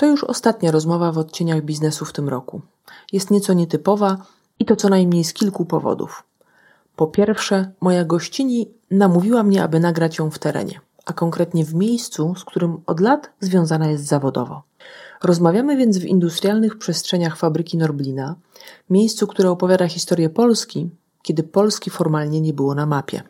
To 0.00 0.06
już 0.06 0.24
ostatnia 0.24 0.70
rozmowa 0.70 1.12
w 1.12 1.18
odcieniach 1.18 1.62
biznesu 1.62 2.04
w 2.04 2.12
tym 2.12 2.28
roku. 2.28 2.60
Jest 3.12 3.30
nieco 3.30 3.52
nietypowa 3.52 4.16
i 4.58 4.64
to 4.64 4.76
co 4.76 4.88
najmniej 4.88 5.24
z 5.24 5.32
kilku 5.32 5.64
powodów. 5.64 6.22
Po 6.96 7.06
pierwsze, 7.06 7.72
moja 7.80 8.04
gościni 8.04 8.70
namówiła 8.90 9.42
mnie, 9.42 9.62
aby 9.62 9.80
nagrać 9.80 10.18
ją 10.18 10.30
w 10.30 10.38
terenie, 10.38 10.80
a 11.06 11.12
konkretnie 11.12 11.64
w 11.64 11.74
miejscu, 11.74 12.34
z 12.34 12.44
którym 12.44 12.80
od 12.86 13.00
lat 13.00 13.30
związana 13.40 13.88
jest 13.88 14.04
zawodowo. 14.04 14.62
Rozmawiamy 15.22 15.76
więc 15.76 15.98
w 15.98 16.04
industrialnych 16.04 16.78
przestrzeniach 16.78 17.36
fabryki 17.36 17.78
Norblina, 17.78 18.34
miejscu, 18.90 19.26
które 19.26 19.50
opowiada 19.50 19.88
historię 19.88 20.30
Polski, 20.30 20.90
kiedy 21.22 21.42
Polski 21.42 21.90
formalnie 21.90 22.40
nie 22.40 22.54
było 22.54 22.74
na 22.74 22.86
mapie. 22.86 23.22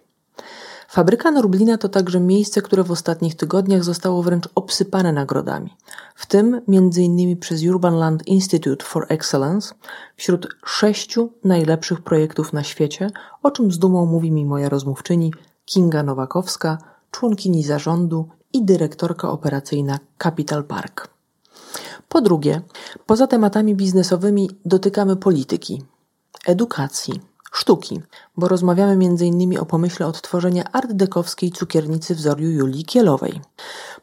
Fabryka 0.92 1.30
Norblina 1.30 1.78
to 1.78 1.88
także 1.88 2.20
miejsce, 2.20 2.62
które 2.62 2.84
w 2.84 2.90
ostatnich 2.90 3.34
tygodniach 3.34 3.84
zostało 3.84 4.22
wręcz 4.22 4.48
obsypane 4.54 5.12
nagrodami, 5.12 5.76
w 6.14 6.26
tym 6.26 6.60
m.in. 6.68 7.36
przez 7.36 7.62
Urban 7.62 7.94
Land 7.94 8.26
Institute 8.26 8.84
for 8.84 9.06
Excellence 9.08 9.74
wśród 10.16 10.48
sześciu 10.64 11.32
najlepszych 11.44 12.00
projektów 12.00 12.52
na 12.52 12.64
świecie, 12.64 13.10
o 13.42 13.50
czym 13.50 13.72
z 13.72 13.78
dumą 13.78 14.06
mówi 14.06 14.30
mi 14.30 14.44
moja 14.44 14.68
rozmówczyni 14.68 15.32
Kinga 15.64 16.02
Nowakowska, 16.02 16.78
członkini 17.10 17.64
zarządu 17.64 18.28
i 18.52 18.64
dyrektorka 18.64 19.30
operacyjna 19.30 19.98
Capital 20.18 20.64
Park. 20.64 21.08
Po 22.08 22.20
drugie, 22.20 22.60
poza 23.06 23.26
tematami 23.26 23.74
biznesowymi 23.74 24.50
dotykamy 24.64 25.16
polityki, 25.16 25.82
edukacji, 26.46 27.29
sztuki, 27.52 28.02
bo 28.36 28.48
rozmawiamy 28.48 28.92
m.in. 28.92 29.58
o 29.58 29.66
pomyśle 29.66 30.06
odtworzenia 30.06 30.64
art-dekowskiej 30.72 31.52
cukiernicy 31.52 32.14
wzoru 32.14 32.42
Julii 32.42 32.84
Kielowej. 32.84 33.40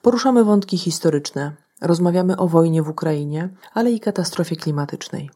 Poruszamy 0.01 0.43
wątki 0.43 0.77
historyczne, 0.77 1.51
rozmawiamy 1.81 2.37
o 2.37 2.47
wojnie 2.47 2.83
w 2.83 2.89
Ukrainie, 2.89 3.49
ale 3.73 3.91
i 3.91 3.99
katastrofie 3.99 4.55
klimatycznej. 4.55 5.29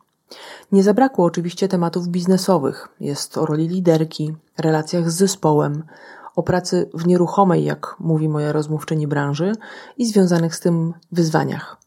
Nie 0.72 0.84
zabrakło 0.84 1.26
oczywiście 1.26 1.68
tematów 1.68 2.08
biznesowych. 2.08 2.88
Jest 3.00 3.38
o 3.38 3.46
roli 3.46 3.68
liderki, 3.68 4.36
relacjach 4.58 5.12
z 5.12 5.16
zespołem, 5.16 5.84
o 6.36 6.44
pracy 6.44 6.90
w 6.94 7.08
nieruchomej, 7.08 7.64
jak 7.64 7.96
mówi 8.00 8.30
moja 8.30 8.52
rozmówczyni 8.52 9.08
branży, 9.08 9.54
i 9.98 10.06
związanych 10.06 10.56
z 10.56 10.60
tym 10.60 10.94
wyzwaniach. 11.12 11.78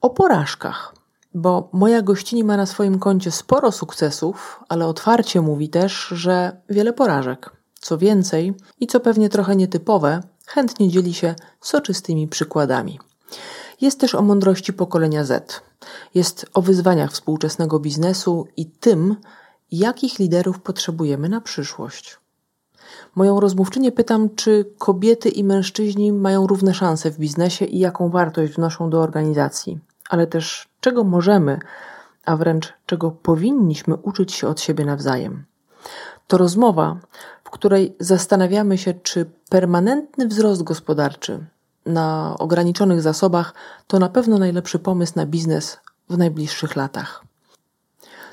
O 0.00 0.10
porażkach, 0.10 0.94
bo 1.36 1.68
moja 1.72 2.02
gościni 2.02 2.44
ma 2.44 2.56
na 2.56 2.66
swoim 2.66 2.98
koncie 2.98 3.30
sporo 3.30 3.72
sukcesów, 3.72 4.60
ale 4.68 4.86
otwarcie 4.86 5.40
mówi 5.40 5.68
też, 5.68 6.08
że 6.08 6.60
wiele 6.68 6.92
porażek. 6.92 7.50
Co 7.80 7.98
więcej, 7.98 8.54
i 8.80 8.86
co 8.86 9.00
pewnie 9.00 9.28
trochę 9.28 9.56
nietypowe, 9.56 10.20
chętnie 10.46 10.88
dzieli 10.88 11.14
się 11.14 11.34
soczystymi 11.60 12.28
przykładami. 12.28 12.98
Jest 13.80 14.00
też 14.00 14.14
o 14.14 14.22
mądrości 14.22 14.72
pokolenia 14.72 15.24
Z. 15.24 15.62
Jest 16.14 16.46
o 16.54 16.62
wyzwaniach 16.62 17.12
współczesnego 17.12 17.78
biznesu 17.78 18.46
i 18.56 18.66
tym, 18.66 19.16
jakich 19.72 20.18
liderów 20.18 20.60
potrzebujemy 20.60 21.28
na 21.28 21.40
przyszłość. 21.40 22.18
Moją 23.14 23.40
rozmówczynię 23.40 23.92
pytam, 23.92 24.34
czy 24.34 24.72
kobiety 24.78 25.28
i 25.28 25.44
mężczyźni 25.44 26.12
mają 26.12 26.46
równe 26.46 26.74
szanse 26.74 27.10
w 27.10 27.18
biznesie 27.18 27.64
i 27.64 27.78
jaką 27.78 28.10
wartość 28.10 28.52
wnoszą 28.52 28.90
do 28.90 29.00
organizacji 29.00 29.78
ale 30.08 30.26
też 30.26 30.68
czego 30.80 31.04
możemy, 31.04 31.58
a 32.24 32.36
wręcz 32.36 32.72
czego 32.86 33.10
powinniśmy 33.10 33.94
uczyć 33.94 34.32
się 34.32 34.48
od 34.48 34.60
siebie 34.60 34.84
nawzajem. 34.84 35.44
To 36.26 36.38
rozmowa, 36.38 36.96
w 37.44 37.50
której 37.50 37.96
zastanawiamy 38.00 38.78
się, 38.78 38.94
czy 38.94 39.30
permanentny 39.50 40.28
wzrost 40.28 40.62
gospodarczy 40.62 41.46
na 41.86 42.34
ograniczonych 42.38 43.02
zasobach 43.02 43.54
to 43.86 43.98
na 43.98 44.08
pewno 44.08 44.38
najlepszy 44.38 44.78
pomysł 44.78 45.12
na 45.16 45.26
biznes 45.26 45.78
w 46.10 46.18
najbliższych 46.18 46.76
latach. 46.76 47.24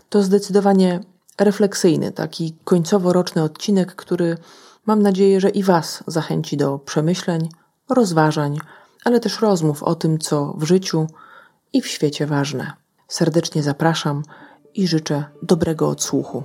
To 0.09 0.23
zdecydowanie 0.23 0.99
refleksyjny, 1.39 2.11
taki 2.11 2.55
końcowo-roczny 2.63 3.43
odcinek, 3.43 3.95
który 3.95 4.37
mam 4.85 5.01
nadzieję, 5.01 5.41
że 5.41 5.49
i 5.49 5.63
Was 5.63 6.03
zachęci 6.07 6.57
do 6.57 6.79
przemyśleń, 6.79 7.49
rozważań, 7.89 8.57
ale 9.05 9.19
też 9.19 9.41
rozmów 9.41 9.83
o 9.83 9.95
tym, 9.95 10.19
co 10.19 10.53
w 10.57 10.63
życiu 10.63 11.07
i 11.73 11.81
w 11.81 11.87
świecie 11.87 12.27
ważne. 12.27 12.73
Serdecznie 13.07 13.63
zapraszam 13.63 14.23
i 14.73 14.87
życzę 14.87 15.25
dobrego 15.41 15.89
odsłuchu. 15.89 16.43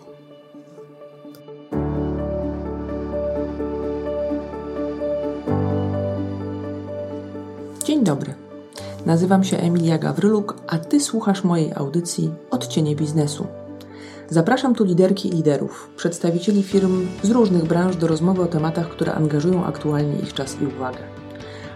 Dzień 7.85 8.05
dobry. 8.05 8.35
Nazywam 9.07 9.45
się 9.45 9.57
Emilia 9.57 9.99
Gawryluk, 9.99 10.57
a 10.67 10.79
Ty 10.79 11.01
słuchasz 11.01 11.45
mojej 11.45 11.73
audycji 11.75 12.35
Odcienie 12.51 12.97
Biznesu. 12.97 13.47
Zapraszam 14.31 14.75
tu 14.75 14.85
liderki 14.85 15.29
i 15.29 15.33
liderów, 15.33 15.91
przedstawicieli 15.97 16.63
firm 16.63 17.07
z 17.23 17.31
różnych 17.31 17.65
branż 17.65 17.97
do 17.97 18.07
rozmowy 18.07 18.43
o 18.43 18.47
tematach, 18.47 18.89
które 18.89 19.15
angażują 19.15 19.65
aktualnie 19.65 20.19
ich 20.19 20.35
czas 20.35 20.57
i 20.61 20.67
uwagę. 20.67 21.18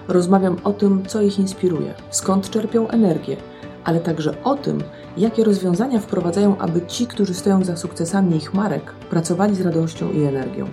Rozmawiam 0.08 0.56
o 0.64 0.72
tym, 0.72 1.06
co 1.06 1.22
ich 1.22 1.38
inspiruje, 1.38 1.94
skąd 2.10 2.50
czerpią 2.50 2.88
energię, 2.88 3.36
ale 3.84 4.00
także 4.00 4.42
o 4.44 4.54
tym, 4.54 4.82
jakie 5.16 5.44
rozwiązania 5.44 6.00
wprowadzają, 6.00 6.58
aby 6.58 6.86
ci, 6.86 7.06
którzy 7.06 7.34
stoją 7.34 7.64
za 7.64 7.76
sukcesami 7.76 8.36
ich 8.36 8.54
marek, 8.54 8.92
pracowali 9.10 9.54
z 9.54 9.60
radością 9.60 10.12
i 10.12 10.22
energią. 10.22 10.66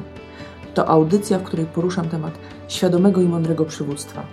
To 0.73 0.87
audycja, 0.87 1.39
w 1.39 1.43
której 1.43 1.65
poruszam 1.65 2.09
temat 2.09 2.33
świadomego 2.67 3.21
i 3.21 3.27
mądrego 3.27 3.65
przywództwa. 3.65 4.23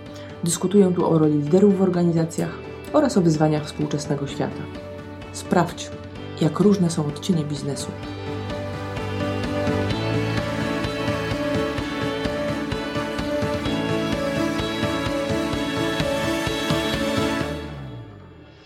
Dyskutuję 0.43 0.93
tu 0.95 1.09
o 1.09 1.17
roli 1.17 1.41
liderów 1.41 1.77
w 1.77 1.81
organizacjach 1.81 2.51
oraz 2.93 3.17
o 3.17 3.21
wyzwaniach 3.21 3.65
współczesnego 3.65 4.27
świata. 4.27 4.61
Sprawdź, 5.31 5.91
jak 6.41 6.59
różne 6.59 6.89
są 6.89 7.05
odcienie 7.05 7.43
biznesu. 7.43 7.87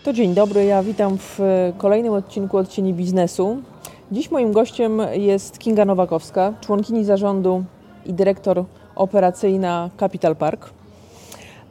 To 0.04 0.12
dzień 0.12 0.34
dobry, 0.34 0.64
ja 0.64 0.82
witam 0.82 1.18
w 1.18 1.40
kolejnym 1.78 2.12
odcinku 2.12 2.56
Odcieni 2.56 2.94
Biznesu. 2.94 3.56
Dziś 4.12 4.30
moim 4.30 4.52
gościem 4.52 5.02
jest 5.12 5.58
Kinga 5.58 5.84
Nowakowska, 5.84 6.54
członkini 6.60 7.04
zarządu 7.04 7.64
i 8.06 8.12
dyrektor 8.12 8.64
operacyjna 8.96 9.90
Capital 10.00 10.36
Park, 10.36 10.70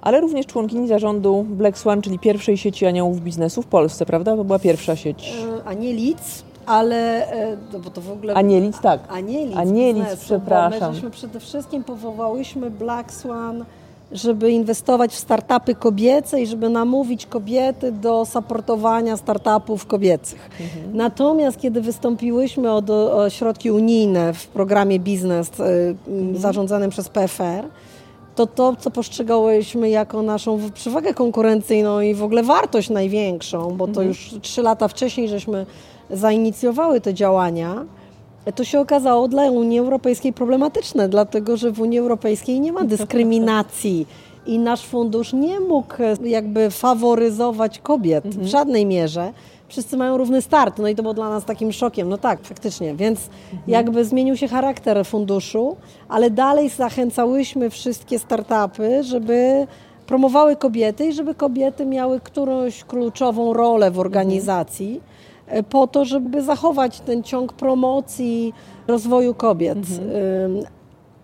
ale 0.02 0.22
również 0.22 0.46
członkini 0.46 0.88
zarządu 0.88 1.46
Black 1.50 1.78
Swan, 1.78 2.02
czyli 2.02 2.20
pierwszej 2.20 2.58
sieci 2.58 2.86
aniołów 2.86 3.22
biznesu 3.22 3.62
w 3.62 3.68
Polsce, 3.68 4.06
prawda? 4.06 4.36
To 4.36 4.44
była 4.44 4.60
pierwsza 4.60 4.96
sieć. 4.96 5.34
E, 5.60 5.68
Anielic, 5.68 6.44
ale 6.66 7.28
no 7.74 7.80
bo 7.80 7.90
to 7.90 8.02
w 8.02 8.12
ogóle... 8.12 8.34
Anielic, 8.34 8.80
tak. 8.80 9.00
Anielic, 9.10 9.58
Anielic 9.58 10.04
biznesu, 10.04 10.26
przepraszam. 10.26 10.90
My 10.90 10.96
żeśmy 10.96 11.12
przede 11.12 11.40
wszystkim 11.40 11.84
powołałyśmy 11.84 12.70
Black 12.70 13.12
Swan 13.12 13.66
żeby 14.12 14.52
inwestować 14.52 15.12
w 15.12 15.20
startupy 15.20 15.76
kobiece 15.76 16.42
i 16.42 16.48
żeby 16.48 16.70
namówić 16.70 17.26
kobiety 17.26 17.92
do 17.92 18.26
supportowania 18.26 19.18
startupów 19.18 19.86
kobiecych. 19.86 20.50
Mhm. 20.60 20.98
Natomiast 20.98 21.60
kiedy 21.60 21.82
wystąpiłyśmy 21.82 22.72
o, 22.72 22.82
do, 22.82 23.18
o, 23.18 23.30
środki 23.30 23.72
unijne 23.72 24.34
w 24.34 24.48
programie 24.48 25.00
biznes 25.00 25.52
y, 25.60 25.64
mhm. 26.08 26.38
zarządzanym 26.38 26.90
przez 26.90 27.10
PFR, 27.10 27.66
to 28.36 28.48
to, 28.48 28.76
co 28.76 28.92
postrzegałyśmy 28.92 29.90
jako 29.90 30.22
naszą 30.22 30.60
przewagę 30.74 31.14
konkurencyjną 31.14 32.02
i 32.02 32.14
w 32.14 32.24
ogóle 32.24 32.44
wartość 32.44 32.90
największą, 32.90 33.78
bo 33.78 33.86
to 33.86 33.90
mhm. 33.90 34.08
już 34.08 34.34
trzy 34.42 34.62
lata 34.62 34.88
wcześniej 34.88 35.28
żeśmy 35.28 35.66
zainicjowały 36.10 37.02
te 37.02 37.14
działania, 37.14 37.86
to 38.56 38.64
się 38.64 38.80
okazało 38.80 39.28
dla 39.28 39.44
Unii 39.44 39.80
Europejskiej 39.80 40.34
problematyczne, 40.34 41.10
dlatego 41.10 41.58
że 41.58 41.72
w 41.72 41.82
Unii 41.82 42.00
Europejskiej 42.00 42.60
nie 42.60 42.72
ma 42.72 42.84
dyskryminacji 42.84 44.08
i 44.46 44.60
nasz 44.60 44.86
fundusz 44.86 45.34
nie 45.34 45.60
mógł 45.60 45.96
jakby 46.24 46.72
faworyzować 46.72 47.80
kobiet 47.80 48.26
mhm. 48.26 48.46
w 48.46 48.48
żadnej 48.48 48.86
mierze. 48.86 49.34
Wszyscy 49.68 49.98
mają 49.98 50.18
równy 50.18 50.42
start, 50.42 50.78
no 50.78 50.88
i 50.88 50.96
to 50.96 51.02
było 51.02 51.14
dla 51.14 51.30
nas 51.30 51.46
takim 51.46 51.72
szokiem. 51.72 52.10
No 52.10 52.18
tak, 52.18 52.40
faktycznie, 52.44 52.96
więc 52.96 53.20
mhm. 53.20 53.62
jakby 53.68 54.06
zmienił 54.06 54.38
się 54.38 54.48
charakter 54.48 55.06
funduszu, 55.06 55.76
ale 56.10 56.30
dalej 56.30 56.70
zachęcałyśmy 56.70 57.70
wszystkie 57.70 58.20
startupy, 58.20 59.04
żeby 59.04 59.68
promowały 60.08 60.56
kobiety 60.56 61.06
i 61.06 61.14
żeby 61.14 61.36
kobiety 61.36 61.86
miały 61.86 62.20
którąś 62.20 62.84
kluczową 62.84 63.54
rolę 63.54 63.92
w 63.92 64.00
organizacji 64.00 65.02
po 65.70 65.88
to, 65.88 66.06
żeby 66.06 66.42
zachować 66.42 67.00
ten 67.00 67.24
ciąg 67.24 67.54
promocji 67.54 68.54
rozwoju 68.88 69.34
kobiet. 69.34 69.78
Mhm. 69.78 70.66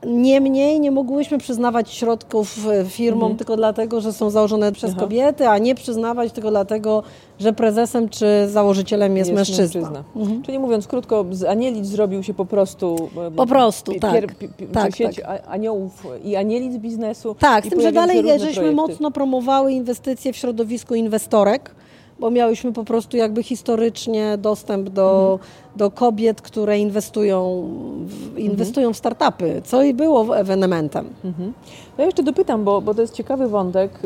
Niemniej 0.05 0.79
nie 0.79 0.91
mogłyśmy 0.91 1.37
przyznawać 1.37 1.91
środków 1.91 2.67
e, 2.67 2.85
firmom 2.85 3.23
mhm. 3.23 3.37
tylko 3.37 3.57
dlatego, 3.57 4.01
że 4.01 4.13
są 4.13 4.29
założone 4.29 4.71
przez 4.71 4.91
Aha. 4.91 4.99
kobiety, 4.99 5.47
a 5.47 5.57
nie 5.57 5.75
przyznawać 5.75 6.31
tylko 6.31 6.49
dlatego, 6.49 7.03
że 7.39 7.53
prezesem 7.53 8.09
czy 8.09 8.25
założycielem 8.47 9.17
jest, 9.17 9.29
jest 9.29 9.37
mężczyzna. 9.37 9.81
mężczyzna. 9.81 10.03
Mhm. 10.15 10.41
Czyli 10.41 10.59
mówiąc 10.59 10.87
krótko, 10.87 11.25
z 11.31 11.43
Anielic 11.43 11.85
zrobił 11.85 12.23
się 12.23 12.33
po 12.33 12.45
prostu... 12.45 13.09
Po 13.35 13.45
prostu, 13.45 13.91
tak. 13.99 14.13
Pier, 14.13 14.27
tak, 14.73 14.95
sieć 14.95 15.15
tak. 15.15 15.43
aniołów 15.47 16.07
i 16.23 16.35
Anielic 16.35 16.77
biznesu. 16.77 17.35
Tak, 17.39 17.65
z 17.65 17.69
tym, 17.69 17.81
że 17.81 17.91
dalej 17.91 18.17
żeśmy 18.23 18.53
projekty. 18.53 18.75
mocno 18.75 19.11
promowały 19.11 19.71
inwestycje 19.71 20.33
w 20.33 20.35
środowisku 20.35 20.95
inwestorek 20.95 21.75
bo 22.19 22.31
miałyśmy 22.31 22.73
po 22.73 22.83
prostu 22.83 23.17
jakby 23.17 23.43
historycznie 23.43 24.37
dostęp 24.37 24.89
do, 24.89 25.31
mhm. 25.31 25.51
do 25.75 25.91
kobiet, 25.91 26.41
które 26.41 26.79
inwestują 26.79 27.67
w, 28.05 28.37
inwestują 28.37 28.93
w 28.93 28.97
startupy, 28.97 29.61
co 29.65 29.83
i 29.83 29.93
było 29.93 30.37
ewenementem. 30.37 31.09
Mhm. 31.25 31.53
Ja 31.97 32.05
jeszcze 32.05 32.23
dopytam, 32.23 32.63
bo, 32.63 32.81
bo 32.81 32.93
to 32.93 33.01
jest 33.01 33.13
ciekawy 33.13 33.47
wątek, 33.47 34.01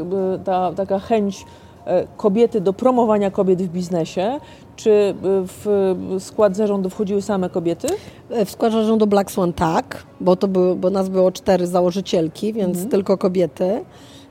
ta 0.45 0.73
taka 0.73 0.99
chęć 0.99 1.45
e, 1.85 2.07
kobiety 2.17 2.61
do 2.61 2.73
promowania 2.73 3.31
kobiet 3.31 3.61
w 3.61 3.67
biznesie. 3.67 4.39
Czy 4.75 4.91
e, 4.91 5.13
w 5.23 6.15
skład 6.19 6.55
zarządu 6.55 6.89
wchodziły 6.89 7.21
same 7.21 7.49
kobiety? 7.49 7.87
E, 8.29 8.45
w 8.45 8.51
skład 8.51 8.71
zarządu 8.71 9.07
Black 9.07 9.31
Swan 9.31 9.53
tak, 9.53 10.03
bo, 10.21 10.35
to 10.35 10.47
było, 10.47 10.75
bo 10.75 10.89
nas 10.89 11.09
było 11.09 11.31
cztery 11.31 11.67
założycielki, 11.67 12.53
więc 12.53 12.75
mhm. 12.75 12.89
tylko 12.89 13.17
kobiety. 13.17 13.85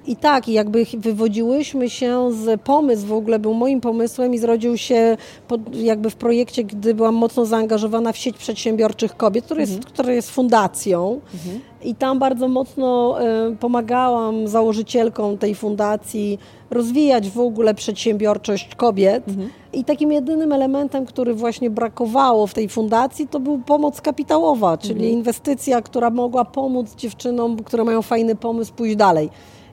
I 0.06 0.16
tak, 0.16 0.48
jakby 0.48 0.86
wywodziłyśmy 0.98 1.90
się 1.90 2.32
z 2.32 2.60
pomysł 2.60 3.06
w 3.06 3.12
ogóle 3.12 3.38
był 3.38 3.54
moim 3.54 3.80
pomysłem 3.80 4.34
i 4.34 4.38
zrodził 4.38 4.76
się 4.76 5.16
pod, 5.48 5.76
jakby 5.76 6.10
w 6.10 6.16
projekcie, 6.16 6.64
gdy 6.64 6.94
byłam 6.94 7.14
mocno 7.14 7.46
zaangażowana 7.46 8.12
w 8.12 8.16
sieć 8.16 8.36
przedsiębiorczych 8.36 9.16
kobiet, 9.16 9.44
który 9.44 9.60
jest, 9.60 9.72
mhm. 9.72 9.92
która 9.92 10.12
jest 10.12 10.30
fundacją. 10.30 11.20
Mhm. 11.34 11.60
I 11.84 11.94
tam 11.94 12.18
bardzo 12.18 12.48
mocno 12.48 13.18
y, 13.50 13.56
pomagałam 13.56 14.48
założycielkom 14.48 15.38
tej 15.38 15.54
fundacji 15.54 16.38
rozwijać 16.70 17.30
w 17.30 17.40
ogóle 17.40 17.74
przedsiębiorczość 17.74 18.74
kobiet. 18.74 19.28
Mhm. 19.28 19.50
I 19.72 19.84
takim 19.84 20.12
jedynym 20.12 20.52
elementem, 20.52 21.06
który 21.06 21.34
właśnie 21.34 21.70
brakowało 21.70 22.46
w 22.46 22.54
tej 22.54 22.68
fundacji, 22.68 23.28
to 23.28 23.40
był 23.40 23.58
pomoc 23.58 24.00
kapitałowa, 24.00 24.78
czyli 24.78 24.94
mhm. 24.94 25.12
inwestycja, 25.12 25.82
która 25.82 26.10
mogła 26.10 26.44
pomóc 26.44 26.94
dziewczynom, 26.96 27.56
które 27.56 27.84
mają 27.84 28.02
fajny 28.02 28.36
pomysł, 28.36 28.72
pójść 28.74 28.96
dalej. 28.96 29.30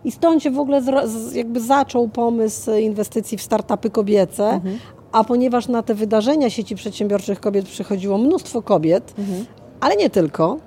I 0.07 0.11
stąd 0.11 0.43
się 0.43 0.51
w 0.51 0.59
ogóle 0.59 0.81
jakby 1.33 1.59
zaczął 1.59 2.07
pomysł 2.07 2.71
inwestycji 2.71 3.37
w 3.37 3.41
startupy 3.41 3.89
kobiece, 3.89 4.49
mhm. 4.49 4.77
a 5.11 5.23
ponieważ 5.23 5.67
na 5.67 5.83
te 5.83 5.95
wydarzenia 5.95 6.49
sieci 6.49 6.75
przedsiębiorczych 6.75 7.39
kobiet 7.39 7.65
przychodziło 7.65 8.17
mnóstwo 8.17 8.61
kobiet, 8.61 9.13
mhm. 9.17 9.45
ale 9.79 9.95
nie 9.95 10.09
tylko, 10.09 10.57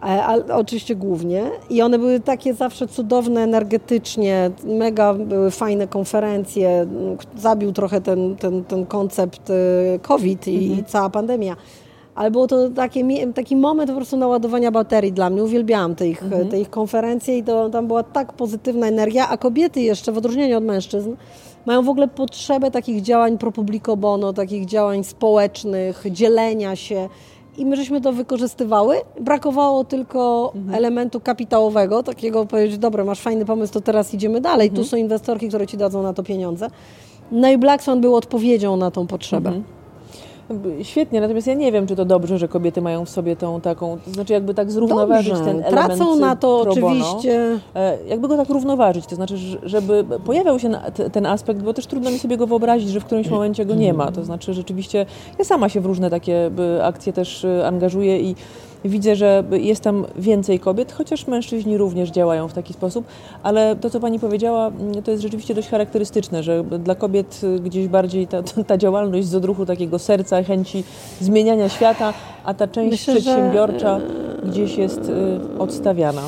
ale 0.00 0.54
oczywiście 0.54 0.96
głównie. 0.96 1.42
I 1.70 1.82
one 1.82 1.98
były 1.98 2.20
takie 2.20 2.54
zawsze 2.54 2.88
cudowne 2.88 3.42
energetycznie, 3.42 4.50
mega 4.64 5.14
były 5.14 5.50
fajne 5.50 5.86
konferencje. 5.86 6.86
Zabił 7.36 7.72
trochę 7.72 8.00
ten, 8.00 8.36
ten, 8.36 8.64
ten 8.64 8.86
koncept 8.86 9.50
y, 9.50 9.54
COVID 10.02 10.48
i, 10.48 10.56
mhm. 10.56 10.80
i 10.80 10.84
cała 10.84 11.10
pandemia 11.10 11.56
ale 12.20 12.30
było 12.30 12.46
to 12.46 12.70
takie, 12.70 13.32
taki 13.32 13.56
moment 13.56 13.90
po 13.90 13.96
prostu 13.96 14.16
naładowania 14.16 14.70
baterii 14.70 15.12
dla 15.12 15.30
mnie. 15.30 15.44
Uwielbiałam 15.44 15.94
te 15.94 16.08
ich, 16.08 16.22
mhm. 16.22 16.48
te 16.48 16.60
ich 16.60 16.70
konferencje 16.70 17.38
i 17.38 17.42
to, 17.42 17.70
tam 17.70 17.86
była 17.86 18.02
tak 18.02 18.32
pozytywna 18.32 18.86
energia, 18.86 19.28
a 19.28 19.36
kobiety 19.36 19.80
jeszcze, 19.80 20.12
w 20.12 20.18
odróżnieniu 20.18 20.58
od 20.58 20.64
mężczyzn, 20.64 21.16
mają 21.66 21.82
w 21.82 21.88
ogóle 21.88 22.08
potrzebę 22.08 22.70
takich 22.70 23.02
działań 23.02 23.38
pro 23.38 23.52
publico 23.52 23.96
bono, 23.96 24.32
takich 24.32 24.66
działań 24.66 25.04
społecznych, 25.04 26.04
dzielenia 26.10 26.76
się. 26.76 27.08
I 27.58 27.66
my 27.66 27.76
żeśmy 27.76 28.00
to 28.00 28.12
wykorzystywały. 28.12 28.96
Brakowało 29.20 29.84
tylko 29.84 30.52
mhm. 30.54 30.74
elementu 30.74 31.20
kapitałowego, 31.20 32.02
takiego 32.02 32.46
powiedzieć, 32.46 32.78
dobra, 32.78 33.04
masz 33.04 33.20
fajny 33.20 33.44
pomysł, 33.44 33.72
to 33.72 33.80
teraz 33.80 34.14
idziemy 34.14 34.40
dalej. 34.40 34.68
Mhm. 34.68 34.84
Tu 34.84 34.90
są 34.90 34.96
inwestorki, 34.96 35.48
które 35.48 35.66
ci 35.66 35.76
dadzą 35.76 36.02
na 36.02 36.12
to 36.12 36.22
pieniądze. 36.22 36.70
No 37.32 37.50
i 37.50 37.58
Black 37.58 37.82
Swan 37.82 38.00
był 38.00 38.14
odpowiedzią 38.14 38.76
na 38.76 38.90
tą 38.90 39.06
potrzebę. 39.06 39.62
Świetnie, 40.82 41.20
natomiast 41.20 41.46
ja 41.46 41.54
nie 41.54 41.72
wiem, 41.72 41.86
czy 41.86 41.96
to 41.96 42.04
dobrze, 42.04 42.38
że 42.38 42.48
kobiety 42.48 42.82
mają 42.82 43.04
w 43.04 43.10
sobie 43.10 43.36
tą 43.36 43.60
taką, 43.60 43.98
to 44.04 44.10
znaczy 44.10 44.32
jakby 44.32 44.54
tak 44.54 44.70
zrównoważyć 44.70 45.32
dobrze. 45.32 45.44
ten 45.44 45.64
element 45.64 45.86
Tracą 45.96 46.16
na 46.16 46.36
to 46.36 46.60
oczywiście. 46.60 47.58
E, 47.74 47.98
jakby 48.08 48.28
go 48.28 48.36
tak 48.36 48.48
równoważyć, 48.48 49.06
to 49.06 49.16
znaczy, 49.16 49.36
żeby 49.62 50.04
pojawiał 50.24 50.58
się 50.58 50.70
ten 51.12 51.26
aspekt, 51.26 51.62
bo 51.62 51.74
też 51.74 51.86
trudno 51.86 52.10
mi 52.10 52.18
sobie 52.18 52.36
go 52.36 52.46
wyobrazić, 52.46 52.88
że 52.88 53.00
w 53.00 53.04
którymś 53.04 53.28
momencie 53.28 53.66
go 53.66 53.74
nie 53.74 53.92
ma. 53.92 54.12
To 54.12 54.24
znaczy 54.24 54.54
rzeczywiście, 54.54 55.06
ja 55.38 55.44
sama 55.44 55.68
się 55.68 55.80
w 55.80 55.86
różne 55.86 56.10
takie 56.10 56.50
akcje 56.82 57.12
też 57.12 57.44
e, 57.44 57.66
angażuję 57.66 58.20
i 58.20 58.34
Widzę, 58.84 59.16
że 59.16 59.44
jest 59.50 59.82
tam 59.82 60.06
więcej 60.16 60.60
kobiet, 60.60 60.92
chociaż 60.92 61.26
mężczyźni 61.26 61.78
również 61.78 62.10
działają 62.10 62.48
w 62.48 62.52
taki 62.52 62.72
sposób, 62.72 63.04
ale 63.42 63.76
to, 63.76 63.90
co 63.90 64.00
Pani 64.00 64.18
powiedziała, 64.18 64.66
mm, 64.66 65.02
to 65.02 65.10
jest 65.10 65.22
rzeczywiście 65.22 65.54
dość 65.54 65.68
charakterystyczne, 65.68 66.42
że 66.42 66.64
dla 66.64 66.94
kobiet 66.94 67.40
gdzieś 67.62 67.88
bardziej 67.88 68.26
ta, 68.26 68.42
ta 68.66 68.78
działalność 68.78 69.26
z 69.26 69.34
odruchu 69.34 69.66
takiego 69.66 69.98
serca, 69.98 70.42
chęci 70.42 70.84
zmieniania 71.20 71.68
świata, 71.68 72.14
a 72.44 72.54
ta 72.54 72.68
część 72.68 72.90
Myślę, 72.90 73.14
przedsiębiorcza 73.14 74.00
że... 74.00 74.50
gdzieś 74.50 74.76
jest 74.76 75.08
y, 75.08 75.58
odstawiana. 75.58 76.22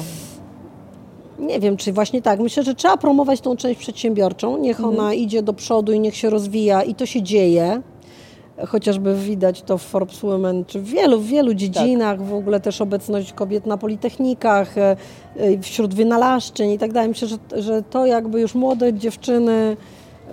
Nie 1.39 1.61
wiem, 1.61 1.77
czy 1.77 1.93
właśnie 1.93 2.23
tak. 2.23 2.41
Myślę, 2.41 2.63
że 2.63 2.75
trzeba 2.75 2.97
promować 2.97 3.41
tą 3.41 3.57
część 3.57 3.81
przedsiębiorczą. 3.81 4.59
Niech 4.59 4.81
ona 4.81 4.91
mhm. 4.91 5.15
idzie 5.15 5.43
do 5.43 5.53
przodu 5.53 5.93
i 5.93 6.01
niech 6.01 6.17
się 6.17 6.31
rozwija 6.31 6.83
i 6.83 6.95
to 6.95 7.07
się 7.07 7.23
dzieje 7.23 7.83
chociażby 8.67 9.15
widać 9.15 9.63
to 9.63 9.79
w 9.79 9.83
Forbes 9.83 10.21
Women, 10.21 10.65
czy 10.65 10.81
w 10.81 10.85
wielu, 10.85 11.21
wielu 11.21 11.55
dziedzinach, 11.55 12.19
tak. 12.19 12.27
w 12.27 12.35
ogóle 12.35 12.61
też 12.61 12.81
obecność 12.81 13.33
kobiet 13.33 13.67
na 13.67 13.77
politechnikach, 13.77 14.79
e, 14.79 14.97
e, 15.37 15.59
wśród 15.59 15.95
wynalazczyń 15.95 16.71
i 16.71 16.79
tak 16.79 16.93
dalej. 16.93 17.09
Myślę, 17.09 17.29
że, 17.29 17.63
że 17.63 17.83
to 17.83 18.07
jakby 18.07 18.41
już 18.41 18.55
młode 18.55 18.95
dziewczyny, 18.95 19.77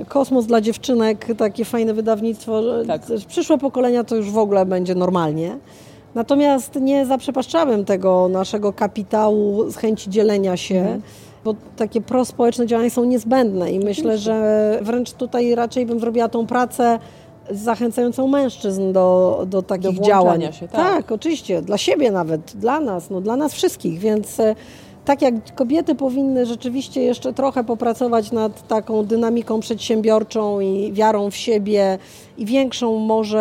kosmos 0.07 0.45
dla 0.45 0.61
dziewczynek, 0.61 1.27
takie 1.37 1.65
fajne 1.65 1.93
wydawnictwo, 1.93 2.61
tak. 2.87 3.01
przyszłe 3.27 3.57
pokolenia 3.57 4.03
to 4.03 4.15
już 4.15 4.31
w 4.31 4.37
ogóle 4.37 4.65
będzie 4.65 4.95
normalnie. 4.95 5.57
Natomiast 6.15 6.75
nie 6.75 7.05
zaprzepaszczałem 7.05 7.85
tego 7.85 8.27
naszego 8.27 8.73
kapitału 8.73 9.71
z 9.71 9.75
chęci 9.75 10.09
dzielenia 10.09 10.57
się. 10.57 10.79
Mhm 10.79 11.01
bo 11.43 11.55
takie 11.77 12.01
prospołeczne 12.01 12.67
działania 12.67 12.89
są 12.89 13.03
niezbędne 13.03 13.71
i 13.71 13.79
myślę, 13.79 14.17
że 14.17 14.79
wręcz 14.81 15.13
tutaj 15.13 15.55
raczej 15.55 15.85
bym 15.85 15.99
zrobiła 15.99 16.29
tą 16.29 16.47
pracę 16.47 16.99
zachęcającą 17.51 18.27
mężczyzn 18.27 18.91
do, 18.93 19.43
do 19.47 19.61
takich 19.61 19.97
do 19.97 20.03
działań. 20.03 20.41
Się, 20.53 20.67
tak. 20.67 20.71
tak, 20.71 21.11
oczywiście, 21.11 21.61
dla 21.61 21.77
siebie 21.77 22.11
nawet, 22.11 22.41
dla 22.55 22.79
nas, 22.79 23.09
no, 23.09 23.21
dla 23.21 23.35
nas 23.35 23.53
wszystkich, 23.53 23.99
więc 23.99 24.39
e, 24.39 24.55
tak 25.05 25.21
jak 25.21 25.55
kobiety 25.55 25.95
powinny 25.95 26.45
rzeczywiście 26.45 27.01
jeszcze 27.01 27.33
trochę 27.33 27.63
popracować 27.63 28.31
nad 28.31 28.67
taką 28.67 29.05
dynamiką 29.05 29.59
przedsiębiorczą 29.59 30.59
i 30.59 30.93
wiarą 30.93 31.31
w 31.31 31.35
siebie 31.35 31.97
i 32.39 32.45
większą 32.45 32.99
może 32.99 33.39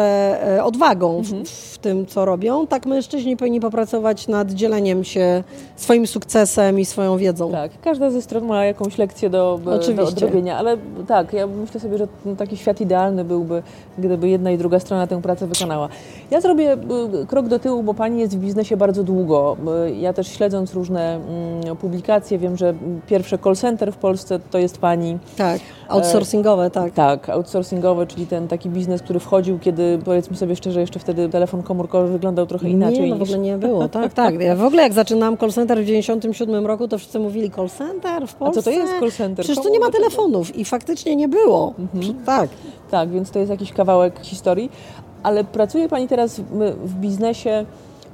e, 0.56 0.64
odwagą 0.64 1.18
mhm. 1.18 1.44
w, 1.44 1.50
w, 1.50 1.78
tym, 1.78 2.06
co 2.06 2.24
robią, 2.24 2.66
tak 2.66 2.86
mężczyźni 2.86 3.36
powinni 3.36 3.60
popracować 3.60 4.28
nad 4.28 4.50
dzieleniem 4.50 5.04
się 5.04 5.44
swoim 5.76 6.06
sukcesem 6.06 6.80
i 6.80 6.84
swoją 6.84 7.18
wiedzą. 7.18 7.52
Tak, 7.52 7.70
każda 7.82 8.10
ze 8.10 8.22
stron 8.22 8.46
ma 8.46 8.64
jakąś 8.64 8.98
lekcję 8.98 9.30
do, 9.30 9.60
do 9.96 10.08
odrobienia, 10.08 10.58
ale 10.58 10.76
tak, 11.06 11.32
ja 11.32 11.46
myślę 11.46 11.80
sobie, 11.80 11.98
że 11.98 12.08
taki 12.38 12.56
świat 12.56 12.80
idealny 12.80 13.24
byłby, 13.24 13.62
gdyby 13.98 14.28
jedna 14.28 14.50
i 14.50 14.58
druga 14.58 14.80
strona 14.80 15.06
tę 15.06 15.22
pracę 15.22 15.46
wykonała. 15.46 15.88
Ja 16.30 16.40
zrobię 16.40 16.72
y, 17.22 17.26
krok 17.26 17.48
do 17.48 17.58
tyłu, 17.58 17.82
bo 17.82 17.94
Pani 17.94 18.20
jest 18.20 18.36
w 18.36 18.40
biznesie 18.40 18.76
bardzo 18.76 19.04
długo. 19.04 19.56
Y, 19.86 19.94
ja 19.94 20.12
też 20.12 20.28
śledząc 20.28 20.74
różne 20.74 21.14
mm, 21.14 21.76
publikacje, 21.76 22.38
wiem, 22.38 22.56
że 22.56 22.74
pierwsze 23.06 23.38
call 23.38 23.56
center 23.56 23.92
w 23.92 23.96
Polsce 23.96 24.40
to 24.50 24.58
jest 24.58 24.78
Pani. 24.78 25.18
Tak, 25.36 25.60
outsourcingowe, 25.88 26.70
tak. 26.70 26.92
Tak, 26.92 27.28
outsourcingowe, 27.28 28.06
czyli 28.06 28.26
ten 28.26 28.48
taki 28.48 28.70
biznes 28.70 28.87
biznes, 28.88 29.02
który 29.02 29.20
wchodził, 29.20 29.58
kiedy 29.58 29.98
powiedzmy 30.04 30.36
sobie 30.36 30.56
szczerze, 30.56 30.80
jeszcze 30.80 30.98
wtedy 30.98 31.28
telefon 31.28 31.62
komórkowy 31.62 32.12
wyglądał 32.12 32.46
trochę 32.46 32.70
inaczej. 32.70 33.00
Nie, 33.00 33.10
no 33.10 33.16
w 33.16 33.22
ogóle 33.22 33.38
nie 33.38 33.58
było, 33.58 33.88
tak, 33.88 34.14
tak. 34.14 34.40
Ja 34.40 34.56
w 34.56 34.64
ogóle 34.64 34.82
jak 34.82 34.92
zaczynałam 34.92 35.36
call 35.36 35.52
center 35.52 35.82
w 35.82 35.84
97 35.84 36.66
roku, 36.66 36.88
to 36.88 36.98
wszyscy 36.98 37.18
mówili 37.18 37.50
call 37.50 37.70
center 37.70 38.26
w 38.26 38.34
Polsce. 38.34 38.60
A 38.60 38.62
co 38.62 38.70
to 38.70 38.76
jest 38.76 38.92
call 39.00 39.12
center? 39.12 39.44
Przecież 39.44 39.64
tu 39.64 39.72
nie 39.72 39.80
ma 39.80 39.90
telefonów 39.90 40.56
i 40.56 40.64
faktycznie 40.64 41.16
nie 41.16 41.28
było. 41.28 41.74
Mhm. 41.78 42.14
Tak. 42.24 42.50
Tak, 42.90 43.10
więc 43.10 43.30
to 43.30 43.38
jest 43.38 43.50
jakiś 43.50 43.72
kawałek 43.72 44.20
historii. 44.22 44.70
Ale 45.22 45.44
pracuje 45.44 45.88
Pani 45.88 46.08
teraz 46.08 46.40
w, 46.84 46.94
biznesie 46.94 47.64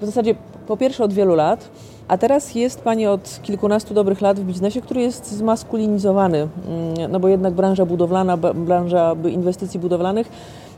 w 0.00 0.06
zasadzie 0.06 0.34
po 0.66 0.76
pierwsze 0.76 1.04
od 1.04 1.12
wielu 1.12 1.34
lat, 1.34 1.68
a 2.08 2.18
teraz 2.18 2.54
jest 2.54 2.80
Pani 2.80 3.06
od 3.06 3.40
kilkunastu 3.42 3.94
dobrych 3.94 4.20
lat 4.20 4.40
w 4.40 4.44
biznesie, 4.44 4.80
który 4.80 5.00
jest 5.00 5.32
zmaskulinizowany, 5.32 6.38
mm, 6.38 7.12
no 7.12 7.20
bo 7.20 7.28
jednak 7.28 7.54
branża 7.54 7.86
budowlana, 7.86 8.36
branża 8.36 9.16
inwestycji 9.32 9.80
budowlanych, 9.80 10.28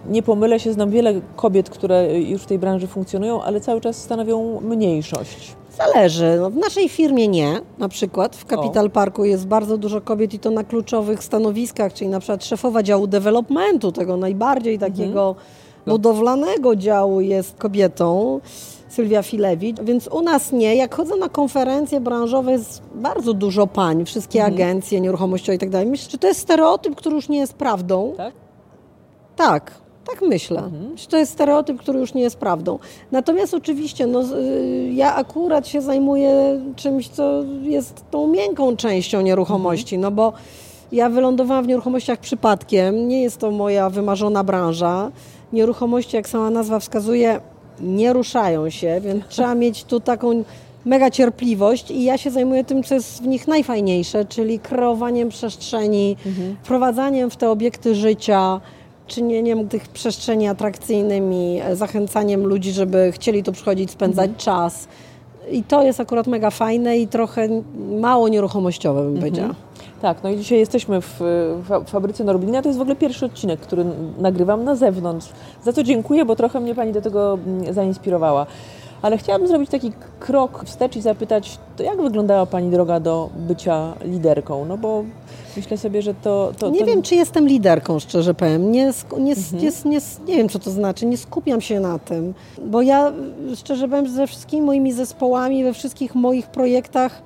nie 0.08 0.22
pomylę 0.22 0.60
się, 0.60 0.72
znam 0.72 0.90
wiele 0.90 1.20
kobiet, 1.36 1.70
które 1.70 2.20
już 2.20 2.42
w 2.42 2.46
tej 2.46 2.58
branży 2.58 2.86
funkcjonują, 2.86 3.42
ale 3.42 3.60
cały 3.60 3.80
czas 3.80 3.96
stanowią 3.96 4.60
mniejszość. 4.60 5.54
Zależy. 5.76 6.38
No, 6.40 6.50
w 6.50 6.56
naszej 6.56 6.88
firmie 6.88 7.28
nie. 7.28 7.60
Na 7.78 7.88
przykład 7.88 8.36
w 8.36 8.44
Capital 8.44 8.90
Parku 8.90 9.25
jest 9.25 9.46
bardzo 9.46 9.78
dużo 9.78 10.00
kobiet 10.00 10.34
i 10.34 10.38
to 10.38 10.50
na 10.50 10.64
kluczowych 10.64 11.25
stanowiskach, 11.25 11.92
czyli 11.92 12.10
na 12.10 12.20
przykład 12.20 12.44
szefowa 12.44 12.82
działu 12.82 13.06
developmentu, 13.06 13.92
tego 13.92 14.16
najbardziej 14.16 14.78
takiego 14.78 15.28
mhm 15.28 15.66
budowlanego 15.86 16.76
działu 16.76 17.20
jest 17.20 17.56
kobietą. 17.56 18.40
Sylwia 18.88 19.22
Filewicz, 19.22 19.80
więc 19.80 20.08
u 20.08 20.22
nas 20.22 20.52
nie. 20.52 20.75
Jak 20.76 20.94
chodzę 20.94 21.16
na 21.16 21.28
konferencje 21.28 22.00
branżowe, 22.00 22.52
jest 22.52 22.82
bardzo 22.94 23.34
dużo 23.34 23.66
pań, 23.66 24.04
wszystkie 24.04 24.38
mhm. 24.38 24.54
agencje 24.54 25.00
nieruchomościowe 25.00 25.56
i 25.56 25.58
tak 25.58 25.70
dalej. 25.70 25.86
Myślę, 25.86 26.10
że 26.10 26.18
to 26.18 26.26
jest 26.26 26.40
stereotyp, 26.40 26.94
który 26.94 27.14
już 27.14 27.28
nie 27.28 27.38
jest 27.38 27.54
prawdą. 27.54 28.14
Tak? 28.16 28.34
Tak. 29.36 29.85
Tak 30.06 30.22
myślę. 30.22 30.58
Mhm. 30.58 30.96
To 31.08 31.16
jest 31.16 31.32
stereotyp, 31.32 31.78
który 31.78 31.98
już 31.98 32.14
nie 32.14 32.22
jest 32.22 32.36
prawdą. 32.36 32.78
Natomiast 33.12 33.54
oczywiście 33.54 34.06
no, 34.06 34.22
y, 34.22 34.90
ja 34.94 35.14
akurat 35.14 35.68
się 35.68 35.80
zajmuję 35.80 36.60
czymś, 36.76 37.08
co 37.08 37.44
jest 37.62 38.04
tą 38.10 38.26
miękką 38.26 38.76
częścią 38.76 39.20
nieruchomości, 39.20 39.94
mhm. 39.94 40.14
no 40.14 40.16
bo 40.16 40.32
ja 40.92 41.10
wylądowałam 41.10 41.64
w 41.64 41.68
nieruchomościach 41.68 42.18
przypadkiem. 42.18 43.08
Nie 43.08 43.22
jest 43.22 43.38
to 43.38 43.50
moja 43.50 43.90
wymarzona 43.90 44.44
branża. 44.44 45.10
Nieruchomości, 45.52 46.16
jak 46.16 46.28
sama 46.28 46.50
nazwa 46.50 46.78
wskazuje, 46.78 47.40
nie 47.80 48.12
ruszają 48.12 48.70
się, 48.70 49.00
więc 49.00 49.25
trzeba 49.28 49.54
mieć 49.54 49.84
tu 49.84 50.00
taką 50.00 50.44
mega 50.84 51.10
cierpliwość 51.10 51.90
i 51.90 52.04
ja 52.04 52.18
się 52.18 52.30
zajmuję 52.30 52.64
tym, 52.64 52.82
co 52.82 52.94
jest 52.94 53.22
w 53.22 53.26
nich 53.26 53.48
najfajniejsze, 53.48 54.25
czyli 54.25 54.58
kreowaniem 54.58 55.28
przestrzeni, 55.28 56.16
mhm. 56.26 56.56
wprowadzaniem 56.62 57.30
w 57.30 57.36
te 57.36 57.50
obiekty 57.50 57.94
życia, 57.94 58.60
czynieniem 59.06 59.68
tych 59.68 59.88
przestrzeni 59.88 60.48
atrakcyjnymi, 60.48 61.60
zachęcaniem 61.72 62.46
ludzi, 62.46 62.72
żeby 62.72 63.12
chcieli 63.12 63.42
tu 63.42 63.52
przychodzić, 63.52 63.90
spędzać 63.90 64.28
mhm. 64.28 64.38
czas. 64.38 64.88
I 65.50 65.62
to 65.62 65.82
jest 65.82 66.00
akurat 66.00 66.26
mega 66.26 66.50
fajne 66.50 66.98
i 66.98 67.08
trochę 67.08 67.48
mało 68.00 68.28
nieruchomościowe, 68.28 69.00
bym 69.00 69.14
mhm. 69.14 69.20
powiedziała. 69.20 69.54
Tak, 70.02 70.22
no 70.22 70.30
i 70.30 70.36
dzisiaj 70.36 70.58
jesteśmy 70.58 71.00
w, 71.00 71.20
fabryce 71.86 72.25
Norblina. 72.25 72.62
To 72.62 72.68
jest 72.68 72.78
w 72.78 72.82
ogóle 72.82 72.96
pierwszy 72.96 73.26
odcinek, 73.26 73.60
który 73.60 73.84
nagrywam 74.18 74.64
na 74.64 74.76
zewnątrz. 74.76 75.28
Za 75.64 75.72
co 75.72 75.82
dziękuję, 75.82 76.25
bo 76.25 76.36
trochę 76.36 76.60
mnie 76.60 76.75
Pani 76.75 76.92
do 76.92 77.02
tego 77.02 77.38
mm, 77.46 77.75
zainspirowała. 77.75 78.46
Ale 79.02 79.18
chciałabym 79.18 79.48
zrobić 79.48 79.70
taki 79.70 79.92
krok 80.20 80.64
wstecz 80.64 80.96
i 80.96 81.00
zapytać, 81.00 81.58
to 81.76 81.82
jak 81.82 82.02
wyglądała 82.02 82.46
Pani 82.46 82.70
droga 82.70 83.00
do 83.00 83.30
bycia 83.36 83.94
liderką? 84.04 84.64
No 84.64 84.78
bo 84.78 85.04
myślę 85.56 85.78
sobie, 85.78 86.02
że 86.02 86.14
to... 86.14 86.52
to 86.58 86.70
nie 86.70 86.80
to... 86.80 86.86
wiem, 86.86 87.02
czy 87.02 87.14
jestem 87.14 87.48
liderką, 87.48 87.98
szczerze 87.98 88.34
powiem. 88.34 88.72
Nie, 88.72 88.92
nie, 89.18 89.32
mhm. 89.32 89.62
nie, 89.62 89.70
nie, 89.84 90.00
nie 90.26 90.36
wiem, 90.36 90.48
co 90.48 90.58
to 90.58 90.70
znaczy. 90.70 91.06
Nie 91.06 91.16
skupiam 91.16 91.60
się 91.60 91.80
na 91.80 91.98
tym. 91.98 92.34
Bo 92.66 92.82
ja, 92.82 93.12
szczerze 93.56 93.88
powiem, 93.88 94.08
ze 94.08 94.26
wszystkimi 94.26 94.62
moimi 94.62 94.92
zespołami, 94.92 95.64
we 95.64 95.72
wszystkich 95.72 96.14
moich 96.14 96.46
projektach 96.46 97.22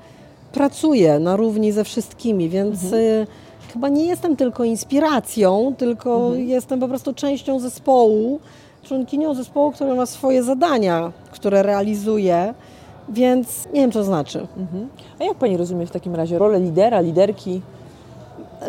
pracuję 0.52 1.18
na 1.18 1.36
równi 1.36 1.72
ze 1.72 1.84
wszystkimi, 1.84 2.48
więc 2.48 2.84
mhm. 2.84 3.02
Y, 3.02 3.26
chyba 3.72 3.88
nie 3.88 4.04
jestem 4.04 4.36
tylko 4.36 4.64
inspiracją, 4.64 5.74
tylko 5.78 6.26
mhm. 6.26 6.48
jestem 6.48 6.80
po 6.80 6.88
prostu 6.88 7.14
częścią 7.14 7.60
zespołu, 7.60 8.40
członkinią 8.90 9.35
zespołu, 9.35 9.73
który 9.73 9.94
ma 9.94 10.06
swoje 10.06 10.42
zadania, 10.42 11.12
które 11.30 11.62
realizuje. 11.62 12.54
Więc 13.09 13.66
nie 13.73 13.80
wiem, 13.80 13.92
co 13.92 14.04
znaczy. 14.04 14.47
Mhm. 14.56 14.88
A 15.20 15.25
jak 15.25 15.35
Pani 15.35 15.56
rozumie 15.56 15.87
w 15.87 15.90
takim 15.90 16.14
razie 16.14 16.38
rolę 16.38 16.61
lidera, 16.61 17.00
liderki? 17.00 17.61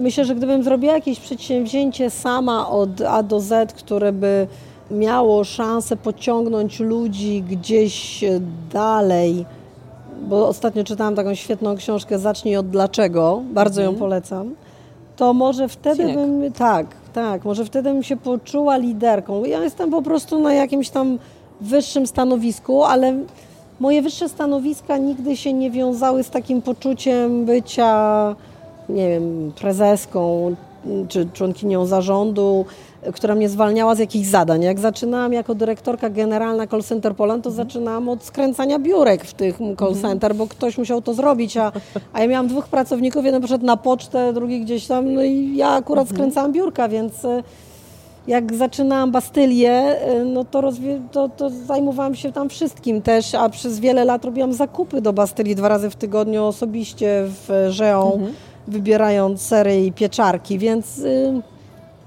Myślę, 0.01 0.25
że 0.25 0.36
gdybym 0.36 0.63
zrobiła 0.63 0.94
jakieś 0.94 1.20
przedsięwzięcie 1.20 2.10
sama 2.10 2.70
od 2.70 3.01
A 3.01 3.24
do 3.24 3.40
Z, 3.40 3.74
które 3.74 4.13
by 4.13 4.48
miało 4.92 5.44
szansę 5.44 5.98
pociągnąć 5.98 6.80
ludzi 6.80 7.44
gdzieś 7.50 8.24
dalej, 8.74 9.46
bo 10.28 10.48
ostatnio 10.48 10.84
czytałam 10.84 11.16
taką 11.16 11.36
świetną 11.36 11.75
książkę 11.75 12.20
Zacznij 12.20 12.58
od 12.58 12.70
dlaczego, 12.70 13.42
bardzo 13.54 13.82
mhm. 13.82 13.96
ją 13.96 14.00
polecam, 14.00 14.56
to 15.16 15.34
może 15.34 15.68
wtedy 15.68 15.98
Cinek. 15.98 16.16
bym, 16.16 16.54
tak, 16.54 16.88
tak, 17.13 17.46
może 17.46 17.65
wtedy 17.65 17.94
bym 17.94 18.03
się 18.03 18.18
poczuła 18.18 18.77
liderką. 18.77 19.46
Ja 19.46 19.63
jestem 19.63 19.91
po 19.91 20.01
prostu 20.01 20.39
na 20.39 20.53
jakimś 20.53 20.89
tam 20.89 21.20
wyższym 21.62 22.08
stanowisku, 22.08 22.84
ale 22.84 23.13
moje 23.80 24.01
wyższe 24.01 24.30
stanowiska 24.30 24.98
nigdy 24.98 25.38
się 25.38 25.53
nie 25.53 25.72
wiązały 25.72 26.24
z 26.24 26.30
takim 26.30 26.62
poczuciem 26.62 27.46
bycia, 27.46 28.36
nie 28.89 29.10
wiem, 29.10 29.51
prezeską 29.56 30.56
czy 31.08 31.30
członkinią 31.34 31.86
zarządu, 31.86 32.65
która 33.13 33.36
mnie 33.36 33.50
zwalniała 33.50 33.96
z 33.96 34.00
jakichś 34.00 34.27
zadań. 34.27 34.63
Jak 34.63 34.79
zaczynałam 34.79 35.34
jako 35.34 35.55
dyrektorka 35.55 36.10
generalna 36.10 36.67
call 36.67 36.84
center 36.84 37.15
Poland, 37.15 37.43
to 37.43 37.50
mhm. 37.50 37.67
zaczynałam 37.67 38.10
od 38.10 38.24
skręcania 38.24 38.79
biurek 38.79 39.25
w 39.25 39.34
tych 39.34 39.58
call 39.58 39.88
mhm. 39.88 40.01
center, 40.01 40.36
bo 40.36 40.48
ktoś 40.48 40.77
musiał 40.77 41.01
to 41.01 41.13
zrobić, 41.13 41.58
a, 41.58 41.72
a 42.13 42.22
ja 42.22 42.27
miałam 42.27 42.48
dwóch 42.48 42.67
pracowników, 42.67 43.25
jeden 43.25 43.41
poszedł 43.41 43.65
na 43.65 43.77
pocztę, 43.77 44.34
drugi 44.34 44.62
gdzieś 44.62 44.88
tam, 44.88 45.13
no 45.13 45.24
i 45.24 45.55
ja 45.55 45.70
akurat 45.70 46.03
mhm. 46.03 46.17
skręcałam 46.17 46.51
biurka, 46.51 46.89
więc 46.89 47.25
e, 47.25 47.43
jak 48.27 48.55
zaczynałam 48.55 49.12
Bastylię, 49.12 49.72
e, 49.72 50.24
no 50.25 50.46
to, 50.46 50.72
to, 51.12 51.29
to, 51.29 51.50
zajmowałam 51.50 52.15
się 52.15 52.31
tam 52.31 52.50
wszystkim 52.50 53.01
też, 53.01 53.36
a 53.36 53.50
przez 53.50 53.79
wiele 53.79 54.05
lat 54.05 54.25
robiłam 54.25 54.53
zakupy 54.53 55.01
do 55.01 55.13
Bastylii 55.13 55.55
dwa 55.55 55.67
razy 55.67 55.89
w 55.89 55.96
tygodniu 55.96 56.46
osobiście 56.46 57.24
w 57.27 57.67
Żeą, 57.70 58.13
mhm. 58.13 58.34
wybierając 58.67 59.41
sery 59.41 59.86
i 59.86 59.91
pieczarki, 59.91 60.58
więc... 60.58 60.98
Y, 60.98 61.41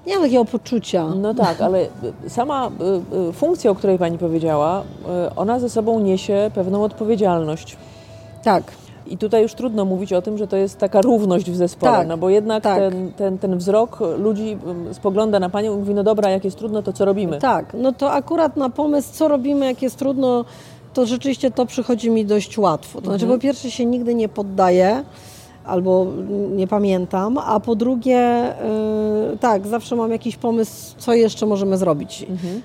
nie 0.07 0.15
mam 0.15 0.23
takiego 0.23 0.45
poczucia. 0.45 1.09
No 1.09 1.35
tak, 1.35 1.61
ale 1.61 1.87
sama 2.29 2.71
y, 3.15 3.29
y, 3.29 3.33
funkcja, 3.33 3.71
o 3.71 3.75
której 3.75 3.99
Pani 3.99 4.19
powiedziała, 4.19 4.81
y, 4.81 5.35
ona 5.37 5.59
ze 5.59 5.71
sobą 5.71 6.01
niesie 6.01 6.51
pewną 6.55 6.85
odpowiedzialność. 6.85 7.77
Tak. 8.43 8.63
I 9.07 9.19
tutaj 9.19 9.43
już 9.43 9.55
trudno 9.55 9.85
mówić 9.85 10.13
o 10.13 10.23
tym, 10.23 10.39
że 10.39 10.47
to 10.47 10.57
jest 10.57 10.79
taka 10.79 11.01
równość 11.01 11.51
w 11.51 11.57
zespole, 11.57 11.93
tak, 11.93 12.09
no 12.09 12.17
bo 12.17 12.31
jednak 12.31 12.63
tak. 12.63 12.79
ten, 12.79 13.13
ten, 13.13 13.39
ten 13.39 13.59
wzrok 13.59 13.99
ludzi 14.19 14.59
spogląda 14.93 15.41
na 15.41 15.51
Panią 15.51 15.75
i 15.75 15.79
mówi, 15.79 15.95
no 15.95 16.03
dobra, 16.03 16.31
jak 16.31 16.45
jest 16.45 16.59
trudno, 16.59 16.83
to 16.83 16.93
co 16.93 17.05
robimy? 17.05 17.39
Tak, 17.39 17.75
no 17.75 17.93
to 17.93 18.13
akurat 18.13 18.57
na 18.57 18.71
pomysł, 18.71 19.09
co 19.13 19.29
robimy, 19.29 19.67
jak 19.67 19.83
jest 19.83 19.97
trudno, 19.97 20.45
to 20.95 21.07
rzeczywiście 21.07 21.51
to 21.51 21.67
przychodzi 21.67 22.11
mi 22.11 22.27
dość 22.27 22.59
łatwo. 22.59 23.01
To 23.01 23.07
znaczy, 23.07 23.25
mhm. 23.25 23.41
po 23.41 23.43
pierwsze 23.43 23.71
się 23.71 23.87
nigdy 23.87 24.15
nie 24.15 24.29
poddaję, 24.29 25.05
albo 25.65 26.07
nie 26.57 26.67
pamiętam, 26.67 27.39
a 27.39 27.61
po 27.61 27.75
drugie, 27.75 28.55
yy, 29.31 29.39
tak, 29.39 29.67
zawsze 29.67 29.97
mam 29.97 30.11
jakiś 30.11 30.37
pomysł, 30.37 30.95
co 30.99 31.15
jeszcze 31.15 31.47
możemy 31.47 31.77
zrobić. 31.77 32.27
Mhm. 32.31 32.63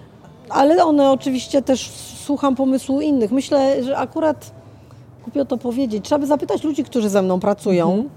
Ale 0.50 0.86
one 0.86 1.12
oczywiście 1.12 1.62
też 1.62 1.90
słucham 2.26 2.56
pomysłu 2.56 3.02
innych. 3.02 3.32
Myślę, 3.32 3.84
że 3.84 3.98
akurat 3.98 4.52
głupio 5.24 5.46
to 5.46 5.58
powiedzieć. 5.58 6.06
Trzeba 6.06 6.20
by 6.20 6.28
zapytać 6.28 6.64
ludzi, 6.64 6.84
którzy 6.84 7.10
ze 7.10 7.22
mną 7.22 7.40
pracują. 7.40 7.92
Mhm 7.92 8.10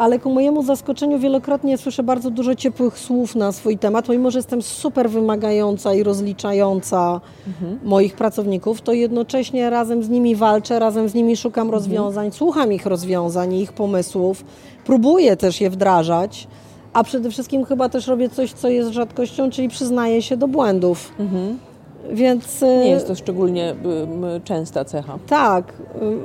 ale 0.00 0.18
ku 0.18 0.30
mojemu 0.30 0.62
zaskoczeniu 0.62 1.18
wielokrotnie 1.18 1.78
słyszę 1.78 2.02
bardzo 2.02 2.30
dużo 2.30 2.54
ciepłych 2.54 2.98
słów 2.98 3.36
na 3.36 3.52
swój 3.52 3.78
temat, 3.78 4.08
mimo 4.08 4.30
że 4.30 4.38
jestem 4.38 4.62
super 4.62 5.10
wymagająca 5.10 5.94
i 5.94 6.02
rozliczająca 6.02 7.20
mhm. 7.46 7.78
moich 7.84 8.14
pracowników, 8.14 8.80
to 8.80 8.92
jednocześnie 8.92 9.70
razem 9.70 10.02
z 10.02 10.08
nimi 10.08 10.36
walczę, 10.36 10.78
razem 10.78 11.08
z 11.08 11.14
nimi 11.14 11.36
szukam 11.36 11.66
mhm. 11.66 11.82
rozwiązań, 11.82 12.32
słucham 12.32 12.72
ich 12.72 12.86
rozwiązań, 12.86 13.54
ich 13.54 13.72
pomysłów, 13.72 14.44
próbuję 14.84 15.36
też 15.36 15.60
je 15.60 15.70
wdrażać, 15.70 16.48
a 16.92 17.04
przede 17.04 17.30
wszystkim 17.30 17.64
chyba 17.64 17.88
też 17.88 18.06
robię 18.06 18.28
coś, 18.28 18.52
co 18.52 18.68
jest 18.68 18.90
rzadkością, 18.90 19.50
czyli 19.50 19.68
przyznaję 19.68 20.22
się 20.22 20.36
do 20.36 20.48
błędów. 20.48 21.12
Mhm. 21.18 21.58
Więc, 22.12 22.62
nie 22.62 22.90
jest 22.90 23.06
to 23.06 23.14
szczególnie 23.14 23.74
częsta 24.44 24.84
cecha. 24.84 25.18
Tak, 25.26 25.72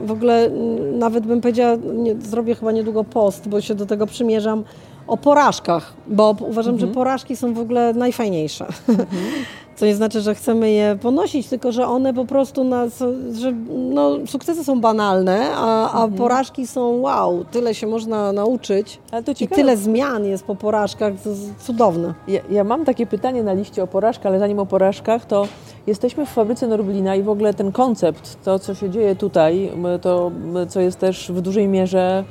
w 0.05 0.12
ogóle 0.12 0.50
nawet 0.94 1.25
bym 1.25 1.41
powiedziała, 1.41 1.77
nie, 1.94 2.15
zrobię 2.15 2.55
chyba 2.55 2.72
niedługo 2.72 3.03
post, 3.03 3.48
bo 3.48 3.62
się 3.62 3.75
do 3.75 3.86
tego 3.86 4.08
przymierzam, 4.08 4.63
o 5.08 5.17
porażkach, 5.17 5.94
bo 6.08 6.36
uważam, 6.39 6.74
mhm. 6.74 6.79
że 6.79 6.96
porażki 6.96 7.36
są 7.36 7.53
w 7.53 7.60
ogóle 7.60 7.94
najfajniejsze. 7.94 8.65
Mhm. 8.89 9.08
Co 9.75 9.86
nie 9.86 9.96
znaczy, 9.96 10.22
że 10.22 10.36
chcemy 10.36 10.72
je 10.72 10.98
ponosić, 11.01 11.48
tylko 11.48 11.72
że 11.72 11.88
one 11.88 12.13
po 12.13 12.25
prostu, 12.25 12.63
nas, 12.63 13.03
że 13.34 13.53
no, 13.70 14.12
sukcesy 14.27 14.63
są 14.63 14.82
banalne, 14.82 15.50
a, 15.55 15.91
a 15.91 16.03
mhm. 16.03 16.13
porażki 16.13 16.67
są 16.67 17.01
wow, 17.01 17.46
tyle 17.51 17.75
się 17.75 17.88
można 17.88 18.32
nauczyć. 18.32 19.00
I 19.39 19.48
tyle 19.48 19.77
zmian 19.77 20.25
jest 20.25 20.44
po 20.44 20.55
porażkach, 20.55 21.13
to 21.24 21.29
jest 21.29 21.55
cudowne. 21.60 22.13
Ja, 22.27 22.41
ja, 22.50 22.63
mam 22.63 22.86
takie 22.86 23.08
pytanie 23.08 23.44
na 23.44 23.53
liście 23.53 23.84
o 23.84 23.88
porażkach, 23.88 24.25
ale 24.25 24.39
zanim 24.39 24.60
o 24.60 24.65
porażkach, 24.65 25.25
to 25.25 25.48
jesteśmy 25.88 26.25
w 26.25 26.29
fabryce 26.29 26.67
Norblina 26.67 27.15
i 27.15 27.24
w 27.24 27.29
ogóle 27.29 27.53
ten 27.53 27.72
koncept, 27.72 28.38
to 28.44 28.60
co 28.60 28.75
się 28.75 28.89
dzieje 28.89 29.15
tutaj, 29.15 29.72
to 30.01 30.32
co 30.70 30.79
jest 30.79 31.00
też 31.00 31.32
w 31.32 31.41
dużej 31.41 31.67
mierze 31.67 32.24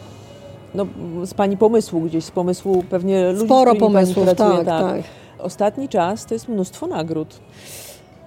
no, 0.75 0.87
z 1.25 1.35
Pani 1.35 1.57
pomysłu 1.57 2.01
gdzieś, 2.01 2.25
z 2.25 2.31
pomysłu 2.31 2.85
pewnie 2.91 3.33
ludzi, 3.33 3.47
Sporo 3.47 3.75
pomysłów, 3.75 4.25
pracuje, 4.25 4.57
tak, 4.57 4.67
tak. 4.67 4.83
tak. 4.83 5.24
Ostatni 5.45 5.89
czas 5.89 6.27
to 6.27 6.35
jest 6.35 6.49
mnóstwo 6.49 6.87
nagród. 6.87 7.41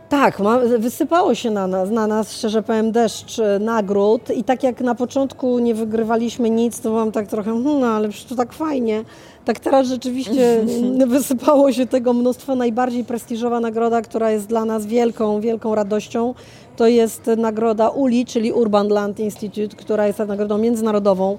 Tak, 0.10 0.42
wysypało 0.80 1.36
się 1.36 1.52
na 1.52 1.68
nas, 1.68 1.90
na 1.90 2.08
nas, 2.08 2.34
szczerze 2.34 2.64
powiem, 2.64 2.92
deszcz 2.92 3.40
e, 3.40 3.60
nagród 3.60 4.30
i 4.32 4.44
tak 4.44 4.64
jak 4.64 4.82
na 4.82 4.96
początku 4.96 5.60
nie 5.60 5.76
wygrywaliśmy 5.76 6.50
nic, 6.50 6.82
to 6.82 6.92
mam 6.92 7.12
tak 7.12 7.28
trochę, 7.28 7.52
hmm, 7.52 7.80
no 7.80 7.88
ale 7.88 8.10
przecież 8.10 8.30
to 8.30 8.36
tak 8.36 8.54
fajnie. 8.54 9.04
Tak 9.46 9.60
teraz 9.60 9.88
rzeczywiście 9.88 10.66
wysypało 11.08 11.72
się 11.72 11.86
tego 11.86 12.14
mnóstwo. 12.14 12.56
Najbardziej 12.56 13.04
prestiżowa 13.04 13.60
nagroda, 13.60 14.02
która 14.02 14.32
jest 14.32 14.48
dla 14.48 14.66
nas 14.66 14.86
wielką, 14.86 15.42
wielką 15.42 15.76
radością, 15.76 16.34
to 16.78 16.88
jest 16.88 17.30
nagroda 17.38 17.90
ULI, 17.90 18.26
czyli 18.26 18.52
Urban 18.52 18.88
Land 18.88 19.20
Institute, 19.20 19.76
która 19.76 20.08
jest 20.08 20.20
nagrodą 20.20 20.58
międzynarodową 20.58 21.38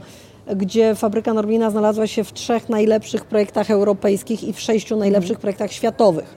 gdzie 0.57 0.95
fabryka 0.95 1.35
Norblina 1.35 1.71
znalazła 1.71 2.07
się 2.07 2.25
w 2.25 2.33
trzech 2.33 2.69
najlepszych 2.69 3.25
projektach 3.25 3.71
europejskich 3.71 4.45
i 4.45 4.53
w 4.53 4.61
sześciu 4.61 4.97
najlepszych 4.97 5.37
mhm. 5.37 5.41
projektach 5.41 5.73
światowych. 5.73 6.37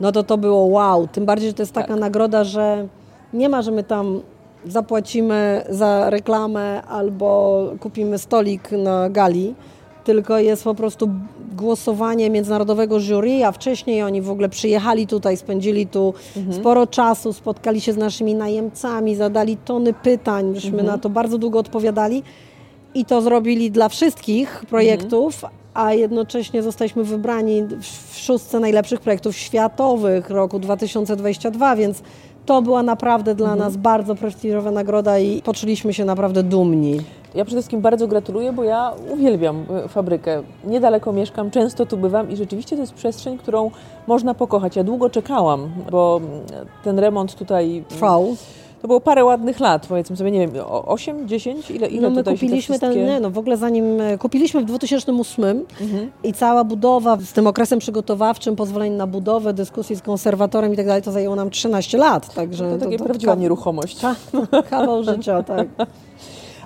no 0.00 0.12
to 0.12 0.22
to 0.22 0.38
było 0.38 0.64
wow. 0.64 1.08
Tym 1.08 1.26
bardziej, 1.26 1.48
że 1.48 1.54
to 1.54 1.62
jest 1.62 1.72
taka 1.72 1.88
tak. 1.88 2.00
nagroda, 2.00 2.44
że 2.44 2.88
nie 3.32 3.48
ma, 3.48 3.62
że 3.62 3.70
my 3.70 3.82
tam 3.82 4.20
zapłacimy 4.66 5.64
za 5.68 6.10
reklamę 6.10 6.82
albo 6.82 7.62
kupimy 7.80 8.18
stolik 8.18 8.72
na 8.72 9.10
gali, 9.10 9.54
tylko 10.04 10.38
jest 10.38 10.64
po 10.64 10.74
prostu 10.74 11.10
głosowanie 11.56 12.30
międzynarodowego 12.30 13.00
jury, 13.00 13.44
a 13.44 13.52
wcześniej 13.52 14.02
oni 14.02 14.22
w 14.22 14.30
ogóle 14.30 14.48
przyjechali 14.48 15.06
tutaj, 15.06 15.36
spędzili 15.36 15.86
tu 15.86 16.14
mhm. 16.36 16.56
sporo 16.56 16.86
czasu, 16.86 17.32
spotkali 17.32 17.80
się 17.80 17.92
z 17.92 17.96
naszymi 17.96 18.34
najemcami, 18.34 19.16
zadali 19.16 19.56
tony 19.56 19.92
pytań, 19.92 20.46
myśmy 20.46 20.80
mhm. 20.80 20.86
na 20.86 20.98
to 20.98 21.10
bardzo 21.10 21.38
długo 21.38 21.58
odpowiadali 21.58 22.22
i 22.98 23.04
to 23.04 23.22
zrobili 23.22 23.70
dla 23.70 23.88
wszystkich 23.88 24.64
projektów, 24.70 25.34
mhm. 25.34 25.52
a 25.74 25.92
jednocześnie 25.92 26.62
zostaliśmy 26.62 27.04
wybrani 27.04 27.62
w 28.10 28.16
szóstce 28.16 28.60
najlepszych 28.60 29.00
projektów 29.00 29.36
światowych 29.36 30.30
roku 30.30 30.58
2022, 30.58 31.76
więc 31.76 32.02
to 32.46 32.62
była 32.62 32.82
naprawdę 32.82 33.34
dla 33.34 33.52
mhm. 33.52 33.58
nas 33.58 33.76
bardzo 33.76 34.14
prestiżowa 34.14 34.70
nagroda 34.70 35.18
i 35.18 35.42
poczuliśmy 35.42 35.94
się 35.94 36.04
naprawdę 36.04 36.42
dumni. 36.42 37.00
Ja 37.34 37.44
przede 37.44 37.60
wszystkim 37.60 37.80
bardzo 37.80 38.08
gratuluję, 38.08 38.52
bo 38.52 38.64
ja 38.64 38.92
uwielbiam 39.10 39.64
e, 39.84 39.88
fabrykę. 39.88 40.42
Niedaleko 40.64 41.12
mieszkam, 41.12 41.50
często 41.50 41.86
tu 41.86 41.96
bywam 41.96 42.30
i 42.30 42.36
rzeczywiście 42.36 42.76
to 42.76 42.82
jest 42.82 42.94
przestrzeń, 42.94 43.38
którą 43.38 43.70
można 44.06 44.34
pokochać. 44.34 44.76
Ja 44.76 44.84
długo 44.84 45.10
czekałam, 45.10 45.70
bo 45.90 46.20
ten 46.84 46.98
remont 46.98 47.34
tutaj 47.34 47.84
trwał. 47.88 48.36
To 48.82 48.88
było 48.88 49.00
parę 49.00 49.24
ładnych 49.24 49.60
lat, 49.60 49.86
powiedzmy 49.86 50.16
sobie, 50.16 50.30
nie 50.30 50.48
wiem, 50.48 50.64
8, 50.68 51.28
10? 51.28 51.70
Ile, 51.70 51.86
ile 51.86 52.10
no 52.10 52.16
my 52.16 52.24
kupiliśmy 52.24 52.78
ten, 52.78 53.06
nie, 53.06 53.20
no 53.20 53.30
w 53.30 53.38
ogóle 53.38 53.56
zanim 53.56 54.00
e, 54.00 54.18
kupiliśmy 54.18 54.60
w 54.60 54.64
2008 54.64 55.64
mhm. 55.80 56.10
i 56.24 56.32
cała 56.32 56.64
budowa 56.64 57.16
z 57.16 57.32
tym 57.32 57.46
okresem 57.46 57.78
przygotowawczym, 57.78 58.56
pozwolenie 58.56 58.96
na 58.96 59.06
budowę, 59.06 59.52
dyskusji 59.52 59.96
z 59.96 60.02
konserwatorem 60.02 60.72
i 60.72 60.76
tak 60.76 60.86
dalej, 60.86 61.02
to 61.02 61.12
zajęło 61.12 61.36
nam 61.36 61.50
13 61.50 61.98
lat. 61.98 62.34
Także 62.34 62.64
no 62.64 62.70
to, 62.70 62.78
to 62.78 62.84
takie 62.84 62.98
to, 62.98 63.04
prawdziwa 63.04 63.34
nieruchomość. 63.34 64.00
Kawał 64.70 65.04
życia, 65.04 65.42
tak. 65.42 65.68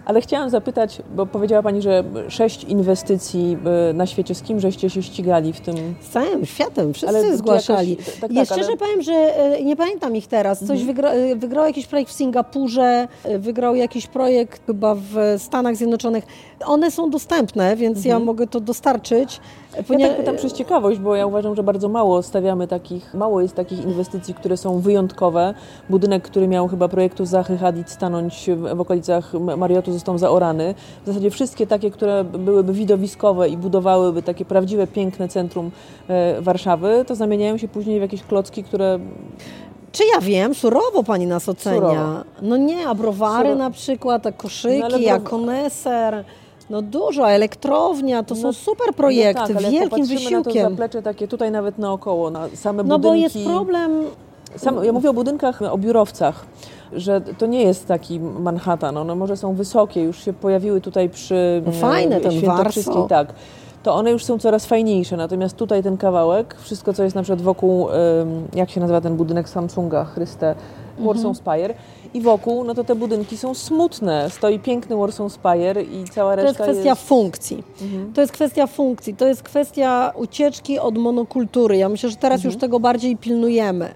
Ale 0.05 0.21
chciałam 0.21 0.51
zapytać, 0.51 1.03
bo 1.15 1.27
powiedziała 1.27 1.63
Pani, 1.63 1.83
że 1.83 2.05
sześć 2.29 2.65
inwestycji 2.65 3.57
e, 3.91 3.93
na 3.93 4.07
świecie, 4.07 4.35
z 4.35 4.43
kim 4.43 4.61
żeście 4.61 4.91
się 4.91 5.03
ścigali 5.03 5.53
w 5.53 5.61
tym? 5.61 5.95
Z 6.01 6.09
całym 6.09 6.47
światem, 6.47 6.95
wszyscy 6.95 7.19
ale 7.19 7.37
zgłaszali. 7.37 7.91
Jakaś, 7.91 8.07
tak, 8.07 8.21
tak, 8.21 8.33
Jeszcze, 8.33 8.55
ale... 8.55 8.77
powiem, 8.77 9.03
że 9.03 9.13
e, 9.13 9.63
nie 9.65 9.77
pamiętam 9.77 10.17
ich 10.17 10.27
teraz. 10.27 10.59
Coś 10.59 10.81
mhm. 10.81 10.87
wygra, 10.87 11.11
e, 11.11 11.37
wygrał 11.37 11.67
jakiś 11.67 11.87
projekt 11.87 12.11
w 12.11 12.15
Singapurze, 12.15 13.09
wygrał 13.39 13.75
jakiś 13.75 14.07
projekt 14.07 14.67
chyba 14.67 14.95
w 14.95 15.35
Stanach 15.39 15.77
Zjednoczonych. 15.77 16.25
One 16.67 16.91
są 16.91 17.11
dostępne, 17.11 17.77
więc 17.77 17.97
mhm. 17.97 18.11
ja 18.11 18.25
mogę 18.27 18.47
to 18.47 18.61
dostarczyć. 18.61 19.41
Ja 19.77 20.09
tak 20.09 20.17
pytam 20.17 20.37
przez 20.37 20.53
ciekawość, 20.53 20.99
bo 20.99 21.17
ja 21.17 21.27
uważam, 21.27 21.57
że 21.57 21.63
bardzo 21.63 21.89
mało 21.89 22.23
stawiamy 22.23 22.69
takich, 22.69 23.15
mało 23.15 23.41
jest 23.41 23.55
takich 23.55 23.85
inwestycji, 23.85 24.35
które 24.35 24.57
są 24.57 24.81
wyjątkowe. 24.81 25.55
Budynek, 25.91 26.23
który 26.23 26.49
miał 26.49 26.69
chyba 26.69 26.89
projektu 26.89 27.27
Zachy 27.27 27.59
Hadid 27.59 27.91
stanąć 27.91 28.51
w 28.75 28.81
okolicach 28.81 29.33
Mariotu 29.57 29.93
został 29.93 30.19
zaorany. 30.19 30.75
W 31.03 31.07
zasadzie 31.07 31.31
wszystkie 31.31 31.67
takie, 31.67 31.91
które 31.91 32.25
byłyby 32.25 32.73
widowiskowe 32.73 33.49
i 33.49 33.57
budowałyby 33.57 34.23
takie 34.23 34.45
prawdziwe, 34.45 34.87
piękne 34.87 35.29
centrum 35.29 35.71
e, 36.09 36.41
Warszawy, 36.41 37.05
to 37.07 37.15
zamieniają 37.15 37.59
się 37.59 37.69
później 37.69 37.99
w 37.99 38.03
jakieś 38.03 38.23
klocki, 38.23 38.65
które 38.65 38.99
czy 39.93 40.03
ja 40.15 40.21
wiem, 40.21 40.55
surowo 40.55 41.03
pani 41.03 41.27
nas 41.27 41.49
ocenia. 41.49 41.77
Surowo. 41.77 42.25
No 42.43 42.57
nie, 42.57 42.87
a 42.89 42.95
browary 42.95 43.57
na 43.57 43.71
przykład, 43.71 44.27
a 44.27 44.33
koszyki, 44.33 45.07
no, 45.07 45.13
a 45.13 45.21
koneser. 45.21 46.25
No 46.73 46.83
dużo, 46.83 47.31
elektrownia, 47.31 48.23
to 48.23 48.35
no, 48.35 48.41
są 48.41 48.53
super 48.53 48.95
projekty, 48.95 49.55
no 49.55 49.61
tak, 49.61 49.71
wielkim 49.71 50.07
wysiłkiem. 50.07 50.63
na 50.63 50.63
to 50.63 50.71
zaplecze 50.71 51.03
takie 51.03 51.29
tutaj 51.29 51.51
nawet 51.51 51.79
naokoło, 51.79 52.31
na 52.31 52.49
same 52.55 52.83
no 52.83 52.85
budynki. 52.85 52.89
No 52.89 52.99
bo 52.99 53.15
jest 53.15 53.39
problem... 53.57 54.05
Sam, 54.57 54.85
ja 54.85 54.93
mówię 54.93 55.11
o 55.11 55.13
budynkach, 55.13 55.63
o 55.63 55.79
biurowcach, 55.79 56.47
że 56.93 57.21
to 57.21 57.47
nie 57.47 57.63
jest 57.63 57.87
taki 57.87 58.21
Manhattan, 58.21 58.97
one 58.97 59.15
może 59.15 59.37
są 59.37 59.55
wysokie, 59.55 60.03
już 60.03 60.25
się 60.25 60.33
pojawiły 60.33 60.81
tutaj 60.81 61.09
przy 61.09 61.63
no 61.67 61.73
fajne, 61.73 62.21
ten 62.21 62.41
Warsaw. 62.41 63.09
tak 63.09 63.35
to 63.83 63.95
one 63.95 64.11
już 64.11 64.25
są 64.25 64.39
coraz 64.39 64.67
fajniejsze. 64.67 65.17
Natomiast 65.17 65.57
tutaj 65.57 65.83
ten 65.83 65.97
kawałek, 65.97 66.57
wszystko 66.61 66.93
co 66.93 67.03
jest 67.03 67.17
na 67.17 67.23
przykład 67.23 67.43
wokół, 67.43 67.89
jak 68.55 68.71
się 68.71 68.81
nazywa 68.81 69.01
ten 69.01 69.17
budynek 69.17 69.49
Samsunga, 69.49 70.05
Chryste, 70.05 70.55
Warsaw 70.99 71.27
mhm. 71.27 71.35
Spire, 71.35 71.75
i 72.15 72.21
wokół, 72.21 72.65
no 72.65 72.75
to 72.75 72.85
te 72.85 72.95
budynki 72.95 73.37
są 73.37 73.55
smutne. 73.55 74.31
Stoi 74.31 74.59
piękny 74.59 74.97
Warsaw 74.97 75.33
Spire 75.33 75.83
i 75.83 76.05
cała 76.05 76.37
reszta. 76.37 76.53
To 76.53 76.65
jest 76.65 76.73
kwestia 76.73 76.91
jest... 76.91 77.09
funkcji. 77.09 77.65
Mhm. 77.83 78.13
To 78.13 78.21
jest 78.21 78.33
kwestia 78.33 78.67
funkcji. 78.67 79.15
To 79.15 79.27
jest 79.27 79.43
kwestia 79.43 80.13
ucieczki 80.17 80.79
od 80.79 80.99
monokultury. 80.99 81.77
Ja 81.77 81.89
myślę, 81.89 82.11
że 82.11 82.17
teraz 82.17 82.39
mhm. 82.39 82.53
już 82.53 82.61
tego 82.61 82.81
bardziej 82.81 83.17
pilnujemy. 83.17 83.95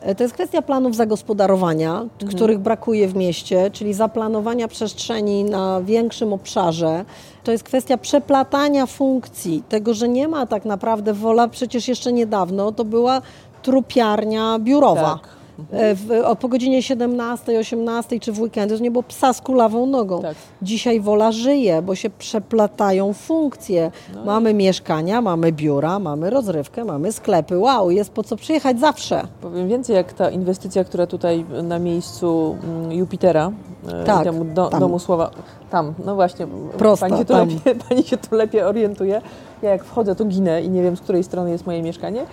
E, 0.00 0.14
to 0.14 0.22
jest 0.22 0.34
kwestia 0.34 0.62
planów 0.62 0.96
zagospodarowania, 0.96 2.00
mhm. 2.00 2.32
których 2.32 2.58
brakuje 2.58 3.08
w 3.08 3.16
mieście, 3.16 3.70
czyli 3.70 3.94
zaplanowania 3.94 4.68
przestrzeni 4.68 5.44
na 5.44 5.80
większym 5.82 6.32
obszarze. 6.32 7.04
To 7.44 7.52
jest 7.52 7.64
kwestia 7.64 7.98
przeplatania 7.98 8.86
funkcji, 8.86 9.62
tego, 9.68 9.94
że 9.94 10.08
nie 10.08 10.28
ma 10.28 10.46
tak 10.46 10.64
naprawdę 10.64 11.12
wola, 11.12 11.48
przecież 11.48 11.88
jeszcze 11.88 12.12
niedawno 12.12 12.72
to 12.72 12.84
była 12.84 13.22
trupiarnia 13.62 14.58
biurowa. 14.58 15.18
Tak. 15.22 15.37
E, 15.72 15.94
w, 15.94 16.10
o, 16.24 16.36
po 16.36 16.48
godzinie 16.48 16.82
17, 16.82 17.58
18 17.58 18.20
czy 18.20 18.32
w 18.32 18.40
weekendy, 18.40 18.76
to 18.76 18.82
nie 18.82 18.90
było 18.90 19.02
psa 19.02 19.32
z 19.32 19.40
kulawą 19.40 19.86
nogą. 19.86 20.22
Tak. 20.22 20.36
Dzisiaj 20.62 21.00
wola 21.00 21.32
żyje, 21.32 21.82
bo 21.82 21.94
się 21.94 22.10
przeplatają 22.10 23.12
funkcje. 23.12 23.90
No 24.14 24.24
mamy 24.24 24.50
i... 24.50 24.54
mieszkania, 24.54 25.22
mamy 25.22 25.52
biura, 25.52 25.98
mamy 25.98 26.30
rozrywkę, 26.30 26.84
mamy 26.84 27.12
sklepy. 27.12 27.58
Wow, 27.58 27.90
jest 27.90 28.10
po 28.10 28.22
co 28.22 28.36
przyjechać 28.36 28.80
zawsze. 28.80 29.26
Powiem 29.40 29.68
więcej, 29.68 29.96
jak 29.96 30.12
ta 30.12 30.30
inwestycja, 30.30 30.84
która 30.84 31.06
tutaj 31.06 31.44
na 31.62 31.78
miejscu 31.78 32.56
mm, 32.64 32.92
Jupitera, 32.92 33.52
e, 33.88 34.04
tak, 34.04 34.24
temu 34.24 34.44
do, 34.44 34.70
domu 34.70 34.98
Słowa, 34.98 35.30
tam, 35.70 35.94
no 36.04 36.14
właśnie, 36.14 36.46
Prosta, 36.78 37.08
pani, 37.08 37.18
się 37.18 37.24
tu 37.24 37.34
lepiej, 37.34 37.74
pani 37.88 38.02
się 38.02 38.16
tu 38.16 38.34
lepiej 38.36 38.62
orientuje. 38.62 39.22
Ja 39.62 39.70
jak 39.70 39.84
wchodzę, 39.84 40.14
to 40.14 40.24
ginę 40.24 40.62
i 40.62 40.70
nie 40.70 40.82
wiem, 40.82 40.96
z 40.96 41.00
której 41.00 41.24
strony 41.24 41.50
jest 41.50 41.66
moje 41.66 41.82
mieszkanie. 41.82 42.24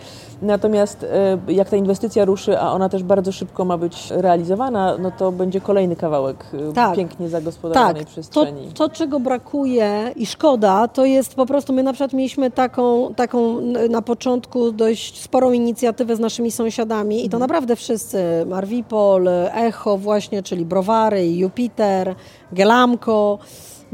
Natomiast 0.41 1.03
e, 1.47 1.53
jak 1.53 1.69
ta 1.69 1.77
inwestycja 1.77 2.25
ruszy, 2.25 2.59
a 2.59 2.71
ona 2.71 2.89
też 2.89 3.03
bardzo 3.03 3.31
szybko 3.31 3.65
ma 3.65 3.77
być 3.77 4.11
realizowana, 4.11 4.97
no 4.97 5.11
to 5.11 5.31
będzie 5.31 5.61
kolejny 5.61 5.95
kawałek 5.95 6.45
e, 6.69 6.73
tak. 6.73 6.95
pięknie 6.95 7.29
zagospodarowanej 7.29 8.03
tak. 8.03 8.11
przestrzeni. 8.11 8.67
To, 8.67 8.89
to, 8.89 8.95
czego 8.95 9.19
brakuje 9.19 10.11
i 10.15 10.25
szkoda, 10.25 10.87
to 10.87 11.05
jest 11.05 11.35
po 11.35 11.45
prostu, 11.45 11.73
my 11.73 11.83
na 11.83 11.93
przykład 11.93 12.13
mieliśmy 12.13 12.51
taką, 12.51 13.13
taką 13.13 13.61
na 13.89 14.01
początku 14.01 14.71
dość 14.71 15.21
sporą 15.21 15.51
inicjatywę 15.51 16.15
z 16.15 16.19
naszymi 16.19 16.51
sąsiadami 16.51 17.25
i 17.25 17.29
to 17.29 17.37
mhm. 17.37 17.39
naprawdę 17.39 17.75
wszyscy, 17.75 18.45
Marwipol, 18.45 19.27
Echo 19.53 19.97
właśnie, 19.97 20.43
czyli 20.43 20.65
Browary, 20.65 21.27
Jupiter, 21.27 22.15
Gelamko, 22.51 23.39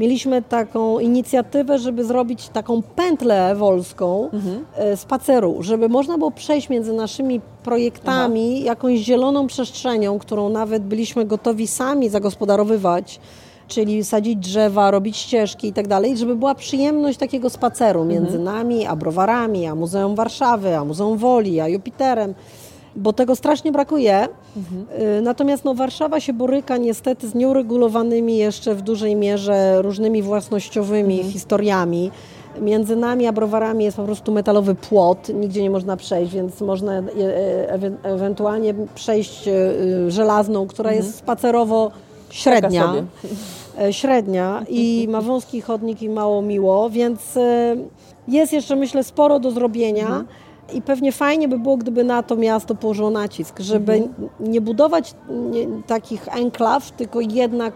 mieliśmy 0.02 0.42
taką 0.42 0.98
inicjatywę, 0.98 1.78
żeby 1.78 2.04
zrobić 2.04 2.48
taką 2.48 2.82
pętlę 2.82 3.54
wolską 3.56 4.30
mhm. 4.32 4.64
E, 4.76 4.96
spaceru, 4.96 5.56
żeby 5.60 5.88
można 5.88 6.18
było 6.18 6.30
przejść 6.30 6.68
między 6.68 6.92
naszymi 6.92 7.40
projektami 7.64 8.54
Aha. 8.56 8.66
jakąś 8.66 8.98
zieloną 8.98 9.46
przestrzenią, 9.46 10.18
którą 10.18 10.48
nawet 10.48 10.82
byliśmy 10.82 11.24
gotowi 11.24 11.66
sami 11.66 12.08
zagospodarowywać 12.08 13.20
czyli 13.68 14.04
sadzić 14.04 14.36
drzewa, 14.36 14.90
robić 14.90 15.16
ścieżki 15.16 15.68
i 15.68 15.72
tak 15.72 15.88
dalej, 15.88 16.16
żeby 16.16 16.36
była 16.36 16.54
przyjemność 16.54 17.18
takiego 17.18 17.50
spaceru 17.50 18.04
między 18.04 18.38
mhm. 18.38 18.44
nami, 18.44 18.86
a 18.86 18.96
browarami, 18.96 19.66
a 19.66 19.74
Muzeum 19.74 20.14
Warszawy, 20.14 20.76
a 20.76 20.84
Muzeum 20.84 21.18
Woli, 21.18 21.60
a 21.60 21.68
Jupiterem 21.68 22.34
bo 22.96 23.12
tego 23.12 23.36
strasznie 23.36 23.72
brakuje. 23.72 24.28
Mhm. 24.56 24.86
Natomiast 25.24 25.64
no, 25.64 25.74
Warszawa 25.74 26.20
się 26.20 26.32
boryka 26.32 26.76
niestety 26.76 27.28
z 27.28 27.34
nieuregulowanymi 27.34 28.36
jeszcze 28.36 28.74
w 28.74 28.82
dużej 28.82 29.16
mierze 29.16 29.82
różnymi 29.82 30.22
własnościowymi 30.22 31.14
mhm. 31.14 31.32
historiami. 31.32 32.10
Między 32.60 32.96
nami 32.96 33.26
a 33.26 33.32
browarami 33.32 33.84
jest 33.84 33.96
po 33.96 34.04
prostu 34.04 34.32
metalowy 34.32 34.74
płot, 34.74 35.28
nigdzie 35.28 35.62
nie 35.62 35.70
można 35.70 35.96
przejść, 35.96 36.32
więc 36.32 36.60
można 36.60 36.92
e, 36.92 37.02
e, 37.02 37.90
ewentualnie 38.02 38.74
przejść 38.94 39.48
żelazną, 40.08 40.66
która 40.66 40.90
mhm. 40.90 41.06
jest 41.06 41.18
spacerowo 41.18 41.90
średnia. 42.30 42.94
Średnia 43.90 44.64
i 44.68 45.06
ma 45.10 45.20
wąski 45.20 45.60
chodnik 45.60 46.02
i 46.02 46.08
mało 46.08 46.42
miło, 46.42 46.90
więc 46.90 47.38
jest 48.28 48.52
jeszcze 48.52 48.76
myślę 48.76 49.04
sporo 49.04 49.38
do 49.38 49.50
zrobienia. 49.50 50.24
Mhm. 50.62 50.78
I 50.78 50.82
pewnie 50.82 51.12
fajnie 51.12 51.48
by 51.48 51.58
było, 51.58 51.76
gdyby 51.76 52.04
na 52.04 52.22
to 52.22 52.36
miasto 52.36 52.74
położyło 52.74 53.10
nacisk, 53.10 53.60
żeby 53.60 53.92
mhm. 53.92 54.28
nie 54.40 54.60
budować 54.60 55.14
nie, 55.28 55.66
takich 55.86 56.28
enklaw, 56.36 56.90
tylko 56.90 57.20
jednak 57.20 57.74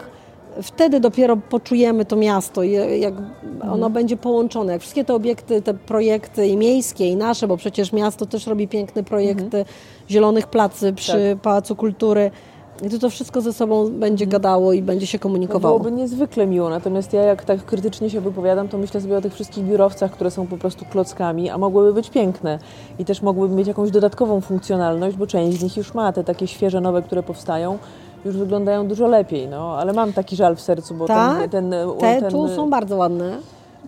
wtedy 0.61 0.99
dopiero 0.99 1.37
poczujemy 1.37 2.05
to 2.05 2.15
miasto, 2.15 2.63
jak 2.99 3.13
ono 3.61 3.73
mhm. 3.73 3.93
będzie 3.93 4.17
połączone. 4.17 4.73
Jak 4.73 4.81
wszystkie 4.81 5.05
te 5.05 5.13
obiekty, 5.13 5.61
te 5.61 5.73
projekty 5.73 6.47
i 6.47 6.57
miejskie, 6.57 7.07
i 7.07 7.15
nasze, 7.15 7.47
bo 7.47 7.57
przecież 7.57 7.93
miasto 7.93 8.25
też 8.25 8.47
robi 8.47 8.67
piękne 8.67 9.03
projekty 9.03 9.57
mhm. 9.57 9.65
zielonych 10.09 10.47
placy 10.47 10.93
przy 10.93 11.31
tak. 11.33 11.41
Pałacu 11.41 11.75
Kultury. 11.75 12.31
I 12.81 12.99
to 12.99 13.09
wszystko 13.09 13.41
ze 13.41 13.53
sobą 13.53 13.89
będzie 13.89 14.27
gadało 14.27 14.73
i 14.73 14.81
będzie 14.81 15.07
się 15.07 15.19
komunikowało. 15.19 15.77
No 15.77 15.79
byłoby 15.83 15.97
niezwykle 16.01 16.47
miło, 16.47 16.69
natomiast 16.69 17.13
ja 17.13 17.21
jak 17.21 17.45
tak 17.45 17.65
krytycznie 17.65 18.09
się 18.09 18.21
wypowiadam, 18.21 18.67
to 18.67 18.77
myślę 18.77 19.01
sobie 19.01 19.17
o 19.17 19.21
tych 19.21 19.33
wszystkich 19.33 19.63
biurowcach, 19.63 20.11
które 20.11 20.31
są 20.31 20.47
po 20.47 20.57
prostu 20.57 20.85
klockami, 20.85 21.49
a 21.49 21.57
mogłyby 21.57 21.93
być 21.93 22.09
piękne 22.09 22.59
i 22.99 23.05
też 23.05 23.21
mogłyby 23.21 23.55
mieć 23.55 23.67
jakąś 23.67 23.91
dodatkową 23.91 24.41
funkcjonalność, 24.41 25.17
bo 25.17 25.27
część 25.27 25.59
z 25.59 25.63
nich 25.63 25.77
już 25.77 25.93
ma 25.93 26.13
te 26.13 26.23
takie 26.23 26.47
świeże, 26.47 26.81
nowe, 26.81 27.01
które 27.01 27.23
powstają, 27.23 27.77
już 28.25 28.37
wyglądają 28.37 28.87
dużo 28.87 29.07
lepiej, 29.07 29.47
no, 29.47 29.77
ale 29.77 29.93
mam 29.93 30.13
taki 30.13 30.35
żal 30.35 30.55
w 30.55 30.61
sercu, 30.61 30.93
bo 30.95 31.05
Tak? 31.07 31.39
ten, 31.39 31.49
ten, 31.49 31.71
Te 31.99 32.21
ten, 32.21 32.31
tu 32.31 32.47
są 32.47 32.69
bardzo 32.69 32.95
ładne. 32.97 33.37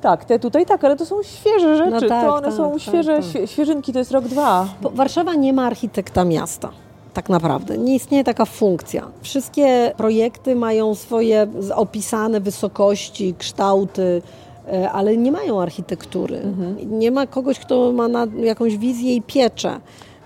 Tak, 0.01 0.25
te 0.25 0.39
tutaj 0.39 0.65
tak, 0.65 0.83
ale 0.83 0.95
to 0.95 1.05
są 1.05 1.23
świeże 1.23 1.77
rzeczy, 1.77 1.91
No 1.91 1.99
tak, 1.99 2.25
to 2.25 2.33
one 2.35 2.47
tak, 2.47 2.53
są 2.57 2.71
tak, 2.71 2.81
świeże, 2.81 3.15
tak. 3.15 3.25
świe- 3.25 3.47
świeżynki, 3.47 3.93
to 3.93 3.99
jest 3.99 4.11
rok, 4.11 4.23
dwa. 4.23 4.65
Bo 4.81 4.89
Warszawa 4.89 5.35
nie 5.35 5.53
ma 5.53 5.65
architekta 5.65 6.25
miasta. 6.25 6.69
Tak 7.13 7.29
naprawdę. 7.29 7.77
Nie 7.77 7.95
istnieje 7.95 8.23
taka 8.23 8.45
funkcja. 8.45 9.07
Wszystkie 9.21 9.93
projekty 9.97 10.55
mają 10.55 10.95
swoje 10.95 11.47
opisane 11.75 12.39
wysokości, 12.41 13.35
kształty, 13.37 14.21
e, 14.71 14.91
ale 14.91 15.17
nie 15.17 15.31
mają 15.31 15.61
architektury. 15.61 16.41
Nie 16.85 17.11
ma 17.11 17.27
kogoś, 17.27 17.59
kto 17.59 17.91
ma 17.91 18.09
jakąś 18.43 18.77
wizję 18.77 19.15
i 19.15 19.21
piecze. 19.21 19.79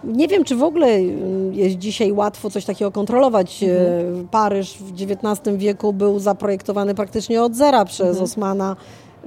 Nie 0.03 0.27
wiem, 0.27 0.43
czy 0.43 0.55
w 0.55 0.63
ogóle 0.63 0.87
mm, 0.87 1.53
jest 1.53 1.75
dzisiaj 1.75 2.11
łatwo 2.11 2.49
coś 2.49 2.65
takiego 2.65 2.91
kontrolować. 2.91 3.63
E, 3.63 3.67
Paryż 4.31 4.77
w 4.77 4.91
XIX 4.91 5.57
wieku 5.57 5.93
był 5.93 6.19
zaprojektowany 6.19 6.95
praktycznie 6.95 7.43
od 7.43 7.55
zera 7.55 7.85
przez 7.85 8.21
Osmana. 8.21 8.75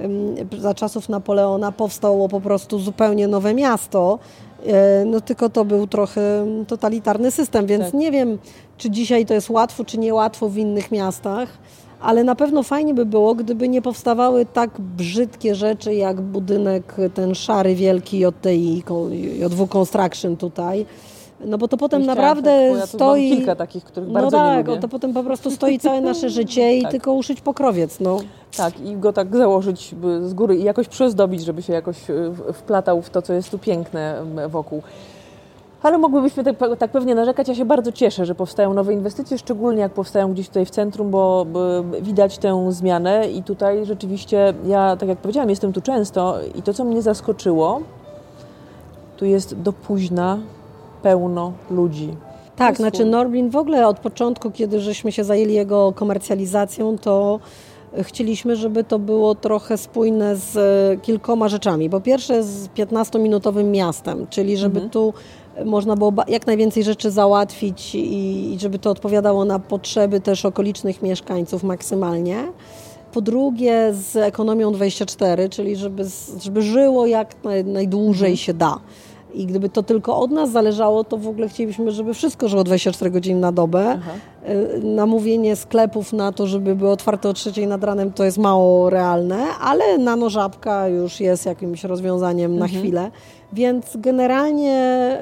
Ym, 0.01 0.35
Za 0.57 0.73
czasów 0.73 1.09
Napoleona 1.09 1.71
powstało 1.71 2.29
po 2.29 2.41
prostu 2.41 2.79
zupełnie 2.79 3.27
nowe 3.27 3.53
miasto. 3.53 4.19
E, 4.65 5.05
No 5.05 5.21
tylko 5.21 5.49
to 5.49 5.65
był 5.65 5.87
trochę 5.87 6.45
totalitarny 6.67 7.31
system, 7.31 7.65
więc 7.65 7.85
Tak. 7.85 7.93
nie 7.93 8.11
wiem, 8.11 8.37
czy 8.77 8.89
dzisiaj 8.89 9.25
to 9.25 9.33
jest 9.33 9.49
łatwo, 9.49 9.85
czy 9.85 9.97
niełatwo 9.97 10.49
w 10.49 10.57
innych 10.57 10.91
miastach, 10.91 11.49
ale 12.01 12.23
na 12.23 12.35
pewno 12.35 12.63
fajnie 12.63 12.93
by 12.93 13.05
było, 13.05 13.35
gdyby 13.35 13.69
nie 13.69 13.81
powstawały 13.81 14.45
tak 14.45 14.69
brzydkie 14.79 15.55
rzeczy 15.55 15.93
jak 15.95 16.21
budynek 16.21 16.95
ten 17.13 17.35
szary 17.35 17.75
wielki 17.75 18.19
JTI, 18.19 18.83
JW 19.39 19.67
Construction 19.67 20.37
tutaj. 20.37 20.85
No 21.45 21.57
bo 21.57 21.67
to 21.67 21.77
potem 21.77 22.05
naprawdę 22.05 22.69
tak, 22.69 22.79
ja 22.79 22.87
stoi... 22.87 23.29
Mam 23.29 23.37
kilka 23.37 23.55
takich, 23.55 23.83
których 23.83 24.09
no 24.09 24.13
bardzo 24.13 24.37
tak, 24.37 24.57
nie 24.57 24.63
lubię. 24.63 24.81
to 24.81 24.87
potem 24.87 25.13
po 25.13 25.23
prostu 25.23 25.51
stoi 25.51 25.79
całe 25.79 26.01
nasze 26.01 26.29
życie 26.29 26.77
i 26.77 26.81
Tak. 26.87 26.91
tylko 26.91 27.13
uszyć 27.13 27.41
pokrowiec. 27.41 27.99
No. 27.99 28.17
Tak, 28.57 28.79
i 28.79 28.95
go 28.95 29.13
tak 29.13 29.35
założyć 29.35 29.95
z 30.21 30.33
góry 30.33 30.57
i 30.57 30.63
jakoś 30.63 30.87
przyozdobić, 30.87 31.43
żeby 31.43 31.61
się 31.61 31.73
jakoś 31.73 32.09
y, 32.09 32.31
wplatał 32.53 33.01
w 33.01 33.09
to, 33.09 33.21
co 33.21 33.33
jest 33.33 33.49
tu 33.49 33.59
piękne 33.59 34.23
wokół. 34.47 34.81
Ale 35.83 35.97
mogłybyśmy 35.97 36.43
tak, 36.43 36.55
tak 36.79 36.91
pewnie 36.91 37.15
narzekać. 37.15 37.47
Ja 37.47 37.55
się 37.55 37.65
bardzo 37.65 37.91
cieszę, 37.91 38.25
że 38.25 38.35
powstają 38.35 38.73
nowe 38.73 38.93
inwestycje, 38.93 39.37
szczególnie 39.37 39.81
jak 39.81 39.93
powstają 39.93 40.33
gdzieś 40.33 40.47
tutaj 40.47 40.65
w 40.65 40.69
centrum, 40.69 41.11
bo 41.11 41.45
bo 41.45 41.59
widać 42.01 42.37
tę 42.37 42.71
zmianę 42.71 43.29
i 43.29 43.43
tutaj 43.43 43.85
rzeczywiście, 43.85 44.53
ja 44.65 44.95
tak 44.95 45.09
jak 45.09 45.17
powiedziałam, 45.17 45.49
jestem 45.49 45.73
tu 45.73 45.81
często 45.81 46.35
i 46.55 46.61
to, 46.61 46.73
co 46.73 46.83
mnie 46.83 47.01
zaskoczyło, 47.01 47.81
tu 49.17 49.25
jest 49.25 49.61
do 49.61 49.73
późna 49.73 50.37
pełno 51.01 51.53
ludzi. 51.71 52.09
Tak, 52.55 52.69
Jest 52.69 52.81
znaczy. 52.81 53.05
Norblin 53.05 53.49
w 53.49 53.55
ogóle 53.55 53.87
od 53.87 53.99
początku, 53.99 54.51
kiedy 54.51 54.79
żeśmy 54.79 55.11
się 55.11 55.23
zajęli 55.23 55.53
jego 55.53 55.93
komercjalizacją, 55.95 56.97
to 56.97 57.39
chcieliśmy, 58.01 58.55
żeby 58.55 58.83
to 58.83 58.99
było 58.99 59.35
trochę 59.35 59.77
spójne 59.77 60.35
z 60.35 60.57
e, 60.57 60.97
kilkoma 61.01 61.49
rzeczami. 61.49 61.89
Po 61.89 62.01
pierwsze 62.01 62.43
z 62.43 62.67
15-minutowym 62.67 63.63
miastem, 63.63 64.27
czyli 64.29 64.57
żeby 64.57 64.75
Mhm. 64.75 64.89
tu 64.89 65.13
można 65.65 65.95
było 65.95 66.13
jak 66.27 66.47
najwięcej 66.47 66.83
rzeczy 66.83 67.11
załatwić 67.11 67.95
i, 67.95 68.53
i 68.53 68.59
żeby 68.59 68.79
to 68.79 68.91
odpowiadało 68.91 69.45
na 69.45 69.59
potrzeby 69.59 70.19
też 70.19 70.45
okolicznych 70.45 71.01
mieszkańców 71.01 71.63
maksymalnie. 71.63 72.37
Po 73.13 73.21
drugie 73.21 73.93
z 73.93 74.15
ekonomią 74.15 74.71
24, 74.71 75.49
czyli 75.49 75.75
żeby, 75.75 76.03
żeby 76.41 76.61
żyło 76.61 77.05
jak 77.05 77.43
naj, 77.43 77.65
najdłużej 77.65 78.31
Mhm. 78.31 78.37
się 78.37 78.53
da. 78.53 78.79
I 79.33 79.45
gdyby 79.45 79.69
to 79.69 79.83
tylko 79.83 80.19
od 80.19 80.31
nas 80.31 80.51
zależało, 80.51 81.03
to 81.03 81.17
w 81.17 81.27
ogóle 81.27 81.49
chcielibyśmy, 81.49 81.91
żeby 81.91 82.13
wszystko 82.13 82.47
żyło 82.47 82.63
24 82.63 83.11
godziny 83.11 83.39
na 83.39 83.51
dobę. 83.51 83.99
Aha. 83.99 84.11
Y, 84.49 84.81
Namówienie 84.83 85.55
sklepów 85.55 86.13
na 86.13 86.31
to, 86.31 86.47
żeby 86.47 86.75
były 86.75 86.91
otwarte 86.91 87.29
o 87.29 87.33
trzeciej 87.33 87.67
nad 87.67 87.83
ranem, 87.83 88.13
to 88.13 88.23
jest 88.23 88.37
mało 88.37 88.89
realne, 88.89 89.37
ale 89.61 89.97
nanożabka 89.97 90.87
już 90.87 91.19
jest 91.19 91.45
jakimś 91.45 91.83
rozwiązaniem 91.83 92.59
na 92.59 92.67
chwilę. 92.67 93.11
Więc 93.53 93.97
generalnie 93.97 95.17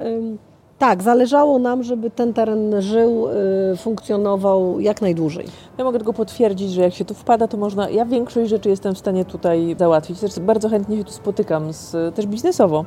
tak, 0.80 1.04
zależało 1.04 1.60
nam, 1.60 1.84
żeby 1.84 2.10
ten 2.12 2.34
teren 2.34 2.82
żył, 2.82 3.28
y, 3.74 3.78
funkcjonował 3.78 4.80
jak 4.80 5.02
najdłużej. 5.02 5.46
Ja 5.78 5.84
mogę 5.84 5.98
tylko 5.98 6.14
potwierdzić, 6.14 6.72
że 6.72 6.82
jak 6.82 6.94
się 6.94 7.06
tu 7.06 7.14
wpada, 7.14 7.48
to 7.48 7.58
można. 7.58 7.90
Ja 7.90 8.06
większość 8.06 8.50
rzeczy 8.50 8.70
jestem 8.70 8.96
w 8.96 8.98
stanie 8.98 9.26
tutaj 9.26 9.76
załatwić. 9.80 10.20
Też 10.20 10.40
bardzo 10.40 10.70
chętnie 10.70 10.98
się 10.98 11.04
tu 11.04 11.12
spotykam, 11.12 11.74
z, 11.74 12.16
też 12.16 12.28
biznesowo, 12.28 12.86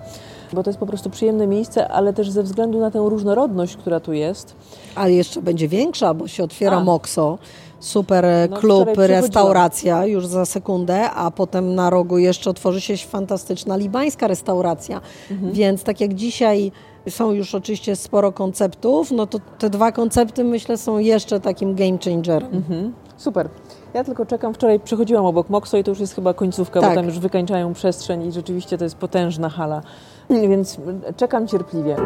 bo 0.55 0.63
to 0.63 0.71
jest 0.71 0.81
po 0.81 0.87
prostu 0.87 1.11
przyjemne 1.11 1.47
miejsce, 1.47 1.89
ale 1.89 2.13
też 2.13 2.31
ze 2.31 2.43
względu 2.43 2.81
na 2.81 2.91
tę 2.91 2.99
różnorodność, 2.99 3.77
która 3.77 4.01
tu 4.01 4.13
jest. 4.13 4.57
Ale 4.95 5.13
jeszcze 5.13 5.43
będzie 5.43 5.69
większa, 5.69 6.15
bo 6.15 6.29
się 6.29 6.45
otwiera 6.45 6.77
A. 6.77 6.85
Moxo, 6.85 7.39
super 7.81 8.25
e, 8.25 8.49
No, 8.51 8.57
klub, 8.57 8.89
restauracja 8.97 10.07
już 10.07 10.27
za 10.27 10.47
sekundę, 10.47 11.11
a 11.11 11.31
potem 11.31 11.75
na 11.75 11.91
rogu 11.91 12.19
jeszcze 12.19 12.51
otworzy 12.51 12.81
się 12.81 12.97
fantastyczna 12.97 13.77
libańska 13.77 14.27
restauracja. 14.27 15.01
Mhm. 15.31 15.53
Więc 15.53 15.83
tak 15.83 16.01
jak 16.01 16.15
dzisiaj 16.15 16.73
są 17.09 17.33
już 17.33 17.55
oczywiście 17.55 17.97
sporo 17.97 18.33
konceptów, 18.33 19.11
no 19.11 19.27
to 19.27 19.39
te 19.59 19.71
dwa 19.71 19.93
koncepty 19.93 20.45
myślę 20.45 20.77
są 20.77 20.99
jeszcze 20.99 21.41
takim 21.41 21.75
game 21.75 21.99
changerem. 22.05 22.55
Mhm. 22.55 22.93
Super. 23.17 23.49
Ja 23.95 24.05
tylko 24.05 24.27
czekam. 24.27 24.55
Wczoraj 24.55 24.81
przechodziłam 24.81 25.27
obok 25.27 25.51
Moxo 25.51 25.77
i 25.77 25.85
to 25.85 25.91
już 25.91 26.01
jest 26.01 26.15
chyba 26.15 26.35
końcówka, 26.35 26.81
Tak. 26.81 26.91
bo 26.91 26.95
tam 26.97 27.07
już 27.07 27.19
wykańczają 27.19 27.73
przestrzeń 27.75 28.23
i 28.27 28.33
rzeczywiście 28.33 28.79
to 28.79 28.85
jest 28.85 28.97
potężna 28.97 29.49
hala. 29.49 29.83
Więc 30.31 30.79
czekam 31.17 31.47
cierpliwie. 31.47 31.97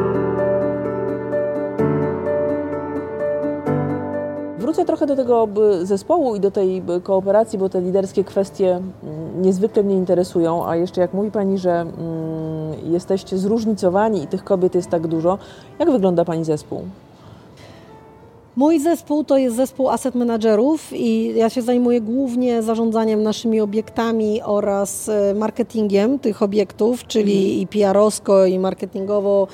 Wrócę 4.59 4.85
trochę 4.85 5.07
do 5.07 5.17
tego 5.17 5.49
zespołu 5.83 6.37
i 6.37 6.41
do 6.41 6.51
tej 6.51 6.83
kooperacji, 7.03 7.59
bo 7.59 7.69
te 7.69 7.81
liderskie 7.81 8.25
kwestie 8.25 8.81
niezwykle 9.41 9.83
mnie 9.83 9.95
interesują, 9.95 10.67
a 10.67 10.77
jeszcze 10.77 11.01
jak 11.01 11.15
mówi 11.15 11.31
Pani, 11.31 11.59
że 11.59 11.87
jesteście 12.83 13.39
zróżnicowani 13.39 14.23
i 14.23 14.27
tych 14.27 14.45
kobiet 14.45 14.75
jest 14.75 14.91
tak 14.91 15.07
dużo, 15.07 15.39
jak 15.79 15.91
wygląda 15.91 16.25
Pani 16.25 16.45
zespół? 16.45 16.83
Mój 18.57 18.81
zespół 18.81 19.25
to 19.25 19.37
jest 19.37 19.57
zespół 19.57 19.89
asset 19.89 20.15
managerów 20.15 20.93
i 20.93 21.35
ja 21.37 21.51
się 21.51 21.63
zajmuję 21.63 22.01
głównie 22.01 22.63
zarządzaniem 22.63 23.23
naszymi 23.23 23.61
obiektami 23.61 24.43
oraz 24.43 25.09
e, 25.09 25.35
marketingiem 25.35 26.19
tych 26.19 26.43
obiektów, 26.43 27.07
czyli 27.07 27.63
i 27.63 27.67
PR-owsko, 27.67 28.47
i 28.47 28.59
marketingowo 28.59 29.47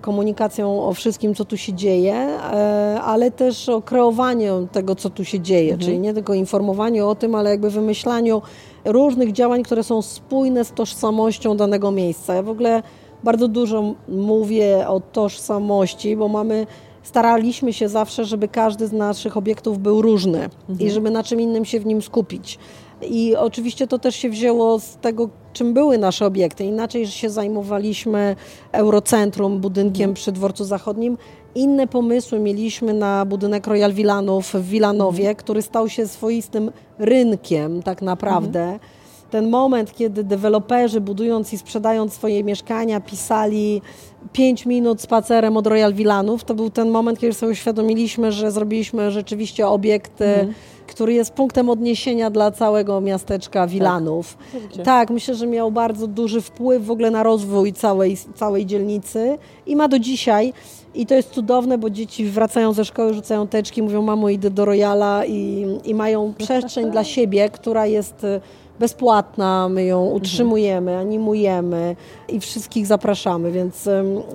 komunikacją 0.00 0.84
o 0.84 0.92
wszystkim, 0.94 1.34
co 1.34 1.44
tu 1.44 1.56
się 1.56 1.72
dzieje, 1.72 2.14
e, 2.14 3.00
ale 3.04 3.30
też 3.30 3.68
o 3.68 3.82
kreowaniu 3.82 4.68
tego, 4.72 4.94
co 4.94 5.10
tu 5.10 5.24
się 5.24 5.40
dzieje, 5.40 5.78
czyli 5.78 5.98
nie 5.98 6.14
tylko 6.14 6.34
informowaniu 6.34 7.08
o 7.08 7.14
tym, 7.14 7.34
ale 7.34 7.50
jakby 7.50 7.70
wymyślaniu 7.70 8.42
różnych 8.84 9.32
działań, 9.32 9.62
które 9.62 9.82
są 9.82 10.02
spójne 10.02 10.64
z 10.64 10.72
tożsamością 10.72 11.56
danego 11.56 11.90
miejsca. 11.90 12.34
Ja 12.34 12.42
w 12.42 12.48
ogóle 12.48 12.82
bardzo 13.24 13.48
dużo 13.48 13.94
mówię 14.08 14.88
o 14.88 15.00
tożsamości, 15.00 16.16
bo 16.16 16.28
mamy 16.28 16.66
staraliśmy 17.02 17.72
się 17.72 17.88
zawsze, 17.88 18.24
żeby 18.24 18.48
każdy 18.48 18.86
z 18.86 18.92
naszych 18.92 19.36
obiektów 19.36 19.78
był 19.78 20.02
różny 20.02 20.48
i 20.78 20.90
żeby 20.90 21.10
na 21.10 21.22
czym 21.22 21.40
innym 21.40 21.64
się 21.64 21.80
w 21.80 21.86
nim 21.86 22.02
skupić. 22.02 22.58
I 23.02 23.36
oczywiście 23.36 23.86
to 23.86 23.98
też 23.98 24.16
się 24.16 24.30
wzięło 24.30 24.80
z 24.80 24.96
tego, 24.96 25.28
czym 25.52 25.74
były 25.74 25.98
nasze 25.98 26.26
obiekty. 26.26 26.64
Inaczej, 26.64 27.06
że 27.06 27.12
się 27.12 27.30
zajmowaliśmy 27.30 28.36
Eurocentrum, 28.72 29.60
budynkiem 29.60 30.14
przy 30.14 30.32
dworcu 30.32 30.64
zachodnim. 30.64 31.18
Inne 31.54 31.86
pomysły 31.86 32.38
mieliśmy 32.38 32.92
na 32.92 33.24
budynek 33.24 33.66
Royal 33.66 33.92
Villanów 33.92 34.54
w 34.54 34.68
Wilanowie, 34.68 35.34
który 35.34 35.62
stał 35.62 35.88
się 35.88 36.08
swoistym 36.08 36.70
rynkiem 36.98 37.82
tak 37.82 38.02
naprawdę. 38.02 38.78
Ten 39.30 39.50
moment, 39.50 39.94
kiedy 39.94 40.24
deweloperzy 40.24 41.00
budując 41.00 41.52
i 41.52 41.58
sprzedając 41.58 42.12
swoje 42.12 42.44
mieszkania 42.44 43.00
pisali 43.00 43.82
5 44.32 44.66
minut 44.66 45.00
spacerem 45.00 45.56
od 45.56 45.66
Royal 45.66 45.94
Villanów, 45.94 46.44
to 46.44 46.54
był 46.54 46.70
ten 46.70 46.90
moment, 46.90 47.18
kiedy 47.18 47.32
sobie 47.32 47.52
uświadomiliśmy, 47.52 48.32
że 48.32 48.50
zrobiliśmy 48.50 49.10
rzeczywiście 49.10 49.68
obiekt, 49.68 50.20
e, 50.20 50.46
który 50.86 51.12
jest 51.12 51.32
punktem 51.32 51.70
odniesienia 51.70 52.30
dla 52.30 52.50
całego 52.50 53.00
miasteczka 53.00 53.66
Villanów. 53.66 54.38
Rzeczywiście. 54.52 54.82
Tak, 54.82 55.10
myślę, 55.10 55.34
że 55.34 55.46
miał 55.46 55.70
bardzo 55.70 56.06
duży 56.06 56.40
wpływ 56.40 56.86
w 56.86 56.90
ogóle 56.90 57.10
na 57.10 57.22
rozwój 57.22 57.72
całej, 57.72 58.16
całej 58.34 58.66
dzielnicy 58.66 59.38
i 59.66 59.76
ma 59.76 59.88
do 59.88 59.98
dzisiaj. 59.98 60.52
I 60.94 61.06
to 61.06 61.14
jest 61.14 61.30
cudowne, 61.30 61.78
bo 61.78 61.90
dzieci 61.90 62.24
wracają 62.24 62.72
ze 62.72 62.84
szkoły, 62.84 63.14
rzucają 63.14 63.46
teczki, 63.46 63.82
mówią 63.82 64.02
mamo 64.02 64.28
idę 64.28 64.50
do 64.50 64.64
Royala 64.64 65.24
i, 65.24 65.66
i 65.84 65.94
mają 65.94 66.34
przestrzeń 66.38 66.90
dla 66.90 67.04
siebie, 67.04 67.48
która 67.50 67.86
jest 67.86 68.24
e, 68.24 68.40
bezpłatna, 68.82 69.68
my 69.68 69.84
ją 69.84 70.06
utrzymujemy, 70.06 70.96
animujemy 70.96 71.96
i 72.28 72.40
wszystkich 72.40 72.86
zapraszamy, 72.86 73.52
więc 73.52 73.88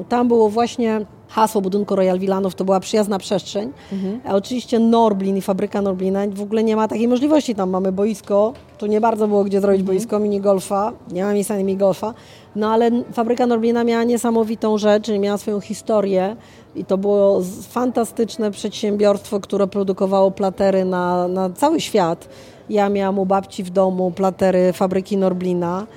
tam 0.10 0.28
było 0.28 0.50
właśnie 0.50 1.06
hasło 1.28 1.62
budynku 1.62 1.96
Royal 1.96 2.20
Villanów 2.20 2.56
to 2.56 2.66
była 2.66 2.80
przyjazna 2.80 3.20
przestrzeń. 3.20 3.72
Mhm. 3.94 4.20
A 4.26 4.36
oczywiście 4.36 4.80
Norblin 4.80 5.38
i 5.38 5.42
fabryka 5.42 5.82
Norblina 5.82 6.20
w 6.34 6.42
ogóle 6.42 6.64
nie 6.64 6.76
ma 6.76 6.88
takiej 6.88 7.08
możliwości. 7.08 7.56
Tam 7.56 7.70
mamy 7.70 7.92
boisko, 7.92 8.54
tu 8.78 8.86
nie 8.86 9.02
bardzo 9.02 9.28
było 9.28 9.44
gdzie 9.44 9.62
zrobić 9.62 9.82
mhm. 9.82 9.98
boisko 9.98 10.20
minigolfa, 10.20 10.94
nie 11.12 11.24
ma 11.24 11.34
miejsca 11.34 11.54
na 11.54 11.60
minigolfa. 11.60 12.14
No 12.56 12.70
ale 12.70 12.92
fabryka 13.14 13.48
Norblina 13.48 13.84
miała 13.84 14.04
niesamowitą 14.04 14.78
rzecz, 14.78 15.04
czyli 15.06 15.20
miała 15.20 15.38
swoją 15.38 15.60
historię 15.60 16.36
i 16.76 16.86
to 16.86 16.98
było 16.98 17.42
fantastyczne 17.70 18.52
przedsiębiorstwo, 18.52 19.40
które 19.40 19.68
produkowało 19.68 20.32
platery 20.32 20.86
na, 20.86 21.28
na 21.28 21.50
cały 21.50 21.82
świat. 21.82 22.30
Ja 22.70 22.90
miałam 22.90 23.20
u 23.20 23.26
babci 23.26 23.64
w 23.64 23.70
domu 23.70 24.12
platery 24.12 24.74
fabryki 24.74 25.18
Norblina. 25.18 25.88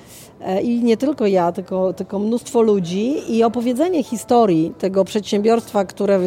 E, 0.40 0.62
I 0.62 0.82
nie 0.82 0.96
tylko 0.96 1.26
ja, 1.26 1.52
tylko, 1.52 1.92
tylko 1.92 2.18
mnóstwo 2.18 2.62
ludzi. 2.62 3.36
I 3.36 3.44
opowiedzenie 3.44 4.02
historii 4.02 4.72
tego 4.78 5.04
przedsiębiorstwa, 5.04 5.84
które 5.84 6.20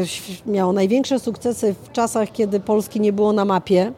miało 0.46 0.74
największe 0.74 1.20
sukcesy 1.20 1.76
w 1.84 1.92
czasach, 1.92 2.32
kiedy 2.32 2.60
Polski 2.60 3.00
nie 3.00 3.14
było 3.14 3.34
na 3.34 3.46
mapie 3.46 3.92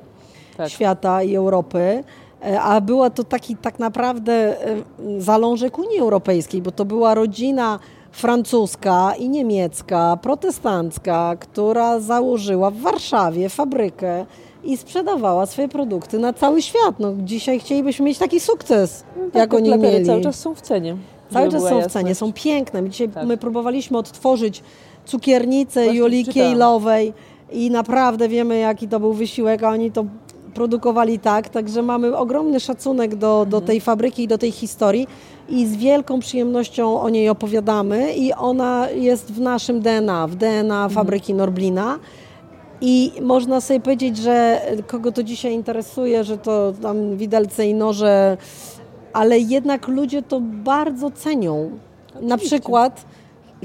tak. 0.58 0.70
świata 0.70 1.24
i 1.24 1.36
Europy. 1.36 2.04
E, 2.44 2.62
a 2.62 2.82
była 2.82 3.10
to 3.10 3.24
taki 3.24 3.56
tak 3.56 3.80
naprawdę 3.80 4.34
e, 4.34 4.84
zalążek 5.18 5.80
Unii 5.80 6.00
Europejskiej, 6.00 6.62
bo 6.62 6.72
to 6.72 6.86
była 6.86 7.14
rodzina 7.14 7.80
francuska 8.12 9.14
i 9.20 9.30
niemiecka, 9.30 10.18
protestancka, 10.22 11.36
która 11.40 12.00
założyła 12.00 12.72
w 12.72 12.78
Warszawie 12.78 13.50
fabrykę 13.50 14.26
i 14.65 14.78
sprzedawała 14.78 15.45
swoje 15.45 15.67
produkty 15.67 16.19
na 16.19 16.34
cały 16.34 16.62
świat. 16.62 16.99
No, 16.99 17.13
dzisiaj 17.23 17.60
chcielibyśmy 17.60 18.06
mieć 18.06 18.17
taki 18.17 18.39
sukces, 18.39 19.04
no, 19.17 19.25
tak, 19.25 19.36
jak 19.36 19.54
oni 19.54 19.78
mieli. 19.78 20.06
cały 20.06 20.21
czas 20.21 20.39
są 20.39 20.56
w 20.56 20.62
cenie. 20.62 20.97
Cały 21.34 21.51
czas 21.51 21.63
są 21.63 21.82
w 21.82 21.88
cenie, 21.88 22.15
są 22.15 22.34
piękne. 22.34 22.82
My 22.82 22.89
dzisiaj 22.89 23.10
tak. 23.10 23.28
my 23.28 23.38
próbowaliśmy 23.38 23.97
odtworzyć 23.97 24.63
cukiernicę 25.06 25.84
Właśnie 25.84 25.99
Julii 25.99 26.25
Kiejlowej 26.25 27.13
i 27.51 27.71
naprawdę 27.71 28.30
wiemy, 28.30 28.58
jaki 28.58 28.88
to 28.88 28.99
był 28.99 29.13
wysiłek, 29.13 29.63
a 29.63 29.69
oni 29.69 29.91
to 29.91 30.06
produkowali 30.54 31.19
tak, 31.19 31.49
także 31.49 31.82
mamy 31.82 32.17
ogromny 32.17 32.60
szacunek 32.60 33.15
do, 33.15 33.45
do 33.49 33.58
mhm. 33.58 33.63
tej 33.63 33.82
fabryki 33.82 34.23
i 34.23 34.28
do 34.28 34.38
tej 34.38 34.51
historii 34.51 35.08
i 35.49 35.65
z 35.65 35.75
wielką 35.75 36.19
przyjemnością 36.19 37.01
o 37.01 37.10
niej 37.10 37.30
opowiadamy 37.30 38.13
i 38.13 38.34
ona 38.34 38.89
jest 38.89 39.32
w 39.32 39.41
naszym 39.41 39.82
DNA, 39.82 40.28
w 40.28 40.36
DNA 40.36 40.62
mhm. 40.62 40.89
fabryki 40.89 41.34
Norblina. 41.34 41.99
I 42.82 43.12
można 43.22 43.62
sobie 43.62 43.80
powiedzieć, 43.80 44.18
że 44.18 44.62
kogo 44.88 45.12
to 45.12 45.24
dzisiaj 45.24 45.54
interesuje, 45.54 46.24
że 46.24 46.38
to 46.38 46.74
tam 46.82 47.18
widelce 47.18 47.68
i 47.68 47.74
noże, 47.74 48.38
ale 49.14 49.40
jednak 49.40 49.88
ludzie 49.88 50.22
to 50.22 50.42
bardzo 50.42 51.12
cenią. 51.12 51.70
Oczywiście. 52.08 52.28
Na 52.28 52.38
przykład 52.38 53.06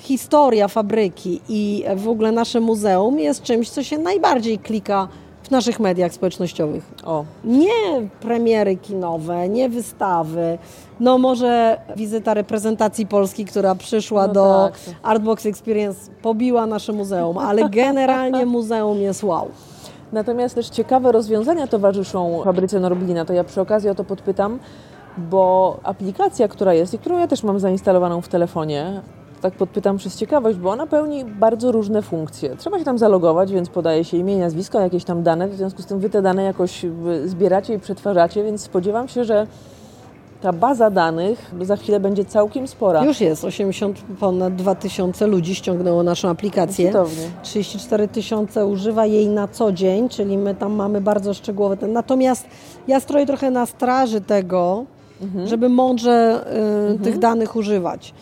historia 0.01 0.68
fabryki 0.68 1.40
i 1.49 1.85
w 1.96 2.09
ogóle 2.09 2.33
nasze 2.33 2.61
muzeum 2.61 3.18
jest 3.18 3.42
czymś, 3.42 3.70
co 3.70 3.83
się 3.83 3.99
najbardziej 3.99 4.59
klika 4.59 5.09
w 5.42 5.51
naszych 5.51 5.81
mediach 5.81 6.14
społecznościowych. 6.14 6.90
O. 7.05 7.25
Nie 7.44 8.09
premiery 8.20 8.77
kinowe, 8.77 9.49
nie 9.49 9.68
wystawy. 9.68 10.59
No 11.00 11.18
może 11.18 11.78
wizyta 11.96 12.34
reprezentacji 12.34 13.06
Polski, 13.06 13.44
która 13.44 13.74
przyszła 13.74 14.26
no 14.26 14.32
do 14.32 14.70
tak. 14.72 14.94
Artbox 15.02 15.46
Experience, 15.46 16.10
pobiła 16.22 16.66
nasze 16.66 16.92
muzeum, 16.92 17.38
ale 17.38 17.68
generalnie 17.68 18.46
muzeum 18.46 18.98
jest 18.98 19.24
wow. 19.24 19.48
Natomiast 20.12 20.54
też 20.54 20.68
ciekawe 20.68 21.12
rozwiązania 21.12 21.66
towarzyszą 21.66 22.40
fabryce 22.44 22.80
Norblina, 22.80 23.24
to 23.24 23.32
ja 23.32 23.44
przy 23.44 23.60
okazji 23.60 23.90
o 23.90 23.94
to 23.94 24.04
podpytam, 24.04 24.58
bo 25.18 25.76
aplikacja, 25.82 26.48
która 26.48 26.74
jest 26.74 26.94
i 26.94 26.98
którą 26.98 27.18
ja 27.18 27.28
też 27.28 27.42
mam 27.42 27.60
zainstalowaną 27.60 28.20
w 28.20 28.28
telefonie, 28.28 29.00
tak 29.40 29.54
podpytam 29.54 29.96
przez 29.96 30.16
ciekawość, 30.16 30.58
bo 30.58 30.70
ona 30.70 30.86
pełni 30.86 31.24
bardzo 31.24 31.72
różne 31.72 32.02
funkcje. 32.02 32.56
Trzeba 32.56 32.78
się 32.78 32.84
tam 32.84 32.98
zalogować, 32.98 33.52
więc 33.52 33.68
podaje 33.68 34.04
się 34.04 34.16
imię, 34.16 34.38
nazwisko, 34.38 34.80
jakieś 34.80 35.04
tam 35.04 35.22
dane, 35.22 35.48
w 35.48 35.54
związku 35.54 35.82
z 35.82 35.86
tym 35.86 35.98
wy 35.98 36.10
te 36.10 36.22
dane 36.22 36.42
jakoś 36.42 36.86
zbieracie 37.24 37.74
i 37.74 37.78
przetwarzacie, 37.78 38.44
więc 38.44 38.62
spodziewam 38.62 39.08
się, 39.08 39.24
że 39.24 39.46
ta 40.40 40.53
baza 40.53 40.90
danych 40.90 41.50
za 41.61 41.76
chwilę 41.76 42.00
będzie 42.00 42.24
całkiem 42.24 42.68
spora. 42.68 43.05
Już 43.05 43.20
jest, 43.20 43.44
80, 43.44 43.98
ponad 44.20 44.57
2000 44.57 45.26
ludzi 45.26 45.55
ściągnęło 45.55 46.03
naszą 46.03 46.29
aplikację. 46.29 46.87
Cudownie. 46.87 47.31
34 47.42 48.09
tysiące 48.09 48.66
używa 48.66 49.07
jej 49.07 49.29
na 49.29 49.48
co 49.48 49.72
dzień, 49.72 50.09
czyli 50.09 50.38
my 50.38 50.55
tam 50.55 50.72
mamy 50.72 51.00
bardzo 51.00 51.35
szczegółowe. 51.35 51.76
Ten. 51.76 51.92
Natomiast 51.92 52.46
ja 52.88 53.00
stroję 53.00 53.26
trochę 53.26 53.50
na 53.50 53.66
straży 53.66 54.20
tego, 54.20 54.85
mhm. 55.22 55.48
żeby 55.48 55.68
mądrze 55.68 56.44
y, 56.46 56.57
mhm. 56.57 56.98
tych 56.98 57.18
danych 57.18 57.57
używać. 57.57 58.14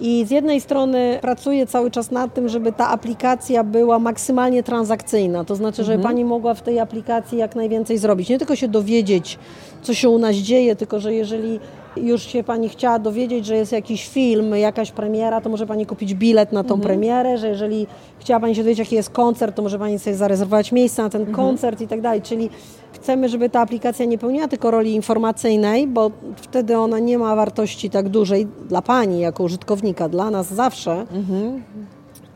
I 0.00 0.24
z 0.26 0.30
jednej 0.30 0.60
strony 0.60 1.18
pracuję 1.22 1.66
cały 1.66 1.90
czas 1.90 2.10
nad 2.10 2.34
tym, 2.34 2.48
żeby 2.48 2.72
ta 2.72 2.88
aplikacja 2.88 3.64
była 3.64 3.98
maksymalnie 3.98 4.62
transakcyjna, 4.62 5.44
to 5.44 5.56
znaczy, 5.56 5.84
żeby 5.84 5.96
mhm. 5.96 6.14
Pani 6.14 6.24
mogła 6.24 6.54
w 6.54 6.62
tej 6.62 6.80
aplikacji 6.80 7.38
jak 7.38 7.56
najwięcej 7.56 7.98
zrobić. 7.98 8.28
Nie 8.28 8.38
tylko 8.38 8.56
się 8.56 8.68
dowiedzieć, 8.68 9.38
co 9.82 9.94
się 9.94 10.08
u 10.08 10.18
nas 10.18 10.36
dzieje, 10.36 10.76
tylko 10.76 11.00
że 11.00 11.14
jeżeli 11.14 11.60
już 11.96 12.22
się 12.22 12.44
Pani 12.44 12.68
chciała 12.68 12.98
dowiedzieć, 12.98 13.46
że 13.46 13.56
jest 13.56 13.72
jakiś 13.72 14.08
film, 14.08 14.56
jakaś 14.56 14.90
premiera, 14.90 15.40
to 15.40 15.50
może 15.50 15.66
Pani 15.66 15.86
kupić 15.86 16.14
bilet 16.14 16.52
na 16.52 16.64
tą 16.64 16.74
mhm. 16.74 16.80
premierę, 16.80 17.38
że 17.38 17.48
jeżeli 17.48 17.86
chciała 18.18 18.40
Pani 18.40 18.54
się 18.54 18.62
dowiedzieć, 18.62 18.78
jaki 18.78 18.94
jest 18.94 19.10
koncert, 19.10 19.56
to 19.56 19.62
może 19.62 19.78
Pani 19.78 19.98
sobie 19.98 20.16
zarezerwować 20.16 20.72
miejsce 20.72 21.02
na 21.02 21.10
ten 21.10 21.20
mhm. 21.20 21.36
koncert 21.36 21.80
i 21.80 21.88
tak 21.88 22.00
dalej. 22.00 22.22
Czyli 22.22 22.50
chcemy, 22.92 23.28
żeby 23.28 23.50
ta 23.50 23.60
aplikacja 23.60 24.06
nie 24.06 24.18
pełniła 24.18 24.48
tylko 24.48 24.70
roli 24.70 24.94
informacyjnej, 24.94 25.86
bo 25.86 26.10
wtedy 26.36 26.78
ona 26.78 26.98
nie 26.98 27.18
ma 27.18 27.36
wartości 27.36 27.90
tak 27.90 28.08
dużej 28.08 28.46
dla 28.68 28.82
Pani 28.82 29.20
jako 29.20 29.44
użytkownika, 29.44 30.08
dla 30.08 30.30
nas 30.30 30.54
zawsze, 30.54 30.92
mhm. 30.92 31.62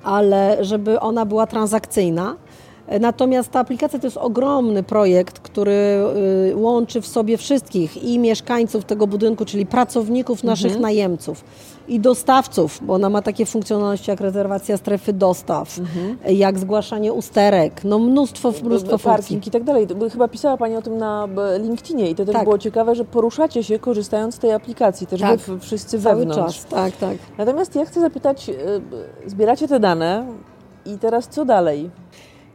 ale 0.05 0.64
żeby 0.64 1.01
ona 1.01 1.27
była 1.27 1.47
transakcyjna 1.47 2.37
Natomiast 3.01 3.51
ta 3.51 3.61
aplikacja 3.61 3.98
to 3.98 4.07
jest 4.07 4.16
ogromny 4.16 4.83
projekt, 4.83 5.38
który 5.38 6.01
y, 6.51 6.57
łączy 6.57 7.01
w 7.01 7.07
sobie 7.07 7.37
wszystkich 7.37 8.05
i 8.05 8.18
mieszkańców 8.18 8.85
tego 8.85 9.07
budynku, 9.07 9.44
czyli 9.44 9.66
pracowników 9.66 10.44
naszych 10.44 10.66
mhm. 10.66 10.83
najemców 10.83 11.44
i 11.88 12.01
dostawców, 12.01 12.81
bo 12.83 12.94
ona 12.94 13.11
ma 13.11 13.22
takie 13.22 13.46
funkcjonalności 13.46 14.11
jak 14.11 14.20
rezerwacja 14.20 14.77
strefy 14.77 15.12
dostaw, 15.12 15.79
mhm. 15.79 16.16
jak 16.29 16.59
zgłaszanie 16.59 17.12
usterek, 17.12 17.85
no 17.85 17.98
mnóstwo, 17.98 18.53
mnóstwo 18.64 18.98
Parking 18.98 19.46
i 19.46 19.51
tak 19.51 19.64
dalej. 19.64 19.87
Chyba 20.12 20.29
pisała 20.29 20.57
Pani 20.57 20.77
o 20.77 20.83
tym 20.83 20.98
na 20.98 21.29
LinkedInie 21.62 22.11
i 22.11 22.14
to 22.14 22.24
też 22.24 22.33
tak. 22.33 22.44
było 22.44 22.59
ciekawe, 22.59 22.94
że 22.94 23.05
poruszacie 23.05 23.64
się 23.64 23.79
korzystając 23.79 24.35
z 24.35 24.38
tej 24.38 24.53
aplikacji, 24.53 25.07
też 25.07 25.20
tak. 25.20 25.40
wy 25.40 25.61
wszyscy 25.61 26.01
Cały 26.03 26.16
wewnątrz. 26.16 26.57
czas, 26.57 26.66
tak, 26.66 26.96
tak. 26.96 27.16
Natomiast 27.38 27.74
ja 27.74 27.85
chcę 27.85 28.01
zapytać, 28.01 28.48
y, 28.48 28.55
zbieracie 29.27 29.68
te 29.68 29.81
dane 29.81 30.27
i 30.87 30.98
teraz 30.98 31.29
co 31.29 31.44
dalej? 31.44 31.90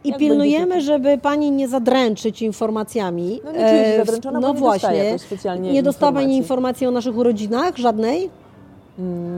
I 0.04 0.14
pilnujemy, 0.14 0.82
żeby 0.82 1.18
pani 1.18 1.52
nie 1.52 1.68
zadręczyć 1.68 2.42
informacjami. 2.42 3.42
No 3.44 3.52
nie 3.52 3.58
czuje 3.58 3.86
się 3.86 3.94
e, 3.94 3.98
zadręczona, 3.98 4.40
no 4.40 4.54
właśnie. 4.54 5.12
Nie, 5.12 5.20
specjalnie 5.20 5.72
nie 5.72 5.84
dostała 5.84 6.12
pani 6.12 6.38
informacji 6.38 6.88
o 6.88 6.92
naszych 6.92 7.18
urodzinach? 7.18 7.78
Żadnej? 7.78 8.30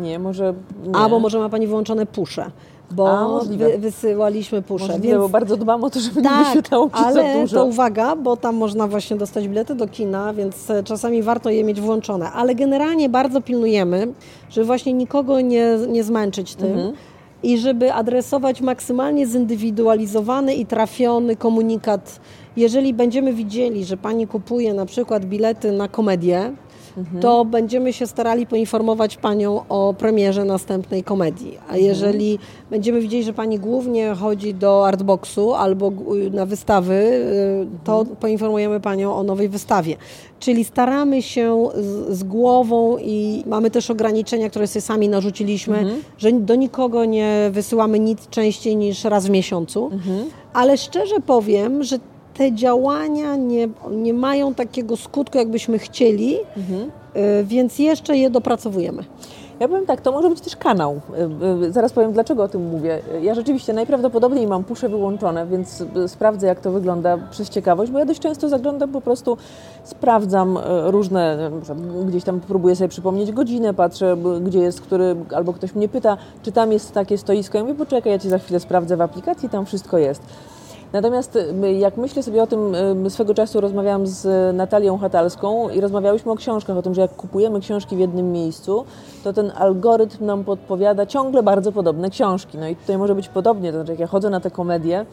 Nie, 0.01 0.19
może 0.19 0.53
nie. 0.87 0.95
Albo 0.95 1.19
może 1.19 1.39
ma 1.39 1.49
pani 1.49 1.67
wyłączone 1.67 2.05
pusze 2.05 2.51
bo 2.91 3.39
A, 3.39 3.43
wy, 3.43 3.77
wysyłaliśmy 3.77 4.61
pusze. 4.61 4.87
Możliwe, 4.87 5.07
więc... 5.07 5.21
bo 5.21 5.29
bardzo 5.29 5.57
dbam 5.57 5.83
o 5.83 5.89
to, 5.89 5.99
żeby 5.99 6.21
tak, 6.21 6.39
nie 6.39 6.45
wyświetlało 6.45 6.89
ale 6.93 7.41
dużo. 7.41 7.57
to 7.57 7.65
uwaga, 7.65 8.15
bo 8.15 8.37
tam 8.37 8.55
można 8.55 8.87
właśnie 8.87 9.15
dostać 9.15 9.47
bilety 9.47 9.75
do 9.75 9.87
kina, 9.87 10.33
więc 10.33 10.69
e, 10.69 10.83
czasami 10.83 11.23
warto 11.23 11.49
je 11.49 11.63
mieć 11.63 11.81
włączone. 11.81 12.31
Ale 12.31 12.55
generalnie 12.55 13.09
bardzo 13.09 13.41
pilnujemy, 13.41 14.07
żeby 14.49 14.65
właśnie 14.65 14.93
nikogo 14.93 15.41
nie, 15.41 15.77
nie 15.87 16.03
zmęczyć 16.03 16.55
tym. 16.55 16.71
Mhm 16.71 16.93
i 17.43 17.57
żeby 17.57 17.93
adresować 17.93 18.61
maksymalnie 18.61 19.27
zindywidualizowany 19.27 20.55
i 20.55 20.65
trafiony 20.65 21.35
komunikat. 21.35 22.19
Jeżeli 22.57 22.93
będziemy 22.93 23.33
widzieli, 23.33 23.85
że 23.85 23.97
pani 23.97 24.27
kupuje 24.27 24.73
na 24.73 24.85
przykład 24.85 25.25
bilety 25.25 25.71
na 25.71 25.87
komedię, 25.87 26.51
mhm. 26.97 27.21
to 27.21 27.45
będziemy 27.45 27.93
się 27.93 28.07
starali 28.07 28.47
poinformować 28.47 29.17
Panią 29.17 29.61
o 29.69 29.93
premierze 29.93 30.45
następnej 30.45 31.03
komedii. 31.03 31.57
A 31.57 31.61
mhm. 31.61 31.83
jeżeli 31.83 32.39
będziemy 32.69 33.01
widzieli, 33.01 33.23
że 33.23 33.33
Pani 33.33 33.59
głównie 33.59 34.15
chodzi 34.15 34.53
do 34.53 34.87
artboxu 34.87 35.53
albo 35.53 35.91
na 36.31 36.45
wystawy, 36.45 36.93
y, 36.93 37.67
to 37.83 37.99
mhm. 37.99 38.17
poinformujemy 38.17 38.79
Panią 38.79 39.15
o 39.15 39.23
nowej 39.23 39.49
wystawie. 39.49 39.95
Czyli 40.39 40.63
staramy 40.63 41.21
się 41.21 41.67
z, 41.75 42.17
z, 42.17 42.23
głową 42.23 42.97
i 42.97 43.43
mamy 43.45 43.71
też 43.71 43.91
ograniczenia, 43.91 44.49
które 44.49 44.67
sobie 44.67 44.81
sami 44.81 45.09
narzuciliśmy, 45.09 45.77
mhm. 45.77 46.01
że 46.17 46.31
do 46.31 46.55
nikogo 46.55 47.05
nie 47.05 47.49
wysyłamy 47.51 47.99
nic 47.99 48.29
częściej 48.29 48.75
niż 48.75 49.03
raz 49.03 49.27
w 49.27 49.29
miesiącu. 49.29 49.89
Mhm. 49.93 50.25
Ale 50.53 50.77
szczerze 50.77 51.15
powiem, 51.25 51.83
że 51.83 51.99
te 52.37 52.53
działania 52.53 53.35
nie, 53.35 53.69
nie 53.91 54.13
mają 54.13 54.53
takiego 54.53 54.97
skutku, 54.97 55.37
jakbyśmy 55.37 55.79
chcieli, 55.79 56.37
mhm. 56.57 56.91
Więc 57.43 57.79
jeszcze 57.79 58.17
je 58.17 58.29
dopracowujemy. 58.29 59.03
Ja 59.59 59.67
powiem 59.67 59.85
tak, 59.85 60.01
to 60.01 60.11
może 60.11 60.29
być 60.29 60.41
też 60.41 60.55
kanał. 60.55 61.01
Y, 61.63 61.65
y, 61.65 61.71
zaraz 61.71 61.93
powiem, 61.93 62.13
dlaczego 62.13 62.43
o 62.43 62.47
tym 62.47 62.69
mówię. 62.69 62.99
Ja 63.21 63.35
rzeczywiście 63.35 63.73
najprawdopodobniej 63.73 64.47
mam 64.47 64.63
pusze 64.63 64.89
wyłączone, 64.89 65.47
więc 65.47 65.83
sprawdzę, 66.07 66.47
jak 66.47 66.59
to 66.59 66.71
wygląda 66.71 67.17
przez 67.31 67.49
ciekawość, 67.49 67.91
bo 67.91 67.99
ja 67.99 68.05
dość 68.05 68.19
często 68.19 68.49
zaglądam, 68.49 68.91
po 68.91 69.01
prostu 69.01 69.37
sprawdzam 69.83 70.59
różne, 70.85 71.51
gdzieś 72.07 72.23
tam 72.23 72.41
próbuję 72.47 72.75
sobie 72.75 72.87
przypomnieć 72.87 73.31
godzinę, 73.31 73.73
patrzę, 73.73 74.17
gdzie 74.41 74.59
jest, 74.59 74.81
który, 74.81 75.15
albo 75.35 75.53
ktoś 75.53 75.75
mnie 75.75 75.89
pyta, 75.89 76.17
czy 76.43 76.51
tam 76.51 76.71
jest 76.71 76.91
takie 76.91 77.17
stoisko. 77.17 77.57
Ja 77.57 77.63
mówię, 77.63 77.75
poczekaj, 77.75 78.11
ja 78.11 78.19
Ci 78.19 78.29
za 78.29 78.39
chwilę 78.39 78.59
sprawdzę 78.59 78.97
w 78.97 79.01
aplikacji, 79.01 79.49
tam 79.49 79.65
wszystko 79.65 79.97
jest. 79.97 80.21
Natomiast 80.95 81.35
y, 81.35 81.73
jak 81.73 81.97
myślę 81.97 82.23
sobie 82.23 82.43
o 82.43 82.47
tym, 82.47 82.75
y, 83.05 83.09
swego 83.09 83.33
czasu 83.33 83.61
rozmawiałam 83.61 84.07
z 84.07 84.55
Natalią 84.55 84.97
Hatalską 84.97 85.69
i 85.69 85.81
rozmawiałyśmy 85.81 86.31
o 86.31 86.35
książkach, 86.35 86.77
o 86.77 86.81
tym, 86.81 86.93
że 86.93 87.01
jak 87.01 87.15
kupujemy 87.15 87.59
książki 87.59 87.95
w 87.95 87.99
jednym 87.99 88.31
miejscu, 88.31 88.85
to 89.23 89.33
ten 89.33 89.51
algorytm 89.55 90.25
nam 90.25 90.43
podpowiada 90.43 91.05
ciągle 91.05 91.43
bardzo 91.43 91.71
podobne 91.71 92.09
książki. 92.09 92.57
No 92.57 92.67
i 92.67 92.75
tutaj 92.75 92.97
może 92.97 93.15
być 93.15 93.29
podobnie, 93.29 93.71
to 93.71 93.77
znaczy 93.77 93.91
jak 93.91 93.99
ja 93.99 94.07
chodzę 94.07 94.29
na 94.29 94.39
te 94.39 94.51
komedie, 94.51 95.05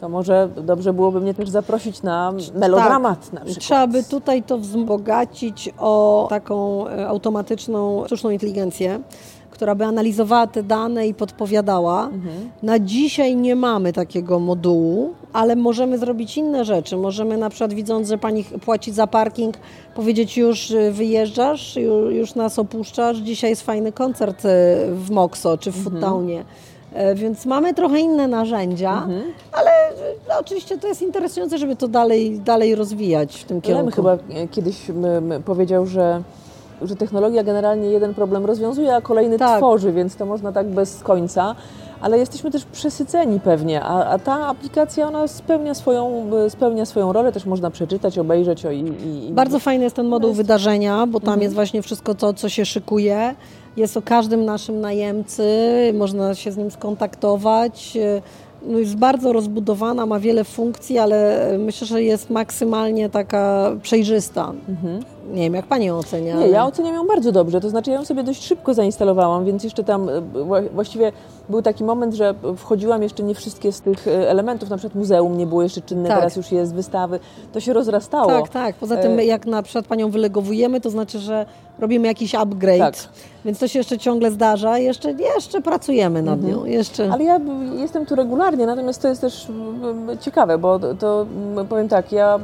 to 0.00 0.08
może 0.08 0.48
dobrze 0.56 0.92
byłoby 0.92 1.20
mnie 1.20 1.34
też 1.34 1.48
zaprosić 1.48 2.02
na 2.02 2.32
melodramat 2.54 3.24
tak. 3.24 3.32
na 3.32 3.40
przykład. 3.40 3.64
Trzeba 3.64 3.86
by 3.86 4.02
tutaj 4.02 4.42
to 4.42 4.58
wzbogacić 4.58 5.70
o 5.78 6.26
taką 6.30 6.88
e, 6.88 7.08
automatyczną 7.08 8.04
sztuczną 8.06 8.30
inteligencję, 8.30 9.00
która 9.54 9.74
by 9.74 9.84
analizowała 9.84 10.46
te 10.46 10.62
dane 10.62 11.06
i 11.06 11.14
podpowiadała. 11.14 12.04
Mhm. 12.04 12.50
Na 12.62 12.78
dzisiaj 12.78 13.36
nie 13.36 13.56
mamy 13.56 13.92
takiego 13.92 14.38
modułu, 14.38 15.14
ale 15.32 15.56
możemy 15.56 15.98
zrobić 15.98 16.36
inne 16.36 16.64
rzeczy. 16.64 16.96
Możemy 16.96 17.36
na 17.36 17.50
przykład 17.50 17.74
widząc, 17.74 18.08
że 18.08 18.18
pani 18.18 18.44
płaci 18.44 18.92
za 18.92 19.06
parking, 19.06 19.54
powiedzieć 19.94 20.36
już 20.36 20.70
y, 20.70 20.92
wyjeżdżasz, 20.92 21.76
już 22.10 22.34
nas 22.34 22.58
opuszczasz, 22.58 23.16
dzisiaj 23.16 23.50
jest 23.50 23.62
fajny 23.62 23.92
koncert 23.92 24.44
y, 24.44 24.48
w 24.94 25.10
Moxo 25.10 25.58
czy 25.58 25.72
w 25.72 25.76
mhm. 25.76 25.94
Footownie. 25.94 26.44
E, 26.94 27.14
więc 27.14 27.46
mamy 27.46 27.74
trochę 27.74 28.00
inne 28.00 28.28
narzędzia, 28.28 28.92
mhm. 28.92 29.22
ale 29.52 29.70
no, 30.28 30.34
oczywiście 30.40 30.78
to 30.78 30.88
jest 30.88 31.02
interesujące, 31.02 31.58
żeby 31.58 31.76
to 31.76 31.88
dalej, 31.88 32.40
dalej 32.40 32.74
rozwijać 32.74 33.36
w 33.36 33.44
tym 33.44 33.60
kierunku. 33.60 34.02
Lem 34.02 34.18
chyba 34.18 34.18
kiedyś 34.50 34.76
powiedział, 35.44 35.86
że 35.86 36.22
że 36.82 36.96
technologia 36.96 37.44
generalnie 37.44 37.88
jeden 37.88 38.14
problem 38.14 38.44
rozwiązuje, 38.44 38.94
a 38.94 39.00
kolejny 39.00 39.38
tak. 39.38 39.58
tworzy, 39.58 39.92
więc 39.92 40.16
to 40.16 40.26
można 40.26 40.52
tak 40.52 40.66
bez 40.66 41.02
końca. 41.02 41.54
Ale 42.00 42.18
jesteśmy 42.18 42.50
też 42.50 42.64
przesyceni 42.64 43.40
pewnie, 43.40 43.82
a, 43.82 44.04
a 44.04 44.18
ta 44.18 44.46
aplikacja 44.46 45.08
ona 45.08 45.28
spełnia 45.28 45.74
swoją, 45.74 46.30
spełnia 46.48 46.86
swoją 46.86 47.12
rolę, 47.12 47.32
też 47.32 47.46
można 47.46 47.70
przeczytać, 47.70 48.18
obejrzeć. 48.18 48.66
O, 48.66 48.70
i, 48.70 48.92
i, 49.28 49.32
Bardzo 49.32 49.58
fajny 49.58 49.84
jest 49.84 49.96
ten 49.96 50.06
moduł 50.06 50.30
jest... 50.30 50.40
wydarzenia, 50.40 51.06
bo 51.06 51.20
tam 51.20 51.28
mhm. 51.28 51.42
jest 51.42 51.54
właśnie 51.54 51.82
wszystko 51.82 52.14
to, 52.14 52.34
co 52.34 52.48
się 52.48 52.64
szykuje. 52.64 53.34
Jest 53.76 53.96
o 53.96 54.02
każdym 54.02 54.44
naszym 54.44 54.80
najemcy, 54.80 55.44
można 55.94 56.34
się 56.34 56.52
z 56.52 56.56
nim 56.56 56.70
skontaktować 56.70 57.98
no 58.66 58.78
jest 58.78 58.96
bardzo 58.96 59.32
rozbudowana, 59.32 60.06
ma 60.06 60.20
wiele 60.20 60.44
funkcji, 60.44 60.98
ale 60.98 61.48
myślę, 61.58 61.86
że 61.86 62.02
jest 62.02 62.30
maksymalnie 62.30 63.10
taka 63.10 63.72
przejrzysta. 63.82 64.52
Mhm. 64.68 65.00
Nie 65.28 65.42
wiem, 65.42 65.54
jak 65.54 65.66
Pani 65.66 65.86
ją 65.86 65.98
ocenia? 65.98 66.36
Nie, 66.36 66.48
ja 66.48 66.66
oceniam 66.66 66.94
ją 66.94 67.06
bardzo 67.06 67.32
dobrze. 67.32 67.60
To 67.60 67.70
znaczy, 67.70 67.90
ja 67.90 67.96
ją 67.96 68.04
sobie 68.04 68.22
dość 68.22 68.44
szybko 68.44 68.74
zainstalowałam, 68.74 69.44
więc 69.44 69.64
jeszcze 69.64 69.84
tam 69.84 70.08
e, 70.08 70.22
właściwie 70.72 71.12
był 71.48 71.62
taki 71.62 71.84
moment, 71.84 72.14
że 72.14 72.34
wchodziłam 72.56 73.02
jeszcze 73.02 73.22
nie 73.22 73.34
wszystkie 73.34 73.72
z 73.72 73.80
tych 73.80 74.08
e, 74.08 74.30
elementów, 74.30 74.70
na 74.70 74.76
przykład 74.76 74.94
muzeum 74.94 75.38
nie 75.38 75.46
było 75.46 75.62
jeszcze 75.62 75.80
czynne, 75.80 76.08
tak. 76.08 76.18
teraz 76.18 76.36
już 76.36 76.52
jest, 76.52 76.74
wystawy. 76.74 77.20
To 77.52 77.60
się 77.60 77.72
rozrastało. 77.72 78.26
Tak, 78.26 78.48
tak. 78.48 78.76
Poza 78.76 78.96
tym, 78.96 79.18
e, 79.18 79.24
jak 79.24 79.46
na 79.46 79.62
przykład 79.62 79.86
Panią 79.86 80.10
wylegowujemy, 80.10 80.80
to 80.80 80.90
znaczy, 80.90 81.18
że 81.18 81.46
robimy 81.78 82.08
jakiś 82.08 82.34
upgrade. 82.34 82.78
Tak. 82.78 82.94
Więc 83.44 83.58
to 83.58 83.68
się 83.68 83.78
jeszcze 83.78 83.98
ciągle 83.98 84.30
zdarza. 84.30 84.78
Jeszcze, 84.78 85.12
jeszcze 85.12 85.60
pracujemy 85.60 86.22
nad 86.22 86.38
mhm. 86.38 86.54
nią. 86.54 86.64
Jeszcze. 86.64 87.12
Ale 87.12 87.24
ja 87.24 87.40
jestem 87.78 88.06
tu 88.06 88.14
regularnie, 88.14 88.66
natomiast 88.66 89.02
to 89.02 89.08
jest 89.08 89.20
też 89.20 89.46
ciekawe, 90.20 90.58
bo 90.58 90.78
to 90.78 91.26
powiem 91.68 91.88
tak, 91.88 92.12
ja 92.12 92.38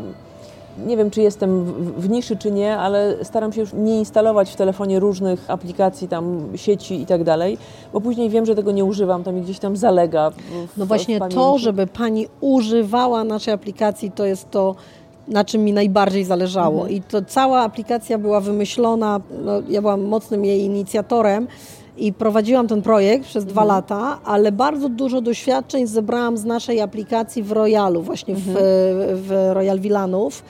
nie 0.86 0.96
wiem, 0.96 1.10
czy 1.10 1.22
jestem 1.22 1.64
w, 1.96 2.10
niszy, 2.10 2.36
czy 2.36 2.50
nie, 2.50 2.78
ale 2.78 3.16
staram 3.22 3.52
się 3.52 3.60
już 3.60 3.72
nie 3.72 3.98
instalować 3.98 4.50
w 4.50 4.56
telefonie 4.56 5.00
różnych 5.00 5.50
aplikacji, 5.50 6.08
tam 6.08 6.48
sieci 6.56 7.00
i 7.00 7.06
tak 7.06 7.24
dalej, 7.24 7.58
bo 7.92 8.00
później 8.00 8.30
wiem, 8.30 8.46
że 8.46 8.54
tego 8.54 8.72
nie 8.72 8.84
używam, 8.84 9.24
tam 9.24 9.40
gdzieś 9.40 9.58
tam 9.58 9.76
zalega. 9.76 10.30
W, 10.30 10.36
no 10.76 10.86
właśnie 10.86 11.20
to, 11.20 11.58
żeby 11.58 11.86
Pani 11.86 12.28
używała 12.40 13.24
naszej 13.24 13.54
aplikacji, 13.54 14.10
to 14.10 14.26
jest 14.26 14.50
to, 14.50 14.74
na 15.28 15.44
czym 15.44 15.64
mi 15.64 15.72
najbardziej 15.72 16.24
zależało. 16.24 16.80
Mhm. 16.80 16.96
I 16.96 17.02
to 17.02 17.22
cała 17.22 17.60
aplikacja 17.60 18.18
była 18.18 18.40
wymyślona, 18.40 19.20
no, 19.44 19.52
ja 19.68 19.80
byłam 19.80 20.02
mocnym 20.02 20.44
jej 20.44 20.60
inicjatorem, 20.60 21.46
i 22.00 22.12
prowadziłam 22.12 22.68
ten 22.68 22.82
projekt 22.82 23.26
przez 23.26 23.44
dwa 23.44 23.62
mhm. 23.62 23.76
lata, 23.76 24.20
ale 24.24 24.52
bardzo 24.52 24.88
dużo 24.88 25.20
doświadczeń 25.20 25.86
zebrałam 25.86 26.36
z 26.36 26.44
naszej 26.44 26.80
aplikacji 26.80 27.42
w 27.42 27.52
Royalu, 27.52 28.02
właśnie 28.02 28.34
mhm. 28.34 28.56
w, 28.56 29.22
w 29.26 29.50
Royal 29.52 29.80
Villanów, 29.80 30.42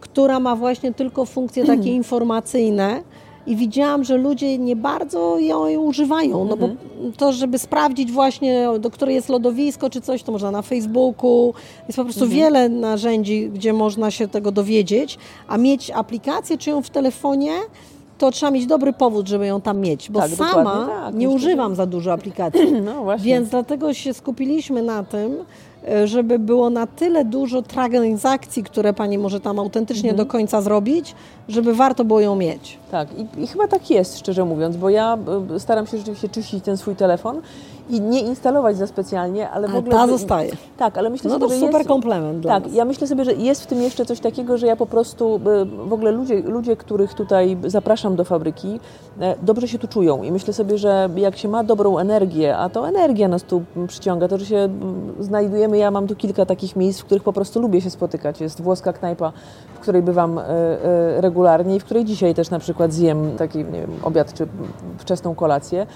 która 0.00 0.40
ma 0.40 0.56
właśnie 0.56 0.94
tylko 0.94 1.24
funkcje 1.24 1.62
takie 1.62 1.78
mhm. 1.78 1.96
informacyjne 1.96 3.02
i 3.46 3.56
widziałam, 3.56 4.04
że 4.04 4.16
ludzie 4.16 4.58
nie 4.58 4.76
bardzo 4.76 5.38
ją 5.38 5.80
używają, 5.80 6.44
no 6.44 6.56
bo 6.56 6.66
mhm. 6.66 7.12
to, 7.12 7.32
żeby 7.32 7.58
sprawdzić 7.58 8.12
właśnie, 8.12 8.68
do 8.80 8.90
której 8.90 9.14
jest 9.14 9.28
lodowisko 9.28 9.90
czy 9.90 10.00
coś, 10.00 10.22
to 10.22 10.32
można 10.32 10.50
na 10.50 10.62
Facebooku, 10.62 11.54
jest 11.88 11.96
po 11.96 12.04
prostu 12.04 12.24
mhm. 12.24 12.40
wiele 12.40 12.68
narzędzi, 12.68 13.50
gdzie 13.54 13.72
można 13.72 14.10
się 14.10 14.28
tego 14.28 14.52
dowiedzieć, 14.52 15.18
a 15.48 15.58
mieć 15.58 15.90
aplikację 15.90 16.58
czy 16.58 16.70
ją 16.70 16.82
w 16.82 16.90
telefonie, 16.90 17.52
to 18.18 18.30
trzeba 18.30 18.52
mieć 18.52 18.66
dobry 18.66 18.92
powód, 18.92 19.28
żeby 19.28 19.46
ją 19.46 19.60
tam 19.60 19.78
mieć, 19.78 20.10
bo 20.10 20.20
tak, 20.20 20.30
sama 20.30 20.86
tak, 20.86 21.14
nie 21.14 21.28
używam 21.28 21.74
za 21.74 21.86
dużo 21.86 22.12
aplikacji. 22.12 22.72
No, 22.82 23.18
Więc 23.18 23.48
dlatego 23.48 23.94
się 23.94 24.14
skupiliśmy 24.14 24.82
na 24.82 25.04
tym, 25.04 25.36
e, 25.88 26.06
żeby 26.06 26.38
było 26.38 26.70
na 26.70 26.86
tyle 26.86 27.24
dużo 27.24 27.62
transakcji, 27.62 28.62
które 28.62 28.92
Pani 28.92 29.18
może 29.18 29.40
tam 29.40 29.58
autentycznie 29.58 30.10
mhm. 30.10 30.26
do 30.26 30.32
końca 30.32 30.62
zrobić, 30.62 31.14
żeby 31.48 31.74
warto 31.74 32.04
było 32.04 32.20
ją 32.20 32.36
mieć. 32.36 32.78
Tak, 32.90 33.08
I, 33.18 33.42
i 33.42 33.46
chyba 33.46 33.68
tak 33.68 33.90
jest, 33.90 34.18
szczerze 34.18 34.44
mówiąc, 34.44 34.76
bo 34.76 34.90
ja 34.90 35.18
e, 35.54 35.60
staram 35.60 35.86
się 35.86 35.98
rzeczywiście 35.98 36.28
czyścić 36.28 36.64
ten 36.64 36.76
swój 36.76 36.96
telefon 36.96 37.40
i 37.90 38.00
nie 38.00 38.20
instalować 38.20 38.76
za 38.76 38.86
specjalnie, 38.86 39.50
ale 39.50 39.68
w 39.68 39.76
ogóle... 39.76 39.96
ta 39.96 40.06
zostaje. 40.06 40.52
Tak, 40.76 40.98
ale 40.98 41.10
myślę 41.10 41.30
no 41.30 41.38
sobie, 41.38 41.48
to 41.48 41.60
super 41.60 41.80
jest, 41.80 41.88
komplement 41.88 42.46
Tak, 42.46 42.64
nas. 42.64 42.74
ja 42.74 42.84
myślę 42.84 43.06
sobie, 43.06 43.24
że 43.24 43.34
jest 43.34 43.62
w 43.62 43.66
tym 43.66 43.82
jeszcze 43.82 44.06
coś 44.06 44.20
takiego, 44.20 44.58
że 44.58 44.66
ja 44.66 44.76
po 44.76 44.86
prostu, 44.86 45.40
w 45.86 45.92
ogóle 45.92 46.10
ludzie, 46.10 46.40
ludzie, 46.40 46.76
których 46.76 47.14
tutaj 47.14 47.56
zapraszam 47.66 48.16
do 48.16 48.24
fabryki, 48.24 48.80
e, 49.20 49.36
dobrze 49.42 49.68
się 49.68 49.78
tu 49.78 49.88
czują 49.88 50.22
i 50.22 50.32
myślę 50.32 50.52
sobie, 50.52 50.78
że 50.78 51.08
jak 51.16 51.36
się 51.36 51.48
ma 51.48 51.64
dobrą 51.64 51.98
energię, 51.98 52.56
a 52.56 52.68
to 52.68 52.88
energia 52.88 53.28
nas 53.28 53.42
tu 53.42 53.62
przyciąga, 53.88 54.28
to, 54.28 54.38
że 54.38 54.46
się 54.46 54.68
znajdujemy, 55.20 55.78
ja 55.78 55.90
mam 55.90 56.06
tu 56.06 56.16
kilka 56.16 56.46
takich 56.46 56.76
miejsc, 56.76 57.00
w 57.00 57.04
których 57.04 57.22
po 57.22 57.32
prostu 57.32 57.60
lubię 57.60 57.80
się 57.80 57.90
spotykać. 57.90 58.40
Jest 58.40 58.60
włoska 58.60 58.92
knajpa, 58.92 59.32
w 59.74 59.78
której 59.78 60.02
bywam 60.02 60.38
e, 60.38 60.42
e, 60.42 61.20
regularnie 61.20 61.76
i 61.76 61.80
w 61.80 61.84
której 61.84 62.04
dzisiaj 62.04 62.34
też 62.34 62.50
na 62.50 62.58
przykład 62.58 62.92
zjem 62.92 63.36
taki 63.36 63.58
nie 63.58 63.64
wiem, 63.64 63.90
obiad 64.02 64.34
czy 64.34 64.46
wczesną 64.98 65.34
kolację. 65.34 65.86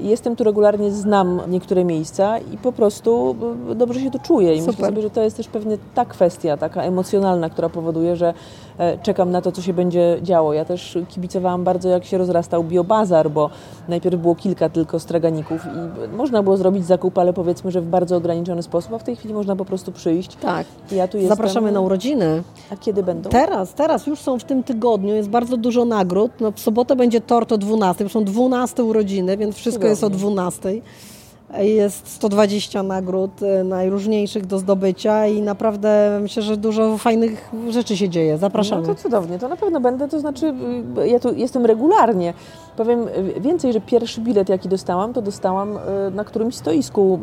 Jestem 0.00 0.36
tu 0.36 0.44
regularnie, 0.44 0.90
znam 0.90 1.40
niektóre 1.48 1.84
miejsca 1.84 2.38
i 2.38 2.58
po 2.58 2.72
prostu 2.72 3.36
dobrze 3.74 4.00
się 4.00 4.10
tu 4.10 4.18
czuję. 4.18 4.54
I 4.54 4.60
Super. 4.60 4.74
myślę 4.74 4.86
sobie, 4.86 5.02
że 5.02 5.10
to 5.10 5.22
jest 5.22 5.36
też 5.36 5.48
pewnie 5.48 5.78
ta 5.94 6.04
kwestia, 6.04 6.56
taka 6.56 6.82
emocjonalna, 6.82 7.50
która 7.50 7.68
powoduje, 7.68 8.16
że 8.16 8.28
e, 8.28 8.34
czekam 9.02 9.30
na 9.30 9.40
to, 9.40 9.52
co 9.52 9.62
się 9.62 9.72
będzie 9.72 10.18
działo. 10.22 10.52
Ja 10.52 10.64
też 10.64 10.98
kibicowałam 11.08 11.64
bardzo, 11.64 11.88
jak 11.88 12.04
się 12.04 12.18
rozrastał 12.18 12.64
biobazar, 12.64 13.30
bo 13.30 13.50
najpierw 13.88 14.20
było 14.20 14.34
kilka 14.34 14.68
tylko 14.68 15.00
straganików 15.00 15.62
i 15.66 16.16
można 16.16 16.42
było 16.42 16.56
zrobić 16.56 16.86
zakup, 16.86 17.18
ale 17.18 17.32
powiedzmy, 17.32 17.70
że 17.70 17.80
w 17.80 17.86
bardzo 17.86 18.16
ograniczony 18.16 18.62
sposób, 18.62 18.92
a 18.92 18.98
w 18.98 19.04
tej 19.04 19.16
chwili 19.16 19.34
można 19.34 19.56
po 19.56 19.64
prostu 19.64 19.92
przyjść. 19.92 20.36
Tak. 20.36 20.66
Ja 20.92 21.08
tu 21.08 21.16
jestem. 21.16 21.36
Zapraszamy 21.36 21.72
na 21.72 21.80
urodziny. 21.80 22.42
A 22.72 22.76
kiedy 22.76 23.02
będą? 23.02 23.30
Teraz, 23.30 23.74
teraz 23.74 24.06
już 24.06 24.20
są 24.20 24.38
w 24.38 24.44
tym 24.44 24.62
tygodniu, 24.62 25.14
jest 25.14 25.28
bardzo 25.28 25.56
dużo 25.56 25.84
nagród. 25.84 26.30
No, 26.40 26.52
w 26.52 26.60
sobotę 26.60 26.96
będzie 26.96 27.20
tort 27.20 27.52
o 27.52 27.58
12, 27.58 28.08
są 28.08 28.24
12 28.24 28.84
urodziny, 28.84 29.36
więc 29.36 29.56
wszystko 29.56 29.86
jest 29.86 30.04
o 30.04 30.10
12. 30.10 30.70
Jest 31.58 32.08
120 32.08 32.82
nagród 32.82 33.42
e, 33.42 33.64
najróżniejszych 33.64 34.46
do 34.46 34.58
zdobycia 34.58 35.26
i 35.26 35.42
naprawdę 35.42 36.18
myślę, 36.22 36.42
że 36.42 36.56
dużo 36.56 36.98
fajnych 36.98 37.50
rzeczy 37.70 37.96
się 37.96 38.08
dzieje. 38.08 38.38
Zapraszamy. 38.38 38.82
No 38.82 38.94
to 38.94 39.02
cudownie, 39.02 39.38
to 39.38 39.48
na 39.48 39.56
pewno 39.56 39.80
będę, 39.80 40.08
to 40.08 40.20
znaczy 40.20 40.54
y, 40.98 41.08
ja 41.08 41.20
tu 41.20 41.34
jestem 41.34 41.66
regularnie. 41.66 42.34
Powiem 42.80 43.08
y, 43.08 43.40
więcej, 43.40 43.72
że 43.72 43.80
pierwszy 43.80 44.20
bilet 44.20 44.48
jaki 44.48 44.68
dostałam, 44.68 45.12
to 45.12 45.22
dostałam 45.22 45.76
y, 45.76 45.80
na 46.14 46.24
którymś 46.24 46.54
stoisku 46.54 47.18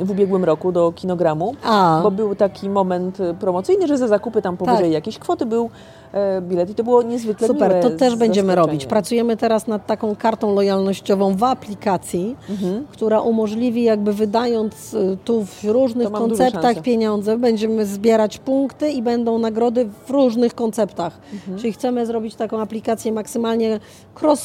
w 0.00 0.10
ubiegłym 0.10 0.44
roku 0.44 0.72
do 0.72 0.92
kinogramu, 0.92 1.54
A. 1.64 2.00
bo 2.02 2.10
był 2.10 2.34
taki 2.34 2.70
moment 2.70 3.18
promocyjny, 3.40 3.86
że 3.86 3.98
za 3.98 4.08
zakupy 4.08 4.42
tam 4.42 4.56
powyżej 4.56 4.82
tak. 4.82 4.92
jakiejś 4.92 5.18
kwoty 5.18 5.46
był 5.46 5.70
E, 6.12 6.40
bilet 6.40 6.70
i 6.70 6.74
to 6.74 6.84
było 6.84 7.02
niezwykle 7.02 7.48
Super, 7.48 7.82
to 7.82 7.90
też 7.90 8.16
będziemy 8.16 8.54
robić. 8.54 8.86
Pracujemy 8.86 9.36
teraz 9.36 9.66
nad 9.66 9.86
taką 9.86 10.16
kartą 10.16 10.54
lojalnościową 10.54 11.36
w 11.36 11.44
aplikacji, 11.44 12.36
mhm. 12.50 12.86
która 12.92 13.20
umożliwi 13.20 13.82
jakby 13.82 14.12
wydając 14.12 14.96
tu 15.24 15.44
w 15.44 15.64
różnych 15.64 16.12
konceptach 16.12 16.82
pieniądze, 16.82 17.38
będziemy 17.38 17.86
zbierać 17.86 18.38
punkty 18.38 18.90
i 18.90 19.02
będą 19.02 19.38
nagrody 19.38 19.88
w 20.06 20.10
różnych 20.10 20.54
konceptach. 20.54 21.18
Mhm. 21.32 21.58
Czyli 21.58 21.72
chcemy 21.72 22.06
zrobić 22.06 22.34
taką 22.34 22.60
aplikację 22.60 23.12
maksymalnie 23.12 23.80
cross 24.22 24.42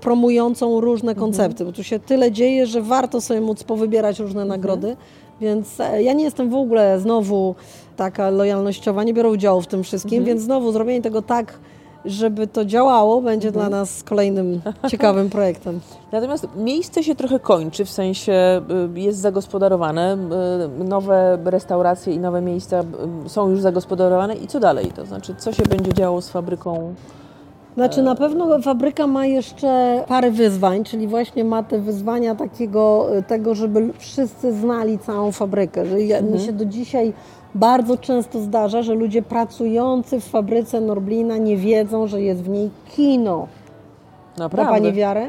promującą 0.00 0.80
różne 0.80 1.14
koncepty, 1.14 1.64
bo 1.64 1.72
tu 1.72 1.82
się 1.82 1.98
tyle 1.98 2.32
dzieje, 2.32 2.66
że 2.66 2.82
warto 2.82 3.20
sobie 3.20 3.40
móc 3.40 3.64
powybierać 3.64 4.18
różne 4.18 4.44
nagrody. 4.44 4.96
Więc 5.40 5.80
e, 5.80 6.02
ja 6.02 6.12
nie 6.12 6.24
jestem 6.24 6.50
w 6.50 6.54
ogóle 6.54 7.00
znowu 7.00 7.54
taka 7.96 8.30
lojalnościowa, 8.30 9.04
nie 9.04 9.14
biorę 9.14 9.28
udziału 9.28 9.60
w 9.60 9.66
tym 9.66 9.82
wszystkim, 9.82 10.24
więc 10.24 10.42
znowu 10.42 10.72
zrobienie 10.72 11.02
tego 11.02 11.22
tak, 11.22 11.58
żeby 12.04 12.46
to 12.46 12.64
działało, 12.64 13.22
będzie 13.22 13.52
dla 13.52 13.68
nas 13.68 14.02
kolejnym 14.02 14.60
ciekawym 14.88 15.30
projektem. 15.30 15.80
Natomiast 16.12 16.48
miejsce 16.56 17.02
się 17.02 17.14
trochę 17.14 17.40
kończy, 17.40 17.84
w 17.84 17.90
sensie 17.90 18.62
y, 18.96 19.00
jest 19.00 19.18
zagospodarowane, 19.18 20.18
y, 20.80 20.84
nowe 20.84 21.38
restauracje 21.44 22.14
i 22.14 22.18
nowe 22.18 22.40
miejsca 22.40 22.84
y, 23.26 23.28
są 23.28 23.50
już 23.50 23.60
zagospodarowane 23.60 24.34
i 24.34 24.46
co 24.46 24.60
dalej? 24.60 24.92
To 24.96 25.06
znaczy, 25.06 25.34
co 25.38 25.52
się 25.52 25.62
będzie 25.62 25.92
działo 25.92 26.22
z 26.22 26.28
fabryką? 26.28 26.94
Znaczy 27.78 28.02
na 28.02 28.14
pewno 28.14 28.62
fabryka 28.62 29.06
ma 29.06 29.26
jeszcze 29.26 30.04
parę 30.08 30.30
wyzwań, 30.30 30.84
czyli 30.84 31.06
właśnie 31.06 31.44
ma 31.44 31.62
te 31.62 31.78
wyzwania 31.78 32.34
takiego, 32.34 33.06
tego, 33.26 33.54
żeby 33.54 33.92
wszyscy 33.98 34.52
znali 34.52 34.98
całą 34.98 35.32
fabrykę. 35.32 35.86
Że 35.86 36.02
ja, 36.02 36.20
mi 36.22 36.40
się 36.40 36.52
do 36.52 36.64
dzisiaj 36.64 37.12
bardzo 37.54 37.96
często 37.96 38.40
zdarza, 38.40 38.82
że 38.82 38.94
ludzie 38.94 39.22
pracujący 39.22 40.20
w 40.20 40.24
fabryce 40.24 40.80
Norblina 40.80 41.36
nie 41.36 41.56
wiedzą, 41.56 42.06
że 42.06 42.22
jest 42.22 42.42
w 42.42 42.48
niej 42.48 42.70
kino. 42.96 43.46
Naprawdę? 44.38 44.72
Pani 44.72 44.92
wiarę? 44.92 45.26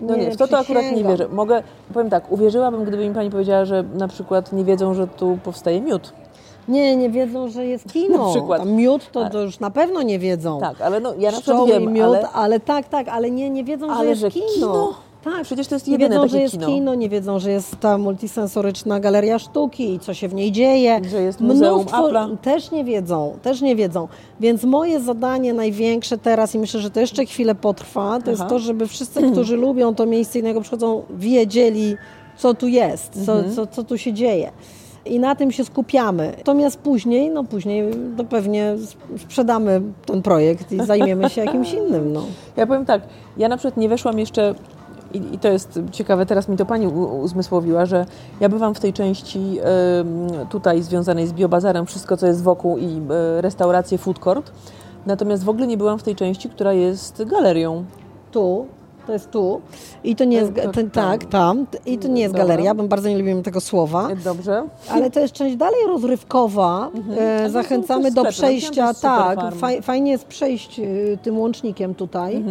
No 0.00 0.16
nie, 0.16 0.30
w 0.30 0.36
to 0.36 0.48
to 0.48 0.58
akurat 0.58 0.84
nie 0.96 1.04
wierzę. 1.04 1.28
Mogę, 1.28 1.62
powiem 1.94 2.10
tak, 2.10 2.32
uwierzyłabym, 2.32 2.84
gdyby 2.84 3.08
mi 3.08 3.14
Pani 3.14 3.30
powiedziała, 3.30 3.64
że 3.64 3.84
na 3.94 4.08
przykład 4.08 4.52
nie 4.52 4.64
wiedzą, 4.64 4.94
że 4.94 5.06
tu 5.06 5.38
powstaje 5.44 5.80
miód. 5.80 6.12
Nie, 6.68 6.96
nie 6.96 7.10
wiedzą, 7.10 7.48
że 7.48 7.66
jest 7.66 7.92
kino. 7.92 8.18
Na 8.26 8.30
przykład. 8.30 8.58
Tam 8.58 8.72
miód 8.72 9.10
to, 9.12 9.30
to 9.30 9.40
już 9.42 9.60
na 9.60 9.70
pewno 9.70 10.02
nie 10.02 10.18
wiedzą. 10.18 10.60
Tak, 10.60 10.80
ale 10.80 11.00
no 11.00 11.14
ja 11.18 11.30
na 11.30 11.40
przykład 11.40 11.66
wiem, 11.68 11.92
miód, 11.92 12.04
ale... 12.04 12.28
ale... 12.28 12.60
tak, 12.60 12.88
tak, 12.88 13.08
ale 13.08 13.30
nie, 13.30 13.50
nie 13.50 13.64
wiedzą, 13.64 13.86
że 13.88 13.94
Ale 13.94 14.08
jest 14.08 14.20
że 14.20 14.30
kino. 14.30 14.46
kino? 14.54 14.94
Tak, 15.24 15.42
Przecież 15.42 15.66
to 15.68 15.74
jest 15.74 15.86
nie 15.86 15.92
jedyne 15.92 16.08
wiedzą, 16.10 16.22
takie 16.22 16.32
że 16.32 16.40
jest 16.42 16.54
kino. 16.54 16.66
kino. 16.66 16.94
nie 16.94 17.08
wiedzą, 17.08 17.38
że 17.38 17.50
jest 17.50 17.76
ta 17.80 17.98
multisensoryczna 17.98 19.00
galeria 19.00 19.38
sztuki 19.38 19.94
i 19.94 19.98
co 20.00 20.14
się 20.14 20.28
w 20.28 20.34
niej 20.34 20.52
dzieje. 20.52 21.00
Że 21.10 21.22
jest 21.22 21.40
Muzeum 21.40 21.80
Mnóstwo-. 21.82 22.36
Też 22.42 22.70
nie 22.70 22.84
wiedzą, 22.84 23.36
też 23.42 23.60
nie 23.60 23.76
wiedzą. 23.76 24.08
Więc 24.40 24.64
moje 24.64 25.00
zadanie 25.00 25.54
największe 25.54 26.18
teraz 26.18 26.54
i 26.54 26.58
myślę, 26.58 26.80
że 26.80 26.90
to 26.90 27.00
jeszcze 27.00 27.24
chwilę 27.26 27.54
potrwa, 27.54 28.18
to 28.24 28.30
jest 28.30 28.42
Aha. 28.42 28.50
to, 28.50 28.58
żeby 28.58 28.86
wszyscy, 28.86 29.30
którzy 29.32 29.56
lubią 29.56 29.94
to 29.94 30.06
miejsce 30.06 30.38
i 30.38 30.42
na 30.42 30.48
niego 30.48 30.60
przychodzą, 30.60 31.02
wiedzieli, 31.10 31.96
co 32.36 32.54
tu 32.54 32.68
jest, 32.68 33.24
co, 33.26 33.32
Mhm. 33.32 33.54
co, 33.54 33.66
co 33.66 33.84
tu 33.84 33.98
się 33.98 34.12
dzieje. 34.12 34.50
I 35.06 35.20
na 35.20 35.34
tym 35.34 35.52
się 35.52 35.64
skupiamy. 35.64 36.32
Natomiast 36.38 36.78
później, 36.78 37.30
no 37.30 37.44
później 37.44 37.84
to 38.16 38.24
pewnie 38.24 38.64
s- 38.70 38.96
sprzedamy 39.18 39.82
ten 40.06 40.22
projekt 40.22 40.72
i 40.72 40.84
zajmiemy 40.84 41.30
się 41.30 41.44
jakimś 41.44 41.72
innym. 41.72 42.12
No. 42.12 42.22
Ja 42.56 42.66
powiem 42.66 42.86
tak, 42.86 43.02
ja 43.36 43.48
na 43.48 43.56
przykład 43.56 43.76
nie 43.76 43.88
weszłam 43.88 44.18
jeszcze 44.18 44.54
i, 45.14 45.38
to 45.38 45.48
jest 45.48 45.80
ciekawe, 45.90 46.26
teraz 46.26 46.48
mi 46.48 46.56
to 46.56 46.66
Pani 46.66 46.86
uzmysłowiła, 47.22 47.86
że 47.86 48.06
ja 48.40 48.48
bywam 48.48 48.74
w 48.74 48.80
tej 48.80 48.92
części 48.92 49.58
tutaj 50.50 50.82
związanej 50.82 51.26
z 51.26 51.32
biobazarem, 51.32 51.86
wszystko 51.86 52.16
co 52.16 52.26
jest 52.26 52.42
wokół 52.42 52.78
i 52.78 52.84
e, 53.10 53.40
restauracje, 53.40 53.98
food 53.98 54.18
court, 54.18 54.52
natomiast 55.06 55.44
w 55.44 55.48
ogóle 55.48 55.66
nie 55.66 55.76
byłam 55.76 55.98
w 55.98 56.02
tej 56.02 56.16
części, 56.16 56.48
która 56.48 56.72
jest 56.72 57.22
galerią. 57.24 57.84
Tu, 58.30 58.66
to 59.06 59.12
jest 59.12 59.30
tu. 59.30 59.60
I 60.04 60.16
to 60.16 60.24
nie 60.24 60.36
jest, 60.36 60.52
To- 60.54 60.72
to 60.72 60.80
tak, 60.92 61.24
tam. 61.24 61.66
I 61.86 61.98
to 61.98 62.08
nie 62.08 62.22
jest 62.22 62.34
Dobra. 62.34 62.46
galeria, 62.46 62.74
bo 62.74 62.82
bardzo 62.82 63.08
nie 63.08 63.18
lubimy 63.18 63.42
tego 63.42 63.60
słowa. 63.60 64.08
Dobrze? 64.24 64.64
Ale 64.90 65.10
to 65.10 65.20
jest 65.20 65.34
część 65.34 65.56
dalej 65.56 65.80
rozrywkowa. 65.86 66.90
E, 67.18 67.38
to 67.40 67.46
są 67.46 67.52
Zachęcamy 67.52 68.10
do 68.10 68.20
sklepy. 68.20 68.32
przejścia. 68.32 68.94
Tak, 68.94 69.54
faj, 69.54 69.82
fajnie 69.82 70.10
jest 70.10 70.24
przejść 70.24 70.80
e, 70.80 70.84
tym 71.22 71.38
łącznikiem 71.38 71.94
tutaj. 71.94 72.44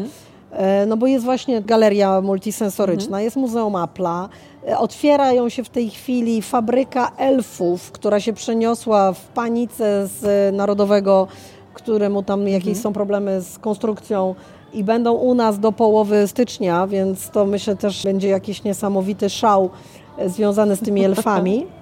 E, 0.52 0.86
No 0.86 0.98
bo 0.98 1.08
jest 1.08 1.26
właśnie 1.26 1.62
galeria 1.62 2.22
multisensoryczna, 2.22 3.22
jest 3.22 3.36
Muzeum 3.36 3.74
Apple'a. 3.74 4.28
E, 4.68 4.78
Otwierają 4.78 5.50
się 5.50 5.64
w 5.64 5.70
tej 5.70 5.90
chwili 5.90 6.42
fabryka 6.42 7.12
elfów, 7.18 7.92
która 7.92 8.20
się 8.20 8.34
przeniosła 8.34 9.14
w 9.14 9.28
panice 9.28 10.08
z 10.08 10.24
e, 10.26 10.52
Narodowego, 10.58 11.28
któremu 11.74 12.24
tam 12.24 12.48
jakieś 12.48 12.78
są 12.78 12.94
problemy 12.94 13.42
z 13.42 13.60
konstrukcją 13.60 14.36
i 14.74 14.84
będą 14.84 15.14
u 15.14 15.34
nas 15.34 15.60
do 15.60 15.72
połowy 15.72 16.28
stycznia, 16.28 16.88
więc 16.88 17.30
to 17.30 17.46
myślę 17.46 17.76
też 17.76 18.04
będzie 18.04 18.28
jakiś 18.28 18.64
niesamowity 18.64 19.30
szał 19.30 19.70
e, 20.18 20.30
związany 20.30 20.76
z 20.76 20.80
tymi 20.80 21.04
elfami. 21.04 21.66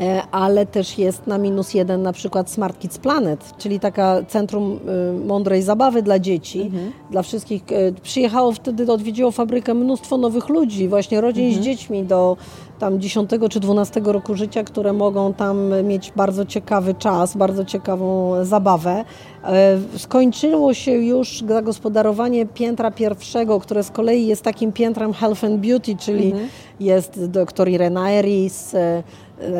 E, 0.00 0.22
ale 0.30 0.66
też 0.66 0.98
jest 0.98 1.26
na 1.26 1.38
minus 1.38 1.74
jeden 1.74 2.02
na 2.02 2.12
przykład 2.12 2.50
Smart 2.50 2.78
Kids 2.78 2.98
Planet, 2.98 3.54
czyli 3.58 3.80
taka 3.80 4.22
centrum 4.28 4.78
y, 5.22 5.26
mądrej 5.26 5.62
zabawy 5.62 6.02
dla 6.02 6.18
dzieci, 6.18 6.70
dla 7.10 7.22
wszystkich. 7.22 7.62
E, 7.72 7.92
Przyjechało 8.02 8.52
wtedy, 8.52 8.92
odwiedziło 8.92 9.30
fabrykę 9.30 9.74
mnóstwo 9.74 10.16
nowych 10.16 10.48
ludzi, 10.48 10.88
właśnie 10.88 11.20
rodzin 11.20 11.54
z 11.54 11.58
dziećmi 11.58 12.04
do 12.04 12.36
tam 12.78 13.00
10 13.00 13.30
czy 13.50 13.60
12 13.60 14.00
roku 14.04 14.34
życia, 14.34 14.64
które 14.64 14.92
mogą 14.92 15.34
tam 15.34 15.84
mieć 15.84 16.12
bardzo 16.16 16.44
ciekawy 16.44 16.94
czas, 16.94 17.36
bardzo 17.36 17.64
ciekawą 17.64 18.34
zabawę. 18.44 19.04
E, 19.44 19.78
Skończyło 19.96 20.74
się 20.74 20.92
już 20.92 21.44
zagospodarowanie 21.48 22.46
piętra 22.46 22.90
pierwszego, 22.90 23.60
które 23.60 23.82
z 23.82 23.90
kolei 23.90 24.26
jest 24.26 24.42
takim 24.42 24.72
piętrem 24.72 25.12
health 25.12 25.44
and 25.44 25.60
beauty, 25.60 25.96
czyli 25.96 26.32
jest 26.80 27.26
doktor 27.26 27.68
Irena 27.68 28.10
Eris, 28.12 28.74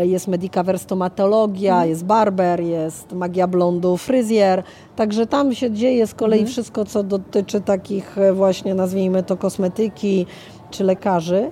jest 0.02 0.28
Medicaver 0.28 0.78
stomatologia, 0.78 1.84
jest 1.84 2.04
barber, 2.04 2.60
jest 2.60 3.12
magia 3.12 3.46
blondu, 3.46 3.96
fryzjer. 3.96 4.62
Także 4.96 5.26
tam 5.26 5.54
się 5.54 5.70
dzieje 5.70 6.06
z 6.06 6.14
kolei 6.14 6.46
wszystko, 6.46 6.84
co 6.84 7.02
dotyczy 7.02 7.60
takich 7.60 8.18
e, 8.18 8.32
właśnie, 8.32 8.74
nazwijmy 8.74 9.22
to, 9.22 9.36
kosmetyki 9.36 10.26
czy 10.70 10.84
lekarzy. 10.84 11.50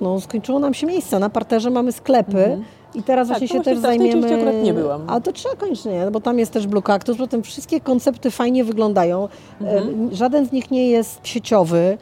No, 0.00 0.20
skończyło 0.20 0.58
nam 0.58 0.74
się 0.74 0.86
miejsce. 0.86 1.18
Na 1.18 1.30
parterze 1.30 1.70
mamy 1.70 1.92
sklepy. 1.92 2.58
I 2.94 3.02
teraz 3.02 3.28
Tak, 3.28 3.38
właśnie 3.38 3.58
się 3.58 3.64
też 3.64 3.78
zajmiemy. 3.78 4.34
akurat 4.34 4.54
nie 4.62 4.74
byłam. 4.74 5.02
A 5.06 5.20
to 5.20 5.32
trzeba 5.32 5.54
koniecznie, 5.56 6.08
bo 6.12 6.20
tam 6.20 6.38
jest 6.38 6.52
też 6.52 6.66
Blue 6.66 6.82
Cactus, 6.82 7.16
potem 7.16 7.42
wszystkie 7.42 7.80
koncepty 7.80 8.30
fajnie 8.30 8.64
wyglądają. 8.64 9.28
Mhm. 9.60 10.08
E, 10.12 10.14
Żaden 10.16 10.46
z 10.46 10.52
nich 10.52 10.70
nie 10.70 10.90
jest 10.90 11.20
sieciowy. 11.22 11.98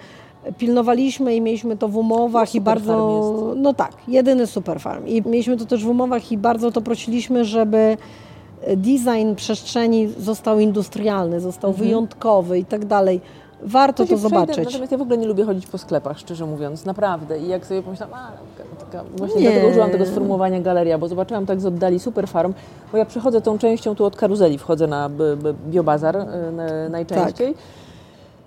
Pilnowaliśmy 0.59 1.37
i 1.37 1.41
mieliśmy 1.41 1.77
to 1.77 1.89
w 1.89 1.97
umowach 1.97 2.55
No, 2.55 2.59
i 2.59 2.61
bardzo. 2.61 2.93
Jest. 3.49 3.61
No 3.63 3.75
tak, 3.75 3.93
jedyny 4.09 4.47
superfarm. 4.47 5.07
I 5.07 5.23
mieliśmy 5.23 5.57
to 5.57 5.65
też 5.65 5.85
w 5.85 5.89
umowach 5.89 6.33
i 6.33 6.39
bardzo 6.39 6.73
to 6.73 6.81
prosiliśmy, 6.81 7.45
żeby 7.45 7.97
design 8.77 9.35
przestrzeni 9.37 10.09
został 10.19 10.59
industrialny, 10.61 11.41
został 11.41 11.73
wyjątkowy 11.73 12.59
i 12.59 12.65
tak 12.65 12.85
dalej. 12.85 13.21
Warto 13.63 14.03
to, 14.03 14.07
przejdę, 14.07 14.23
zobaczyć. 14.23 14.65
Natomiast 14.65 14.93
ja 14.93 14.99
w 14.99 15.03
ogóle 15.03 15.19
nie 15.19 15.27
lubię 15.27 15.45
chodzić 15.45 15.67
po 15.67 15.79
sklepach, 15.79 16.19
szczerze 16.19 16.47
mówiąc, 16.47 16.85
naprawdę. 16.85 17.39
I 17.39 17.49
jak 17.49 17.67
sobie 17.67 17.83
pomyślałam, 17.83 18.15
a, 18.15 18.31
taka, 18.85 19.05
właśnie 19.17 19.41
Nie. 19.41 19.51
dlatego 19.51 19.69
użyłam 19.69 19.91
tego 19.91 20.07
sformułowania 20.07 20.61
galeria, 20.61 20.99
bo 20.99 21.09
zobaczyłam 21.09 21.47
tak 21.47 21.61
z 21.61 21.67
oddali 21.67 22.01
Superfarm, 22.01 22.55
bo 22.93 22.99
ja 22.99 23.05
przechodzę 23.05 23.41
tą 23.41 23.59
częścią 23.59 23.95
tu 23.95 24.05
od 24.05 24.17
karuzeli, 24.17 24.59
wchodzę 24.59 24.87
na 24.87 25.11
biobazar 25.71 26.17
na, 26.53 26.89
najczęściej. 26.89 27.55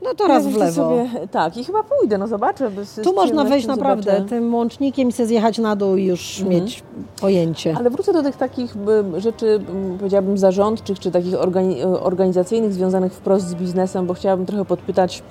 No 0.01 0.13
to 0.15 0.27
raz 0.27 0.45
Ja 0.45 0.51
w 0.51 0.55
lewo. 0.55 0.71
Sobie, 0.71 1.09
tak, 1.31 1.57
i 1.57 1.63
chyba 1.63 1.83
pójdę, 1.83 2.17
no 2.17 2.27
zobaczę. 2.27 2.71
Z 2.83 3.03
Tu 3.03 3.13
można 3.13 3.43
wejść 3.43 3.67
naprawdę 3.67 4.11
zobaczę. 4.11 4.29
tym 4.29 4.55
łącznikiem 4.55 5.09
i 5.09 5.11
sobie 5.11 5.27
zjechać 5.27 5.57
na 5.57 5.75
dół 5.75 5.95
i 5.95 6.05
już 6.05 6.41
mieć 6.43 6.83
pojęcie. 7.21 7.75
Ale 7.77 7.89
wrócę 7.89 8.13
do 8.13 8.23
tych 8.23 8.35
takich 8.35 8.75
rzeczy, 9.17 9.59
m, 9.69 9.95
powiedziałabym, 9.97 10.37
zarządczych, 10.37 10.99
czy 10.99 11.11
takich 11.11 11.35
organi 11.41 11.83
organizacyjnych, 11.83 12.73
związanych 12.73 13.13
wprost 13.13 13.47
z 13.47 13.55
biznesem, 13.55 14.07
bo 14.07 14.13
chciałabym 14.13 14.45
trochę 14.45 14.65
podpytać, 14.65 15.23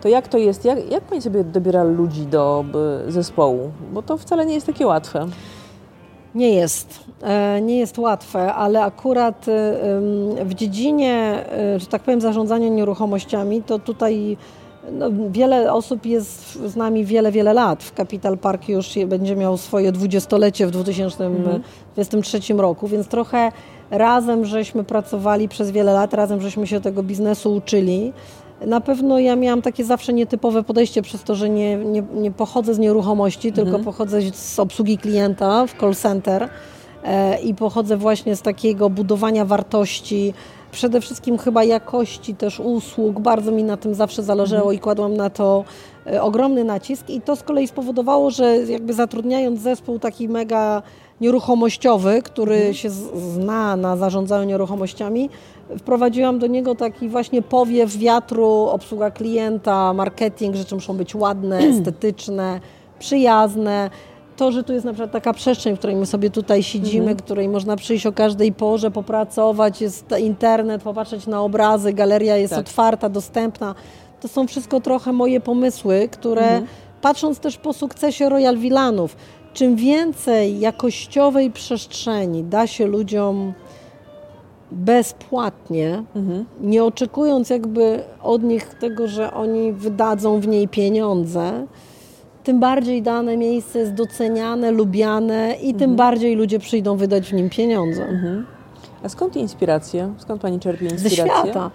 to 0.00 0.08
jak 0.08 0.28
to 0.28 0.38
jest, 0.38 0.64
jak, 0.64 0.90
jak 0.90 1.04
Pani 1.04 1.22
sobie 1.22 1.44
dobiera 1.44 1.82
ludzi 1.84 2.26
do 2.26 2.64
zespołu? 3.08 3.70
Bo 3.92 4.02
to 4.02 4.16
wcale 4.16 4.46
nie 4.46 4.54
jest 4.54 4.66
takie 4.66 4.86
łatwe. 4.86 5.26
Nie 6.34 6.54
jest. 6.54 7.00
E, 7.22 7.60
Nie 7.60 7.78
jest 7.78 7.98
łatwe, 7.98 8.54
ale 8.54 8.82
akurat 8.82 9.46
em, 9.48 10.48
w 10.48 10.54
dziedzinie, 10.54 11.44
e, 11.52 11.80
że 11.80 11.86
tak 11.86 12.02
powiem, 12.02 12.20
zarządzania 12.20 12.68
nieruchomościami, 12.68 13.62
to 13.62 13.78
tutaj 13.78 14.36
no, 14.92 15.06
wiele 15.30 15.72
osób 15.72 16.06
jest 16.06 16.52
z 16.52 16.76
nami 16.76 17.04
wiele, 17.04 17.32
wiele 17.32 17.54
lat. 17.54 17.82
W 17.82 17.92
Capital 17.92 18.38
Park 18.38 18.68
już 18.68 18.94
będzie 19.06 19.36
miał 19.36 19.56
swoje 19.56 19.92
dwudziestolecie 19.92 20.66
w 20.66 20.70
2023 20.70 22.54
roku, 22.54 22.88
więc 22.88 23.08
trochę 23.08 23.52
razem 23.90 24.44
żeśmy 24.44 24.84
pracowali 24.84 25.48
przez 25.48 25.70
wiele 25.70 25.92
lat, 25.92 26.14
razem 26.14 26.40
żeśmy 26.40 26.66
się 26.66 26.80
tego 26.80 27.02
biznesu 27.02 27.54
uczyli. 27.54 28.12
Na 28.66 28.80
pewno 28.80 29.18
ja 29.18 29.36
miałam 29.36 29.62
takie 29.62 29.84
zawsze 29.84 30.12
nietypowe 30.12 30.62
podejście 30.62 31.02
przez 31.02 31.22
to, 31.22 31.34
że 31.34 31.48
nie, 31.48 31.76
nie, 31.76 32.02
nie 32.14 32.30
pochodzę 32.30 32.74
z 32.74 32.78
nieruchomości, 32.78 33.52
tylko 33.52 33.78
pochodzę 33.78 34.20
z 34.32 34.58
obsługi 34.58 34.98
klienta 34.98 35.66
w 35.66 35.80
call 35.80 35.94
center 35.94 36.48
i 37.44 37.54
pochodzę 37.54 37.96
właśnie 37.96 38.36
z 38.36 38.42
takiego 38.42 38.90
budowania 38.90 39.44
wartości, 39.44 40.34
przede 40.72 41.00
wszystkim 41.00 41.38
chyba 41.38 41.64
jakości 41.64 42.34
też 42.34 42.60
usług. 42.60 43.20
Bardzo 43.20 43.52
mi 43.52 43.64
na 43.64 43.76
tym 43.76 43.94
zawsze 43.94 44.22
zależało 44.22 44.72
i 44.72 44.78
kładłam 44.78 45.16
na 45.16 45.30
to 45.30 45.64
e, 46.06 46.22
ogromny 46.22 46.64
nacisk 46.64 47.10
i 47.10 47.20
to 47.20 47.36
z 47.36 47.42
kolei 47.42 47.68
spowodowało, 47.68 48.30
że 48.30 48.56
jakby 48.56 48.92
zatrudniając 48.94 49.60
zespół 49.60 49.98
taki 49.98 50.28
mega 50.28 50.82
nieruchomościowy, 51.20 52.22
który 52.22 52.74
się 52.74 52.90
z- 52.90 53.34
zna 53.34 53.76
na 53.76 53.96
zarządzaniu 53.96 54.44
nieruchomościami, 54.48 55.30
wprowadziłam 55.78 56.38
do 56.38 56.46
niego 56.46 56.74
taki 56.74 57.08
właśnie 57.08 57.42
powiew 57.42 57.96
wiatru, 57.96 58.50
obsługa 58.50 59.10
klienta, 59.10 59.92
marketing, 59.92 60.56
rzeczy 60.56 60.74
muszą 60.74 60.96
być 60.96 61.14
ładne, 61.14 61.58
estetyczne, 61.70 62.60
przyjazne. 62.98 63.90
To, 64.38 64.52
że 64.52 64.64
tu 64.64 64.72
jest 64.72 64.84
na 64.84 64.92
przykład 64.92 65.12
taka 65.12 65.32
przestrzeń, 65.32 65.76
w 65.76 65.78
której 65.78 65.96
my 65.96 66.06
sobie 66.06 66.30
tutaj 66.30 66.62
siedzimy, 66.62 67.10
mhm. 67.10 67.16
której 67.16 67.48
można 67.48 67.76
przyjść 67.76 68.06
o 68.06 68.12
każdej 68.12 68.52
porze, 68.52 68.90
popracować, 68.90 69.80
jest 69.80 70.14
internet, 70.20 70.82
popatrzeć 70.82 71.26
na 71.26 71.42
obrazy, 71.42 71.92
galeria 71.92 72.36
jest 72.36 72.54
tak. 72.54 72.60
otwarta, 72.60 73.08
dostępna. 73.08 73.74
To 74.20 74.28
są 74.28 74.46
wszystko 74.46 74.80
trochę 74.80 75.12
moje 75.12 75.40
pomysły, 75.40 76.08
które 76.12 76.42
mhm. 76.42 76.66
patrząc 77.00 77.38
też 77.38 77.56
po 77.56 77.72
sukcesie 77.72 78.28
Royal 78.28 78.56
Villanów, 78.56 79.16
czym 79.54 79.76
więcej 79.76 80.60
jakościowej 80.60 81.50
przestrzeni 81.50 82.44
da 82.44 82.66
się 82.66 82.86
ludziom 82.86 83.52
bezpłatnie, 84.70 86.04
mhm. 86.16 86.44
nie 86.60 86.84
oczekując 86.84 87.50
jakby 87.50 88.02
od 88.22 88.42
nich 88.42 88.74
tego, 88.74 89.08
że 89.08 89.34
oni 89.34 89.72
wydadzą 89.72 90.40
w 90.40 90.48
niej 90.48 90.68
pieniądze, 90.68 91.66
tym 92.48 92.60
bardziej 92.60 93.02
dane 93.02 93.36
miejsce 93.36 93.78
jest 93.78 93.94
doceniane, 93.94 94.70
lubiane 94.70 95.54
i 95.62 95.74
tym 95.74 95.90
mhm. 95.90 95.96
bardziej 95.96 96.36
ludzie 96.36 96.58
przyjdą 96.58 96.96
wydać 96.96 97.28
w 97.28 97.32
nim 97.32 97.50
pieniądze. 97.50 98.04
Mhm. 98.04 98.46
A 99.02 99.08
skąd 99.08 99.36
inspiracje? 99.36 100.12
Skąd 100.18 100.42
Pani 100.42 100.60
czerpie 100.60 100.86
inspirację? 100.86 101.24
Ze 101.24 101.42
świata. 101.42 101.70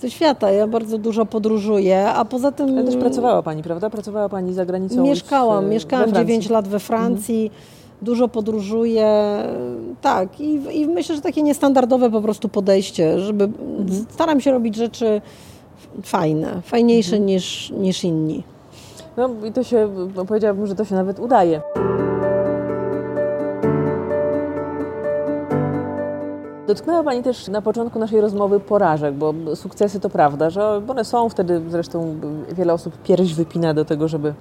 Ze 0.00 0.10
świata. 0.10 0.50
Ja 0.50 0.66
bardzo 0.66 0.98
dużo 0.98 1.26
podróżuję, 1.26 2.08
a 2.08 2.24
poza 2.24 2.52
tym... 2.52 2.68
Ale 2.68 2.84
też 2.84 2.96
pracowała 2.96 3.42
Pani, 3.42 3.62
prawda? 3.62 3.90
Pracowała 3.90 4.28
Pani 4.28 4.54
za 4.54 4.66
granicą 4.66 5.02
Mieszkałam. 5.02 5.66
W, 5.66 5.68
mieszkałam 5.68 6.12
9 6.12 6.50
lat 6.50 6.68
we 6.68 6.78
Francji. 6.78 7.42
Mhm. 7.42 7.62
Dużo 8.02 8.28
podróżuję. 8.28 9.38
Tak. 10.00 10.40
I, 10.40 10.60
I 10.80 10.86
myślę, 10.86 11.14
że 11.14 11.20
takie 11.20 11.42
niestandardowe 11.42 12.10
po 12.10 12.20
prostu 12.20 12.48
podejście, 12.48 13.20
żeby... 13.20 13.44
Mhm. 13.44 14.06
Staram 14.10 14.40
się 14.40 14.52
robić 14.52 14.76
rzeczy 14.76 15.20
fajne, 16.02 16.62
fajniejsze 16.62 17.16
mhm. 17.16 17.26
niż, 17.26 17.70
niż 17.70 18.04
inni. 18.04 18.42
No 19.18 19.30
i 19.44 19.52
to 19.52 19.64
się, 19.64 19.88
powiedziałabym, 20.26 20.66
że 20.66 20.74
to 20.74 20.84
się 20.84 20.94
nawet 20.94 21.18
udaje. 21.18 21.60
Dotknęła 26.66 27.02
Pani 27.02 27.22
też 27.22 27.48
na 27.48 27.62
początku 27.62 27.98
naszej 27.98 28.20
rozmowy 28.20 28.60
porażek, 28.60 29.14
bo 29.14 29.34
sukcesy 29.54 30.00
to 30.00 30.10
prawda, 30.10 30.50
że 30.50 30.82
one 30.88 31.04
są, 31.04 31.28
wtedy 31.28 31.62
zresztą 31.68 32.14
wiele 32.52 32.72
osób 32.72 33.02
pierś 33.02 33.34
wypina 33.34 33.74
do 33.74 33.84
tego, 33.84 34.08
żeby 34.08 34.34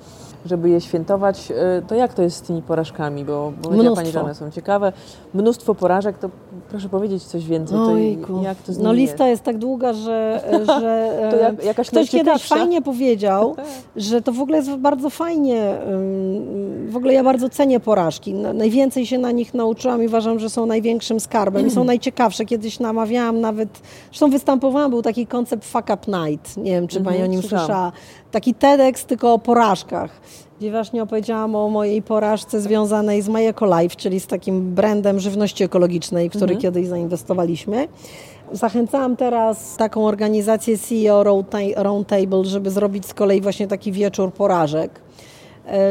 żeby 0.47 0.69
je 0.69 0.81
świętować. 0.81 1.51
E, 1.51 1.81
to 1.87 1.95
jak 1.95 2.13
to 2.13 2.21
jest 2.21 2.37
z 2.37 2.41
tymi 2.41 2.61
porażkami? 2.61 3.25
Bo, 3.25 3.53
bo 3.61 3.69
powiedziała 3.69 3.95
Pani, 3.95 4.11
że 4.11 4.21
one 4.21 4.35
są 4.35 4.51
ciekawe. 4.51 4.93
Mnóstwo 5.33 5.75
porażek, 5.75 6.17
to 6.17 6.29
proszę 6.69 6.89
powiedzieć 6.89 7.23
coś 7.23 7.45
więcej. 7.45 7.77
To, 7.77 8.41
jak 8.41 8.57
to 8.57 8.73
z 8.73 8.77
no 8.77 8.93
lista 8.93 9.27
jest? 9.27 9.37
jest 9.37 9.43
tak 9.43 9.57
długa, 9.57 9.93
że, 9.93 10.43
że 10.79 11.11
to 11.31 11.37
jak, 11.37 11.63
jakaś 11.63 11.87
ktoś 11.87 12.09
kiedyś 12.09 12.43
fajnie 12.43 12.81
powiedział, 12.81 13.53
tak. 13.55 13.65
że 13.95 14.21
to 14.21 14.31
w 14.31 14.41
ogóle 14.41 14.57
jest 14.57 14.75
bardzo 14.75 15.09
fajnie. 15.09 15.75
W 16.87 16.97
ogóle 16.97 17.13
ja 17.13 17.23
bardzo 17.23 17.49
cenię 17.49 17.79
porażki. 17.79 18.33
Najwięcej 18.33 19.05
się 19.05 19.17
na 19.17 19.31
nich 19.31 19.53
nauczyłam 19.53 20.03
i 20.03 20.07
uważam, 20.07 20.39
że 20.39 20.49
są 20.49 20.65
największym 20.65 21.19
skarbem 21.19 21.67
i 21.67 21.71
są 21.71 21.83
najciekawsze. 21.93 22.45
Kiedyś 22.45 22.79
namawiałam 22.79 23.41
nawet, 23.41 23.69
zresztą 24.09 24.29
występowałam, 24.29 24.91
był 24.91 25.01
taki 25.01 25.27
koncept 25.27 25.65
Fuck 25.65 25.89
Up 25.93 25.97
Night. 26.07 26.57
Nie 26.57 26.71
wiem, 26.71 26.87
czy 26.87 27.01
Pani 27.01 27.17
mhm, 27.17 27.29
o 27.29 27.31
nim 27.31 27.41
słyszała 27.41 27.91
taki 28.31 28.53
TEDx 28.53 29.05
tylko 29.05 29.33
o 29.33 29.39
porażkach, 29.39 30.11
gdzie 30.59 30.71
właśnie 30.71 31.03
opowiedziałam 31.03 31.55
o 31.55 31.69
mojej 31.69 32.01
porażce 32.01 32.61
związanej 32.61 33.21
z 33.21 33.29
My 33.29 33.53
Life, 33.81 33.95
czyli 33.95 34.19
z 34.19 34.27
takim 34.27 34.75
brandem 34.75 35.19
żywności 35.19 35.63
ekologicznej, 35.63 36.29
który 36.29 36.53
mhm. 36.53 36.61
kiedyś 36.61 36.87
zainwestowaliśmy. 36.87 37.87
Zachęcałam 38.51 39.15
teraz 39.15 39.77
taką 39.77 40.07
organizację 40.07 40.77
CEO 40.77 41.23
Roundtable, 41.75 42.45
żeby 42.45 42.69
zrobić 42.69 43.05
z 43.05 43.13
kolei 43.13 43.41
właśnie 43.41 43.67
taki 43.67 43.91
wieczór 43.91 44.33
porażek 44.33 45.06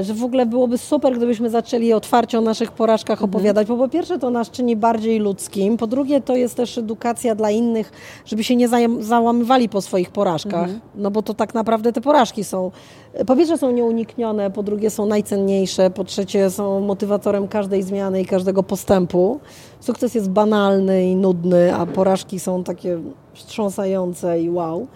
że 0.03 0.14
w 0.14 0.24
ogóle 0.24 0.47
byłoby 0.47 0.79
super, 0.79 1.16
gdybyśmy 1.16 1.51
zaczęli 1.51 1.93
otwarcie 1.93 2.39
o 2.39 2.41
naszych 2.41 2.72
porażkach 2.72 3.22
mhm. 3.22 3.31
opowiadać, 3.31 3.68
bo 3.68 3.77
po 3.77 3.89
pierwsze 3.89 4.18
to 4.18 4.31
nas 4.31 4.51
czyni 4.51 4.77
bardziej 4.77 5.18
ludzkim, 5.18 5.77
po 5.77 5.87
drugie 5.87 6.20
to 6.20 6.37
jest 6.37 6.55
też 6.55 6.79
edukacja 6.79 7.35
dla 7.35 7.51
innych, 7.51 7.93
żeby 8.27 8.45
się 8.45 8.57
nie 8.57 8.68
załamywali 9.01 9.68
po 9.68 9.81
swoich 9.81 10.11
porażkach, 10.11 10.62
mhm. 10.62 10.81
no 10.95 11.11
bo 11.11 11.22
to 11.22 11.35
tak 11.35 11.55
naprawdę 11.55 11.93
te 11.93 12.01
porażki 12.01 12.45
są, 12.45 12.70
e, 13.12 13.24
po 13.24 13.37
pierwsze 13.37 13.59
są 13.59 13.70
nieuniknione, 13.70 14.51
po 14.51 14.62
drugie 14.62 14.91
są 14.91 15.07
najcenniejsze, 15.07 15.91
po 15.91 16.05
trzecie 16.05 16.51
są 16.51 16.81
motywatorem 16.81 17.49
każdej 17.49 17.83
zmiany 17.83 18.20
i 18.20 18.27
każdego 18.27 18.62
postępu. 18.62 19.41
Sukces 19.81 20.14
jest 20.14 20.31
banalny 20.31 21.07
i 21.07 21.16
nudny, 21.16 21.74
a 21.74 21.87
porażki 21.87 22.41
są 22.41 22.64
takie 22.64 22.99
wstrząsające 23.35 24.41
i 24.41 24.51
wow. 24.51 24.87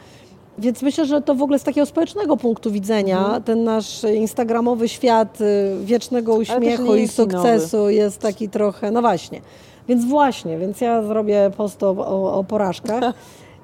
Więc 0.60 0.82
myślę, 0.82 1.06
że 1.06 1.20
to 1.20 1.34
w 1.34 1.42
ogóle 1.42 1.58
z 1.58 1.62
takiego 1.62 1.86
społecznego 1.86 2.36
punktu 2.36 2.70
widzenia 2.70 3.18
mhm. 3.18 3.42
ten 3.42 3.64
nasz 3.64 4.04
instagramowy 4.04 4.88
świat 4.88 5.40
y, 5.40 5.84
wiecznego 5.84 6.34
uśmiechu 6.34 6.94
i 6.94 7.08
sukcesu 7.08 7.76
nowy. 7.76 7.94
jest 7.94 8.18
taki 8.18 8.48
trochę, 8.48 8.90
no 8.90 9.00
właśnie. 9.00 9.40
Więc 9.88 10.04
właśnie, 10.04 10.58
więc 10.58 10.80
ja 10.80 11.02
zrobię 11.02 11.50
post 11.56 11.82
o, 11.82 11.90
o, 11.90 12.34
o 12.34 12.44
porażkach. 12.44 13.04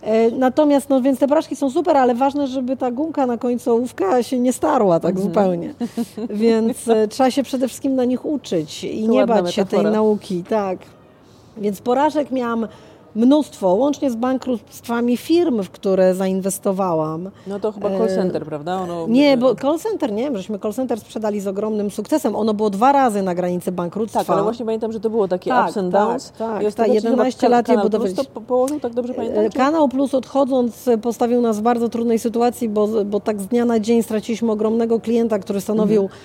E, 0.02 0.30
natomiast, 0.30 0.88
no 0.88 1.02
więc 1.02 1.18
te 1.18 1.28
porażki 1.28 1.56
są 1.56 1.70
super, 1.70 1.96
ale 1.96 2.14
ważne, 2.14 2.46
żeby 2.46 2.76
ta 2.76 2.90
gumka 2.90 3.26
na 3.26 3.38
końcu 3.38 3.70
ołówka 3.70 4.22
się 4.22 4.38
nie 4.38 4.52
starła 4.52 5.00
tak 5.00 5.10
mhm. 5.10 5.28
zupełnie. 5.28 5.74
Więc 6.30 6.88
e, 6.88 7.08
trzeba 7.08 7.30
się 7.30 7.42
przede 7.42 7.68
wszystkim 7.68 7.94
na 7.94 8.04
nich 8.04 8.24
uczyć 8.24 8.84
i 8.84 9.06
to 9.06 9.12
nie 9.12 9.26
bać 9.26 9.54
się 9.54 9.64
tej 9.64 9.82
nauki. 9.82 10.44
Tak. 10.48 10.78
Więc 11.56 11.80
porażek 11.80 12.30
miałam 12.30 12.68
mnóstwo, 13.16 13.74
łącznie 13.74 14.10
z 14.10 14.16
bankructwami 14.16 15.16
firm, 15.16 15.62
w 15.62 15.70
które 15.70 16.14
zainwestowałam. 16.14 17.30
No 17.46 17.60
to 17.60 17.72
chyba 17.72 17.90
call 17.98 18.08
center, 18.08 18.42
e... 18.42 18.44
prawda? 18.44 18.80
Ono... 18.80 19.06
Nie, 19.08 19.36
bo 19.36 19.54
call 19.54 19.78
center 19.78 20.12
nie, 20.12 20.36
żeśmy 20.36 20.58
call 20.58 20.72
center 20.74 21.00
sprzedali 21.00 21.40
z 21.40 21.46
ogromnym 21.46 21.90
sukcesem. 21.90 22.36
Ono 22.36 22.54
było 22.54 22.70
dwa 22.70 22.92
razy 22.92 23.22
na 23.22 23.34
granicy 23.34 23.72
bankructwa. 23.72 24.20
Tak, 24.20 24.30
ale 24.30 24.42
właśnie 24.42 24.64
pamiętam, 24.64 24.92
że 24.92 25.00
to 25.00 25.10
było 25.10 25.28
takie 25.28 25.50
tak, 25.50 25.68
ups 25.68 25.76
and 25.76 25.92
tak, 25.92 26.02
downs. 26.02 26.32
Tak, 26.38 26.62
tak, 26.62 26.74
tak 26.74 26.94
11 26.94 27.48
lat 27.48 27.68
je 27.68 27.78
budowaliśmy. 27.78 28.24
to 28.24 28.40
położył, 28.40 28.80
tak 28.80 28.94
dobrze 28.94 29.14
pamiętam? 29.14 29.44
E, 29.44 29.50
Kanał 29.50 29.88
Plus 29.88 30.14
odchodząc 30.14 30.88
postawił 31.02 31.40
nas 31.40 31.58
w 31.58 31.62
bardzo 31.62 31.88
trudnej 31.88 32.18
sytuacji, 32.18 32.68
bo, 32.68 32.88
bo 33.04 33.20
tak 33.20 33.40
z 33.40 33.46
dnia 33.46 33.64
na 33.64 33.80
dzień 33.80 34.02
straciliśmy 34.02 34.52
ogromnego 34.52 35.00
klienta, 35.00 35.38
który 35.38 35.60
stanowił 35.60 36.02
mhm 36.02 36.20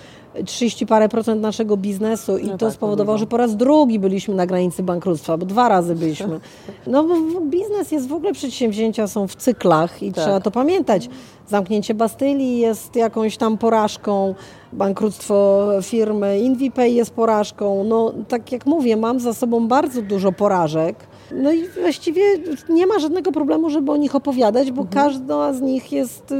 30 0.45 0.85
parę 0.85 1.09
procent 1.09 1.41
naszego 1.41 1.77
biznesu 1.77 2.37
i 2.37 2.45
no 2.45 2.57
to 2.57 2.65
tak, 2.65 2.73
spowodowało, 2.73 3.17
że 3.17 3.25
po 3.25 3.37
raz 3.37 3.55
drugi 3.55 3.99
byliśmy 3.99 4.35
na 4.35 4.45
granicy 4.45 4.83
bankructwa, 4.83 5.37
bo 5.37 5.45
dwa 5.45 5.69
razy 5.69 5.95
byliśmy. 5.95 6.39
No 6.87 7.03
bo 7.03 7.41
biznes 7.41 7.91
jest 7.91 8.07
w 8.07 8.13
ogóle, 8.13 8.33
przedsięwzięcia 8.33 9.07
są 9.07 9.27
w 9.27 9.35
cyklach 9.35 10.03
i 10.03 10.13
tak. 10.13 10.23
trzeba 10.23 10.39
to 10.39 10.51
pamiętać. 10.51 11.09
Zamknięcie 11.47 11.93
Bastylii 11.93 12.59
jest 12.59 12.95
jakąś 12.95 13.37
tam 13.37 13.57
porażką, 13.57 14.35
bankructwo 14.73 15.67
firmy 15.81 16.39
Invipay 16.39 16.95
jest 16.95 17.11
porażką. 17.11 17.83
No 17.83 18.13
tak 18.27 18.51
jak 18.51 18.65
mówię, 18.65 18.97
mam 18.97 19.19
za 19.19 19.33
sobą 19.33 19.67
bardzo 19.67 20.01
dużo 20.01 20.31
porażek. 20.31 20.95
No 21.31 21.51
i 21.51 21.67
właściwie 21.67 22.21
nie 22.69 22.87
ma 22.87 22.99
żadnego 22.99 23.31
problemu, 23.31 23.69
żeby 23.69 23.91
o 23.91 23.97
nich 23.97 24.15
opowiadać, 24.15 24.71
bo 24.71 24.81
mhm. 24.81 25.05
każda 25.05 25.53
z 25.53 25.61
nich 25.61 25.91
jest 25.91 26.33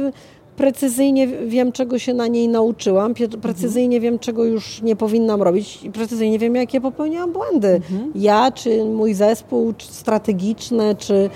precyzyjnie 0.62 1.26
wiem, 1.26 1.72
czego 1.72 1.98
się 1.98 2.14
na 2.14 2.26
niej 2.26 2.48
nauczyłam, 2.48 3.14
precyzyjnie 3.42 4.00
wiem, 4.00 4.18
czego 4.18 4.44
już 4.44 4.82
nie 4.82 4.96
powinnam 4.96 5.42
robić 5.42 5.84
i 5.84 5.90
precyzyjnie 5.90 6.38
wiem, 6.38 6.54
jakie 6.54 6.80
popełniałam 6.80 7.32
błędy. 7.32 7.68
Mhm. 7.68 8.12
Ja, 8.14 8.52
czy 8.52 8.84
mój 8.84 9.14
zespół, 9.14 9.72
czy 9.78 9.86
strategiczne, 9.86 10.94
czy... 10.94 11.30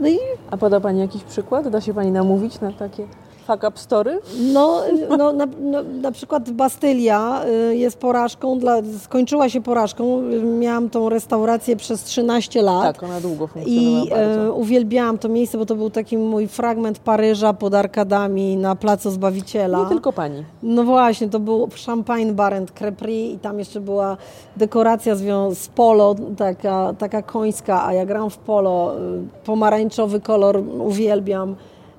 No 0.00 0.08
i... 0.08 0.18
A 0.50 0.56
poda 0.56 0.80
Pani 0.80 1.00
jakiś 1.00 1.22
przykład? 1.22 1.68
Da 1.68 1.80
się 1.80 1.94
Pani 1.94 2.10
namówić 2.10 2.60
na 2.60 2.72
takie 2.72 3.06
fuck 3.46 3.64
up 3.68 3.78
story? 3.78 4.18
No, 4.52 4.80
no, 5.18 5.32
na, 5.32 5.46
no, 5.60 5.82
na 5.82 6.12
przykład 6.12 6.50
Bastylia 6.50 7.44
y, 7.70 7.76
jest 7.76 7.98
porażką, 7.98 8.58
dla, 8.58 8.76
skończyła 9.02 9.48
się 9.48 9.60
porażką. 9.60 10.22
Miałam 10.58 10.90
tą 10.90 11.08
restaurację 11.08 11.76
przez 11.76 12.02
13 12.04 12.62
lat. 12.62 12.82
Tak, 12.82 13.02
ona 13.02 13.20
długo 13.20 13.46
funkcjonowała 13.46 14.04
I 14.04 14.10
bardzo. 14.10 14.54
uwielbiałam 14.54 15.18
to 15.18 15.28
miejsce, 15.28 15.58
bo 15.58 15.66
to 15.66 15.74
był 15.74 15.90
taki 15.90 16.18
mój 16.18 16.48
fragment 16.48 16.98
Paryża 16.98 17.52
pod 17.52 17.74
arkadami 17.74 18.56
na 18.56 18.76
Placu 18.76 19.10
Zbawiciela. 19.10 19.78
Nie 19.78 19.88
tylko 19.88 20.12
pani. 20.12 20.44
No 20.62 20.84
właśnie, 20.84 21.28
to 21.28 21.40
był 21.40 21.68
Champagne 21.86 22.32
Bar 22.32 22.54
and 22.54 22.72
i 23.08 23.38
tam 23.42 23.58
jeszcze 23.58 23.80
była 23.80 24.16
dekoracja 24.56 25.14
z 25.54 25.68
polo, 25.74 26.14
taka, 26.36 26.94
taka 26.98 27.22
końska, 27.22 27.86
a 27.86 27.92
ja 27.92 28.06
gram 28.06 28.30
w 28.30 28.38
polo. 28.38 28.94
Y, 28.98 29.44
pomarańczowy 29.44 30.20
kolor 30.20 30.62
uwielbiam. 30.78 31.56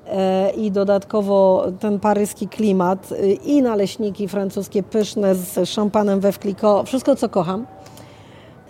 E, 0.08 0.52
i 0.52 0.72
dodatkowo 0.72 1.66
ten 1.80 2.00
paryski 2.00 2.48
klimat 2.48 3.12
y, 3.12 3.34
i 3.34 3.62
naleśniki 3.62 4.28
francuskie 4.28 4.84
pyszne 4.84 5.36
z 5.36 5.70
szampanem 5.70 6.20
we 6.20 6.32
wkliko, 6.32 6.84
wszystko 6.84 7.16
co 7.16 7.30
kocham. 7.30 7.66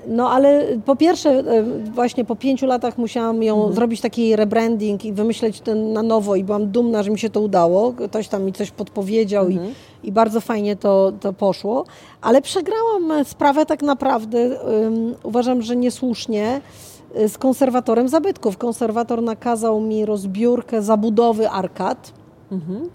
No 0.08 0.30
ale 0.30 0.66
po 0.86 0.96
pierwsze 0.96 1.30
e, 1.30 1.64
właśnie 1.94 2.26
po 2.26 2.36
pięciu 2.36 2.66
latach 2.66 2.98
musiałam 2.98 3.44
ją 3.44 3.56
mhm. 3.56 3.74
zrobić 3.74 4.02
taki 4.02 4.36
rebranding 4.36 5.06
i 5.06 5.14
wymyśleć 5.14 5.62
ten 5.62 5.94
na 5.94 6.04
nowo 6.04 6.36
i 6.36 6.44
byłam 6.44 6.68
dumna, 6.68 7.04
że 7.04 7.12
mi 7.12 7.20
się 7.20 7.30
to 7.30 7.42
udało. 7.42 7.94
Ktoś 7.94 8.28
tam 8.28 8.44
mi 8.44 8.54
coś 8.54 8.72
podpowiedział 8.72 9.46
mhm. 9.46 9.74
i, 10.04 10.08
i 10.08 10.12
bardzo 10.12 10.42
fajnie 10.42 10.76
to, 10.76 11.12
to 11.20 11.34
poszło. 11.34 11.86
Ale 12.22 12.42
przegrałam 12.42 13.26
sprawę 13.26 13.66
tak 13.66 13.82
naprawdę, 13.82 14.60
um, 14.60 15.16
uważam, 15.24 15.62
że 15.62 15.76
niesłusznie 15.76 16.62
z 17.28 17.38
konserwatorem 17.38 18.08
zabytków. 18.08 18.58
Konserwator 18.58 19.22
nakazał 19.22 19.82
mi 19.82 20.06
rozbiórkę 20.06 20.82
zabudowy 20.82 21.50
arkad. 21.50 22.14
Mhm. 22.52 22.90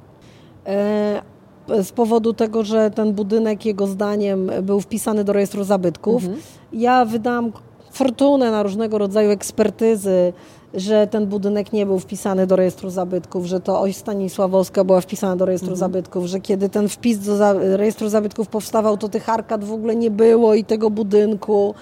Z 1.82 1.92
powodu 1.92 2.32
tego, 2.32 2.64
że 2.64 2.90
ten 2.90 3.12
budynek, 3.12 3.66
jego 3.66 3.86
zdaniem, 3.86 4.50
był 4.62 4.80
wpisany 4.80 5.24
do 5.24 5.32
rejestru 5.32 5.64
zabytków. 5.64 6.22
Mhm. 6.22 6.40
Ja 6.72 7.04
wydałam 7.04 7.52
fortunę 7.92 8.50
na 8.50 8.62
różnego 8.62 8.98
rodzaju 8.98 9.30
ekspertyzy, 9.30 10.32
że 10.74 11.06
ten 11.06 11.26
budynek 11.26 11.72
nie 11.72 11.86
był 11.86 11.98
wpisany 11.98 12.46
do 12.46 12.56
rejestru 12.56 12.90
zabytków, 12.90 13.46
że 13.46 13.60
to 13.60 13.80
oś 13.80 13.96
Stanisławowska 13.96 14.84
była 14.84 15.00
wpisana 15.00 15.36
do 15.36 15.44
rejestru 15.44 15.72
mhm. 15.72 15.78
zabytków, 15.78 16.26
że 16.26 16.40
kiedy 16.40 16.68
ten 16.68 16.88
wpis 16.88 17.18
do 17.18 17.52
rejestru 17.76 18.08
zabytków 18.08 18.48
powstawał, 18.48 18.96
to 18.96 19.08
tych 19.08 19.28
arkad 19.28 19.64
w 19.64 19.72
ogóle 19.72 19.96
nie 19.96 20.10
było 20.10 20.54
i 20.54 20.64
tego 20.64 20.90
budynku. 20.90 21.74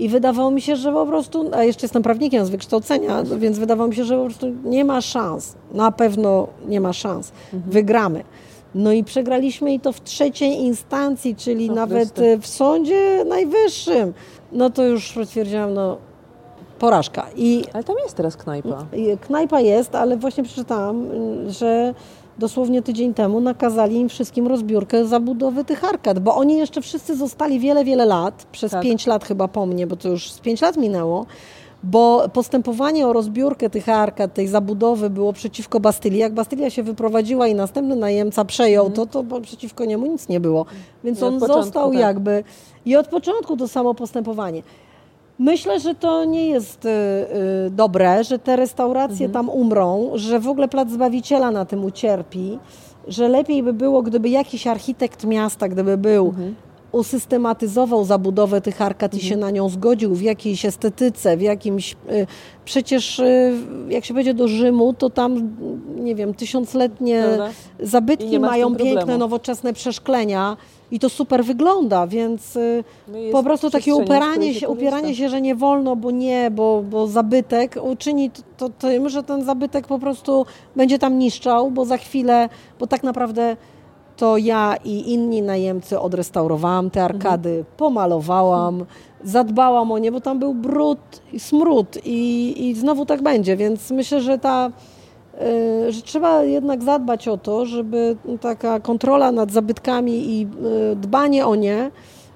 I 0.00 0.08
wydawało 0.08 0.50
mi 0.50 0.60
się, 0.62 0.76
że 0.76 0.92
po 0.92 1.06
prostu, 1.06 1.50
a 1.52 1.64
jeszcze 1.64 1.84
jestem 1.84 2.02
prawnikiem 2.02 2.46
z 2.46 2.50
wykształcenia, 2.50 3.22
więc 3.38 3.58
wydawało 3.58 3.88
mi 3.88 3.96
się, 3.96 4.04
że 4.04 4.16
po 4.16 4.24
prostu 4.24 4.46
nie 4.64 4.84
ma 4.84 5.00
szans. 5.00 5.54
Na 5.72 5.92
pewno 5.92 6.48
nie 6.68 6.80
ma 6.80 6.92
szans. 6.92 7.32
Mhm. 7.52 7.72
Wygramy. 7.72 8.24
No 8.74 8.92
i 8.92 9.04
przegraliśmy 9.04 9.74
i 9.74 9.80
to 9.80 9.92
w 9.92 10.02
trzeciej 10.02 10.52
instancji, 10.52 11.36
czyli 11.36 11.70
o, 11.70 11.74
nawet 11.74 12.20
w 12.40 12.46
sądzie 12.46 13.24
najwyższym. 13.24 14.12
No 14.52 14.70
to 14.70 14.84
już 14.84 15.18
stwierdziłam, 15.24 15.74
no 15.74 15.96
porażka. 16.78 17.26
I, 17.36 17.64
ale 17.72 17.84
tam 17.84 17.96
jest 18.02 18.16
teraz 18.16 18.36
knajpa. 18.36 18.86
Knajpa 19.20 19.60
jest, 19.60 19.94
ale 19.94 20.16
właśnie 20.16 20.44
przeczytałam, 20.44 21.06
że 21.48 21.94
dosłownie 22.40 22.82
tydzień 22.82 23.14
temu 23.14 23.40
nakazali 23.40 23.96
im 23.96 24.08
wszystkim 24.08 24.46
rozbiórkę 24.46 25.06
zabudowy 25.06 25.64
tych 25.64 25.84
arkad, 25.84 26.18
bo 26.18 26.36
oni 26.36 26.58
jeszcze 26.58 26.80
wszyscy 26.80 27.16
zostali 27.16 27.60
wiele, 27.60 27.84
wiele 27.84 28.06
lat, 28.06 28.46
przez 28.52 28.72
tak. 28.72 28.82
pięć 28.82 29.06
lat 29.06 29.24
chyba 29.24 29.48
po 29.48 29.66
mnie, 29.66 29.86
bo 29.86 29.96
to 29.96 30.08
już 30.08 30.32
z 30.32 30.40
pięć 30.40 30.60
lat 30.60 30.76
minęło, 30.76 31.26
bo 31.82 32.28
postępowanie 32.32 33.06
o 33.06 33.12
rozbiórkę 33.12 33.70
tych 33.70 33.88
arkad, 33.88 34.34
tej 34.34 34.48
zabudowy 34.48 35.10
było 35.10 35.32
przeciwko 35.32 35.80
Bastylii. 35.80 36.18
Jak 36.18 36.34
Bastylia 36.34 36.70
się 36.70 36.82
wyprowadziła 36.82 37.46
i 37.48 37.54
następny 37.54 37.96
najemca 37.96 38.44
przejął 38.44 38.86
mm. 38.86 38.96
to, 38.96 39.06
to 39.06 39.40
przeciwko 39.40 39.84
niemu 39.84 40.06
nic 40.06 40.28
nie 40.28 40.40
było. 40.40 40.66
Więc 41.04 41.22
on 41.22 41.40
został 41.40 41.90
tak. 41.90 42.00
jakby... 42.00 42.44
I 42.84 42.96
od 42.96 43.08
początku 43.08 43.56
to 43.56 43.68
samo 43.68 43.94
postępowanie. 43.94 44.62
Myślę, 45.40 45.80
że 45.80 45.94
to 45.94 46.24
nie 46.24 46.46
jest 46.46 46.84
y, 46.84 46.88
y, 46.88 47.70
dobre, 47.70 48.24
że 48.24 48.38
te 48.38 48.56
restauracje 48.56 49.26
mhm. 49.26 49.32
tam 49.32 49.48
umrą, 49.48 50.10
że 50.14 50.40
w 50.40 50.48
ogóle 50.48 50.68
Plac 50.68 50.90
Zbawiciela 50.90 51.50
na 51.50 51.64
tym 51.64 51.84
ucierpi, 51.84 52.58
że 53.08 53.28
lepiej 53.28 53.62
by 53.62 53.72
było, 53.72 54.02
gdyby 54.02 54.28
jakiś 54.28 54.66
architekt 54.66 55.24
miasta, 55.24 55.68
gdyby 55.68 55.96
był, 55.96 56.26
mhm. 56.26 56.54
usystematyzował 56.92 58.04
zabudowę 58.04 58.60
tych 58.60 58.82
arkad 58.82 59.14
mhm. 59.14 59.22
i 59.22 59.28
się 59.28 59.34
mhm. 59.34 59.40
na 59.40 59.56
nią 59.56 59.68
zgodził 59.68 60.14
w 60.14 60.22
jakiejś 60.22 60.64
estetyce, 60.64 61.36
w 61.36 61.42
jakimś... 61.42 61.92
Y, 61.92 62.26
przecież 62.64 63.20
jak 63.88 64.04
się 64.04 64.14
będzie 64.14 64.34
do 64.34 64.48
Rzymu, 64.48 64.94
to 64.94 65.10
tam, 65.10 65.56
nie 65.96 66.14
wiem, 66.14 66.34
tysiącletnie 66.34 67.24
zabytki 67.80 68.40
mają 68.40 68.76
piękne, 68.76 69.18
nowoczesne 69.18 69.72
przeszklenia 69.72 70.56
i 70.90 70.98
to 70.98 71.08
super 71.08 71.44
wygląda, 71.44 72.06
więc 72.06 72.56
y, 72.56 72.84
no 73.08 73.18
po 73.32 73.42
prostu 73.42 73.70
takie 73.70 73.94
upieranie 73.94 74.54
się, 74.54 74.68
upieranie 74.68 75.14
się, 75.14 75.28
że 75.28 75.40
nie 75.40 75.54
wolno, 75.54 75.96
bo 75.96 76.10
nie, 76.10 76.50
bo, 76.50 76.82
bo 76.90 77.06
zabytek 77.06 77.78
uczyni 77.82 78.30
to 78.56 78.68
tym, 78.68 79.08
że 79.08 79.22
ten 79.22 79.44
zabytek 79.44 79.86
po 79.86 79.98
prostu 79.98 80.46
będzie 80.76 80.98
tam 80.98 81.18
niszczał, 81.18 81.70
bo 81.70 81.84
za 81.84 81.96
chwilę, 81.96 82.48
bo 82.78 82.86
tak 82.86 83.02
naprawdę 83.02 83.56
to 84.16 84.36
ja 84.36 84.76
i 84.84 85.12
inni 85.12 85.42
najemcy 85.42 86.00
odrestaurowałam 86.00 86.90
te 86.90 87.04
arkady, 87.04 87.48
mhm. 87.48 87.66
pomalowałam, 87.76 88.84
zadbałam 89.24 89.92
o 89.92 89.98
nie, 89.98 90.12
bo 90.12 90.20
tam 90.20 90.38
był 90.38 90.54
brud 90.54 91.22
i 91.32 91.40
smród 91.40 91.98
i, 92.04 92.54
i 92.68 92.74
znowu 92.74 93.06
tak 93.06 93.22
będzie, 93.22 93.56
więc 93.56 93.90
myślę, 93.90 94.20
że 94.20 94.38
ta 94.38 94.70
że 95.88 96.02
trzeba 96.02 96.42
jednak 96.42 96.82
zadbać 96.82 97.28
o 97.28 97.36
to, 97.36 97.66
żeby 97.66 98.16
taka 98.40 98.80
kontrola 98.80 99.32
nad 99.32 99.52
zabytkami 99.52 100.12
i 100.12 100.42
e, 100.42 100.96
dbanie 100.96 101.46
o 101.46 101.54
nie 101.54 101.90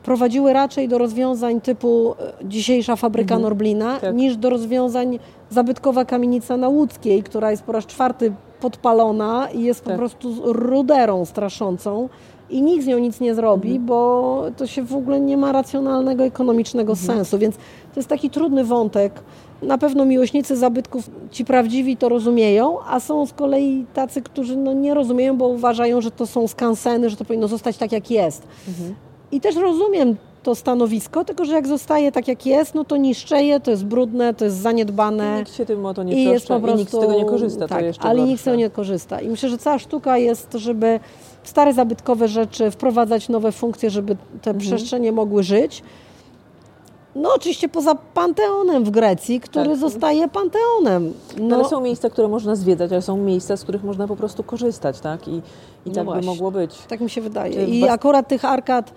prowadziły 0.04 0.52
raczej 0.52 0.88
do 0.88 0.98
rozwiązań 0.98 1.60
typu 1.60 2.14
e, 2.18 2.48
dzisiejsza 2.48 2.96
fabryka 2.96 3.34
mhm. 3.34 3.42
Norblina, 3.42 4.00
tak. 4.00 4.14
niż 4.14 4.36
do 4.36 4.50
rozwiązań 4.50 5.18
zabytkowa 5.50 6.04
kamienica 6.04 6.56
na 6.56 6.68
Łódzkiej, 6.68 7.22
która 7.22 7.50
jest 7.50 7.62
po 7.62 7.72
raz 7.72 7.86
czwarty 7.86 8.32
podpalona 8.60 9.48
i 9.54 9.62
jest 9.62 9.84
tak. 9.84 9.94
po 9.94 9.98
prostu 9.98 10.52
ruderą 10.52 11.24
straszącą 11.24 12.08
i 12.50 12.62
nikt 12.62 12.84
z 12.84 12.86
nią 12.86 12.98
nic 12.98 13.20
nie 13.20 13.34
zrobi, 13.34 13.68
mhm. 13.68 13.86
bo 13.86 14.42
to 14.56 14.66
się 14.66 14.82
w 14.82 14.94
ogóle 14.94 15.20
nie 15.20 15.36
ma 15.36 15.52
racjonalnego, 15.52 16.24
ekonomicznego 16.24 16.92
mhm. 16.92 17.06
sensu, 17.06 17.38
więc 17.38 17.56
to 17.56 18.00
jest 18.00 18.08
taki 18.08 18.30
trudny 18.30 18.64
wątek. 18.64 19.22
Na 19.66 19.78
pewno 19.78 20.04
miłośnicy 20.04 20.56
zabytków, 20.56 21.10
ci 21.30 21.44
prawdziwi 21.44 21.96
to 21.96 22.08
rozumieją, 22.08 22.78
a 22.88 23.00
są 23.00 23.26
z 23.26 23.32
kolei 23.32 23.86
tacy, 23.94 24.22
którzy 24.22 24.56
no 24.56 24.72
nie 24.72 24.94
rozumieją, 24.94 25.36
bo 25.36 25.48
uważają, 25.48 26.00
że 26.00 26.10
to 26.10 26.26
są 26.26 26.48
skanseny, 26.48 27.10
że 27.10 27.16
to 27.16 27.24
powinno 27.24 27.48
zostać 27.48 27.76
tak, 27.76 27.92
jak 27.92 28.10
jest. 28.10 28.42
Mhm. 28.68 28.94
I 29.32 29.40
też 29.40 29.56
rozumiem 29.56 30.16
to 30.42 30.54
stanowisko, 30.54 31.24
tylko 31.24 31.44
że 31.44 31.52
jak 31.52 31.68
zostaje 31.68 32.12
tak, 32.12 32.28
jak 32.28 32.46
jest, 32.46 32.74
no 32.74 32.84
to 32.84 32.96
niszczeje, 32.96 33.60
to 33.60 33.70
jest 33.70 33.84
brudne, 33.84 34.34
to 34.34 34.44
jest 34.44 34.56
zaniedbane. 34.56 35.34
I 35.36 35.38
nikt 35.38 35.54
się 35.54 35.66
tym 35.66 35.86
o 35.86 35.94
to 35.94 36.02
nie 36.02 36.14
i 36.14 36.24
jest 36.24 36.48
po 36.48 36.60
prostu, 36.60 36.76
i 36.76 36.80
nikt 36.80 36.92
z 36.92 37.00
tego 37.00 37.12
nie 37.14 37.24
korzysta. 37.24 37.68
Tak, 37.68 37.84
ale 37.98 38.14
gorsze. 38.14 38.28
nikt 38.28 38.40
z 38.40 38.44
tego 38.44 38.56
nie 38.56 38.70
korzysta. 38.70 39.20
I 39.20 39.28
myślę, 39.28 39.48
że 39.48 39.58
cała 39.58 39.78
sztuka 39.78 40.18
jest, 40.18 40.52
żeby 40.52 41.00
stare 41.42 41.72
zabytkowe 41.72 42.28
rzeczy 42.28 42.70
wprowadzać 42.70 43.28
nowe 43.28 43.52
funkcje, 43.52 43.90
żeby 43.90 44.16
te 44.42 44.50
mhm. 44.50 44.58
przestrzenie 44.58 45.12
mogły 45.12 45.42
żyć. 45.42 45.82
No 47.14 47.34
oczywiście 47.34 47.68
poza 47.68 47.94
Panteonem 47.94 48.84
w 48.84 48.90
Grecji, 48.90 49.40
który 49.40 49.70
tak. 49.70 49.78
zostaje 49.78 50.28
Panteonem. 50.28 51.12
No. 51.38 51.48
no. 51.48 51.56
Ale 51.56 51.64
są 51.64 51.80
miejsca, 51.80 52.10
które 52.10 52.28
można 52.28 52.56
zwiedzać, 52.56 52.92
ale 52.92 53.02
są 53.02 53.16
miejsca, 53.16 53.56
z 53.56 53.62
których 53.62 53.84
można 53.84 54.08
po 54.08 54.16
prostu 54.16 54.42
korzystać, 54.42 55.00
tak? 55.00 55.28
I, 55.28 55.30
i 55.30 55.42
no 55.86 55.94
tak 55.94 56.04
właśnie. 56.04 56.20
by 56.20 56.26
mogło 56.26 56.50
być. 56.50 56.78
Tak 56.88 57.00
mi 57.00 57.10
się 57.10 57.20
wydaje. 57.20 57.64
I 57.64 57.88
akurat 57.88 58.28
tych 58.28 58.44
arkad 58.44 58.92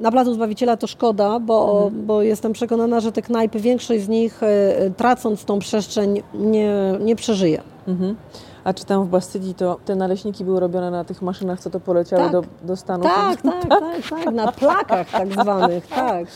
na 0.00 0.10
Placu 0.10 0.34
Zbawiciela 0.34 0.76
to 0.76 0.86
szkoda, 0.86 1.40
bo, 1.40 1.82
mhm. 1.84 2.06
bo 2.06 2.22
jestem 2.22 2.52
przekonana, 2.52 3.00
że 3.00 3.12
te 3.12 3.22
knajpy, 3.22 3.60
większość 3.60 4.02
z 4.02 4.08
nich 4.08 4.42
e, 4.42 4.90
tracąc 4.96 5.44
tą 5.44 5.58
przestrzeń 5.58 6.22
nie, 6.34 6.72
nie 7.00 7.16
przeżyje. 7.16 7.62
Mhm. 7.88 8.16
A 8.64 8.74
czy 8.74 8.84
tam 8.84 9.04
w 9.04 9.08
Bastylii 9.08 9.54
to 9.54 9.78
te 9.84 9.96
naleśniki 9.96 10.44
były 10.44 10.60
robione 10.60 10.90
na 10.90 11.04
tych 11.04 11.22
maszynach, 11.22 11.60
co 11.60 11.70
to 11.70 11.80
poleciały 11.80 12.22
tak. 12.22 12.32
do, 12.32 12.44
do 12.62 12.76
Stanów? 12.76 13.06
Tak, 13.06 13.42
tak, 13.42 13.62
tak, 13.68 13.80
tak, 13.80 14.24
tak, 14.24 14.34
na 14.34 14.52
plakach 14.52 15.10
tak 15.10 15.32
zwanych, 15.32 15.86
tak 15.86 16.26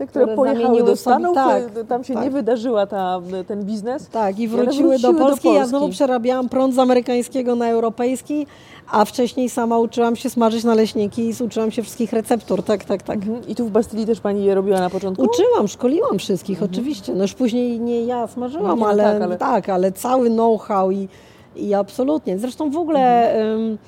te, 0.00 0.06
które, 0.06 0.24
które 0.24 0.36
pojechały 0.36 0.82
do 0.82 0.96
Stanów, 0.96 1.34
tak, 1.34 1.62
tam 1.88 2.04
się 2.04 2.14
tak. 2.14 2.24
nie 2.24 2.30
wydarzyła 2.30 2.86
ta, 2.86 3.20
ten 3.46 3.64
biznes. 3.64 4.08
Tak, 4.08 4.38
i 4.38 4.48
wróciły, 4.48 4.98
do, 4.98 5.08
Polski. 5.08 5.18
do 5.18 5.24
Polski. 5.24 5.54
Ja 5.54 5.66
znowu 5.66 5.88
przerabiałam 5.88 6.48
prąd 6.48 6.74
z 6.74 6.78
amerykańskiego 6.78 7.54
na 7.54 7.68
europejski, 7.68 8.46
a 8.90 9.04
wcześniej 9.04 9.48
sama 9.48 9.78
uczyłam 9.78 10.16
się 10.16 10.30
smażyć 10.30 10.64
naleśniki 10.64 11.28
i 11.28 11.44
uczyłam 11.44 11.70
się 11.70 11.82
wszystkich 11.82 12.12
receptur, 12.12 12.62
tak, 12.62 12.84
tak, 12.84 13.02
tak. 13.02 13.16
Mhm. 13.16 13.48
I 13.48 13.54
tu 13.54 13.66
w 13.66 13.70
Bastylii 13.70 14.06
też 14.06 14.20
Pani 14.20 14.44
je 14.44 14.54
robiła 14.54 14.80
na 14.80 14.90
początku? 14.90 15.22
Uczyłam, 15.24 15.68
szkoliłam 15.68 16.18
wszystkich, 16.18 16.56
mhm. 16.56 16.70
oczywiście. 16.72 17.14
No 17.14 17.22
już 17.22 17.34
później 17.34 17.80
nie 17.80 18.04
ja 18.04 18.26
smażyłam, 18.26 18.78
no, 18.78 18.86
ale, 18.86 19.02
tak, 19.02 19.22
ale... 19.22 19.38
tak, 19.38 19.68
ale 19.68 19.92
cały 19.92 20.30
know-how 20.30 20.90
i, 20.90 21.08
i 21.56 21.74
absolutnie. 21.74 22.38
Zresztą 22.38 22.70
w 22.70 22.76
ogóle... 22.76 23.32
Mhm. 23.32 23.78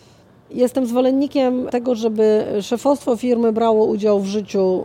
Jestem 0.54 0.86
zwolennikiem 0.86 1.68
tego, 1.70 1.94
żeby 1.94 2.44
szefostwo 2.62 3.16
firmy 3.16 3.52
brało 3.52 3.84
udział 3.84 4.20
w 4.20 4.26
życiu 4.26 4.84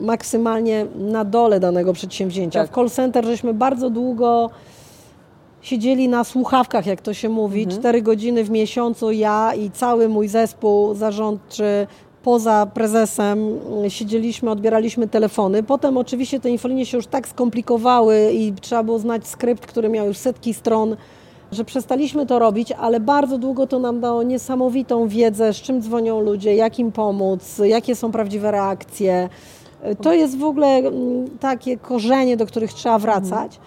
maksymalnie 0.00 0.86
na 0.94 1.24
dole 1.24 1.60
danego 1.60 1.92
przedsięwzięcia. 1.92 2.60
Tak. 2.60 2.70
W 2.70 2.74
call 2.74 2.90
center 2.90 3.24
żeśmy 3.24 3.54
bardzo 3.54 3.90
długo 3.90 4.50
siedzieli 5.62 6.08
na 6.08 6.24
słuchawkach, 6.24 6.86
jak 6.86 7.00
to 7.00 7.14
się 7.14 7.28
mówi, 7.28 7.62
mhm. 7.62 7.80
cztery 7.80 8.02
godziny 8.02 8.44
w 8.44 8.50
miesiącu 8.50 9.12
ja 9.12 9.54
i 9.54 9.70
cały 9.70 10.08
mój 10.08 10.28
zespół 10.28 10.94
zarządczy 10.94 11.86
poza 12.22 12.66
prezesem 12.74 13.58
siedzieliśmy, 13.88 14.50
odbieraliśmy 14.50 15.08
telefony. 15.08 15.62
Potem 15.62 15.96
oczywiście 15.96 16.40
te 16.40 16.50
infolinie 16.50 16.86
się 16.86 16.96
już 16.96 17.06
tak 17.06 17.28
skomplikowały 17.28 18.32
i 18.32 18.52
trzeba 18.52 18.82
było 18.82 18.98
znać 18.98 19.26
skrypt, 19.26 19.66
który 19.66 19.88
miał 19.88 20.06
już 20.06 20.16
setki 20.16 20.54
stron 20.54 20.96
że 21.52 21.64
przestaliśmy 21.64 22.26
to 22.26 22.38
robić, 22.38 22.72
ale 22.72 23.00
bardzo 23.00 23.38
długo 23.38 23.66
to 23.66 23.78
nam 23.78 24.00
dało 24.00 24.22
niesamowitą 24.22 25.08
wiedzę, 25.08 25.52
z 25.52 25.56
czym 25.56 25.82
dzwonią 25.82 26.20
ludzie, 26.20 26.54
jak 26.54 26.78
im 26.78 26.92
pomóc, 26.92 27.58
jakie 27.64 27.96
są 27.96 28.12
prawdziwe 28.12 28.50
reakcje. 28.50 29.28
To 30.02 30.12
jest 30.12 30.38
w 30.38 30.44
ogóle 30.44 30.66
mm, 30.66 31.38
takie 31.40 31.76
korzenie, 31.76 32.36
do 32.36 32.46
których 32.46 32.72
trzeba 32.72 32.98
wracać. 32.98 33.60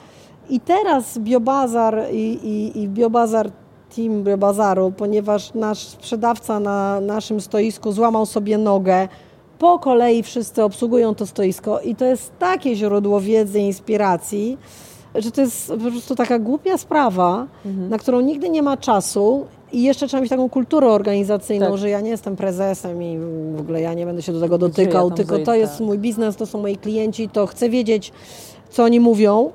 I 0.49 0.59
teraz 0.59 1.17
Biobazar 1.17 2.05
i, 2.11 2.39
i, 2.43 2.81
i 2.81 2.87
Biobazar 2.87 3.51
Team 3.95 4.23
Biobazaru, 4.23 4.93
ponieważ 4.97 5.53
nasz 5.53 5.79
sprzedawca 5.79 6.59
na 6.59 6.99
naszym 7.01 7.41
stoisku 7.41 7.91
złamał 7.91 8.25
sobie 8.25 8.57
nogę, 8.57 9.07
po 9.59 9.79
kolei 9.79 10.23
wszyscy 10.23 10.63
obsługują 10.63 11.15
to 11.15 11.27
stoisko 11.27 11.79
i 11.79 11.95
to 11.95 12.05
jest 12.05 12.31
takie 12.39 12.75
źródło 12.75 13.21
wiedzy 13.21 13.59
inspiracji, 13.59 14.57
że 15.17 15.31
to 15.31 15.41
jest 15.41 15.67
po 15.67 15.91
prostu 15.91 16.15
taka 16.15 16.39
głupia 16.39 16.77
sprawa, 16.77 17.47
mhm. 17.65 17.89
na 17.89 17.97
którą 17.97 18.19
nigdy 18.19 18.49
nie 18.49 18.61
ma 18.61 18.77
czasu 18.77 19.45
i 19.71 19.83
jeszcze 19.83 20.07
trzeba 20.07 20.21
mieć 20.21 20.29
taką 20.29 20.49
kulturę 20.49 20.87
organizacyjną, 20.87 21.65
tak. 21.65 21.77
że 21.77 21.89
ja 21.89 22.01
nie 22.01 22.09
jestem 22.09 22.35
prezesem 22.35 23.03
i 23.03 23.17
w 23.55 23.59
ogóle 23.59 23.81
ja 23.81 23.93
nie 23.93 24.05
będę 24.05 24.21
się 24.21 24.33
do 24.33 24.41
tego 24.41 24.57
dotykał, 24.57 25.09
ja 25.09 25.15
tylko 25.15 25.39
to 25.39 25.55
jest 25.55 25.79
mój 25.79 25.97
biznes, 25.97 26.35
to 26.35 26.45
są 26.45 26.61
moi 26.61 26.77
klienci, 26.77 27.29
to 27.29 27.47
chcę 27.47 27.69
wiedzieć, 27.69 28.11
co 28.69 28.83
oni 28.83 28.99
mówią. 28.99 29.51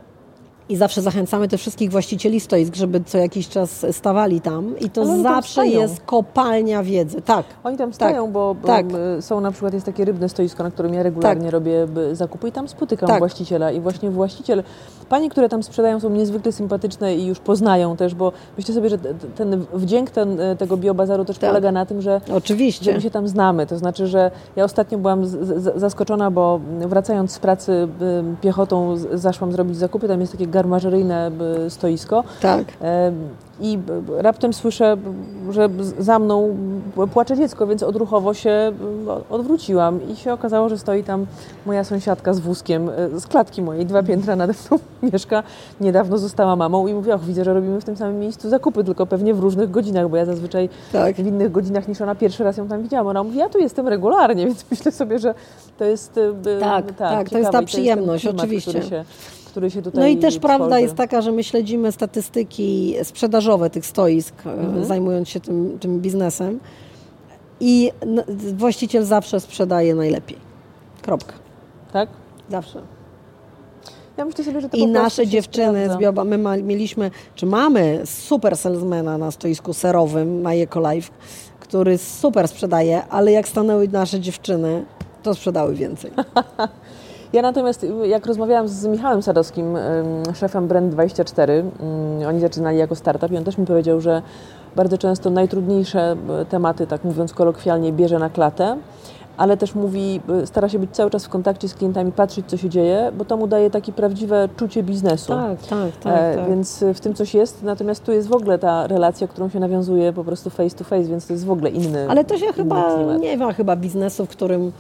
I 0.70 0.76
zawsze 0.76 1.02
zachęcamy 1.02 1.48
tych 1.48 1.60
wszystkich 1.60 1.90
właścicieli 1.90 2.40
stoisk, 2.40 2.74
żeby 2.74 3.00
co 3.06 3.18
jakiś 3.18 3.48
czas 3.48 3.86
stawali 3.90 4.40
tam. 4.40 4.78
I 4.78 4.90
to 4.90 5.22
zawsze 5.22 5.66
jest 5.66 6.00
kopalnia 6.00 6.82
wiedzy. 6.82 7.22
Tak. 7.22 7.44
Oni 7.64 7.76
tam 7.76 7.92
stają, 7.92 8.22
Tak, 8.24 8.32
bo, 8.32 8.54
bo 8.54 8.66
tak. 8.66 8.86
są 9.20 9.40
na 9.40 9.50
przykład 9.50 9.74
jest 9.74 9.86
takie 9.86 10.04
rybne 10.04 10.28
stoisko, 10.28 10.62
na 10.62 10.70
którym 10.70 10.94
ja 10.94 11.02
regularnie 11.02 11.44
Tak. 11.44 11.52
robię 11.52 11.86
zakupy 12.12 12.48
i 12.48 12.52
tam 12.52 12.68
spotykam 12.68 13.08
Tak. 13.08 13.18
właściciela 13.18 13.70
i 13.70 13.80
właśnie 13.80 14.10
właściciel, 14.10 14.62
panie, 15.08 15.30
które 15.30 15.48
tam 15.48 15.62
sprzedają 15.62 16.00
są 16.00 16.10
niezwykle 16.10 16.52
sympatyczne 16.52 17.16
i 17.16 17.26
już 17.26 17.38
poznają 17.38 17.96
też, 17.96 18.14
bo 18.14 18.32
myślę 18.58 18.74
sobie, 18.74 18.88
że 18.90 18.98
ten 19.36 19.64
wdzięk 19.74 20.10
ten, 20.10 20.40
e, 20.40 20.56
tego 20.56 20.76
biobazaru 20.76 21.24
też 21.24 21.38
Tak. 21.38 21.50
polega 21.50 21.72
na 21.72 21.86
tym, 21.86 22.02
że 22.02 22.20
że 22.28 22.34
Oczywiście. 22.34 22.94
my 22.94 23.00
się 23.00 23.10
tam 23.10 23.28
znamy. 23.28 23.66
To 23.66 23.78
znaczy, 23.78 24.06
że 24.06 24.30
ja 24.56 24.64
ostatnio 24.64 24.98
byłam 24.98 25.26
z, 25.26 25.30
z, 25.30 25.80
zaskoczona, 25.80 26.30
bo 26.30 26.60
wracając 26.80 27.32
z 27.32 27.38
pracy 27.38 27.88
piechotą 28.40 28.96
zaszłam 29.14 29.52
zrobić 29.52 29.76
zakupy, 29.76 30.08
tam 30.08 30.20
jest 30.20 30.32
takie 30.32 30.46
garmażeryjne 30.64 31.30
y, 31.66 31.70
stoisko. 31.70 32.24
Tak. 32.40 32.64
I 33.62 33.78
b- 33.78 34.02
raptem 34.22 34.52
słyszę, 34.52 34.96
że 35.50 35.68
za 35.98 36.18
mną 36.18 36.56
płacze 37.12 37.36
dziecko, 37.36 37.66
więc 37.66 37.82
odruchowo 37.82 38.34
się 38.34 38.50
m, 38.50 38.74
odwróciłam 39.30 40.00
i 40.12 40.16
się 40.16 40.32
okazało, 40.32 40.68
że 40.68 40.78
stoi 40.78 41.04
tam 41.04 41.26
moja 41.66 41.84
sąsiadka 41.84 42.34
z 42.34 42.40
wózkiem 42.40 42.88
e, 43.14 43.20
z 43.20 43.26
klatki 43.26 43.62
mojej, 43.62 43.86
dwa 43.86 44.02
piętra 44.02 44.36
nade 44.36 44.52
mną 44.70 44.78
mieszka. 45.12 45.42
Niedawno 45.80 46.18
została 46.18 46.56
mamą 46.56 46.86
i 46.86 46.94
mówiła, 46.94 47.14
och, 47.16 47.24
widzę, 47.24 47.44
że 47.44 47.54
robimy 47.54 47.80
w 47.80 47.84
tym 47.84 47.96
samym 47.96 48.18
miejscu 48.20 48.48
zakupy, 48.50 48.84
tylko 48.84 49.06
pewnie 49.06 49.34
w 49.34 49.38
różnych 49.38 49.70
godzinach, 49.70 50.08
bo 50.08 50.16
ja 50.16 50.24
zazwyczaj 50.24 50.68
Tak. 50.92 51.16
w 51.16 51.26
innych 51.26 51.52
godzinach 51.52 51.88
niż 51.88 52.00
ona 52.00 52.14
pierwszy 52.14 52.44
raz 52.44 52.56
ją 52.56 52.68
tam 52.68 52.82
widziałam. 52.82 53.06
Ona 53.06 53.22
mówi, 53.24 53.38
ja 53.38 53.48
tu 53.48 53.58
jestem 53.58 53.88
regularnie, 53.88 54.46
więc 54.48 54.64
myślę 54.70 54.92
sobie, 54.92 55.18
że 55.18 55.34
to 55.78 55.84
jest 55.84 56.18
e, 56.18 56.32
b- 56.32 56.60
Tak, 56.60 56.92
tak, 56.92 57.30
to 57.30 57.38
jest 57.38 57.50
ta 57.50 57.62
przyjemność, 57.62 58.24
klimat, 58.24 58.40
oczywiście. 58.40 59.04
Który 59.50 59.70
się, 59.70 59.82
tutaj 59.82 60.00
No 60.00 60.06
i 60.06 60.16
też 60.16 60.38
prawda 60.38 60.78
jest 60.78 60.94
taka, 60.94 61.22
że 61.22 61.32
my 61.32 61.44
śledzimy 61.44 61.92
statystyki 61.92 62.94
sprzedażowe 63.02 63.70
tych 63.70 63.86
stoisk, 63.86 64.34
e, 64.46 64.50
Mhm. 64.52 64.84
zajmując 64.84 65.28
się 65.28 65.40
tym, 65.40 65.78
tym 65.80 66.00
biznesem. 66.00 66.60
I 67.60 67.90
właściciel 68.54 69.04
zawsze 69.04 69.40
sprzedaje 69.40 69.94
najlepiej. 69.94 70.36
Kropka. 71.02 71.32
Tak? 71.92 72.08
Zawsze. 72.50 72.82
Ja 74.16 74.24
myślę 74.24 74.44
sobie, 74.44 74.60
że 74.60 74.68
to 74.68 74.76
I 74.76 74.86
nasze 74.86 75.26
dziewczyny 75.26 75.88
z 75.90 75.96
Bioba, 75.96 76.24
my 76.24 76.38
ma, 76.38 76.56
mieliśmy, 76.56 77.10
czy 77.34 77.46
mamy 77.46 78.00
super 78.04 78.56
salesmana 78.56 79.18
na 79.18 79.30
stoisku 79.30 79.72
serowym 79.72 80.42
na 80.42 80.54
Ecolife, 80.54 81.10
który 81.60 81.98
super 81.98 82.48
sprzedaje, 82.48 83.02
ale 83.06 83.32
jak 83.32 83.48
stanęły 83.48 83.88
nasze 83.88 84.20
dziewczyny, 84.20 84.84
to 85.22 85.34
sprzedały 85.34 85.74
więcej. 85.74 86.10
Ja 87.32 87.42
natomiast, 87.42 87.86
jak 88.04 88.26
rozmawiałam 88.26 88.68
z 88.68 88.86
Michałem 88.86 89.22
Sadowskim, 89.22 89.76
szefem 90.34 90.68
Brand24, 90.68 91.50
ym, 91.50 91.68
oni 92.28 92.40
zaczynali 92.40 92.78
jako 92.78 92.94
startup 92.94 93.32
i 93.32 93.36
on 93.36 93.44
też 93.44 93.58
mi 93.58 93.66
powiedział, 93.66 94.00
że 94.00 94.22
bardzo 94.76 94.98
często 94.98 95.30
najtrudniejsze 95.30 96.16
y, 96.42 96.44
tematy, 96.44 96.86
tak 96.86 97.04
mówiąc 97.04 97.34
kolokwialnie, 97.34 97.92
bierze 97.92 98.18
na 98.18 98.30
klatę, 98.30 98.76
ale 99.36 99.56
też 99.56 99.74
mówi, 99.74 100.20
y, 100.42 100.46
stara 100.46 100.68
się 100.68 100.78
być 100.78 100.90
cały 100.90 101.10
czas 101.10 101.24
w 101.24 101.28
kontakcie 101.28 101.68
z 101.68 101.74
klientami, 101.74 102.12
patrzeć 102.12 102.46
co 102.46 102.56
się 102.56 102.68
dzieje, 102.68 103.12
bo 103.18 103.24
to 103.24 103.36
mu 103.36 103.46
daje 103.46 103.70
takie 103.70 103.92
prawdziwe 103.92 104.48
czucie 104.56 104.82
biznesu. 104.82 105.32
Tak, 105.32 105.62
tak, 105.62 105.96
tak. 106.02 106.12
E, 106.18 106.36
tak. 106.36 106.48
Więc 106.48 106.82
y, 106.82 106.94
w 106.94 107.00
tym 107.00 107.14
coś 107.14 107.34
jest, 107.34 107.62
natomiast 107.62 108.04
tu 108.04 108.12
jest 108.12 108.28
w 108.28 108.32
ogóle 108.32 108.58
ta 108.58 108.86
relacja, 108.86 109.28
którą 109.28 109.48
się 109.48 109.60
nawiązuje 109.60 110.12
po 110.12 110.24
prostu 110.24 110.50
face 110.50 110.76
to 110.76 110.84
face, 110.84 111.04
więc 111.04 111.26
to 111.26 111.32
jest 111.32 111.46
w 111.46 111.50
ogóle 111.50 111.70
inny 111.70 112.06
Ale 112.08 112.24
to 112.24 112.38
się 112.38 112.52
chyba, 112.52 112.94
klimat. 112.94 113.20
nie 113.20 113.36
ma 113.36 113.52
chyba 113.52 113.76
biznesu, 113.76 114.26
w 114.26 114.28
którym, 114.28 114.72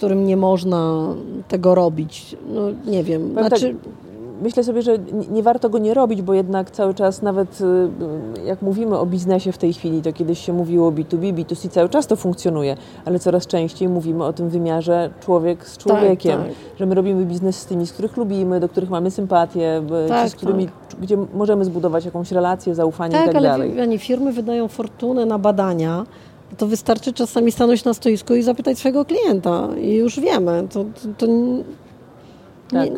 którym 0.00 0.26
nie 0.26 0.36
można 0.36 1.14
tego 1.48 1.74
robić. 1.74 2.36
No 2.54 2.60
nie 2.86 3.04
wiem, 3.04 3.32
znaczy... 3.32 3.74
tak, 3.74 3.92
myślę 4.42 4.64
sobie, 4.64 4.82
że 4.82 4.98
nie, 5.30 5.42
warto 5.42 5.70
go 5.70 5.78
nie 5.78 5.94
robić, 5.94 6.22
bo 6.22 6.34
jednak 6.34 6.70
cały 6.70 6.94
czas 6.94 7.22
nawet 7.22 7.60
y, 7.60 8.44
jak 8.46 8.62
mówimy 8.62 8.98
o 8.98 9.06
biznesie 9.06 9.52
w 9.52 9.58
tej 9.58 9.72
chwili, 9.72 10.02
to 10.02 10.12
kiedyś 10.12 10.38
się 10.38 10.52
mówiło 10.52 10.88
o 10.88 10.90
B2B, 10.90 11.34
B2C, 11.34 11.68
cały 11.68 11.88
czas 11.88 12.06
to 12.06 12.16
funkcjonuje, 12.16 12.76
ale 13.04 13.18
coraz 13.18 13.46
częściej 13.46 13.88
mówimy 13.88 14.24
o 14.24 14.32
tym 14.32 14.48
wymiarze 14.48 15.10
człowiek 15.20 15.66
z 15.66 15.78
człowiekiem, 15.78 16.40
tak. 16.40 16.50
że 16.78 16.86
my 16.86 16.94
robimy 16.94 17.24
biznes 17.24 17.56
z 17.56 17.66
tymi, 17.66 17.86
z 17.86 17.92
których 17.92 18.16
lubimy, 18.16 18.60
do 18.60 18.68
których 18.68 18.90
mamy 18.90 19.10
sympatię, 19.10 19.82
y, 20.06 20.08
Tak, 20.08 20.24
ci, 20.24 20.30
z 20.30 20.34
którymi, 20.34 20.68
gdzie 21.00 21.16
możemy 21.34 21.64
zbudować 21.64 22.04
jakąś 22.04 22.32
relację, 22.32 22.74
zaufanie 22.74 23.14
i 23.14 23.18
Tak, 23.18 23.26
tak 23.26 23.36
ale 23.36 23.48
dalej. 23.48 23.72
pani, 23.76 23.98
firmy 23.98 24.32
wydają 24.32 24.68
fortunę 24.68 25.26
na 25.26 25.38
badania. 25.38 26.04
To 26.58 26.66
wystarczy 26.66 27.12
czasami 27.12 27.52
stanąć 27.52 27.84
na 27.84 27.94
stoisku 27.94 28.34
i 28.34 28.42
zapytać 28.42 28.78
swojego 28.78 29.04
klienta 29.04 29.68
i 29.80 29.94
już 29.94 30.20
wiemy. 30.20 30.68
To, 30.72 30.84
to, 30.84 31.08
to 31.18 31.26
nie, 31.26 31.64
Tak. 32.70 32.88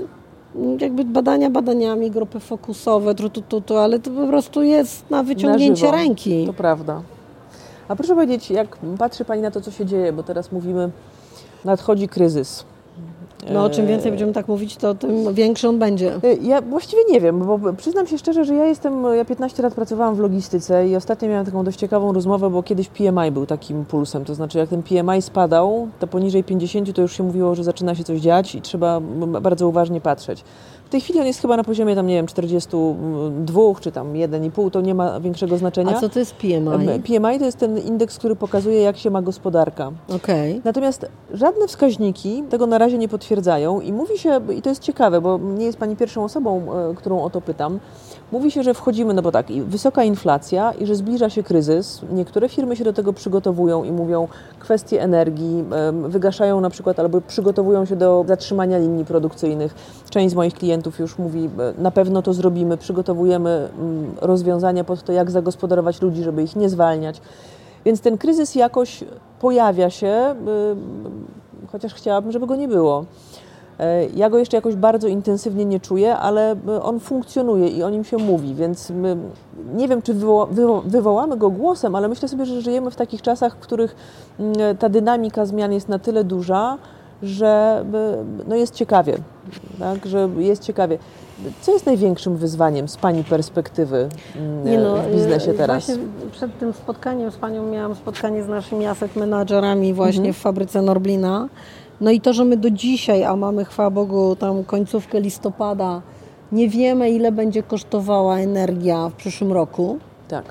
jakby 0.81 1.05
badania 1.05 1.51
badaniami, 1.51 2.11
grupy 2.11 2.41
fokusowe, 2.41 3.15
tru, 3.15 3.31
tu, 3.31 3.43
tu, 3.43 3.61
tu, 3.61 3.77
ale 3.77 3.99
to 3.99 4.11
po 4.11 4.27
prostu 4.27 4.63
jest 4.63 5.11
na 5.11 5.23
wyciągnięcie 5.23 5.87
żywo. 5.87 5.93
ręki. 5.93 6.47
To 6.47 6.53
prawda. 6.53 7.03
A 7.89 7.97
proszę 7.97 8.15
powiedzieć, 8.15 8.51
jak 8.51 8.79
patrzy 8.99 9.25
Pani 9.25 9.43
na 9.43 9.51
to, 9.51 9.61
co 9.61 9.71
się 9.71 9.87
dzieje, 9.87 10.13
bo 10.13 10.23
teraz 10.23 10.53
mówimy, 10.53 10.91
nadchodzi 11.65 12.09
kryzys. 12.09 12.65
No, 13.51 13.71
czym 13.71 13.85
E, 13.85 13.89
więcej 13.89 14.11
będziemy 14.13 14.33
tak 14.33 14.49
mówić, 14.49 14.77
to 14.77 14.95
tym 14.95 15.35
większy 15.35 15.69
on 15.69 15.79
będzie. 15.79 16.15
E, 16.15 16.35
Ja 16.43 16.61
właściwie 16.61 17.03
nie 17.11 17.21
wiem, 17.21 17.39
bo 17.39 17.73
przyznam 17.73 18.07
się 18.07 18.19
szczerze, 18.19 18.45
że 18.45 18.55
ja 18.55 18.65
jestem, 18.65 19.05
ja 19.17 19.25
15 19.25 19.63
lat 19.63 19.75
pracowałam 19.75 20.15
w 20.15 20.19
logistyce 20.19 20.89
i 20.89 20.97
ostatnio 20.97 21.29
miałam 21.29 21.47
taką 21.47 21.65
dość 21.65 21.79
ciekawą 21.79 22.13
rozmowę, 22.13 22.51
bo 22.51 22.63
kiedyś 22.63 22.89
PMI 22.89 23.31
był 23.31 23.47
takim 23.47 23.85
pulsem, 23.85 24.25
to 24.25 24.35
znaczy 24.35 24.59
jak 24.59 24.69
ten 24.69 24.83
PMI 24.83 25.23
spadał, 25.23 25.89
to 25.99 26.07
poniżej 26.07 26.45
50 26.45 26.93
to 26.93 27.03
już 27.03 27.17
się 27.17 27.23
mówiło, 27.23 27.55
że 27.55 27.65
zaczyna 27.65 27.95
się 27.95 28.05
coś 28.05 28.21
dziać 28.21 28.55
i 28.55 28.63
trzeba 28.63 29.01
bardzo 29.41 29.69
uważnie 29.69 30.01
patrzeć. 30.01 30.45
W 30.93 30.95
tej 30.95 31.01
chwili 31.01 31.21
on 31.21 31.27
jest 31.27 31.41
chyba 31.41 31.57
na 31.57 31.65
poziomie 31.65 31.95
tam, 31.95 32.07
nie 32.07 32.15
wiem, 32.15 32.27
42 32.27 33.61
czy 33.81 33.93
tam 33.93 34.13
1,5, 34.13 34.71
to 34.71 34.81
nie 34.81 34.95
ma 34.95 35.21
większego 35.21 35.59
znaczenia. 35.59 35.97
A 35.97 36.01
co 36.01 36.09
to 36.09 36.19
jest 36.19 36.35
PMI? 36.35 37.03
PMI 37.03 37.39
to 37.39 37.45
jest 37.45 37.59
ten 37.59 37.79
indeks, 37.79 38.19
który 38.19 38.37
pokazuje, 38.37 38.81
jak 38.81 38.97
się 38.97 39.11
ma 39.11 39.23
gospodarka. 39.23 39.93
Okej. 40.17 40.61
Natomiast 40.65 41.07
żadne 41.35 41.69
wskaźniki 41.69 42.45
tego 42.51 42.67
na 42.67 42.79
razie 42.79 42.99
nie 42.99 43.09
potwierdzają 43.09 43.81
i 43.81 43.93
mówi 43.93 44.19
się, 44.19 44.41
i 44.57 44.63
to 44.63 44.69
jest 44.69 44.83
ciekawe, 44.83 45.21
bo 45.21 45.39
nie 45.39 45.67
jest 45.67 45.79
Pani 45.79 45.97
pierwszą 45.97 46.25
osobą, 46.25 46.63
e, 46.91 46.95
którą 46.95 47.23
o 47.23 47.31
to 47.31 47.41
pytam, 47.41 47.81
mówi 48.33 48.51
się, 48.51 48.63
że 48.63 48.75
wchodzimy, 48.75 49.15
no 49.15 49.23
bo 49.23 49.33
tak, 49.33 49.47
wysoka 49.53 50.05
inflacja 50.05 50.73
i 50.73 50.87
że 50.87 50.95
zbliża 50.95 51.31
się 51.31 51.43
kryzys. 51.43 52.01
Niektóre 52.13 52.49
firmy 52.49 52.77
się 52.77 52.85
do 52.85 52.93
tego 52.93 53.13
przygotowują 53.13 53.85
i 53.85 53.93
mówią 53.93 54.29
kwestie 54.59 55.03
energii, 55.03 55.65
wygaszają 56.09 56.61
na 56.61 56.71
przykład 56.71 57.01
albo 57.01 57.21
przygotowują 57.21 57.85
się 57.85 57.97
do 57.97 58.25
zatrzymania 58.29 58.79
linii 58.79 59.05
produkcyjnych. 59.05 59.75
Część 60.11 60.33
z 60.33 60.35
moich 60.35 60.55
klientów 60.55 60.99
już 60.99 61.19
mówi, 61.19 61.51
na 61.79 61.91
pewno 61.91 62.23
to 62.23 62.33
zrobimy, 62.33 62.77
przygotowujemy 62.77 63.51
mm, 63.51 64.15
rozwiązania 64.21 64.85
pod 64.85 65.03
to, 65.03 65.13
jak 65.13 65.31
zagospodarować 65.31 66.03
ludzi, 66.03 66.23
żeby 66.23 66.43
ich 66.43 66.57
nie 66.57 66.69
zwalniać. 66.69 67.21
Więc 67.85 68.01
ten 68.01 68.19
kryzys 68.19 68.55
jakoś 68.55 69.05
pojawia 69.41 69.91
się, 69.91 70.35
chociaż 71.73 71.95
chciałabym, 71.95 72.33
żeby 72.33 72.47
go 72.47 72.57
nie 72.57 72.69
było. 72.69 73.05
E, 73.81 74.07
Ja 74.07 74.31
go 74.31 74.39
jeszcze 74.39 74.57
jakoś 74.57 74.75
bardzo 74.77 75.09
intensywnie 75.09 75.65
nie 75.65 75.81
czuję, 75.81 76.17
ale 76.17 76.53
y, 76.69 76.83
on 76.83 77.01
funkcjonuje 77.01 77.69
i 77.69 77.83
o 77.83 77.91
nim 77.91 78.05
się 78.05 78.17
mówi, 78.17 78.55
więc 78.55 78.91
my, 78.91 79.17
nie 79.75 79.89
wiem, 79.89 80.03
czy 80.03 80.15
wywo, 80.15 80.47
wywo, 80.51 80.83
wywołamy 80.87 81.37
go 81.37 81.51
głosem, 81.51 81.95
ale 81.95 82.09
myślę 82.09 82.29
sobie, 82.29 82.47
że 82.47 82.61
żyjemy 82.61 82.91
w 82.91 82.97
takich 82.97 83.23
czasach, 83.23 83.57
w 83.57 83.59
których 83.61 83.97
mm, 84.41 84.77
ta 84.77 84.89
dynamika 84.89 85.47
zmian 85.47 85.73
jest 85.73 85.89
na 85.89 85.99
tyle 85.99 86.25
duża, 86.25 86.79
że 87.23 87.85
y, 88.45 88.49
no 88.49 88.57
jest 88.57 88.75
ciekawie, 88.75 89.19
tak? 89.79 90.07
że 90.07 90.29
jest 90.39 90.63
ciekawie. 90.63 90.99
Co 91.61 91.73
jest 91.73 91.87
największym 91.87 92.37
wyzwaniem 92.37 92.89
z 92.89 92.97
Pani 92.97 93.25
perspektywy 93.25 94.09
mm, 94.37 95.03
w 95.03 95.15
biznesie 95.15 95.51
e, 95.51 95.55
teraz? 95.55 95.87
Właśnie 95.87 96.05
przed 96.33 96.59
tym 96.59 96.73
spotkaniem 96.73 97.31
z 97.31 97.37
Panią 97.37 97.67
miałam 97.67 97.95
spotkanie 97.95 98.43
z 98.43 98.49
naszymi 98.49 98.87
asset 98.87 99.17
menadżerami 99.17 99.95
właśnie 99.95 100.19
Mhm. 100.19 100.35
w 100.35 100.39
fabryce 100.39 100.83
Norblina. 100.83 101.49
No 102.03 102.11
i 102.11 102.21
to, 102.21 102.33
że 102.33 102.45
my 102.45 102.57
do 102.57 102.71
dzisiaj, 102.71 103.25
a 103.25 103.37
mamy 103.37 103.65
chwała 103.65 103.91
Bogu 103.91 104.37
tam 104.37 104.65
końcówkę 104.65 105.21
listopada, 105.21 106.03
nie 106.53 106.69
wiemy 106.69 107.11
ile 107.11 107.33
będzie 107.33 107.63
kosztowała 107.63 108.39
energia 108.39 109.09
w 109.09 109.13
przyszłym 109.13 109.53
roku 109.53 109.99
Tak. 110.29 110.45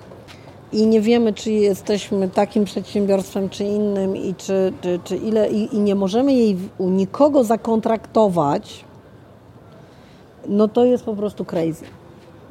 i 0.73 0.87
nie 0.87 1.01
wiemy, 1.01 1.33
czy 1.33 1.51
jesteśmy 1.51 2.29
takim 2.29 2.65
przedsiębiorstwem, 2.65 3.49
czy 3.49 3.63
innym 3.63 4.17
i 4.17 4.35
czy, 4.35 4.73
czy, 4.81 4.99
czy 5.03 5.17
ile 5.17 5.49
i, 5.49 5.75
i 5.75 5.79
nie 5.79 5.95
możemy 5.95 6.33
jej 6.33 6.57
u 6.77 6.89
nikogo 6.89 7.43
zakontraktować, 7.43 8.85
no 10.47 10.67
to 10.67 10.85
jest 10.85 11.03
po 11.03 11.15
prostu 11.15 11.45
crazy. 11.45 11.85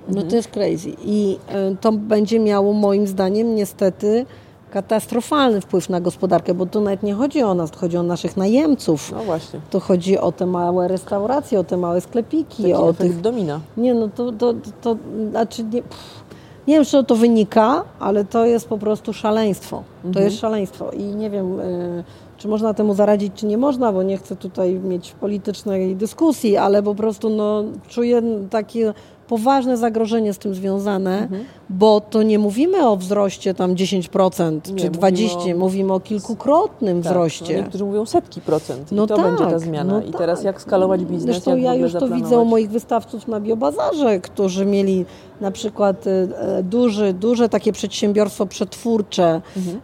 No 0.08 0.22
to 0.22 0.36
jest 0.36 0.48
crazy. 0.48 0.90
I 1.04 1.38
y, 1.72 1.76
to 1.80 1.92
będzie 1.92 2.40
miało 2.40 2.72
moim 2.72 3.06
zdaniem 3.06 3.54
niestety 3.54 4.26
katastrofalny 4.70 5.60
wpływ 5.60 5.88
na 5.88 6.00
gospodarkę, 6.00 6.54
bo 6.54 6.66
tu 6.66 6.80
nawet 6.80 7.02
nie 7.02 7.14
chodzi 7.14 7.42
o 7.42 7.54
nas, 7.54 7.70
to 7.70 7.78
chodzi 7.78 7.96
o 7.96 8.02
naszych 8.02 8.36
najemców. 8.36 9.12
No 9.12 9.22
właśnie. 9.24 9.60
To 9.70 9.80
chodzi 9.80 10.18
o 10.18 10.32
te 10.32 10.46
małe 10.46 10.88
restauracje, 10.88 11.60
o 11.60 11.64
te 11.64 11.76
małe 11.76 12.00
sklepiki, 12.00 12.62
Taki 12.62 12.74
o 12.74 12.92
tych 12.92 13.20
domina. 13.20 13.60
nie, 13.76 13.94
no 13.94 14.08
to, 14.08 14.32
to, 14.32 14.54
to, 14.54 14.70
to 14.82 14.96
znaczy 15.30 15.64
nie, 15.64 15.82
pff, 15.82 16.24
nie 16.68 16.74
wiem, 16.74 16.84
czego 16.84 17.02
to 17.04 17.16
wynika, 17.16 17.84
ale 18.00 18.24
to 18.24 18.46
jest 18.46 18.68
po 18.68 18.78
prostu 18.78 19.12
szaleństwo. 19.12 19.82
To 20.12 20.20
jest 20.20 20.38
szaleństwo 20.40 20.90
i 20.90 21.02
nie 21.02 21.30
wiem, 21.30 21.60
y, 21.60 22.04
czy 22.38 22.48
można 22.48 22.74
temu 22.74 22.94
zaradzić, 22.94 23.32
czy 23.34 23.46
nie 23.46 23.58
można, 23.58 23.92
bo 23.92 24.02
nie 24.02 24.16
chcę 24.16 24.36
tutaj 24.36 24.74
mieć 24.74 25.12
politycznej 25.12 25.96
dyskusji, 25.96 26.56
ale 26.56 26.82
po 26.82 26.94
prostu 26.94 27.30
no, 27.30 27.64
czuję 27.88 28.22
takie 28.50 28.94
poważne 29.30 29.76
zagrożenie 29.76 30.32
z 30.32 30.38
tym 30.38 30.54
związane, 30.54 31.28
bo 31.70 32.00
to 32.00 32.22
nie 32.22 32.38
mówimy 32.38 32.88
o 32.88 32.96
wzroście 32.96 33.54
tam 33.54 33.74
10% 33.74 34.54
Nie, 34.54 34.60
czy 34.62 34.72
mówimy 34.72 34.90
20%, 34.90 35.56
mówimy 35.58 35.92
o- 35.92 35.96
o, 35.96 36.00
kilkukrotnym 36.00 37.02
Tak, 37.02 37.12
wzroście. 37.12 37.54
No, 37.56 37.60
niektórzy 37.62 37.84
mówią 37.84 38.06
setki 38.06 38.40
procent. 38.40 38.92
No 38.92 39.04
I 39.04 39.08
to 39.08 39.16
tak, 39.16 39.24
będzie 39.24 39.44
ta 39.46 39.58
zmiana. 39.58 39.92
no 40.00 40.02
I 40.06 40.12
teraz 40.12 40.38
tak. 40.38 40.46
jak 40.46 40.60
skalować 40.62 41.04
biznes, 41.04 41.22
Zresztą 41.22 41.56
ja 41.56 41.74
już 41.74 41.92
to 41.92 42.08
widzę 42.08 42.38
u 42.38 42.44
moich 42.44 42.70
wystawców 42.70 43.28
na 43.28 43.40
Biobazarze, 43.40 44.20
którzy 44.20 44.66
mieli 44.66 45.04
na 45.40 45.50
przykład 45.50 46.06
e, 46.06 46.10
e, 46.58 46.62
duży, 46.62 47.12
duże 47.12 47.48
takie 47.48 47.72
przedsiębiorstwo 47.72 48.46
przetwórcze, 48.46 49.40
Mhm. 49.56 49.80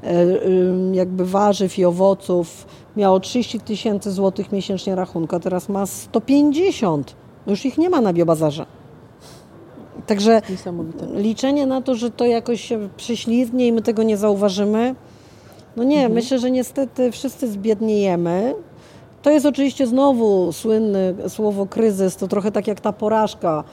e, 0.93 0.97
jakby 0.97 1.25
warzyw 1.27 1.79
i 1.79 1.85
owoców. 1.85 2.67
Miało 2.97 3.21
30 3.21 3.61
tysięcy 3.61 4.13
złotych 4.13 4.53
miesięcznie 4.53 4.95
rachunku, 4.95 5.37
a 5.37 5.41
teraz 5.41 5.69
ma 5.69 5.87
150. 5.87 7.15
Już 7.47 7.65
ich 7.67 7.79
nie 7.79 7.91
ma 7.91 8.01
na 8.01 8.13
Biobazarze. 8.13 8.67
Także 10.07 10.43
liczenie 11.15 11.67
na 11.67 11.83
to, 11.83 11.95
że 11.95 12.11
to 12.11 12.27
jakoś 12.27 12.61
się 12.61 12.89
prześlizgnie 12.97 13.67
i 13.67 13.73
my 13.73 13.83
tego 13.83 14.03
nie 14.03 14.17
zauważymy, 14.17 14.95
no 15.77 15.85
nie, 15.85 16.09
myślę, 16.09 16.39
że 16.39 16.51
niestety 16.51 17.13
wszyscy 17.13 17.49
zbiedniejemy. 17.49 18.55
To 19.23 19.31
jest 19.31 19.47
oczywiście 19.47 19.87
znowu 19.87 20.53
słynne 20.53 21.15
słowo 21.29 21.67
kryzys, 21.67 22.17
to 22.17 22.29
trochę 22.29 22.53
tak 22.53 22.67
jak 22.67 22.81
ta 22.81 22.93
porażka. 22.93 23.65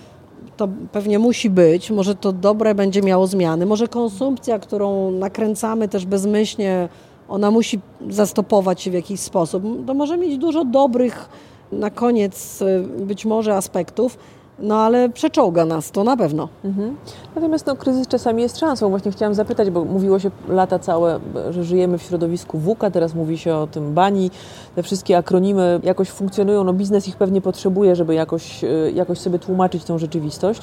To 0.58 0.68
pewnie 0.92 1.20
musi 1.20 1.50
być, 1.50 1.92
może 1.92 2.16
to 2.16 2.32
dobre 2.32 2.76
będzie 2.76 3.02
miało 3.02 3.28
zmiany, 3.28 3.66
może 3.66 3.88
konsumpcja, 3.88 4.60
którą 4.60 5.12
nakręcamy 5.12 5.88
też 5.88 6.06
bezmyślnie, 6.06 6.90
ona 7.30 7.52
musi 7.52 7.80
zastopować 8.10 8.82
się 8.82 8.92
w 8.92 8.94
jakiś 8.94 9.20
sposób. 9.20 9.64
To 9.88 9.94
może 9.94 10.18
mieć 10.18 10.38
dużo 10.38 10.66
dobrych 10.66 11.30
na 11.72 11.90
koniec 11.90 12.62
y, 12.62 12.84
być 13.06 13.26
może 13.26 13.56
aspektów, 13.56 14.18
no 14.60 14.76
ale 14.76 15.10
przeczołga 15.10 15.66
nas 15.66 15.92
to 15.92 16.04
na 16.04 16.18
pewno. 16.18 16.50
Mhm. 16.66 16.96
Natomiast 17.36 17.66
no, 17.66 17.76
kryzys 17.76 18.08
czasami 18.08 18.42
jest 18.42 18.60
szansą. 18.60 18.90
Właśnie 18.90 19.12
chciałam 19.12 19.34
zapytać, 19.34 19.70
bo 19.70 19.86
mówiło 19.86 20.20
się 20.20 20.32
lata 20.48 20.80
całe, 20.80 21.20
że 21.50 21.64
żyjemy 21.64 21.98
w 21.98 22.02
środowisku 22.02 22.58
WUKA, 22.58 22.92
teraz 22.92 23.16
mówi 23.16 23.38
się 23.38 23.56
o 23.56 23.68
tym 23.68 23.94
bani. 23.94 24.32
Te 24.76 24.84
wszystkie 24.84 25.18
akronimy 25.18 25.80
jakoś 25.84 26.10
funkcjonują, 26.10 26.64
no 26.64 26.74
biznes 26.74 27.08
ich 27.08 27.18
pewnie 27.18 27.42
potrzebuje, 27.42 27.96
żeby 27.96 28.14
jakoś, 28.14 28.64
y, 28.64 28.92
jakoś 28.96 29.20
sobie 29.20 29.40
tłumaczyć 29.40 29.84
tą 29.84 29.98
rzeczywistość. 29.98 30.62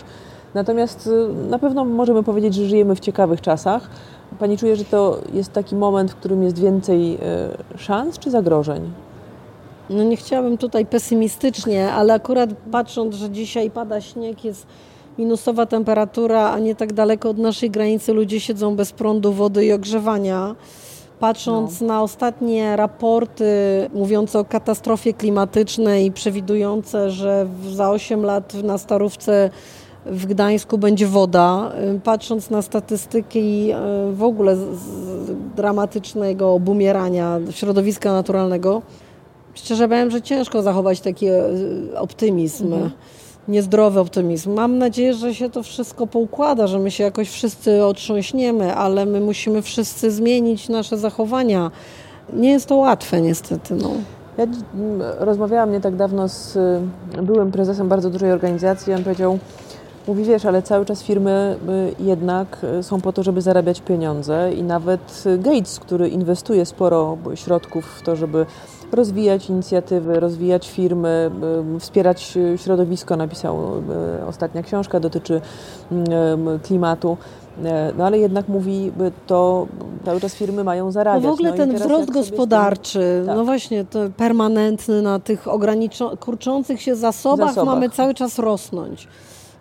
Natomiast 0.55 1.07
y, 1.07 1.49
na 1.51 1.59
pewno 1.59 1.85
możemy 1.85 2.23
powiedzieć, 2.23 2.55
że 2.55 2.67
żyjemy 2.67 2.95
w 2.95 3.01
ciekawych 3.01 3.41
czasach. 3.41 3.91
Pani 4.39 4.59
czuje, 4.59 4.77
że 4.77 4.85
to 4.85 5.19
jest 5.33 5.53
taki 5.53 5.77
moment, 5.77 6.11
w 6.11 6.15
którym 6.15 6.43
jest 6.43 6.59
więcej 6.59 7.15
y, 7.75 7.79
szans 7.79 8.19
czy 8.19 8.31
zagrożeń? 8.31 8.93
No 9.91 10.05
nie 10.05 10.17
chciałabym 10.17 10.59
tutaj 10.59 10.87
pesymistycznie, 10.87 11.93
ale 11.93 12.15
akurat 12.15 12.51
patrząc, 12.73 13.15
że 13.15 13.31
dzisiaj 13.31 13.71
pada 13.71 14.01
śnieg, 14.01 14.45
jest 14.45 14.67
minusowa 15.19 15.67
temperatura, 15.67 16.51
a 16.51 16.59
nie 16.59 16.75
tak 16.75 16.93
daleko 16.93 17.31
od 17.31 17.39
naszej 17.39 17.71
granicy 17.71 18.13
ludzie 18.13 18.41
siedzą 18.41 18.77
bez 18.77 18.93
prądu, 18.93 19.33
wody 19.33 19.65
i 19.65 19.73
ogrzewania. 19.73 20.55
Patrząc 21.21 21.81
na 21.81 22.03
ostatnie 22.03 22.77
raporty 22.77 23.45
mówiące 23.95 24.39
o 24.39 24.45
katastrofie 24.45 25.15
klimatycznej 25.15 26.07
i 26.07 26.13
przewidujące, 26.13 27.11
że 27.11 27.47
za 27.71 27.91
8 27.91 28.25
lat 28.25 28.55
na 28.55 28.79
Starówce 28.79 29.51
w 30.07 30.27
Gdańsku 30.27 30.79
będzie 30.79 31.07
woda, 31.07 31.73
y, 31.97 32.01
patrząc 32.01 32.51
na 32.51 32.63
statystyki 32.63 33.71
y, 33.73 34.13
w 34.13 34.23
ogóle 34.23 34.57
dramatycznego 35.57 36.55
obumierania 36.55 37.41
środowiska 37.51 38.13
naturalnego, 38.13 38.83
Szczerze 39.65 39.89
powiem, 39.89 40.11
że 40.11 40.23
ciężko 40.23 40.63
zachować 40.63 41.01
taki 41.01 41.27
e, 41.27 41.43
optymizm, 41.97 42.75
niezdrowy 43.49 44.01
optymizm. 44.01 44.55
Mam 44.55 44.79
nadzieję, 44.79 45.15
że 45.15 45.35
się 45.35 45.51
to 45.51 45.63
wszystko 45.63 46.07
poukłada, 46.07 46.67
że 46.67 46.79
my 46.79 46.91
się 46.91 47.05
jakoś 47.05 47.31
wszyscy 47.31 47.85
otrząśniemy, 47.85 48.75
ale 48.75 49.07
my 49.07 49.21
musimy 49.21 49.63
wszyscy 49.63 50.11
zmienić 50.11 50.69
nasze 50.69 50.99
zachowania. 50.99 51.71
Nie 52.33 52.51
jest 52.51 52.67
to 52.67 52.77
łatwe 52.77 53.21
niestety. 53.21 53.75
No. 53.75 53.91
Ja 54.39 54.47
rozmawiałam 55.19 55.73
nie 55.73 55.81
tak 55.81 55.97
dawno 55.97 56.29
z 56.29 56.57
y, 56.57 57.23
byłym 57.23 57.53
prezesem 57.53 57.89
bardzo 57.89 58.11
dużej 58.11 58.33
organizacji. 58.33 58.95
On 58.95 59.05
powiedział, 59.05 59.39
mówi, 60.09 60.25
wiesz, 60.25 60.45
ale 60.45 60.63
cały 60.63 60.85
czas 60.85 61.03
firmy 61.03 61.57
y, 62.01 62.05
jednak 62.05 62.67
y, 62.79 62.83
są 62.83 63.01
po 63.01 63.13
to, 63.13 63.23
żeby 63.23 63.43
zarabiać 63.43 63.81
pieniądze 63.81 64.53
i 64.53 64.63
nawet 64.63 65.25
Gates, 65.39 65.81
który 65.81 66.09
inwestuje 66.09 66.67
sporo 66.67 67.19
środków 67.35 67.87
w 67.99 68.03
to, 68.03 68.17
żeby 68.17 68.47
rozwijać 68.93 69.49
inicjatywy, 69.51 70.21
rozwijać 70.21 70.71
firmy, 70.71 71.31
wspierać 71.79 72.39
środowisko, 72.57 73.17
napisał 73.17 73.59
ostatnia 74.29 74.63
książka, 74.63 75.01
dotyczy 75.01 75.41
klimatu. 76.63 77.17
E, 77.65 77.93
No 77.99 78.07
ale 78.07 78.19
jednak 78.19 78.49
mówi, 78.49 78.93
to 79.27 79.67
cały 80.05 80.21
czas 80.21 80.35
firmy 80.35 80.65
mają 80.65 80.85
No 80.85 80.93
zarabiać. 80.93 81.23
w 81.23 81.33
ogóle 81.33 81.51
i 81.51 81.55
ten 81.57 81.75
wzrost 81.75 82.03
z 82.03 82.07
tym- 82.07 82.15
gospodarczy, 82.15 83.23
Tak. 83.27 83.37
no 83.37 83.45
właśnie, 83.45 83.85
to 83.85 83.99
permanentny 84.17 85.03
na 85.03 85.19
tych 85.19 85.45
ograniczo- 85.49 86.17
kurczących 86.19 86.83
się 86.83 86.97
zasobach, 86.97 87.49
Zasobach. 87.49 87.75
mamy 87.75 87.91
cały 87.91 88.15
czas 88.15 88.39
rosnąć. 88.39 89.09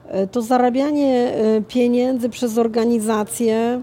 E, 0.07 0.27
To 0.27 0.41
zarabianie 0.41 1.33
e, 1.33 1.61
pieniędzy 1.61 2.29
przez 2.29 2.57
organizacje, 2.57 3.81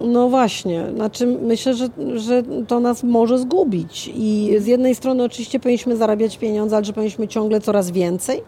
no 0.00 0.28
właśnie, 0.28 0.86
znaczy 0.94 1.26
myślę, 1.26 1.74
że, 1.74 1.88
że 2.14 2.42
to 2.68 2.80
nas 2.80 3.02
może 3.02 3.38
zgubić. 3.38 4.10
I 4.14 4.54
z 4.58 4.66
jednej 4.66 4.94
strony 4.94 5.24
oczywiście 5.24 5.60
powinniśmy 5.60 5.96
zarabiać 5.96 6.38
pieniądze, 6.38 6.76
ale 6.76 6.84
że 6.84 6.92
powinniśmy 6.92 7.28
ciągle 7.28 7.60
coraz 7.60 7.90
więcej. 7.90 8.42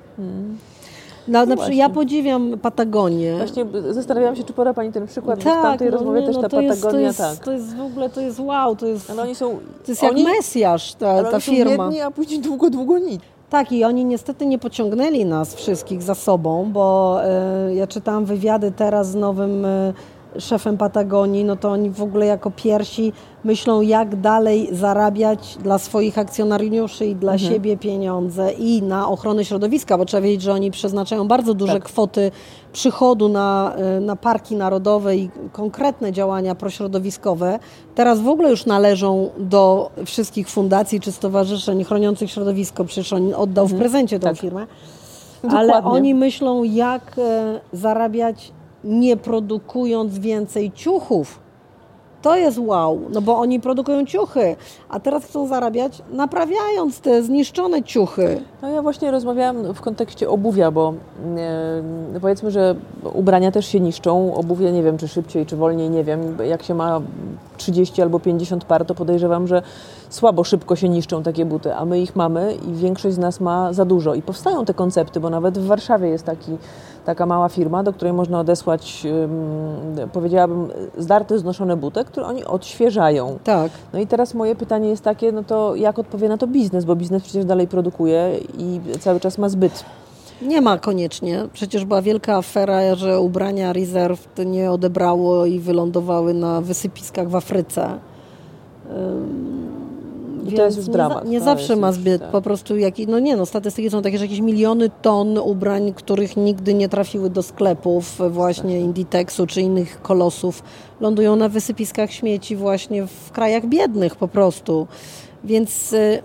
No, 1.28 1.32
na 1.32 1.46
przykład 1.46 1.58
właśnie. 1.58 1.76
ja 1.76 1.88
podziwiam 1.88 2.58
Patagonię. 2.62 3.36
Właśnie 3.36 3.66
zastanawiałam 3.90 4.36
się, 4.36 4.44
czy 4.44 4.52
poda 4.52 4.74
Pani 4.74 4.92
ten 4.92 5.06
przykład, 5.06 5.38
bo 5.38 5.50
w 5.50 5.54
tak, 5.54 5.62
tamtej 5.62 5.88
no 5.90 5.96
rozmowie 5.96 6.20
nie, 6.20 6.26
też 6.26 6.36
no 6.36 6.42
ta 6.42 6.48
to 6.48 6.60
jest, 6.60 6.80
to 6.80 6.86
Patagonia, 6.86 7.06
jest, 7.06 7.18
tak. 7.18 7.38
To 7.38 7.52
jest 7.52 7.76
w 7.76 7.80
ogóle, 7.80 8.10
to 8.10 8.20
jest 8.20 8.40
wow, 8.40 8.76
to 8.76 8.86
jest, 8.86 9.10
Ale 9.10 9.22
oni 9.22 9.34
są, 9.34 9.58
to 9.84 9.92
jest 9.92 10.02
jak 10.02 10.12
oni, 10.12 10.24
Mesjasz, 10.24 10.94
ta, 10.94 11.10
ale 11.10 11.22
ta 11.22 11.30
oni 11.30 11.42
są 11.42 11.52
firma. 11.52 11.84
biedni, 11.84 12.00
a 12.00 12.10
później 12.10 12.40
długo, 12.40 12.70
długo 12.70 12.98
nic. 12.98 13.22
Tak, 13.50 13.72
i 13.72 13.84
oni 13.84 14.04
niestety 14.04 14.46
nie 14.46 14.58
pociągnęli 14.58 15.24
nas 15.24 15.54
wszystkich 15.54 16.02
za 16.02 16.14
sobą, 16.14 16.70
bo 16.72 17.18
e, 17.24 17.74
ja 17.74 17.86
czytałam 17.86 18.24
wywiady 18.24 18.72
teraz 18.76 19.10
z 19.10 19.14
nowym 19.14 19.64
e, 19.64 19.92
szefem 20.38 20.76
Patagonii, 20.78 21.44
no 21.44 21.56
to 21.56 21.70
oni 21.70 21.90
w 21.90 22.02
ogóle 22.02 22.26
jako 22.26 22.50
pierwsi 22.50 23.12
myślą, 23.44 23.80
jak 23.80 24.20
dalej 24.20 24.68
zarabiać 24.72 25.56
dla 25.62 25.78
swoich 25.78 26.18
akcjonariuszy 26.18 27.06
i 27.06 27.14
dla 27.14 27.38
siebie 27.38 27.76
pieniądze 27.76 28.52
i 28.52 28.82
na 28.82 29.08
ochronę 29.08 29.44
środowiska, 29.44 29.98
bo 29.98 30.04
trzeba 30.04 30.20
wiedzieć, 30.20 30.42
że 30.42 30.52
oni 30.52 30.70
przeznaczają 30.70 31.28
bardzo 31.28 31.54
duże 31.54 31.72
Tak. 31.72 31.82
kwoty 31.84 32.30
przychodu 32.72 33.28
na, 33.28 33.74
e, 33.76 34.00
na 34.00 34.16
parki 34.16 34.56
narodowe 34.56 35.16
i 35.16 35.30
konkretne 35.52 36.12
działania 36.12 36.54
prośrodowiskowe. 36.54 37.58
Teraz 37.94 38.20
w 38.20 38.28
ogóle 38.28 38.50
już 38.50 38.66
należą 38.66 39.30
do 39.38 39.90
wszystkich 40.06 40.48
fundacji 40.48 41.00
czy 41.00 41.12
stowarzyszeń 41.12 41.84
chroniących 41.84 42.30
środowisko, 42.30 42.84
przecież 42.84 43.12
on 43.12 43.34
oddał 43.34 43.66
w 43.66 43.74
prezencie 43.74 44.18
tę 44.18 44.26
Tak. 44.26 44.38
firmę. 44.38 44.66
Ale 45.50 45.66
Dokładnie. 45.66 45.90
oni 45.90 46.14
myślą, 46.14 46.62
jak 46.62 47.18
e, 47.18 47.60
zarabiać 47.72 48.52
nie 48.84 49.16
produkując 49.16 50.18
więcej 50.18 50.72
ciuchów. 50.72 51.42
To 52.22 52.36
jest 52.36 52.58
wow, 52.58 53.00
no 53.12 53.22
bo 53.22 53.38
oni 53.38 53.60
produkują 53.60 54.06
ciuchy, 54.06 54.56
a 54.88 55.00
teraz 55.00 55.24
chcą 55.24 55.46
zarabiać 55.46 56.02
naprawiając 56.12 57.00
te 57.00 57.22
zniszczone 57.22 57.82
ciuchy. 57.82 58.40
No 58.62 58.68
ja 58.68 58.82
właśnie 58.82 59.10
rozmawiałam 59.10 59.74
w 59.74 59.80
kontekście 59.80 60.30
obuwia, 60.30 60.70
bo 60.70 60.94
e, 62.14 62.20
powiedzmy, 62.20 62.50
że 62.50 62.74
ubrania 63.14 63.52
też 63.52 63.66
się 63.66 63.80
niszczą, 63.80 64.34
obuwie 64.34 64.72
nie 64.72 64.82
wiem, 64.82 64.98
czy 64.98 65.08
szybciej, 65.08 65.46
czy 65.46 65.56
wolniej, 65.56 65.90
nie 65.90 66.04
wiem. 66.04 66.36
Jak 66.44 66.62
się 66.62 66.74
ma 66.74 67.00
30 67.56 68.02
albo 68.02 68.20
50 68.20 68.64
par, 68.64 68.84
to 68.84 68.94
podejrzewam, 68.94 69.46
że 69.46 69.62
słabo, 70.14 70.44
szybko 70.44 70.76
się 70.76 70.88
niszczą 70.88 71.22
takie 71.22 71.44
buty, 71.44 71.74
a 71.74 71.84
my 71.84 72.00
ich 72.00 72.16
mamy 72.16 72.54
i 72.68 72.74
większość 72.74 73.14
z 73.14 73.18
nas 73.18 73.40
ma 73.40 73.72
za 73.72 73.84
dużo. 73.84 74.14
I 74.14 74.22
powstają 74.22 74.64
te 74.64 74.74
koncepty, 74.74 75.20
bo 75.20 75.30
nawet 75.30 75.58
w 75.58 75.66
Warszawie 75.66 76.08
jest 76.08 76.24
taki, 76.24 76.56
taka 77.04 77.26
mała 77.26 77.48
firma, 77.48 77.82
do 77.82 77.92
której 77.92 78.12
można 78.12 78.40
odesłać, 78.40 79.06
ym, 79.06 80.08
powiedziałabym, 80.12 80.68
zdarte, 80.98 81.38
znoszone 81.38 81.76
buty, 81.76 82.04
które 82.04 82.26
oni 82.26 82.44
odświeżają. 82.44 83.38
Tak. 83.44 83.72
No 83.92 83.98
i 83.98 84.06
teraz 84.06 84.34
moje 84.34 84.54
pytanie 84.54 84.88
jest 84.88 85.04
takie, 85.04 85.32
no 85.32 85.44
to 85.44 85.76
jak 85.76 85.98
odpowie 85.98 86.28
na 86.28 86.38
to 86.38 86.46
biznes, 86.46 86.84
bo 86.84 86.96
biznes 86.96 87.22
przecież 87.22 87.44
dalej 87.44 87.68
produkuje 87.68 88.38
i 88.58 88.80
cały 89.00 89.20
czas 89.20 89.38
ma 89.38 89.48
zbyt. 89.48 89.84
Nie 90.42 90.60
ma 90.60 90.78
koniecznie. 90.78 91.48
Przecież 91.52 91.84
była 91.84 92.02
wielka 92.02 92.36
afera, 92.36 92.94
że 92.94 93.20
ubrania 93.20 93.72
rezerw 93.72 94.34
to 94.34 94.44
nie 94.44 94.70
odebrało 94.70 95.46
i 95.46 95.60
wylądowały 95.60 96.34
na 96.34 96.60
wysypiskach 96.60 97.28
w 97.28 97.36
Afryce. 97.36 97.98
I 100.46 100.52
to 100.52 100.64
jest 100.64 100.76
już 100.76 100.86
dramat. 100.86 101.24
Nie, 101.24 101.30
nie 101.30 101.40
zawsze 101.40 101.76
ma 101.76 101.92
zbyt. 101.92 102.22
tak. 102.22 102.30
Po 102.30 102.42
prostu 102.42 102.76
jaki, 102.76 103.06
no 103.06 103.18
nie 103.18 103.36
no, 103.36 103.46
statystyki 103.46 103.90
są 103.90 104.02
takie, 104.02 104.18
że 104.18 104.24
jakieś 104.24 104.40
miliony 104.40 104.90
ton 105.02 105.38
ubrań, 105.38 105.92
których 105.94 106.36
nigdy 106.36 106.74
nie 106.74 106.88
trafiły 106.88 107.30
do 107.30 107.42
sklepów 107.42 108.18
właśnie 108.30 108.80
Inditexu 108.80 109.46
czy 109.46 109.60
innych 109.60 110.02
kolosów, 110.02 110.62
lądują 111.00 111.36
na 111.36 111.48
wysypiskach 111.48 112.12
śmieci 112.12 112.56
właśnie 112.56 113.06
w 113.06 113.30
krajach 113.32 113.66
biednych 113.66 114.16
po 114.16 114.28
prostu. 114.28 114.86
Więc 115.44 115.92
y, 115.92 116.22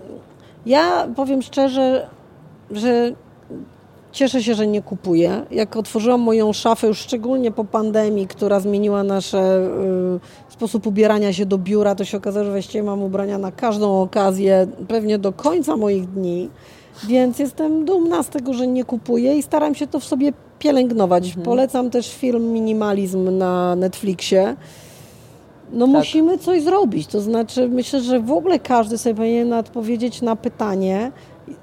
ja 0.66 1.08
powiem 1.16 1.42
szczerze, 1.42 2.06
że 2.70 3.12
Cieszę 4.12 4.42
się, 4.42 4.54
że 4.54 4.66
nie 4.66 4.82
kupuję. 4.82 5.46
Jak 5.50 5.76
otworzyłam 5.76 6.20
moją 6.20 6.52
szafę, 6.52 6.86
już 6.86 6.98
szczególnie 6.98 7.50
po 7.50 7.64
pandemii, 7.64 8.26
która 8.26 8.60
zmieniła 8.60 9.02
nasz 9.02 9.34
y, 9.34 9.38
sposób 10.58 10.86
ubierania 10.86 11.32
się 11.32 11.46
do 11.46 11.58
biura, 11.58 11.94
to 11.94 12.04
się 12.04 12.16
okazało, 12.16 12.44
że 12.44 12.50
właściwie 12.50 12.82
mam 12.82 13.02
ubrania 13.02 13.38
na 13.38 13.52
każdą 13.52 14.02
okazję, 14.02 14.66
pewnie 14.88 15.18
do 15.18 15.32
końca 15.32 15.76
moich 15.76 16.06
dni. 16.06 16.50
Więc 17.08 17.38
jestem 17.38 17.84
dumna 17.84 18.22
z 18.22 18.28
tego, 18.28 18.54
że 18.54 18.66
nie 18.66 18.84
kupuję 18.84 19.38
i 19.38 19.42
staram 19.42 19.74
się 19.74 19.86
to 19.86 20.00
w 20.00 20.04
sobie 20.04 20.32
pielęgnować. 20.58 21.26
Mhm. 21.26 21.44
Polecam 21.44 21.90
też 21.90 22.14
film 22.14 22.52
Minimalizm 22.52 23.38
na 23.38 23.76
Netflixie. 23.76 24.56
No 25.72 25.86
tak. 25.86 25.94
musimy 25.94 26.38
coś 26.38 26.62
zrobić. 26.62 27.06
To 27.06 27.20
znaczy, 27.20 27.68
myślę, 27.68 28.00
że 28.00 28.20
w 28.20 28.32
ogóle 28.32 28.58
każdy 28.58 28.98
sobie 28.98 29.14
powinien 29.14 29.52
odpowiedzieć 29.52 30.22
na 30.22 30.36
pytanie, 30.36 31.12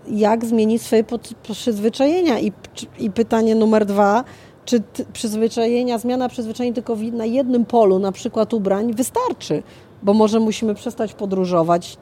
jak 0.08 0.46
zmienić 0.46 0.82
swoje 0.82 1.04
przyzwyczajenia. 1.44 2.40
I, 2.40 2.52
i 3.00 3.12
pytanie 3.12 3.56
numer 3.56 3.86
dwa, 3.86 4.24
czy 4.66 4.82
przyzwyczajenia, 5.14 5.98
zmiana 5.98 6.30
przyzwyczajeń 6.30 6.74
tylko 6.74 6.98
na 7.14 7.26
jednym 7.26 7.66
polu, 7.66 8.00
na 8.00 8.12
przykład 8.12 8.54
ubrań, 8.54 8.94
wystarczy? 8.94 9.64
Bo 10.04 10.14
może 10.14 10.40
musimy 10.40 10.76
przestać 10.76 11.14
podróżować, 11.14 11.98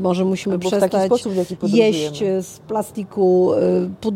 może 0.00 0.24
musimy 0.24 0.54
Albo 0.54 0.68
przestać 0.68 1.06
sposób, 1.06 1.32
jeść 1.62 2.18
z 2.40 2.58
plastiku, 2.58 3.52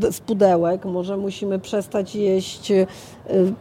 y, 0.09 0.12
z 0.12 0.20
pudełek, 0.20 0.84
może 0.84 1.16
musimy 1.16 1.59
przestać 1.59 2.14
jeść 2.14 2.70
y, 2.70 2.86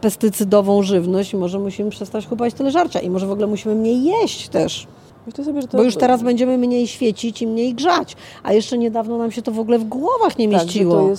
pestycydową 0.00 0.82
żywność, 0.82 1.34
może 1.34 1.58
musimy 1.58 1.90
przestać 1.90 2.26
kupować 2.26 2.54
tyle 2.54 2.70
żarcia 2.70 3.00
i 3.00 3.10
może 3.10 3.26
w 3.26 3.30
ogóle 3.30 3.46
musimy 3.46 3.74
mniej 3.74 4.04
jeść 4.04 4.48
też. 4.48 4.86
Sobie, 5.44 5.62
to... 5.62 5.76
Bo 5.76 5.82
już 5.82 5.96
teraz 5.96 6.22
będziemy 6.22 6.58
mniej 6.58 6.86
świecić 6.86 7.42
i 7.42 7.46
mniej 7.46 7.74
grzać, 7.74 8.16
a 8.42 8.52
jeszcze 8.52 8.78
niedawno 8.78 9.18
nam 9.18 9.32
się 9.32 9.42
to 9.42 9.52
w 9.52 9.58
ogóle 9.58 9.78
w 9.78 9.84
głowach 9.84 10.38
nie 10.38 10.48
tak, 10.50 10.62
mieściło. 10.62 11.10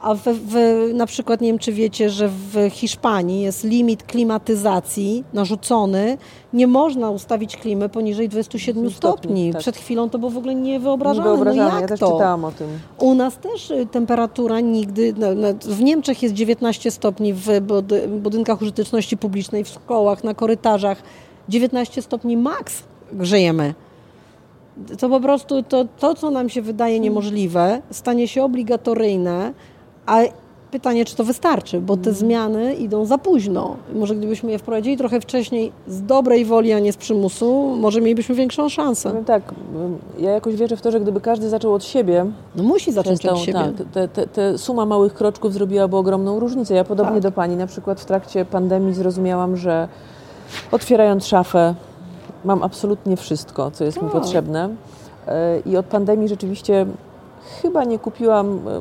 A 0.00 0.14
w, 0.14 0.20
w, 0.22 0.54
na 0.94 1.06
przykład, 1.06 1.40
nie 1.40 1.48
wiem 1.48 1.58
czy 1.58 1.72
wiecie, 1.72 2.10
że 2.10 2.28
w 2.28 2.70
Hiszpanii 2.70 3.42
jest 3.42 3.64
limit 3.64 4.02
klimatyzacji 4.02 5.24
narzucony. 5.32 6.18
Nie 6.52 6.66
można 6.66 7.10
ustawić 7.10 7.56
klimy 7.56 7.88
poniżej 7.88 8.28
27 8.28 8.90
stopni. 8.90 8.96
stopni. 8.96 9.52
Tak. 9.52 9.60
Przed 9.60 9.76
chwilą 9.76 10.10
to 10.10 10.18
było 10.18 10.30
w 10.30 10.36
ogóle 10.36 10.54
niewyobrażalne. 10.54 11.30
niewyobrażalne. 11.30 11.72
No 11.72 11.80
jak 11.80 11.82
ja 11.82 11.88
też 11.88 12.00
to? 12.00 12.12
czytałam 12.12 12.44
o 12.44 12.52
tym. 12.52 12.68
U 12.98 13.14
nas 13.14 13.38
też 13.38 13.70
y, 13.70 13.86
temperatura 13.86 14.60
nigdy, 14.60 15.14
no, 15.18 15.34
no, 15.34 15.48
w 15.60 15.82
Niemczech 15.82 16.22
jest 16.22 16.34
19 16.34 16.90
stopni 16.90 17.34
w 17.34 17.46
budynkach 18.08 18.62
użyteczności 18.62 19.16
publicznej, 19.16 19.64
w 19.64 19.68
szkołach, 19.68 20.24
na 20.24 20.34
korytarzach. 20.34 21.02
19 21.48 22.02
stopni 22.02 22.36
maks 22.36 22.82
grzejemy 23.12 23.74
to 24.98 25.08
po 25.08 25.20
prostu 25.20 25.62
to, 25.62 25.84
to, 25.84 26.14
co 26.14 26.30
nam 26.30 26.48
się 26.48 26.62
wydaje 26.62 27.00
niemożliwe, 27.00 27.82
stanie 27.90 28.28
się 28.28 28.44
obligatoryjne 28.44 29.52
a 30.06 30.18
pytanie, 30.70 31.04
czy 31.04 31.16
to 31.16 31.24
wystarczy, 31.24 31.80
bo 31.80 31.96
te 31.96 32.12
zmiany 32.12 32.74
idą 32.74 33.04
za 33.04 33.18
późno. 33.18 33.76
Może 33.94 34.14
gdybyśmy 34.14 34.50
je 34.50 34.58
wprowadzili 34.58 34.96
trochę 34.96 35.20
wcześniej, 35.20 35.72
z 35.88 36.02
dobrej 36.02 36.44
woli, 36.44 36.72
a 36.72 36.78
nie 36.78 36.92
z 36.92 36.96
przymusu, 36.96 37.76
może 37.76 38.00
mielibyśmy 38.00 38.34
większą 38.34 38.68
szansę. 38.68 39.12
No 39.14 39.24
tak, 39.24 39.42
ja 40.18 40.30
jakoś 40.30 40.54
wierzę 40.56 40.76
w 40.76 40.82
to, 40.82 40.90
że 40.90 41.00
gdyby 41.00 41.20
każdy 41.20 41.48
zaczął 41.48 41.74
od 41.74 41.84
siebie. 41.84 42.26
No 42.56 42.62
musi 42.62 42.92
zacząć 42.92 43.26
od 43.26 43.38
siebie. 43.38 43.58
Tak, 43.58 43.86
te, 43.92 44.08
te, 44.08 44.26
te, 44.26 44.58
suma 44.58 44.86
małych 44.86 45.14
kroczków 45.14 45.52
zrobiłaby 45.52 45.96
ogromną 45.96 46.40
różnicę. 46.40 46.74
Ja 46.74 46.84
podobnie 46.84 47.12
tak. 47.12 47.22
do 47.22 47.32
Pani, 47.32 47.56
na 47.56 47.66
przykład 47.66 48.00
w 48.00 48.04
trakcie 48.04 48.44
pandemii 48.44 48.94
zrozumiałam, 48.94 49.56
że 49.56 49.88
otwierając 50.72 51.26
szafę, 51.26 51.74
mam 52.44 52.62
absolutnie 52.62 53.16
wszystko, 53.16 53.70
co 53.70 53.84
jest 53.84 53.96
tak. 53.96 54.04
mi 54.04 54.10
potrzebne. 54.10 54.68
E, 55.28 55.60
I 55.60 55.76
od 55.76 55.86
pandemii 55.86 56.28
rzeczywiście 56.28 56.86
chyba 57.62 57.84
nie 57.84 57.98
kupiłam 57.98 58.60
e, 58.68 58.80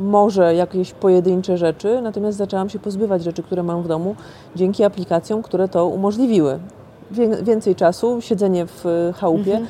może 0.00 0.54
jakieś 0.54 0.92
pojedyncze 0.92 1.58
rzeczy, 1.58 2.00
natomiast 2.02 2.38
zaczęłam 2.38 2.68
się 2.68 2.78
pozbywać 2.78 3.24
rzeczy, 3.24 3.42
które 3.42 3.62
mam 3.62 3.82
w 3.82 3.88
domu 3.88 4.16
dzięki 4.56 4.84
aplikacjom, 4.84 5.42
które 5.42 5.68
to 5.68 5.86
umożliwiły. 5.86 6.58
Więcej 7.42 7.74
czasu, 7.74 8.20
siedzenie 8.20 8.66
w 8.66 8.86
e, 8.86 9.12
chałupie 9.12 9.52
mhm. 9.52 9.66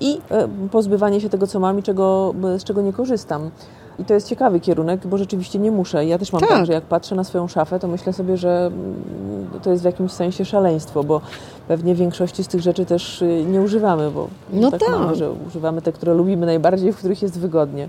i 0.00 0.20
e, 0.30 0.48
pozbywanie 0.70 1.20
się 1.20 1.28
tego, 1.28 1.46
co 1.46 1.60
mam 1.60 1.78
i 1.78 1.82
czego, 1.82 2.34
z 2.58 2.64
czego 2.64 2.82
nie 2.82 2.92
korzystam. 2.92 3.50
I 3.98 4.04
to 4.04 4.14
jest 4.14 4.28
ciekawy 4.28 4.60
kierunek, 4.60 5.06
bo 5.06 5.18
rzeczywiście 5.18 5.58
nie 5.58 5.70
muszę. 5.70 6.06
Ja 6.06 6.18
też 6.18 6.32
mam 6.32 6.40
tak, 6.40 6.50
tak 6.50 6.66
że 6.66 6.72
jak 6.72 6.84
patrzę 6.84 7.14
na 7.14 7.24
swoją 7.24 7.48
szafę, 7.48 7.78
to 7.78 7.88
myślę 7.88 8.12
sobie, 8.12 8.36
że 8.36 8.66
mm, 8.66 9.60
to 9.62 9.70
jest 9.70 9.82
w 9.82 9.86
jakimś 9.86 10.12
sensie 10.12 10.44
szaleństwo, 10.44 11.04
bo 11.04 11.20
pewnie 11.68 11.94
większości 11.94 12.44
z 12.44 12.48
tych 12.48 12.60
rzeczy 12.60 12.86
też 12.86 13.24
nie 13.46 13.60
używamy, 13.60 14.10
bo 14.10 14.28
no 14.52 14.70
tak, 14.70 14.80
tak. 14.80 14.90
mamy, 14.90 15.14
że 15.14 15.30
używamy 15.30 15.82
te, 15.82 15.92
które 15.92 16.14
lubimy 16.14 16.46
najbardziej, 16.46 16.92
w 16.92 16.96
których 16.96 17.22
jest 17.22 17.38
wygodnie. 17.38 17.88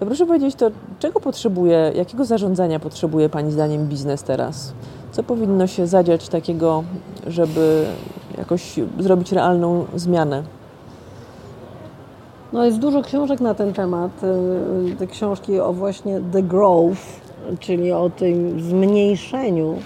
To 0.00 0.06
proszę 0.06 0.26
powiedzieć, 0.26 0.54
to 0.54 0.70
czego 0.98 1.20
potrzebuje, 1.20 1.92
jakiego 1.96 2.24
zarządzania 2.24 2.80
potrzebuje 2.80 3.28
Pani 3.28 3.52
zdaniem 3.52 3.86
biznes 3.86 4.22
teraz? 4.22 4.72
Co 5.12 5.22
powinno 5.22 5.66
się 5.66 5.86
zadziać 5.86 6.28
takiego, 6.28 6.84
żeby 7.26 7.84
jakoś 8.38 8.80
zrobić 8.98 9.32
realną 9.32 9.84
zmianę? 9.96 10.42
No 12.52 12.64
jest 12.64 12.78
dużo 12.78 13.02
książek 13.02 13.40
na 13.40 13.54
ten 13.54 13.72
temat. 13.72 14.10
Y, 14.92 14.96
te 14.96 15.06
książki 15.06 15.60
o 15.60 15.72
właśnie 15.72 16.20
the 16.32 16.42
growth, 16.42 17.02
czyli 17.58 17.92
o 17.92 18.10
tym 18.10 18.60
zmniejszeniu, 18.60 19.78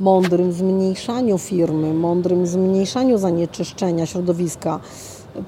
mądrym 0.00 0.52
zmniejszaniu 0.52 1.38
firmy, 1.38 1.94
mądrym 1.94 2.46
zmniejszaniu 2.46 3.18
zanieczyszczenia 3.18 4.06
środowiska. 4.06 4.80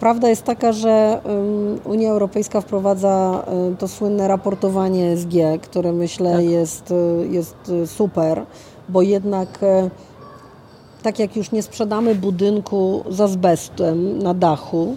Prawda 0.01 0.29
jest 0.29 0.43
taka, 0.43 0.73
że 0.73 1.21
Unia 1.85 2.11
Europejska 2.11 2.61
wprowadza 2.61 3.45
to 3.79 3.89
słynne 3.89 4.29
raportowanie 4.29 5.17
SG, 5.17 5.59
które 5.63 5.93
myślę 5.93 6.33
tak. 6.33 6.45
jest, 6.45 6.91
y, 6.91 7.29
jest 7.31 7.57
y, 7.69 7.87
super, 7.87 8.43
bo 8.89 9.03
jednak 9.03 9.63
e, 9.63 9.91
tak 11.03 11.19
jak 11.19 11.37
już 11.37 11.53
nie 11.53 11.63
sprzedamy 11.63 12.15
budynku 12.15 13.05
z 13.11 13.21
azbestem 13.21 14.19
na 14.19 14.35
dachu, 14.35 14.97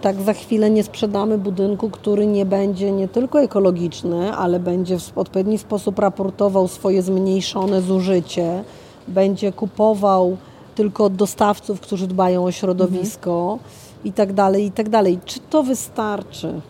tak 0.00 0.22
za 0.22 0.32
chwilę 0.32 0.70
nie 0.70 0.84
sprzedamy 0.84 1.38
budynku, 1.38 1.90
który 1.90 2.26
nie 2.26 2.46
będzie 2.46 2.92
nie 2.92 3.08
tylko 3.08 3.40
ekologiczny, 3.40 4.32
ale 4.32 4.60
będzie 4.60 4.98
w 4.98 5.18
odpowiedni 5.18 5.58
sposób 5.58 5.98
raportował 5.98 6.68
swoje 6.68 7.02
zmniejszone 7.02 7.82
zużycie, 7.82 8.64
będzie 9.08 9.52
kupował 9.52 10.36
tylko 10.74 11.04
od 11.04 11.16
dostawców, 11.16 11.80
którzy 11.80 12.06
dbają 12.06 12.44
o 12.44 12.52
środowisko. 12.52 13.52
Mhm 13.52 13.87
i 14.04 14.12
tak 14.12 14.32
dalej, 14.32 14.64
i 14.64 14.70
tak 14.70 14.88
dalej. 14.88 15.18
Czy 15.24 15.40
to 15.50 15.62
wystarczy? 15.62 16.60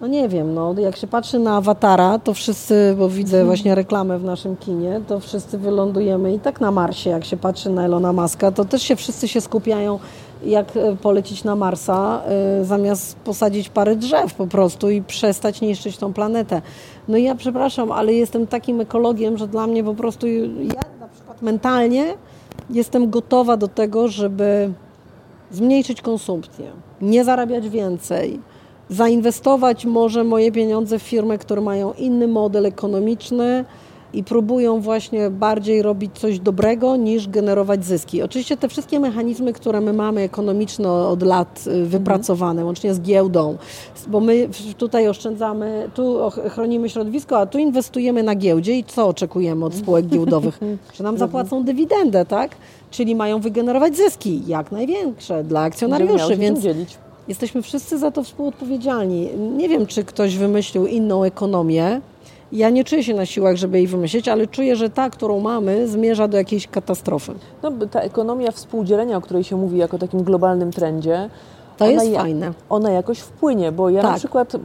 No 0.00 0.06
nie 0.06 0.28
wiem, 0.28 0.54
no, 0.54 0.74
jak 0.78 0.96
się 0.96 1.06
patrzy 1.06 1.38
na 1.38 1.56
awatara, 1.56 2.18
to 2.18 2.34
wszyscy, 2.34 2.94
bo 2.98 3.08
widzę 3.08 3.36
mhm. 3.36 3.46
właśnie 3.46 3.74
reklamę 3.74 4.18
w 4.18 4.24
naszym 4.24 4.56
kinie, 4.56 5.00
to 5.08 5.20
wszyscy 5.20 5.58
wylądujemy 5.58 6.34
i 6.34 6.40
tak 6.40 6.60
na 6.60 6.70
Marsie, 6.70 7.10
jak 7.10 7.24
się 7.24 7.36
patrzy 7.36 7.70
na 7.70 7.84
Elona 7.84 8.12
Muska, 8.12 8.52
to 8.52 8.64
też 8.64 8.82
się 8.82 8.96
wszyscy 8.96 9.28
się 9.28 9.40
skupiają, 9.40 9.98
jak 10.44 10.76
e, 10.76 10.96
polecić 10.96 11.44
na 11.44 11.56
Marsa, 11.56 12.22
y, 12.60 12.64
zamiast 12.64 13.16
posadzić 13.16 13.68
parę 13.68 13.96
drzew 13.96 14.34
po 14.34 14.46
prostu 14.46 14.90
i 14.90 15.02
przestać 15.02 15.60
niszczyć 15.60 15.96
tą 15.96 16.12
planetę. 16.12 16.62
No 17.08 17.16
i 17.16 17.22
ja 17.22 17.34
przepraszam, 17.34 17.92
ale 17.92 18.12
jestem 18.12 18.46
takim 18.46 18.80
ekologiem, 18.80 19.38
że 19.38 19.48
dla 19.48 19.66
mnie 19.66 19.84
po 19.84 19.94
prostu, 19.94 20.26
ja 20.26 20.82
na 21.00 21.08
przykład 21.08 21.42
mentalnie 21.42 22.14
jestem 22.70 23.10
gotowa 23.10 23.56
do 23.56 23.68
tego, 23.68 24.08
żeby 24.08 24.72
zmniejszyć 25.52 26.02
konsumpcję, 26.02 26.70
nie 27.00 27.24
zarabiać 27.24 27.68
więcej, 27.68 28.40
zainwestować 28.88 29.86
może 29.86 30.24
moje 30.24 30.52
pieniądze 30.52 30.98
w 30.98 31.02
firmy, 31.02 31.38
które 31.38 31.60
mają 31.60 31.92
inny 31.92 32.28
model 32.28 32.66
ekonomiczny 32.66 33.64
i 34.12 34.24
próbują 34.24 34.80
właśnie 34.80 35.30
bardziej 35.30 35.82
robić 35.82 36.18
coś 36.18 36.38
dobrego 36.38 36.96
niż 36.96 37.28
generować 37.28 37.84
zyski. 37.84 38.22
Oczywiście 38.22 38.56
te 38.56 38.68
wszystkie 38.68 39.00
mechanizmy, 39.00 39.52
które 39.52 39.80
my 39.80 39.92
mamy 39.92 40.20
ekonomiczne 40.20 40.92
od 40.92 41.22
lat 41.22 41.64
y, 41.66 41.84
wypracowane, 41.84 42.50
mhm. 42.50 42.66
łącznie 42.66 42.94
z 42.94 43.00
giełdą, 43.00 43.56
bo 44.06 44.20
my 44.20 44.48
tutaj 44.78 45.08
oszczędzamy, 45.08 45.90
tu 45.94 46.18
chronimy 46.30 46.88
środowisko, 46.88 47.38
a 47.38 47.46
tu 47.46 47.58
inwestujemy 47.58 48.22
na 48.22 48.34
giełdzie 48.34 48.78
i 48.78 48.84
co 48.84 49.08
oczekujemy 49.08 49.64
od 49.64 49.74
spółek 49.74 50.06
giełdowych? 50.06 50.60
Że 50.96 51.04
nam 51.04 51.18
zapłacą 51.18 51.64
dywidendę, 51.64 52.26
tak? 52.26 52.50
Czyli 52.90 53.16
mają 53.16 53.40
wygenerować 53.40 53.96
zyski 53.96 54.42
jak 54.46 54.72
największe 54.72 55.44
dla 55.44 55.60
akcjonariuszy, 55.60 56.36
więc 56.36 56.60
jesteśmy 57.28 57.62
wszyscy 57.62 57.98
za 57.98 58.10
to 58.10 58.24
współodpowiedzialni. 58.24 59.28
Nie 59.56 59.68
wiem, 59.68 59.86
czy 59.86 60.04
ktoś 60.04 60.36
wymyślił 60.36 60.86
inną 60.86 61.24
ekonomię. 61.24 62.00
Ja 62.52 62.70
nie 62.70 62.84
czuję 62.84 63.04
się 63.04 63.14
na 63.14 63.26
siłach, 63.26 63.56
żeby 63.56 63.78
jej 63.78 63.86
wymyślić, 63.86 64.28
ale 64.28 64.46
czuję, 64.46 64.76
że 64.76 64.90
ta, 64.90 65.10
którą 65.10 65.40
mamy, 65.40 65.88
zmierza 65.88 66.28
do 66.28 66.36
jakiejś 66.36 66.66
katastrofy. 66.66 67.32
No, 67.62 67.72
ta 67.90 68.00
ekonomia 68.00 68.50
współdzielenia, 68.50 69.16
o 69.16 69.20
której 69.20 69.44
się 69.44 69.56
mówi 69.56 69.78
jako 69.78 69.98
takim 69.98 70.22
globalnym 70.22 70.72
trendzie, 70.72 71.30
to 71.80 71.92
ona 71.92 72.04
jest 72.04 72.16
fajne. 72.16 72.52
Ona 72.68 72.90
jakoś 72.90 73.18
wpłynie, 73.18 73.72
bo 73.72 73.90
ja 73.90 74.02
tak. 74.02 74.10
na 74.10 74.18
przykład 74.18 74.54
y, 74.54 74.58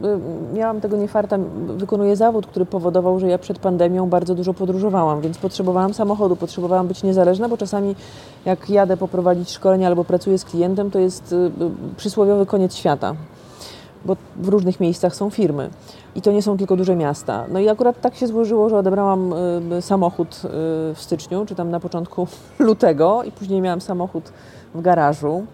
miałam 0.54 0.82
tego 0.82 0.98
niefarta, 0.98 1.38
wykonuję 1.78 2.16
zawód, 2.16 2.48
który 2.48 2.66
powodował, 2.66 3.20
że 3.20 3.28
ja 3.28 3.38
przed 3.38 3.60
pandemią 3.60 4.10
bardzo 4.10 4.36
dużo 4.36 4.54
podróżowałam, 4.54 5.22
więc 5.22 5.38
potrzebowałam 5.38 5.94
samochodu, 5.94 6.36
potrzebowałam 6.36 6.88
być 6.88 7.04
niezależna, 7.04 7.50
bo 7.50 7.58
czasami 7.58 7.96
jak 8.46 8.70
jadę 8.70 8.98
poprowadzić 8.98 9.52
szkolenie 9.52 9.88
albo 9.88 10.04
pracuję 10.04 10.38
z 10.38 10.46
klientem, 10.46 10.92
to 10.92 11.00
jest 11.00 11.32
y, 11.32 11.36
y, 11.36 11.50
przysłowiowy 11.98 12.46
koniec 12.46 12.76
świata. 12.76 13.16
bo 14.06 14.16
w 14.36 14.48
różnych 14.48 14.80
miejscach 14.80 15.16
są 15.16 15.30
firmy 15.30 15.70
i 16.16 16.22
to 16.22 16.32
nie 16.32 16.42
są 16.42 16.58
tylko 16.58 16.76
duże 16.76 16.96
miasta. 16.96 17.46
No 17.52 17.60
i 17.60 17.70
akurat 17.70 18.02
tak 18.02 18.16
się 18.16 18.28
złożyło, 18.28 18.70
że 18.70 18.78
odebrałam 18.78 19.34
y, 19.74 19.82
samochód 19.82 20.36
y, 20.36 20.48
w 20.94 20.98
styczniu, 20.98 21.46
czy 21.46 21.56
tam 21.56 21.72
na 21.72 21.80
początku 21.80 22.28
lutego 22.60 23.24
i 23.24 23.32
później 23.32 23.62
miałam 23.62 23.82
samochód 23.82 24.24
w 24.76 24.82
garażu 24.82 25.46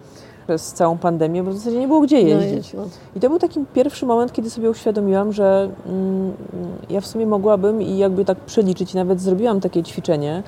przez 0.46 0.72
całą 0.72 0.98
pandemię, 0.98 1.42
bo 1.42 1.50
w 1.50 1.54
zasadzie 1.54 1.78
nie 1.78 1.86
było 1.88 2.00
gdzie 2.00 2.22
no 2.22 2.28
jeździć. 2.28 2.72
I 3.16 3.20
to 3.20 3.28
był 3.28 3.38
taki 3.38 3.60
pierwszy 3.74 4.06
moment, 4.06 4.32
kiedy 4.32 4.50
sobie 4.50 4.70
uświadomiłam, 4.70 5.32
że 5.32 5.70
mm, 5.86 6.32
ja 6.90 7.00
w 7.00 7.06
sumie 7.06 7.26
mogłabym 7.26 7.82
i 7.82 7.98
jakby 7.98 8.24
tak 8.24 8.38
przeliczyć, 8.38 8.94
nawet 8.94 9.20
zrobiłam 9.20 9.60
takie 9.60 9.82
ćwiczenie, 9.82 10.42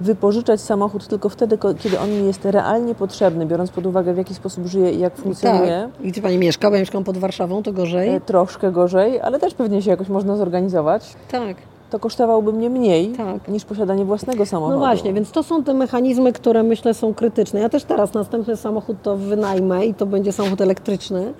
wypożyczać 0.00 0.60
samochód 0.60 1.08
tylko 1.08 1.28
wtedy, 1.28 1.58
kiedy 1.78 2.00
on 2.00 2.10
mi 2.10 2.26
jest 2.26 2.44
realnie 2.44 2.94
potrzebny, 2.94 3.46
biorąc 3.46 3.70
pod 3.70 3.86
uwagę, 3.86 4.14
w 4.14 4.16
jaki 4.16 4.34
sposób 4.34 4.66
żyje 4.66 4.92
i 4.92 4.98
jak 4.98 5.16
funkcjonuje. 5.16 5.88
Tak. 5.92 6.06
I 6.06 6.08
gdzie 6.08 6.22
Pani 6.22 6.38
mieszka? 6.38 6.68
Bo 6.68 6.74
ja 6.74 6.80
mieszkam 6.80 7.04
pod 7.04 7.18
Warszawą, 7.18 7.62
to 7.62 7.72
gorzej? 7.72 8.08
E, 8.08 8.20
troszkę 8.20 8.72
gorzej, 8.72 9.20
ale 9.20 9.38
też 9.38 9.54
pewnie 9.54 9.82
się 9.82 9.90
jakoś 9.90 10.08
można 10.08 10.36
zorganizować. 10.36 11.14
Tak 11.30 11.56
to 11.94 11.98
kosztowałoby 11.98 12.52
mnie 12.52 12.70
mniej 12.70 13.08
tak. 13.08 13.48
niż 13.48 13.64
posiadanie 13.64 14.04
własnego 14.04 14.46
samochodu. 14.46 14.78
No 14.78 14.86
właśnie, 14.86 15.12
więc 15.12 15.30
to 15.30 15.42
są 15.42 15.64
te 15.64 15.74
mechanizmy, 15.74 16.32
które 16.32 16.62
myślę 16.62 16.94
są 16.94 17.14
krytyczne. 17.14 17.60
Ja 17.60 17.68
też 17.68 17.84
teraz 17.84 18.14
następny 18.14 18.56
samochód 18.56 18.96
to 19.02 19.16
wynajmę 19.16 19.86
i 19.86 19.94
to 19.94 20.06
będzie 20.06 20.32
samochód 20.32 20.60
elektryczny. 20.60 21.34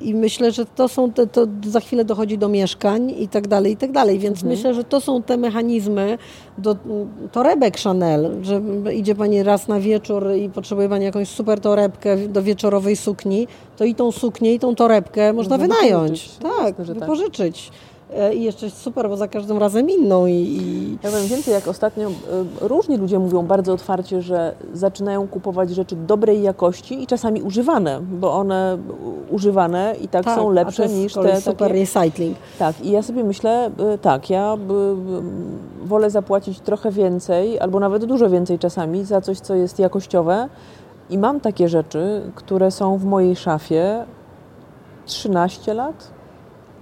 I 0.00 0.14
myślę, 0.14 0.52
że 0.52 0.66
to 0.66 0.88
są 0.88 1.12
te, 1.12 1.26
to 1.26 1.46
za 1.66 1.80
chwilę 1.80 2.04
dochodzi 2.04 2.38
do 2.38 2.48
mieszkań 2.48 3.14
i 3.18 3.28
tak 3.28 3.48
dalej, 3.48 3.72
i 3.72 3.76
tak 3.76 3.92
dalej. 3.92 4.18
Więc 4.18 4.36
mhm. 4.36 4.50
myślę, 4.50 4.74
że 4.74 4.84
to 4.84 5.00
są 5.00 5.22
te 5.22 5.36
mechanizmy 5.36 6.18
do 6.58 6.76
torebek 7.32 7.80
Chanel, 7.80 8.30
że 8.42 8.60
idzie 8.94 9.14
Pani 9.14 9.42
raz 9.42 9.68
na 9.68 9.80
wieczór 9.80 10.26
i 10.36 10.48
potrzebuje 10.48 10.88
Pani 10.88 11.04
jakąś 11.04 11.28
super 11.28 11.60
torebkę 11.60 12.16
do 12.28 12.42
wieczorowej 12.42 12.96
sukni, 12.96 13.48
to 13.76 13.84
i 13.84 13.94
tą 13.94 14.12
suknię, 14.12 14.54
i 14.54 14.58
tą 14.58 14.74
torebkę 14.74 15.32
można, 15.32 15.58
można 15.58 15.76
wynająć. 15.76 16.28
Tak, 16.38 16.78
Jasne, 16.78 16.86
tak, 16.86 16.98
wypożyczyć. 16.98 17.72
E, 18.14 18.34
i 18.34 18.42
jeszcze 18.42 18.70
super, 18.70 19.08
bo 19.08 19.16
za 19.16 19.28
każdym 19.28 19.58
razem 19.58 19.90
inną. 19.90 20.26
I, 20.26 20.32
i... 20.32 20.98
Ja 21.02 21.10
powiem 21.10 21.26
więcej, 21.26 21.54
jak 21.54 21.68
ostatnio 21.68 22.08
e, 22.08 22.12
różni 22.60 22.96
ludzie 22.96 23.18
mówią 23.18 23.42
bardzo 23.42 23.72
otwarcie, 23.72 24.22
że 24.22 24.54
zaczynają 24.72 25.28
kupować 25.28 25.70
rzeczy 25.70 25.96
dobrej 25.96 26.42
jakości 26.42 27.02
i 27.02 27.06
czasami 27.06 27.42
używane, 27.42 28.00
bo 28.00 28.32
one 28.32 28.78
używane 29.30 29.94
i 30.00 30.08
tak, 30.08 30.24
tak 30.24 30.38
są 30.38 30.50
lepsze 30.50 30.88
niż 30.88 31.14
te 31.14 31.40
super 31.40 31.56
takie... 31.56 31.72
recycling. 31.72 32.38
Tak, 32.58 32.80
i 32.80 32.90
ja 32.90 33.02
sobie 33.02 33.24
myślę, 33.24 33.70
e, 33.78 33.98
tak, 33.98 34.30
ja 34.30 34.56
wolę 35.84 36.10
zapłacić 36.10 36.60
trochę 36.60 36.90
więcej, 36.90 37.60
albo 37.60 37.80
nawet 37.80 38.04
dużo 38.04 38.30
więcej 38.30 38.58
czasami 38.58 39.04
za 39.04 39.20
coś, 39.20 39.40
co 39.40 39.54
jest 39.54 39.78
jakościowe. 39.78 40.48
I 41.10 41.18
mam 41.18 41.40
takie 41.40 41.68
rzeczy, 41.68 42.22
które 42.34 42.70
są 42.70 42.98
w 42.98 43.04
mojej 43.04 43.36
szafie 43.36 44.04
13 45.06 45.74
lat, 45.74 46.15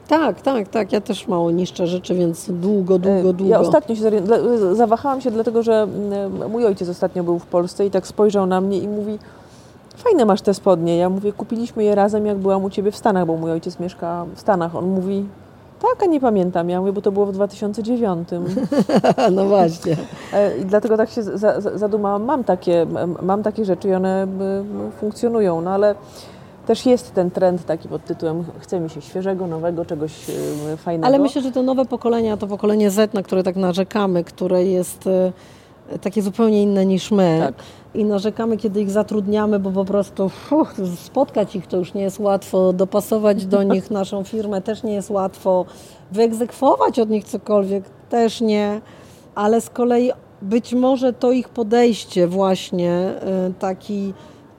tak, 0.08 0.40
tak, 0.40 0.68
tak. 0.68 0.92
Ja 0.92 1.00
też 1.00 1.28
mało 1.28 1.50
niszczę 1.50 1.86
rzeczy, 1.86 2.14
więc 2.14 2.50
długo, 2.50 2.98
długo, 2.98 3.32
długo. 3.32 3.50
Ja 3.50 3.60
ostatnio 3.60 3.96
się 3.96 4.02
zawahałam 4.72 5.20
się, 5.20 5.30
dlatego 5.30 5.62
że 5.62 5.86
mój 6.50 6.66
ojciec 6.66 6.88
ostatnio 6.88 7.24
był 7.24 7.38
w 7.38 7.46
Polsce 7.46 7.86
i 7.86 7.90
tak 7.90 8.06
spojrzał 8.06 8.46
na 8.46 8.60
mnie 8.60 8.78
i 8.78 8.88
mówi 8.88 9.18
fajne 9.96 10.24
masz 10.24 10.42
te 10.42 10.54
spodnie. 10.54 10.96
Ja 10.96 11.10
mówię, 11.10 11.32
kupiliśmy 11.32 11.84
je 11.84 11.94
razem, 11.94 12.26
jak 12.26 12.38
byłam 12.38 12.64
u 12.64 12.70
Ciebie 12.70 12.90
w 12.90 12.96
Stanach, 12.96 13.26
bo 13.26 13.36
mój 13.36 13.50
ojciec 13.50 13.80
mieszka 13.80 14.26
w 14.34 14.40
Stanach. 14.40 14.76
On 14.76 14.86
mówi, 14.86 15.24
tak, 15.82 16.02
a 16.02 16.06
nie 16.06 16.20
pamiętam. 16.20 16.70
Ja 16.70 16.80
mówię, 16.80 16.92
bo 16.92 17.00
to 17.00 17.12
było 17.12 17.26
w 17.26 17.32
2009. 17.32 18.28
no 19.36 19.44
właśnie. 19.44 19.96
E, 20.32 20.58
I 20.58 20.64
dlatego 20.64 20.96
tak 20.96 21.10
się 21.10 21.22
zadumałam. 21.74 22.24
Mam 22.24 22.44
takie, 22.44 22.86
mam 23.22 23.42
takie 23.42 23.64
rzeczy 23.64 23.88
i 23.88 23.94
one 23.94 24.26
funkcjonują, 25.00 25.60
no 25.60 25.70
ale 25.70 25.94
też 26.66 26.86
jest 26.86 27.14
ten 27.14 27.30
trend 27.30 27.66
taki 27.66 27.88
pod 27.88 28.04
tytułem 28.04 28.44
chce 28.58 28.80
mi 28.80 28.90
się 28.90 29.00
świeżego, 29.00 29.46
nowego, 29.46 29.84
czegoś 29.84 30.12
e, 30.72 30.76
fajnego. 30.76 31.06
Ale 31.06 31.18
myślę, 31.18 31.42
że 31.42 31.52
to 31.52 31.62
nowe 31.62 31.84
pokolenia, 31.84 32.36
to 32.36 32.46
pokolenie 32.46 32.90
Z, 32.90 33.14
na 33.14 33.22
które 33.22 33.42
tak 33.42 33.56
narzekamy, 33.56 34.24
które 34.24 34.64
jest 34.64 35.06
e, 35.06 35.32
takie 35.98 36.22
zupełnie 36.22 36.62
inne 36.62 36.86
niż 36.86 37.10
my. 37.10 37.38
Tak. 37.40 37.54
I 37.94 38.04
narzekamy, 38.04 38.56
kiedy 38.56 38.80
ich 38.80 38.90
zatrudniamy, 38.90 39.58
bo 39.58 39.70
po 39.70 39.84
prostu 39.84 40.30
uff, 40.50 40.74
spotkać 41.04 41.56
ich 41.56 41.66
to 41.66 41.76
już 41.76 41.94
nie 41.94 42.02
jest 42.02 42.20
łatwo, 42.20 42.72
dopasować 42.72 43.46
do 43.46 43.62
nich 43.72 43.90
naszą 43.90 44.24
firmę 44.24 44.62
też 44.62 44.82
nie 44.82 44.94
jest 44.94 45.10
łatwo, 45.10 45.64
wyegzekwować 46.12 46.98
od 46.98 47.10
nich 47.10 47.24
cokolwiek 47.24 47.84
też 48.10 48.40
nie, 48.40 48.80
ale 49.34 49.60
z 49.60 49.70
kolei 49.70 50.10
być 50.42 50.74
może 50.74 51.12
to 51.12 51.32
ich 51.32 51.48
podejście 51.48 52.26
właśnie 52.26 52.90
e, 52.90 53.52
taki 53.58 54.14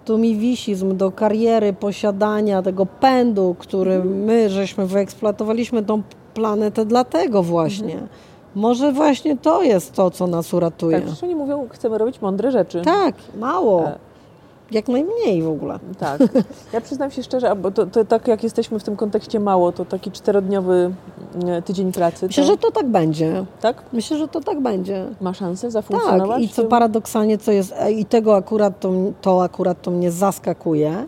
tu 0.06 0.18
mi 0.18 0.36
wisizm 0.36 0.98
do 0.98 1.12
kariery, 1.12 1.74
posiadania 1.74 2.62
tego 2.62 2.86
pędu, 2.86 3.56
który 3.60 4.04
my 4.04 4.50
żeśmy 4.50 4.88
wyeksploatowaliśmy 4.88 5.84
tą 5.84 6.04
planetę 6.34 6.86
dlatego 6.86 7.44
właśnie. 7.44 7.94
Mhm. 7.94 8.08
Może 8.56 8.92
właśnie 8.92 9.38
to 9.38 9.64
jest 9.64 9.94
to, 9.94 10.12
co 10.12 10.28
nas 10.28 10.54
uratuje. 10.54 11.02
Tak, 11.02 11.24
oni 11.24 11.36
mówią, 11.36 11.68
chcemy 11.70 11.98
robić 11.98 12.22
mądre 12.22 12.52
rzeczy. 12.52 12.82
Tak, 12.82 13.16
mało. 13.40 13.84
Jak 14.72 14.88
najmniej 14.88 15.44
w 15.44 15.48
ogóle. 15.48 15.80
Tak. 16.00 16.22
Ja 16.74 16.82
przyznam 16.82 17.12
się 17.12 17.24
szczerze, 17.24 17.56
bo 17.56 17.72
to, 17.72 17.86
to, 17.86 18.06
tak 18.06 18.28
jak 18.28 18.44
jesteśmy 18.44 18.80
w 18.80 18.84
tym 18.84 18.96
kontekście 18.96 19.40
mało, 19.40 19.72
to 19.72 19.86
taki 19.86 20.12
czterodniowy 20.12 20.94
e, 21.48 21.62
tydzień 21.62 21.92
pracy. 21.92 22.28
Myślę, 22.28 22.44
to... 22.44 22.50
że 22.52 22.58
to 22.58 22.72
tak 22.72 22.88
będzie. 22.88 23.46
Tak? 23.62 23.84
Myślę, 23.94 24.18
że 24.18 24.28
to 24.28 24.42
tak 24.42 24.62
będzie. 24.62 25.06
Ma 25.22 25.34
szansę 25.34 25.72
zafunkcjonować? 25.72 26.42
Tak. 26.42 26.52
I 26.52 26.54
co 26.54 26.64
paradoksalnie, 26.64 27.38
co 27.38 27.52
jest, 27.52 27.74
e, 27.78 27.92
i 27.92 28.06
tego 28.06 28.36
akurat 28.36 28.80
to, 28.80 28.94
to 29.22 29.44
akurat 29.44 29.82
to 29.82 29.92
mnie 29.92 30.12
zaskakuje, 30.12 31.06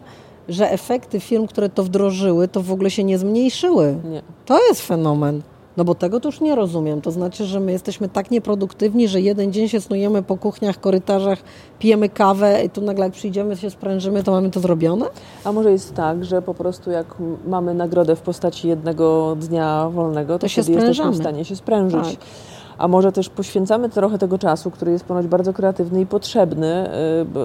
że 0.49 0.71
efekty 0.71 1.19
firm, 1.19 1.47
które 1.47 1.69
to 1.69 1.83
wdrożyły, 1.83 2.47
to 2.47 2.61
w 2.61 2.71
ogóle 2.71 2.89
się 2.89 3.03
nie 3.03 3.17
zmniejszyły. 3.17 3.95
Nie. 4.03 4.21
To 4.45 4.67
jest 4.67 4.81
fenomen. 4.81 5.41
No 5.77 5.83
bo 5.83 5.95
tego 5.95 6.19
to 6.19 6.27
już 6.27 6.41
nie 6.41 6.55
rozumiem. 6.55 7.01
To 7.01 7.11
znaczy, 7.11 7.45
że 7.45 7.59
my 7.59 7.71
jesteśmy 7.71 8.09
tak 8.09 8.31
nieproduktywni, 8.31 9.07
że 9.07 9.21
jeden 9.21 9.53
dzień 9.53 9.67
się 9.67 9.81
snujemy 9.81 10.23
po 10.23 10.37
kuchniach, 10.37 10.79
korytarzach, 10.79 11.39
pijemy 11.79 12.09
kawę 12.09 12.63
i 12.65 12.69
tu 12.69 12.81
nagle 12.81 13.05
jak 13.05 13.13
przyjdziemy, 13.13 13.57
się 13.57 13.69
sprężymy, 13.69 14.23
to 14.23 14.31
mamy 14.31 14.49
to 14.49 14.59
zrobione? 14.59 15.05
A 15.43 15.51
może 15.51 15.71
jest 15.71 15.93
tak, 15.93 16.25
że 16.25 16.41
po 16.41 16.53
prostu 16.53 16.91
jak 16.91 17.15
mamy 17.47 17.73
nagrodę 17.73 18.15
w 18.15 18.21
postaci 18.21 18.67
jednego 18.67 19.35
dnia 19.39 19.89
wolnego, 19.89 20.33
to, 20.33 20.39
to 20.39 20.47
się 20.47 20.63
wtedy 20.63 20.87
jesteśmy 20.87 21.11
w 21.11 21.17
stanie 21.17 21.45
się 21.45 21.55
sprężyć. 21.55 22.03
Tak 22.03 22.56
a 22.77 22.87
może 22.87 23.11
też 23.11 23.29
poświęcamy 23.29 23.89
trochę 23.89 24.17
tego 24.17 24.37
czasu, 24.37 24.71
który 24.71 24.91
jest 24.91 25.05
ponoć 25.05 25.27
bardzo 25.27 25.53
kreatywny 25.53 26.01
i 26.01 26.05
potrzebny, 26.05 26.89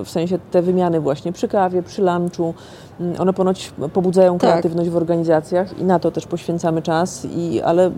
y, 0.01 0.05
w 0.05 0.11
sensie 0.11 0.39
te 0.51 0.63
wymiany 0.63 1.01
właśnie 1.01 1.33
przy 1.33 1.49
kawie, 1.49 1.83
przy 1.83 2.03
lunchu, 2.03 2.55
mm, 3.01 3.21
one 3.21 3.33
ponoć 3.33 3.73
pobudzają 3.93 4.39
tak. 4.39 4.51
kreatywność 4.51 4.91
w 4.91 4.97
organizacjach 4.97 5.79
i 5.79 5.85
na 5.85 5.99
to 5.99 6.11
też 6.11 6.27
poświęcamy 6.27 6.83
czas, 6.83 7.25
i, 7.25 7.61
ale 7.63 7.91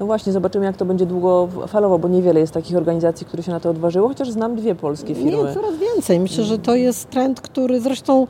no 0.00 0.06
właśnie 0.06 0.32
zobaczymy 0.32 0.64
jak 0.64 0.76
to 0.76 0.84
będzie 0.84 1.06
długofalowo, 1.06 1.98
bo 1.98 2.08
niewiele 2.08 2.40
jest 2.40 2.54
takich 2.54 2.76
organizacji, 2.76 3.26
które 3.26 3.42
się 3.42 3.52
na 3.52 3.60
to 3.60 3.70
odważyło, 3.70 4.08
chociaż 4.08 4.30
znam 4.30 4.56
dwie 4.56 4.74
polskie 4.74 5.14
firmy. 5.14 5.30
Nie, 5.30 5.54
coraz 5.54 5.76
więcej. 5.76 6.20
Myślę, 6.20 6.44
że 6.44 6.58
to 6.58 6.74
jest 6.74 7.10
trend, 7.10 7.40
który 7.40 7.80
zresztą 7.80 8.26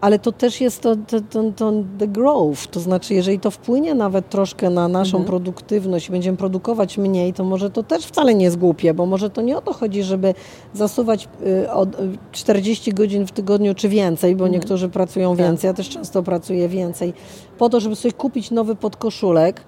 ale 0.00 0.18
to 0.18 0.32
też 0.32 0.60
jest 0.60 0.80
to, 0.80 0.96
to, 0.96 1.20
to, 1.20 1.52
to, 1.56 1.72
the 1.98 2.06
growth, 2.06 2.66
to 2.66 2.80
znaczy 2.80 3.14
jeżeli 3.14 3.40
to 3.40 3.50
wpłynie 3.50 3.94
nawet 3.94 4.28
troszkę 4.28 4.70
na 4.70 4.88
naszą 4.88 5.16
mhm. 5.16 5.24
produktywność 5.24 6.10
będziemy 6.10 6.36
produkować 6.36 6.98
mniej, 6.98 7.32
to 7.32 7.44
może 7.44 7.70
to 7.70 7.82
też 7.82 8.06
wcale 8.06 8.34
nie 8.34 8.44
jest 8.44 8.58
głupie, 8.58 8.94
bo 8.94 9.06
może 9.06 9.30
to 9.30 9.42
nie 9.42 9.56
o 9.58 9.60
to 9.60 9.72
chodzi, 9.72 10.02
żeby 10.02 10.34
zasuwać 10.74 11.28
y, 11.46 11.70
od 11.70 11.96
40 12.32 12.92
godzin 12.92 13.26
w 13.26 13.32
tygodniu 13.32 13.74
czy 13.74 13.88
więcej, 13.88 14.36
bo 14.36 14.44
mhm. 14.44 14.52
niektórzy 14.52 14.88
pracują 14.88 15.36
tak. 15.36 15.46
więcej, 15.46 15.68
ja 15.68 15.74
też 15.74 15.88
często 15.88 16.22
pracuję 16.22 16.68
więcej, 16.68 17.14
po 17.58 17.68
to, 17.68 17.80
żeby 17.80 17.96
sobie 17.96 18.12
kupić 18.12 18.50
nowy 18.50 18.74
podkoszulek, 18.74 19.64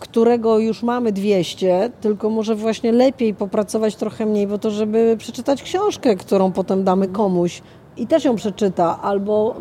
którego 0.00 0.58
już 0.58 0.82
mamy 0.82 1.12
200, 1.12 1.90
tylko 2.00 2.30
może 2.30 2.54
właśnie 2.54 2.92
lepiej 2.92 3.34
popracować 3.34 3.96
trochę 3.96 4.26
mniej, 4.26 4.46
bo 4.46 4.58
to, 4.58 4.70
żeby 4.70 5.16
przeczytać 5.18 5.62
książkę, 5.62 6.16
którą 6.16 6.52
potem 6.52 6.84
damy 6.84 7.08
komuś, 7.08 7.62
i 7.96 8.06
też 8.06 8.24
ją 8.24 8.36
przeczyta, 8.36 9.02
albo 9.02 9.54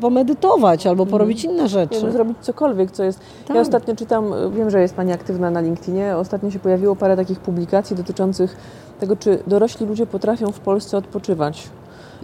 pomedytować, 0.00 0.86
albo 0.86 1.02
mhm. 1.02 1.10
porobić 1.10 1.44
inne 1.44 1.68
rzeczy. 1.68 2.04
Ja 2.04 2.10
zrobić 2.10 2.38
cokolwiek, 2.40 2.90
co 2.90 3.04
jest... 3.04 3.20
Tak. 3.46 3.54
Ja 3.54 3.62
ostatnio 3.62 3.96
czytam, 3.96 4.32
wiem, 4.56 4.70
że 4.70 4.80
jest 4.80 4.94
Pani 4.94 5.12
aktywna 5.12 5.50
na 5.50 5.60
LinkedInie, 5.60 6.16
ostatnio 6.16 6.50
się 6.50 6.58
pojawiło 6.58 6.96
parę 6.96 7.16
takich 7.16 7.40
publikacji 7.40 7.96
dotyczących 7.96 8.56
tego, 9.00 9.16
czy 9.16 9.42
dorośli 9.46 9.86
ludzie 9.86 10.06
potrafią 10.06 10.52
w 10.52 10.60
Polsce 10.60 10.96
odpoczywać. 10.96 11.68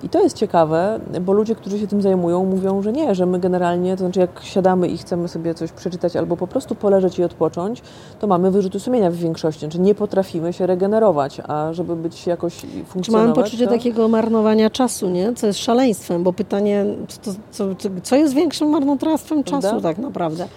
I 0.02 0.08
to 0.08 0.22
jest 0.22 0.36
ciekawe, 0.36 1.00
bo 1.20 1.32
ludzie, 1.32 1.54
którzy 1.54 1.78
się 1.78 1.86
tym 1.86 2.02
zajmują, 2.02 2.44
mówią, 2.44 2.82
że 2.82 2.92
nie, 2.92 3.14
że 3.14 3.26
my 3.26 3.38
generalnie, 3.38 3.96
to 3.96 3.98
znaczy 3.98 4.20
jak 4.20 4.40
siadamy 4.42 4.88
i 4.88 4.98
chcemy 4.98 5.28
sobie 5.28 5.54
coś 5.54 5.72
przeczytać 5.72 6.16
albo 6.16 6.36
po 6.36 6.46
prostu 6.46 6.74
poleżeć 6.74 7.18
i 7.18 7.24
odpocząć, 7.24 7.82
to 8.20 8.26
mamy 8.26 8.50
wyrzuty 8.50 8.80
sumienia 8.80 9.10
w 9.10 9.14
większości. 9.14 9.60
Znaczy 9.60 9.78
nie 9.78 9.94
potrafimy 9.94 10.52
się 10.52 10.66
regenerować, 10.66 11.40
a 11.48 11.72
żeby 11.72 11.96
być 11.96 12.26
jakoś 12.26 12.54
funkcjonować... 12.86 13.04
Czy 13.06 13.12
mamy 13.12 13.34
poczucie 13.34 13.64
to... 13.64 13.70
takiego 13.70 14.08
marnowania 14.08 14.70
czasu, 14.70 15.10
nie? 15.10 15.32
Co 15.34 15.46
jest 15.46 15.58
szaleństwem, 15.58 16.22
bo 16.22 16.32
pytanie, 16.32 16.84
co, 17.22 17.32
co, 17.50 17.64
co 18.02 18.16
jest 18.16 18.34
większym 18.34 18.68
marnotrawstwem 18.68 19.44
czasu 19.44 19.60
Prawda? 19.68 19.88
tak 19.88 19.98
naprawdę? 19.98 20.48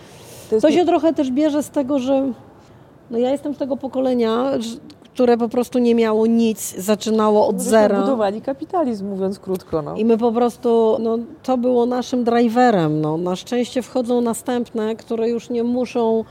To, 0.50 0.56
jest... 0.56 0.68
to 0.68 0.72
się 0.72 0.86
trochę 0.86 1.14
też 1.14 1.32
bierze 1.32 1.64
z 1.64 1.70
tego, 1.70 2.00
że 2.00 2.34
no 3.12 3.18
ja 3.18 3.32
jestem 3.32 3.56
z 3.56 3.58
tego 3.58 3.78
pokolenia, 3.78 4.52
które 5.20 5.38
po 5.38 5.50
prostu 5.50 5.80
nie 5.80 5.96
miało 5.96 6.28
nic, 6.28 6.76
zaczynało 6.78 7.48
od 7.48 7.62
zera. 7.62 8.02
budowali 8.02 8.42
kapitalizm, 8.42 9.08
mówiąc 9.08 9.40
krótko. 9.40 9.82
No. 9.82 9.96
I 9.96 10.06
my 10.06 10.18
po 10.18 10.32
prostu, 10.32 10.98
no, 11.00 11.18
to 11.44 11.58
było 11.58 11.86
naszym 11.86 12.24
driverem. 12.24 13.02
No. 13.02 13.18
Na 13.18 13.36
szczęście 13.36 13.82
wchodzą 13.82 14.22
następne, 14.22 14.96
które 14.96 15.30
już 15.30 15.50
nie 15.50 15.64
muszą 15.64 16.24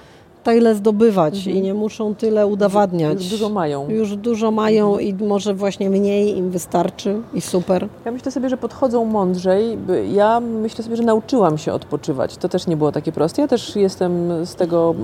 tyle 0.44 0.74
zdobywać 0.74 1.47
i 1.47 1.62
nie 1.62 1.74
muszą 1.74 2.15
tyle 2.15 2.47
udowadniać. 2.47 3.12
Mhm. 3.12 3.20
Już 3.20 3.31
dużo 3.31 3.48
mają. 3.48 3.89
Już 3.89 4.16
dużo 4.16 4.51
mają 4.51 4.98
i 4.98 5.15
może 5.15 5.55
właśnie 5.55 5.90
mniej 5.90 6.36
im 6.36 6.51
wystarczy 6.51 7.16
i 7.35 7.40
super. 7.40 7.89
Ja 8.05 8.12
myślę 8.12 8.32
sobie, 8.32 8.48
że 8.48 8.56
podchodzą 8.56 9.05
mądrzej. 9.05 9.78
Ja 10.12 10.40
myślę 10.40 10.85
sobie, 10.85 10.97
że 10.97 11.02
nauczyłam 11.02 11.59
się 11.59 11.73
odpoczywać. 11.73 12.36
To 12.36 12.48
też 12.48 12.66
nie 12.66 12.77
było 12.77 12.93
takie 12.93 13.12
proste. 13.12 13.43
Ja 13.43 13.48
też 13.48 13.77
jestem 13.77 14.47
z 14.47 14.55
tego 14.55 14.94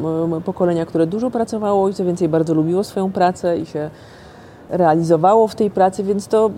pokolenia, 0.44 0.86
które 0.86 1.06
dużo 1.06 1.30
pracowało 1.30 1.88
i 1.88 1.94
co 1.94 2.04
więcej 2.04 2.28
bardzo 2.28 2.54
lubiło 2.54 2.84
swoją 2.84 3.12
pracę 3.12 3.58
i 3.58 3.66
się 3.66 3.90
realizowało 4.68 5.48
w 5.48 5.54
tej 5.54 5.70
pracy, 5.70 6.04
więc 6.04 6.28
to 6.28 6.50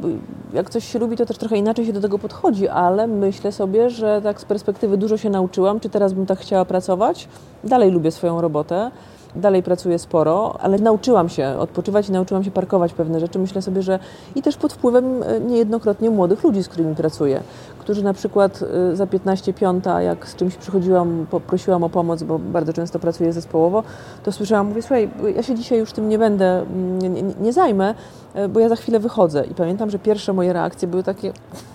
jak 0.53 0.71
coś 0.71 0.85
się 0.85 0.99
lubi, 0.99 1.17
to 1.17 1.27
też 1.27 1.39
trochę 1.39 1.57
inaczej 1.57 1.87
się 1.87 1.93
do 1.93 2.01
tego 2.01 2.19
podchodzi, 2.19 2.69
ale 2.69 3.07
myślę 3.07 3.53
sobie, 3.53 3.91
że 3.91 4.21
tak 4.23 4.41
z 4.41 4.45
perspektywy 4.45 4.97
dużo 4.97 5.17
się 5.17 5.31
nauczyłam. 5.31 5.81
Czy 5.81 5.89
teraz 5.89 6.13
bym 6.13 6.27
tak 6.27 6.39
chciała 6.39 6.65
pracować? 6.65 7.29
Dalej 7.65 7.91
lubię 7.91 8.11
swoją 8.11 8.41
robotę. 8.41 8.91
Dalej 9.35 9.63
pracuję 9.63 9.99
sporo, 9.99 10.57
ale 10.61 10.79
nauczyłam 10.79 11.29
się 11.29 11.49
odpoczywać 11.59 12.09
i 12.09 12.13
nauczyłam 12.13 12.45
się 12.45 12.51
parkować 12.51 12.93
pewne 12.93 13.21
rzeczy. 13.21 13.39
Myślę 13.39 13.63
sobie, 13.63 13.83
że 13.83 13.99
i 14.35 14.43
też 14.43 14.57
pod 14.57 14.73
wpływem 14.73 15.23
e, 15.23 15.41
niejednokrotnie 15.41 16.11
młodych 16.11 16.45
ludzi, 16.45 16.63
z 16.63 16.69
którymi 16.69 16.95
pracuję, 16.95 17.41
którzy 17.79 18.05
na 18.05 18.15
przykład 18.15 18.61
e, 18.93 18.97
za 18.97 19.07
15 19.07 19.53
piąta, 19.53 20.03
jak 20.03 20.29
z 20.29 20.37
czymś 20.37 20.57
przychodziłam, 20.57 21.27
poprosiłam 21.31 21.85
o 21.85 21.89
pomoc, 21.89 22.23
bo 22.23 22.39
bardzo 22.39 22.73
często 22.73 22.99
pracuję 22.99 23.33
zespołowo, 23.33 23.83
to 24.25 24.33
słyszałam, 24.33 24.67
mówię, 24.67 24.83
słuchaj, 24.83 25.11
ja 25.37 25.43
się 25.43 25.55
dzisiaj 25.55 25.79
już 25.79 25.93
tym 25.93 26.09
nie 26.09 26.19
będę, 26.19 26.63
mm, 26.63 26.99
nie, 26.99 27.09
nie, 27.09 27.23
nie 27.41 27.53
zajmę, 27.53 27.95
e, 28.35 28.49
bo 28.49 28.61
ja 28.61 28.69
za 28.69 28.77
chwilę 28.77 28.99
wychodzę. 29.01 29.45
I 29.45 29.55
pamiętam, 29.55 29.91
że 29.91 29.99
pierwsze 29.99 30.33
moje 30.33 30.53
reakcje 30.53 30.89
były 30.89 31.03
takie, 31.03 31.33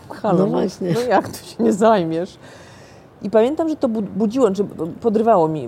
halo, 0.09 0.37
No 0.37 0.45
no, 0.45 0.51
właśnie. 0.51 0.93
no 0.93 1.01
jak 1.01 1.29
tu 1.29 1.45
się 1.45 1.63
nie 1.63 1.73
zajmiesz? 1.73 2.37
I 3.23 3.29
pamiętam, 3.29 3.69
że 3.69 3.75
to 3.75 3.89
bu- 3.89 4.01
budziło, 4.01 4.51
czy 4.51 4.65
podrywało 5.01 5.47
mi 5.47 5.67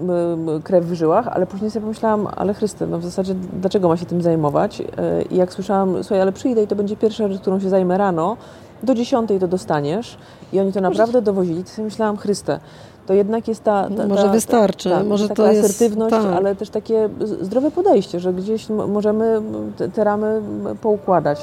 krew 0.64 0.86
w 0.86 0.94
żyłach, 0.94 1.28
ale 1.28 1.46
później 1.46 1.72
sobie 1.72 1.82
pomyślałam, 1.82 2.28
ale 2.36 2.54
Chryste, 2.54 2.88
no 2.88 2.98
w 3.00 3.04
zasadzie 3.04 3.36
dlaczego 3.62 3.88
ma 3.88 3.98
się 3.98 4.06
tym 4.06 4.22
zajmować? 4.22 4.82
E, 4.82 5.22
I 5.22 5.36
jak 5.36 5.54
słyszałam, 5.54 6.04
słuchaj, 6.04 6.22
ale 6.22 6.32
przyjdę 6.32 6.64
i 6.64 6.68
to 6.68 6.76
będzie 6.76 6.96
pierwsza 6.98 7.28
rzecz, 7.28 7.42
którą 7.42 7.60
się 7.60 7.70
zajmę 7.70 7.98
rano, 7.98 8.38
do 8.84 8.96
dziesiątej 8.96 9.40
to 9.40 9.48
dostaniesz. 9.48 10.18
I 10.54 10.60
oni 10.60 10.74
to 10.74 10.82
naprawdę 10.82 11.22
dowozili. 11.22 11.64
To 11.64 11.70
sobie 11.70 11.86
myślałam, 11.86 12.18
Chryste, 12.18 12.60
to 13.08 13.14
jednak 13.14 13.48
jest 13.48 13.64
ta... 13.64 13.90
ta, 13.90 13.96
ta 13.96 14.08
Może 14.08 14.30
wystarczy, 14.30 14.90
ta, 14.90 15.04
może 15.04 15.30
to 15.30 15.52
jest- 15.52 15.66
asertywność, 15.66 16.16
tak. 16.16 16.26
ale 16.26 16.56
też 16.56 16.70
takie 16.70 17.10
zdrowe 17.42 17.72
podejście, 17.72 18.20
że 18.20 18.34
gdzieś 18.34 18.70
możemy 18.70 19.42
te, 19.78 19.90
te 19.90 20.04
ramy 20.04 20.42
poukładać. 20.82 21.42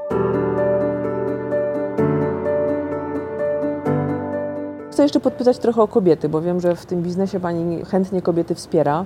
Chcę 5.01 5.05
jeszcze 5.05 5.21
podpytać 5.21 5.59
trochę 5.59 5.83
o 5.83 5.89
kobiety, 5.89 6.29
bo 6.29 6.41
wiem, 6.41 6.61
że 6.61 6.77
w 6.77 6.87
tym 6.87 7.03
biznesie 7.03 7.41
Pani 7.41 7.85
chętnie 7.85 8.23
kobiety 8.23 8.55
wspiera. 8.55 9.05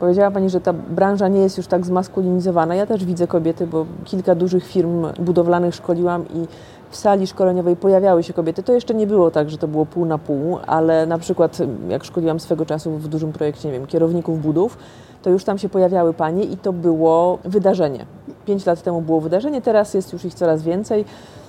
Powiedziała 0.00 0.30
Pani, 0.30 0.50
że 0.50 0.60
ta 0.60 0.72
branża 0.72 1.28
nie 1.28 1.40
jest 1.40 1.56
już 1.56 1.66
tak 1.66 1.86
zmaskulinizowana. 1.86 2.74
Ja 2.74 2.86
też 2.86 3.04
widzę 3.04 3.26
kobiety, 3.26 3.66
bo 3.66 3.86
kilka 4.04 4.34
dużych 4.34 4.66
firm 4.66 5.06
budowlanych 5.18 5.74
szkoliłam 5.74 6.24
i 6.34 6.46
w 6.90 6.96
sali 6.96 7.26
szkoleniowej 7.26 7.76
pojawiały 7.76 8.22
się 8.22 8.32
kobiety. 8.32 8.62
To 8.62 8.72
jeszcze 8.72 8.94
nie 8.94 9.06
było 9.06 9.30
tak, 9.30 9.50
że 9.50 9.58
to 9.58 9.68
było 9.68 9.86
pół 9.86 10.04
na 10.04 10.18
pół, 10.18 10.58
ale 10.66 11.06
na 11.06 11.18
przykład 11.18 11.58
jak 11.88 12.04
szkoliłam 12.04 12.40
swego 12.40 12.66
czasu 12.66 12.90
w 12.90 13.08
dużym 13.08 13.32
projekcie, 13.32 13.68
nie 13.68 13.74
wiem, 13.74 13.86
kierowników 13.86 14.42
budów, 14.42 14.78
to 15.22 15.30
już 15.30 15.44
tam 15.44 15.58
się 15.58 15.68
pojawiały 15.68 16.14
panie 16.14 16.44
i 16.44 16.56
to 16.56 16.72
było 16.72 17.38
wydarzenie. 17.44 18.06
Pięć 18.46 18.66
lat 18.66 18.82
temu 18.82 19.02
było 19.02 19.20
wydarzenie, 19.20 19.62
teraz 19.62 19.94
jest 19.94 20.12
już 20.12 20.24
ich 20.24 20.34
coraz 20.34 20.62
więcej 20.62 21.04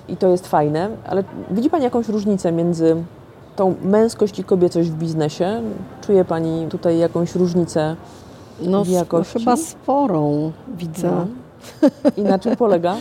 i 0.08 0.16
to 0.16 0.28
jest 0.28 0.46
fajne, 0.46 0.88
ale 1.06 1.24
widzi 1.50 1.70
Pani 1.70 1.84
jakąś 1.84 2.08
różnicę 2.08 2.52
między 2.52 2.96
tą 3.56 3.74
męskość 3.82 4.38
i 4.38 4.44
kobiecość 4.44 4.88
w 4.90 4.94
biznesie? 4.94 5.62
Czuje 6.06 6.24
Pani 6.24 6.66
tutaj 6.70 6.98
jakąś 6.98 7.34
różnicę 7.34 7.96
No, 8.62 8.84
w 8.84 8.88
no 8.88 8.94
jakości? 8.94 9.38
chyba 9.38 9.56
sporą 9.56 10.52
widzę. 10.78 11.10
No. 11.10 11.26
i 12.16 12.22
na 12.22 12.38
czym 12.38 12.56
polega? 12.56 12.96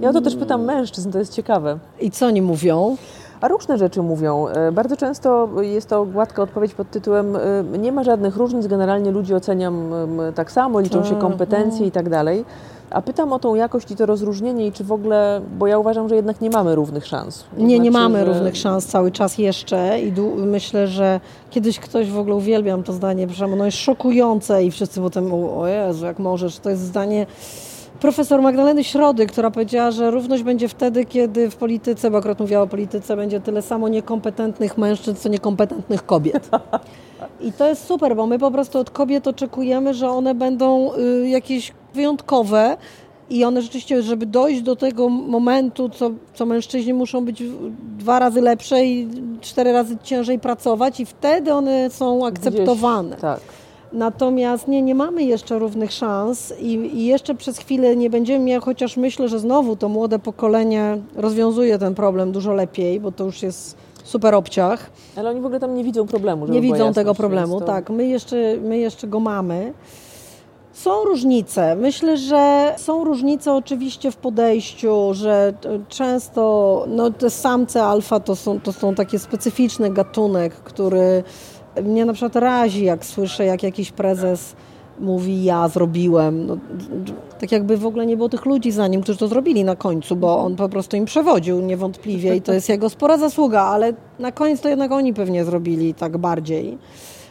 Ja 0.00 0.12
to 0.12 0.20
też 0.20 0.36
pytam 0.36 0.64
mężczyzn, 0.64 1.10
to 1.10 1.18
jest 1.18 1.32
ciekawe. 1.34 1.78
I 2.00 2.10
co 2.10 2.26
oni 2.26 2.42
mówią? 2.42 2.96
A 3.40 3.48
różne 3.48 3.78
rzeczy 3.78 4.02
mówią. 4.02 4.48
E, 4.48 4.72
Bardzo 4.72 4.96
często 4.96 5.48
jest 5.60 5.88
to 5.88 6.04
gładka 6.04 6.42
odpowiedź 6.42 6.74
pod 6.74 6.90
tytułem 6.90 7.36
e, 7.36 7.78
nie 7.78 7.92
ma 7.92 8.04
żadnych 8.04 8.36
różnic, 8.36 8.66
generalnie 8.66 9.10
ludzi 9.10 9.34
oceniam 9.34 9.90
tak 10.34 10.52
samo, 10.52 10.80
liczą 10.80 11.04
się 11.04 11.10
Tak, 11.10 11.18
kompetencje 11.20 11.86
i 11.86 11.90
tak 11.90 12.08
dalej. 12.08 12.44
A 12.90 13.02
pytam 13.02 13.32
o 13.32 13.38
tą 13.38 13.54
jakość 13.54 13.90
i 13.90 13.96
to 13.96 14.06
rozróżnienie 14.06 14.66
i 14.66 14.72
czy 14.72 14.84
w 14.84 14.92
ogóle, 14.92 15.40
bo 15.58 15.66
ja 15.66 15.78
uważam, 15.78 16.08
że 16.08 16.16
jednak 16.16 16.40
nie 16.40 16.50
mamy 16.50 16.74
równych 16.74 17.06
szans. 17.06 17.44
Nie, 17.56 17.78
nie 17.78 17.90
znaczy, 17.90 18.02
mamy 18.02 18.18
że- 18.18 18.24
równych 18.24 18.56
szans 18.56 18.86
cały 18.86 19.10
czas 19.10 19.38
jeszcze 19.38 20.00
i 20.00 20.12
myślę, 20.36 20.86
że 20.86 21.20
kiedyś 21.50 21.78
ktoś 21.78 22.10
w 22.10 22.18
ogóle 22.18 22.34
uwielbiam 22.36 22.82
to 22.82 22.92
zdanie, 22.92 23.28
że 23.28 23.44
ono 23.44 23.64
jest 23.64 23.78
szokujące 23.78 24.64
i 24.64 24.70
wszyscy 24.70 25.00
potem 25.00 25.32
o 25.34 25.66
Jezu, 25.66 26.06
jak 26.06 26.18
możesz, 26.18 26.58
to 26.58 26.70
jest 26.70 26.82
zdanie 26.82 27.26
profesor 28.00 28.42
Magdaleny 28.42 28.84
Środy, 28.84 29.26
która 29.26 29.50
powiedziała, 29.50 29.90
że 29.90 30.10
równość 30.10 30.42
będzie 30.42 30.68
wtedy, 30.68 31.04
kiedy 31.04 31.50
w 31.50 31.56
polityce, 31.56 32.10
bo 32.10 32.18
akurat 32.18 32.40
mówiła 32.40 32.62
o 32.62 32.66
polityce, 32.66 33.16
będzie 33.16 33.40
tyle 33.40 33.62
samo 33.62 33.88
niekompetentnych 33.88 34.78
mężczyzn, 34.78 35.16
co 35.20 35.28
niekompetentnych 35.28 36.06
kobiet. 36.06 36.48
I 37.40 37.52
to 37.52 37.68
jest 37.68 37.86
super, 37.86 38.16
bo 38.16 38.26
my 38.26 38.38
po 38.38 38.50
prostu 38.50 38.78
od 38.78 38.90
kobiet 38.90 39.28
oczekujemy, 39.28 39.94
że 39.94 40.10
one 40.10 40.34
będą 40.34 40.94
y, 40.94 41.28
jakieś 41.28 41.72
wyjątkowe 41.94 42.76
i 43.30 43.44
one 43.44 43.62
rzeczywiście, 43.62 44.02
żeby 44.02 44.26
dojść 44.26 44.62
do 44.62 44.76
tego 44.76 45.08
momentu, 45.08 45.88
co, 45.88 46.10
co 46.34 46.46
mężczyźni 46.46 46.94
muszą 46.94 47.24
być 47.24 47.42
dwa 47.98 48.18
razy 48.18 48.40
lepsze 48.40 48.84
i 48.84 49.08
cztery 49.40 49.72
razy 49.72 49.96
ciężej 50.02 50.38
pracować 50.38 51.00
i 51.00 51.06
wtedy 51.06 51.52
one 51.52 51.90
są 51.90 52.26
akceptowane. 52.26 53.08
Gdzieś, 53.08 53.20
tak. 53.20 53.40
Natomiast 53.92 54.68
nie, 54.68 54.82
nie 54.82 54.94
mamy 54.94 55.24
jeszcze 55.24 55.58
równych 55.58 55.92
szans 55.92 56.54
i, 56.60 56.72
i 56.74 57.04
jeszcze 57.04 57.34
przez 57.34 57.58
chwilę 57.58 57.96
nie 57.96 58.10
będziemy 58.10 58.60
chociaż 58.60 58.96
myślę, 58.96 59.28
że 59.28 59.38
znowu 59.38 59.76
to 59.76 59.88
młode 59.88 60.18
pokolenie 60.18 60.98
rozwiązuje 61.16 61.78
ten 61.78 61.94
problem 61.94 62.32
dużo 62.32 62.52
lepiej, 62.52 63.00
bo 63.00 63.12
to 63.12 63.24
już 63.24 63.42
jest 63.42 63.76
super 64.10 64.34
obciach. 64.34 64.90
Ale 65.16 65.30
oni 65.30 65.40
w 65.40 65.44
ogóle 65.46 65.60
tam 65.60 65.74
nie 65.74 65.84
widzą 65.84 66.06
problemu. 66.06 66.46
Nie 66.46 66.60
widzą 66.60 66.74
jasność, 66.74 66.94
tego 66.94 67.14
problemu, 67.14 67.60
to- 67.60 67.66
tak. 67.66 67.90
My 67.90 68.06
jeszcze, 68.06 68.36
my 68.62 68.78
jeszcze 68.78 69.06
go 69.06 69.20
mamy. 69.20 69.72
Są 70.72 71.04
różnice. 71.04 71.76
Myślę, 71.76 72.16
że 72.16 72.74
są 72.78 73.04
różnice 73.04 73.52
oczywiście 73.54 74.10
w 74.10 74.16
podejściu, 74.16 75.14
że 75.14 75.52
t- 75.60 75.80
często 75.88 76.84
no, 76.88 77.10
te 77.10 77.30
samce 77.30 77.84
alfa 77.84 78.20
to 78.20 78.36
są, 78.36 78.60
to 78.60 78.72
są 78.72 78.94
taki 78.94 79.18
specyficzny 79.18 79.90
gatunek, 79.90 80.52
który 80.54 81.22
mnie 81.82 82.04
na 82.04 82.12
przykład 82.12 82.36
razi, 82.36 82.84
jak 82.84 83.04
słyszę, 83.04 83.44
jak 83.44 83.62
jakiś 83.62 83.92
prezes 83.92 84.56
mówi 85.00 85.44
ja 85.44 85.68
zrobiłem. 85.68 86.46
No, 86.46 86.56
tak 87.40 87.52
jakby 87.52 87.76
w 87.76 87.86
ogóle 87.86 88.06
nie 88.06 88.16
było 88.16 88.28
tych 88.28 88.46
ludzi 88.46 88.70
za 88.70 88.88
nim, 88.88 89.02
którzy 89.02 89.18
to 89.18 89.28
zrobili 89.28 89.64
na 89.64 89.76
końcu, 89.76 90.16
bo 90.16 90.38
on 90.38 90.56
po 90.56 90.68
prostu 90.68 90.96
im 90.96 91.04
przewodził 91.04 91.60
niewątpliwie 91.60 92.36
i 92.36 92.42
to 92.42 92.52
jest 92.52 92.68
jego 92.68 92.90
spora 92.90 93.18
zasługa, 93.18 93.62
ale 93.62 93.92
na 94.18 94.32
koniec 94.32 94.60
to 94.60 94.68
jednak 94.68 94.92
oni 94.92 95.14
pewnie 95.14 95.44
zrobili 95.44 95.94
tak 95.94 96.18
bardziej. 96.18 96.78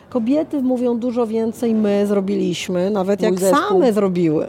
Kobiety 0.10 0.62
mówią 0.62 1.00
dużo 1.00 1.28
więcej 1.28 1.76
my 1.76 2.08
zrobiliśmy, 2.08 2.90
nawet 2.90 3.20
Mój 3.22 3.30
jak 3.30 3.40
zespół. 3.40 3.60
same 3.70 3.94
zrobiły. 3.94 4.48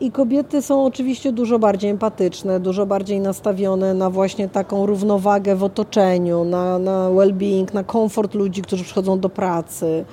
I 0.00 0.10
kobiety 0.10 0.62
są 0.62 0.84
oczywiście 0.84 1.32
dużo 1.32 1.58
bardziej 1.58 1.90
empatyczne, 1.90 2.60
dużo 2.60 2.86
bardziej 2.86 3.20
nastawione 3.20 3.94
na 3.94 4.10
właśnie 4.10 4.48
taką 4.48 4.86
równowagę 4.86 5.56
w 5.56 5.64
otoczeniu, 5.64 6.44
na, 6.44 6.78
na 6.78 7.08
well-being, 7.10 7.74
na 7.74 7.84
komfort 7.84 8.34
ludzi, 8.34 8.62
którzy 8.62 8.84
przychodzą 8.84 9.20
do 9.20 9.28
pracy. 9.28 10.04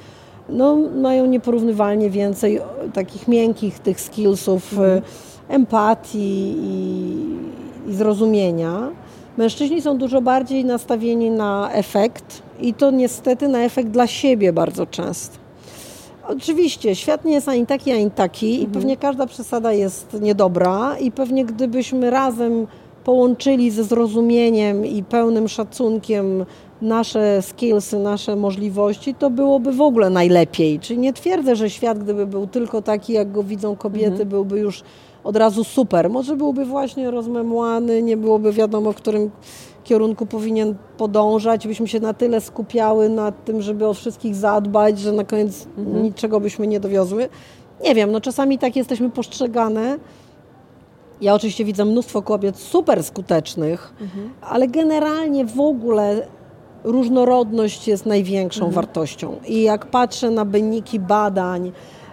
No, 0.52 0.76
mają 0.96 1.26
nieporównywalnie 1.26 2.10
więcej 2.10 2.60
takich 2.94 3.28
miękkich 3.28 3.80
tych 3.80 4.02
skillsów 4.02 4.80
e, 4.80 5.02
empatii 5.50 6.56
i, 6.58 7.26
i 7.88 7.94
zrozumienia. 7.94 8.90
Mężczyźni 9.38 9.82
są 9.82 9.98
dużo 9.98 10.22
bardziej 10.22 10.66
nastawieni 10.66 11.30
na 11.30 11.70
efekt 11.74 12.42
i 12.62 12.74
to 12.74 12.92
niestety 12.92 13.48
na 13.48 13.60
efekt 13.60 13.90
dla 13.90 14.08
siebie 14.08 14.54
bardzo 14.54 14.86
często. 14.86 15.38
Oczywiście, 16.28 16.96
świat 16.96 17.26
nie 17.26 17.34
jest 17.34 17.50
ani 17.50 17.66
taki, 17.66 17.92
ani 17.92 18.12
taki 18.12 18.64
i 18.64 18.68
pewnie 18.68 18.98
każda 18.98 19.26
przesada 19.26 19.74
jest 19.74 20.22
niedobra 20.22 20.98
i 21.00 21.12
pewnie 21.12 21.46
gdybyśmy 21.46 22.10
razem 22.10 22.68
połączyli 23.04 23.72
ze 23.72 23.84
zrozumieniem 23.84 24.86
i 24.86 25.04
pełnym 25.04 25.48
szacunkiem 25.48 26.46
nasze 26.82 27.42
skillsy, 27.42 28.00
nasze 28.00 28.36
możliwości, 28.36 29.16
to 29.16 29.30
byłoby 29.30 29.72
w 29.72 29.82
ogóle 29.82 30.10
najlepiej. 30.10 30.80
Czyli 30.80 31.00
nie 31.00 31.14
twierdzę, 31.14 31.56
że 31.56 31.70
świat, 31.70 32.00
gdyby 32.00 32.28
był 32.28 32.48
tylko 32.48 32.82
taki, 32.82 33.14
jak 33.14 33.32
go 33.32 33.44
widzą 33.44 33.76
kobiety, 33.76 34.26
byłby 34.26 34.60
już 34.60 34.84
od 35.24 35.36
razu 35.36 35.64
super. 35.64 36.10
Może 36.10 36.36
byłby 36.36 36.66
właśnie 36.66 37.12
rozmemłany, 37.12 38.04
nie 38.04 38.18
byłoby 38.18 38.54
wiadomo, 38.54 38.92
w 38.92 38.96
którym 38.96 39.32
kierunku 39.84 40.26
powinien 40.26 40.76
podążać, 40.98 41.68
byśmy 41.68 41.88
się 41.88 42.00
na 42.00 42.14
tyle 42.14 42.42
skupiały 42.42 43.10
nad 43.10 43.46
tym, 43.46 43.62
żeby 43.62 43.88
o 43.88 43.94
wszystkich 43.94 44.36
zadbać, 44.36 45.00
że 45.00 45.12
na 45.12 45.24
koniec 45.24 45.68
niczego 45.78 46.40
byśmy 46.40 46.68
nie 46.68 46.80
dowiozły. 46.80 47.30
Nie 47.84 47.96
wiem, 47.96 48.12
no 48.12 48.22
czasami 48.22 48.58
tak 48.58 48.76
jesteśmy 48.76 49.10
postrzegane, 49.10 49.98
Ja 51.22 51.34
oczywiście 51.34 51.66
widzę 51.66 51.86
mnóstwo 51.86 52.22
kobiet 52.22 52.58
super 52.58 53.04
skutecznych, 53.04 53.94
mhm. 54.02 54.30
ale 54.42 54.68
generalnie 54.68 55.46
w 55.46 55.60
ogóle 55.60 56.28
różnorodność 56.84 57.88
jest 57.88 58.06
największą 58.06 58.66
mhm. 58.66 58.74
wartością. 58.74 59.36
I 59.48 59.62
jak 59.62 59.86
patrzę 59.86 60.32
na 60.32 60.46
wyniki 60.46 61.00
badań, 61.00 61.72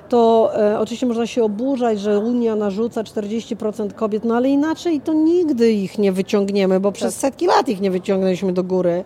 to 0.09 0.51
e, 0.57 0.79
oczywiście 0.79 1.07
można 1.07 1.27
się 1.27 1.45
oburzać, 1.45 2.01
że 2.01 2.19
Unia 2.19 2.57
narzuca 2.57 3.03
40% 3.03 3.93
kobiet, 3.93 4.25
no 4.25 4.37
ale 4.37 4.49
inaczej 4.49 5.01
to 5.01 5.13
nigdy 5.13 5.73
ich 5.73 5.99
nie 5.99 6.13
wyciągniemy, 6.13 6.81
bo 6.81 6.93
przez 6.93 7.15
tak. 7.15 7.21
setki 7.21 7.47
lat 7.47 7.69
ich 7.69 7.81
nie 7.81 7.91
wyciągnęliśmy 7.91 8.53
do 8.53 8.65
góry. 8.65 9.05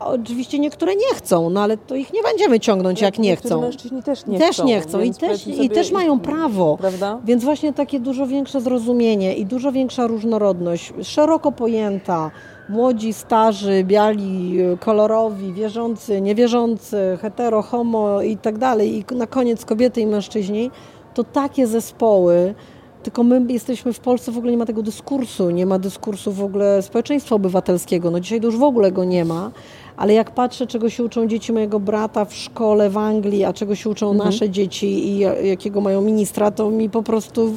Oczywiście 0.00 0.58
niektóre 0.58 0.96
nie 0.96 1.14
chcą, 1.14 1.50
no 1.50 1.62
ale 1.62 1.76
to 1.76 1.94
ich 1.94 2.12
nie 2.12 2.22
będziemy 2.22 2.60
ciągnąć, 2.60 3.00
jak 3.00 3.18
nie 3.18 3.36
chcą. 3.36 3.60
mężczyźni 3.60 4.02
też 4.02 4.26
nie 4.26 4.38
też 4.38 4.56
chcą. 4.56 4.66
Nie 4.66 4.80
chcą 4.80 5.00
i 5.00 5.14
też, 5.14 5.46
i 5.46 5.70
też 5.70 5.90
mają 5.90 6.20
prawo. 6.20 6.76
Prawda? 6.76 7.20
Więc 7.24 7.44
właśnie 7.44 7.72
takie 7.72 8.00
dużo 8.00 8.26
większe 8.26 8.60
zrozumienie 8.60 9.34
i 9.34 9.46
dużo 9.46 9.72
większa 9.72 10.06
różnorodność, 10.06 10.92
szeroko 11.02 11.52
pojęta, 11.52 12.30
młodzi, 12.68 13.12
starzy, 13.12 13.84
biali, 13.84 14.58
kolorowi, 14.80 15.52
wierzący, 15.52 16.20
niewierzący, 16.20 17.18
hetero, 17.22 17.62
homo 17.62 18.22
i 18.22 18.36
tak 18.36 18.58
dalej, 18.58 18.96
i 18.96 19.14
na 19.14 19.26
koniec 19.26 19.64
kobiety 19.64 20.00
i 20.00 20.06
mężczyźni, 20.06 20.70
to 21.14 21.24
takie 21.24 21.66
zespoły, 21.66 22.54
tylko 23.02 23.22
my 23.22 23.52
jesteśmy 23.52 23.92
w 23.92 24.00
Polsce, 24.00 24.32
w 24.32 24.38
ogóle 24.38 24.52
nie 24.52 24.58
ma 24.58 24.66
tego 24.66 24.82
dyskursu, 24.82 25.50
nie 25.50 25.66
ma 25.66 25.78
dyskursu 25.78 26.32
w 26.32 26.42
ogóle 26.42 26.82
społeczeństwa 26.82 27.34
obywatelskiego. 27.34 28.10
No 28.10 28.20
dzisiaj 28.20 28.40
to 28.40 28.46
już 28.46 28.56
w 28.56 28.62
ogóle 28.62 28.92
go 28.92 29.04
nie 29.04 29.24
ma, 29.24 29.50
ale 29.96 30.14
jak 30.14 30.30
patrzę, 30.30 30.66
czego 30.66 30.90
się 30.90 31.04
uczą 31.04 31.26
dzieci 31.26 31.52
mojego 31.52 31.80
brata 31.80 32.24
w 32.24 32.34
szkole 32.34 32.90
w 32.90 32.96
Anglii, 32.96 33.44
a 33.44 33.52
czego 33.52 33.74
się 33.74 33.90
uczą 33.90 34.10
mhm. 34.10 34.30
nasze 34.30 34.50
dzieci 34.50 35.08
i 35.08 35.18
jakiego 35.48 35.80
mają 35.80 36.00
ministra, 36.00 36.50
to 36.50 36.70
mi 36.70 36.90
po 36.90 37.02
prostu 37.02 37.52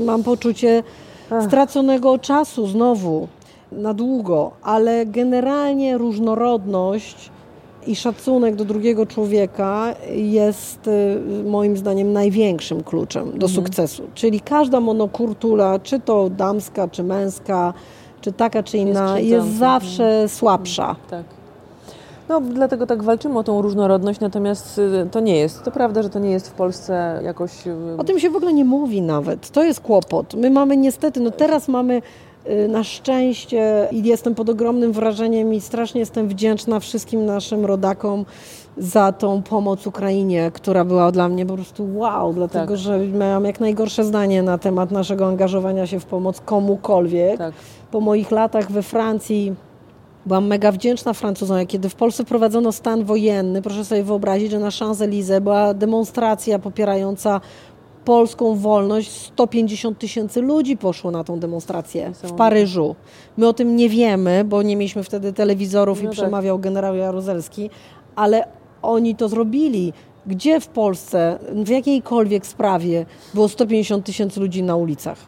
mam 0.00 0.22
poczucie 0.22 0.82
straconego 1.46 2.18
czasu 2.18 2.66
znowu 2.66 3.28
na 3.72 3.94
długo, 3.94 4.50
ale 4.62 5.06
generalnie 5.06 5.98
różnorodność 5.98 7.30
i 7.86 7.96
szacunek 7.96 8.56
do 8.56 8.64
drugiego 8.64 9.06
człowieka 9.06 9.94
jest 10.14 10.88
y, 10.88 11.44
moim 11.44 11.76
zdaniem 11.76 12.12
największym 12.12 12.82
kluczem 12.82 13.24
do 13.24 13.46
mhm. 13.46 13.52
sukcesu. 13.52 14.02
Czyli 14.14 14.40
każda 14.40 14.80
monokultura, 14.80 15.78
czy 15.78 16.00
to 16.00 16.30
damska, 16.30 16.88
czy 16.88 17.02
męska, 17.02 17.74
czy 18.20 18.32
taka, 18.32 18.62
czy 18.62 18.78
inna, 18.78 19.18
jest, 19.18 19.30
jest 19.30 19.58
zawsze 19.58 20.04
mhm. 20.04 20.28
słabsza. 20.28 20.96
Tak. 21.10 21.24
No, 22.28 22.40
dlatego 22.40 22.86
tak 22.86 23.02
walczymy 23.02 23.38
o 23.38 23.44
tą 23.44 23.62
różnorodność, 23.62 24.20
natomiast 24.20 24.78
y, 24.78 25.08
to 25.10 25.20
nie 25.20 25.36
jest. 25.36 25.62
To 25.62 25.70
prawda, 25.70 26.02
że 26.02 26.10
to 26.10 26.18
nie 26.18 26.30
jest 26.30 26.48
w 26.48 26.52
Polsce 26.52 27.20
jakoś. 27.24 27.66
Y, 27.66 27.74
o 27.98 28.04
tym 28.04 28.18
się 28.20 28.30
w 28.30 28.36
ogóle 28.36 28.52
nie 28.52 28.64
mówi 28.64 29.02
nawet. 29.02 29.50
To 29.50 29.64
jest 29.64 29.80
kłopot. 29.80 30.34
My 30.34 30.50
mamy 30.50 30.76
niestety, 30.76 31.20
no 31.20 31.30
teraz 31.30 31.68
mamy 31.68 32.02
na 32.68 32.84
szczęście 32.84 33.88
i 33.92 34.02
jestem 34.02 34.34
pod 34.34 34.50
ogromnym 34.50 34.92
wrażeniem 34.92 35.54
i 35.54 35.60
strasznie 35.60 36.00
jestem 36.00 36.28
wdzięczna 36.28 36.80
wszystkim 36.80 37.26
naszym 37.26 37.64
rodakom 37.64 38.24
za 38.78 39.12
tą 39.12 39.42
pomoc 39.42 39.86
Ukrainie, 39.86 40.50
która 40.54 40.84
była 40.84 41.12
dla 41.12 41.28
mnie 41.28 41.46
po 41.46 41.54
prostu 41.54 41.96
wow, 41.98 42.32
dlatego 42.32 42.66
tak. 42.66 42.76
że 42.76 42.98
miałam 42.98 43.44
jak 43.44 43.60
najgorsze 43.60 44.04
zdanie 44.04 44.42
na 44.42 44.58
temat 44.58 44.90
naszego 44.90 45.26
angażowania 45.26 45.86
się 45.86 46.00
w 46.00 46.06
pomoc 46.06 46.40
komukolwiek. 46.40 47.38
Tak. 47.38 47.54
Po 47.90 48.00
moich 48.00 48.30
latach 48.30 48.72
we 48.72 48.82
Francji 48.82 49.54
Byłam 50.26 50.46
mega 50.46 50.72
wdzięczna 50.72 51.12
Francuzom, 51.12 51.66
kiedy 51.66 51.88
w 51.88 51.94
Polsce 51.94 52.24
wprowadzono 52.24 52.72
stan 52.72 53.04
wojenny. 53.04 53.62
Proszę 53.62 53.84
sobie 53.84 54.02
wyobrazić, 54.02 54.50
że 54.50 54.58
na 54.58 54.68
Champs-Élysées 54.68 55.40
była 55.40 55.74
demonstracja 55.74 56.58
popierająca 56.58 57.40
polską 58.06 58.54
wolność 58.54 59.10
150 59.10 59.98
tysięcy 59.98 60.40
ludzi 60.42 60.76
poszło 60.76 61.10
na 61.10 61.24
tą 61.24 61.38
demonstrację 61.38 62.12
w 62.22 62.32
Paryżu. 62.32 62.96
My 63.36 63.48
o 63.48 63.52
tym 63.52 63.76
nie 63.76 63.88
wiemy, 63.88 64.44
bo 64.44 64.62
nie 64.62 64.76
mieliśmy 64.76 65.02
wtedy 65.02 65.32
telewizorów 65.32 65.98
no 65.98 66.04
i 66.04 66.06
tak. 66.06 66.12
przemawiał 66.12 66.58
generał 66.58 66.96
Jaruzelski, 66.96 67.70
ale 68.16 68.44
oni 68.82 69.14
to 69.14 69.28
zrobili. 69.28 69.92
Gdzie 70.26 70.60
w 70.60 70.68
Polsce, 70.68 71.38
w 71.64 71.68
jakiejkolwiek 71.68 72.46
sprawie 72.46 73.06
było 73.34 73.48
150 73.48 74.04
tysięcy 74.04 74.40
ludzi 74.40 74.62
na 74.62 74.76
ulicach? 74.76 75.18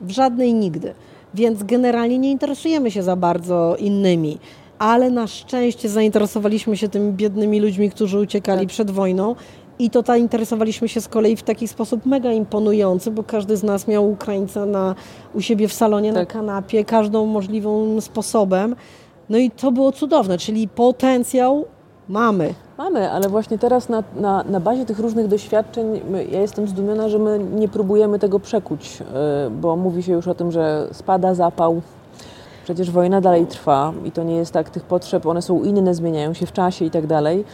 W 0.00 0.10
żadnej 0.10 0.54
nigdy. 0.54 0.94
Więc 1.34 1.62
generalnie 1.62 2.18
nie 2.18 2.30
interesujemy 2.30 2.90
się 2.90 3.02
za 3.02 3.16
bardzo 3.16 3.76
innymi 3.78 4.38
ale 4.78 5.10
na 5.10 5.26
szczęście 5.26 5.88
zainteresowaliśmy 5.88 6.76
się 6.76 6.88
tymi 6.88 7.12
biednymi 7.12 7.60
ludźmi, 7.60 7.90
którzy 7.90 8.18
uciekali 8.18 8.60
tak. 8.60 8.68
przed 8.68 8.90
wojną 8.90 9.34
i 9.78 9.90
to 9.90 10.02
zainteresowaliśmy 10.02 10.88
się 10.88 11.00
z 11.00 11.08
kolei 11.08 11.36
w 11.36 11.42
taki 11.42 11.68
sposób 11.68 12.06
mega 12.06 12.32
imponujący, 12.32 13.10
bo 13.10 13.22
każdy 13.22 13.56
z 13.56 13.62
nas 13.62 13.88
miał 13.88 14.10
Ukraińca 14.10 14.66
na, 14.66 14.94
u 15.34 15.40
siebie 15.40 15.68
w 15.68 15.72
salonie 15.72 16.12
tak. 16.12 16.20
na 16.20 16.26
kanapie, 16.26 16.84
każdą 16.84 17.26
możliwą 17.26 18.00
sposobem. 18.00 18.76
No 19.30 19.38
i 19.38 19.50
to 19.50 19.72
było 19.72 19.92
cudowne, 19.92 20.38
czyli 20.38 20.68
potencjał 20.68 21.64
mamy. 22.08 22.54
Mamy, 22.78 23.10
ale 23.10 23.28
właśnie 23.28 23.58
teraz 23.58 23.88
na, 23.88 24.02
na, 24.16 24.44
na 24.44 24.60
bazie 24.60 24.86
tych 24.86 24.98
różnych 24.98 25.28
doświadczeń 25.28 26.00
ja 26.30 26.40
jestem 26.40 26.68
zdumiona, 26.68 27.08
że 27.08 27.18
my 27.18 27.38
nie 27.38 27.68
próbujemy 27.68 28.18
tego 28.18 28.40
przekuć, 28.40 29.00
yy, 29.00 29.06
bo 29.50 29.76
mówi 29.76 30.02
się 30.02 30.12
już 30.12 30.28
o 30.28 30.34
tym, 30.34 30.52
że 30.52 30.88
spada 30.92 31.34
zapał. 31.34 31.80
Przecież 32.64 32.90
wojna 32.90 33.20
dalej 33.20 33.46
trwa 33.46 33.92
i 34.04 34.12
to 34.12 34.22
nie 34.22 34.36
jest 34.36 34.52
tak, 34.52 34.70
tych 34.70 34.84
potrzeb, 34.84 35.26
one 35.26 35.42
są 35.42 35.64
inne, 35.64 35.94
zmieniają 35.94 36.34
się 36.34 36.46
w 36.46 36.52
czasie 36.52 36.84
i 36.84 36.90
tak 36.90 37.06
dalej. 37.06 37.44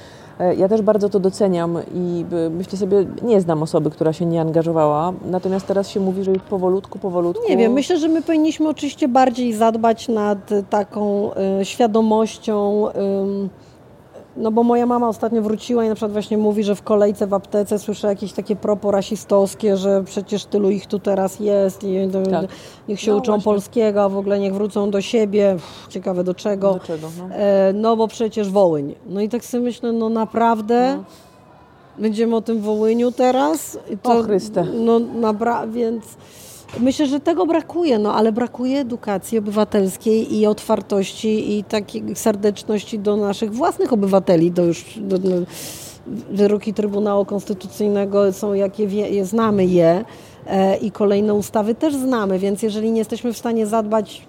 E, 0.41 0.55
ja 0.55 0.69
też 0.69 0.83
bardzo 0.83 1.09
to 1.09 1.21
doceniam 1.21 1.79
i 1.95 2.25
myślę 2.51 2.79
sobie, 2.79 3.07
nie 3.23 3.41
znam 3.41 3.63
osoby, 3.63 3.91
która 3.91 4.13
się 4.13 4.27
nie 4.27 4.41
angażowała, 4.41 5.13
natomiast 5.25 5.67
teraz 5.67 5.89
się 5.89 6.01
mówi, 6.01 6.25
że 6.25 6.33
powolutku, 6.51 6.99
powolutku. 6.99 7.49
Nie 7.49 7.57
wiem, 7.57 7.73
myślę, 7.73 7.99
że 7.99 8.09
my 8.09 8.23
powinniśmy 8.23 8.69
oczywiście 8.69 9.09
bardziej 9.09 9.53
zadbać 9.53 10.09
nad 10.09 10.51
taką 10.71 11.31
y, 11.61 11.65
świadomością. 11.65 12.87
No 14.37 14.51
bo 14.53 14.63
moja 14.63 14.87
mama 14.87 15.09
ostatnio 15.09 15.43
wróciła 15.43 15.85
i 15.85 15.89
na 15.89 15.95
przykład 15.95 16.13
właśnie 16.13 16.39
mówi, 16.39 16.65
że 16.65 16.75
w 16.75 16.83
kolejce 16.83 17.27
w 17.27 17.35
aptece 17.35 17.79
słyszę 17.79 18.09
jakieś 18.09 18.33
takie 18.33 18.57
propo 18.57 18.91
rasistowskie, 18.91 19.77
że 19.77 20.05
przecież 20.05 20.45
tylu 20.45 20.71
ich 20.71 20.87
tu 20.87 20.99
teraz 20.99 21.41
jest 21.41 21.85
i 21.85 22.09
tak. 22.31 22.51
niech 22.89 23.01
się 23.01 23.11
no 23.11 23.17
uczą 23.17 23.33
właśnie. 23.33 23.45
polskiego, 23.45 24.03
a 24.03 24.09
w 24.09 24.17
ogóle 24.17 24.39
niech 24.39 24.55
wrócą 24.55 24.91
do 24.91 25.01
siebie. 25.01 25.53
Uff, 25.57 25.89
ciekawe 25.89 26.25
do 26.25 26.35
czego. 26.35 26.75
Do 26.75 26.81
czego 26.81 27.09
no. 27.19 27.35
E, 27.35 27.73
no 27.73 27.97
bo 27.97 28.09
przecież 28.09 28.51
Wołyń. 28.51 28.95
No 29.07 29.21
i 29.21 29.29
tak 29.29 29.45
sobie 29.45 29.65
myślę, 29.65 29.93
no 29.93 30.09
naprawdę... 30.09 30.97
No. 30.97 31.05
Będziemy 31.99 32.37
o 32.37 32.41
tym 32.41 32.61
Wołyniu 32.61 33.13
teraz? 33.13 33.79
I 33.91 33.99
to, 33.99 34.19
o 34.19 34.23
Chryste. 34.23 34.65
No, 34.65 35.01
nabra- 35.01 35.71
więc 35.71 36.05
Myślę, 36.81 37.07
że 37.07 37.20
tego 37.20 37.47
brakuje, 37.47 37.99
no 37.99 38.15
ale 38.15 38.32
brakuje 38.32 38.81
edukacji 38.81 39.39
obywatelskiej 39.39 40.39
i 40.39 40.47
otwartości 40.47 41.59
i 41.59 41.65
takiej 41.65 42.16
serdeczności 42.16 42.99
do 42.99 43.16
naszych 43.16 43.53
własnych 43.53 43.93
obywateli, 43.93 44.51
do 44.51 44.65
już 44.65 44.85
do, 44.99 45.19
do, 45.19 45.28
wyroki 46.31 46.74
Trybunału 46.74 47.24
Konstytucyjnego 47.24 48.32
są 48.32 48.55
jakie 48.55 48.86
wie, 48.86 49.24
znamy 49.24 49.66
je 49.66 50.05
e, 50.47 50.77
i 50.77 50.90
kolejne 50.90 51.35
ustawy 51.35 51.74
też 51.74 51.94
znamy, 51.94 52.39
więc 52.39 52.62
jeżeli 52.62 52.90
nie 52.90 52.99
jesteśmy 52.99 53.32
w 53.32 53.39
stanie 53.39 53.66
zadbać 53.66 54.27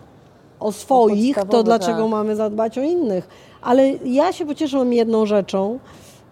o 0.60 0.72
swoich, 0.72 1.38
to 1.50 1.64
dlaczego 1.64 2.02
tak. 2.02 2.12
mamy 2.12 2.36
zadbać 2.36 2.78
o 2.78 2.82
innych? 2.82 3.28
Ale 3.62 3.92
ja 4.06 4.34
się 4.34 4.46
pocieszyłam 4.46 4.94
jedną 4.94 5.26
rzeczą, 5.26 5.80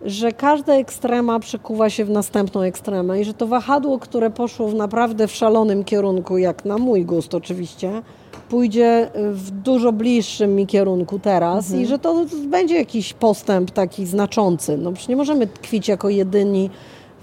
że 0.06 0.32
każda 0.32 0.74
ekstrema 0.74 1.40
przekuwa 1.40 1.90
się 1.90 2.06
w 2.06 2.10
następną 2.10 2.62
ekstremę 2.62 3.22
i 3.22 3.26
że 3.26 3.34
to 3.34 3.48
wahadło, 3.48 4.00
które 4.00 4.30
poszło 4.30 4.68
w 4.68 4.76
naprawdę 4.76 5.28
w 5.28 5.32
szalonym 5.32 5.84
kierunku, 5.84 6.38
jak 6.38 6.66
na 6.66 6.78
mój 6.78 7.06
gust 7.06 7.34
oczywiście, 7.34 8.02
pójdzie 8.50 9.10
w 9.32 9.52
dużo 9.52 9.92
bliższym 9.92 10.56
mi 10.56 10.68
kierunku 10.68 11.20
teraz 11.20 11.66
mhm. 11.66 11.84
i 11.84 11.86
że 11.88 12.00
to 12.00 12.26
będzie 12.48 12.76
jakiś 12.76 13.14
postęp 13.14 13.72
taki 13.72 14.06
znaczący. 14.06 14.78
No 14.78 14.92
przecież 14.92 15.10
nie 15.10 15.16
możemy 15.16 15.48
tkwić 15.48 15.88
jako 15.88 16.10
jedyni 16.10 16.70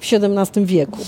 w 0.01 0.13
XVII 0.13 0.65
wieku. 0.65 0.99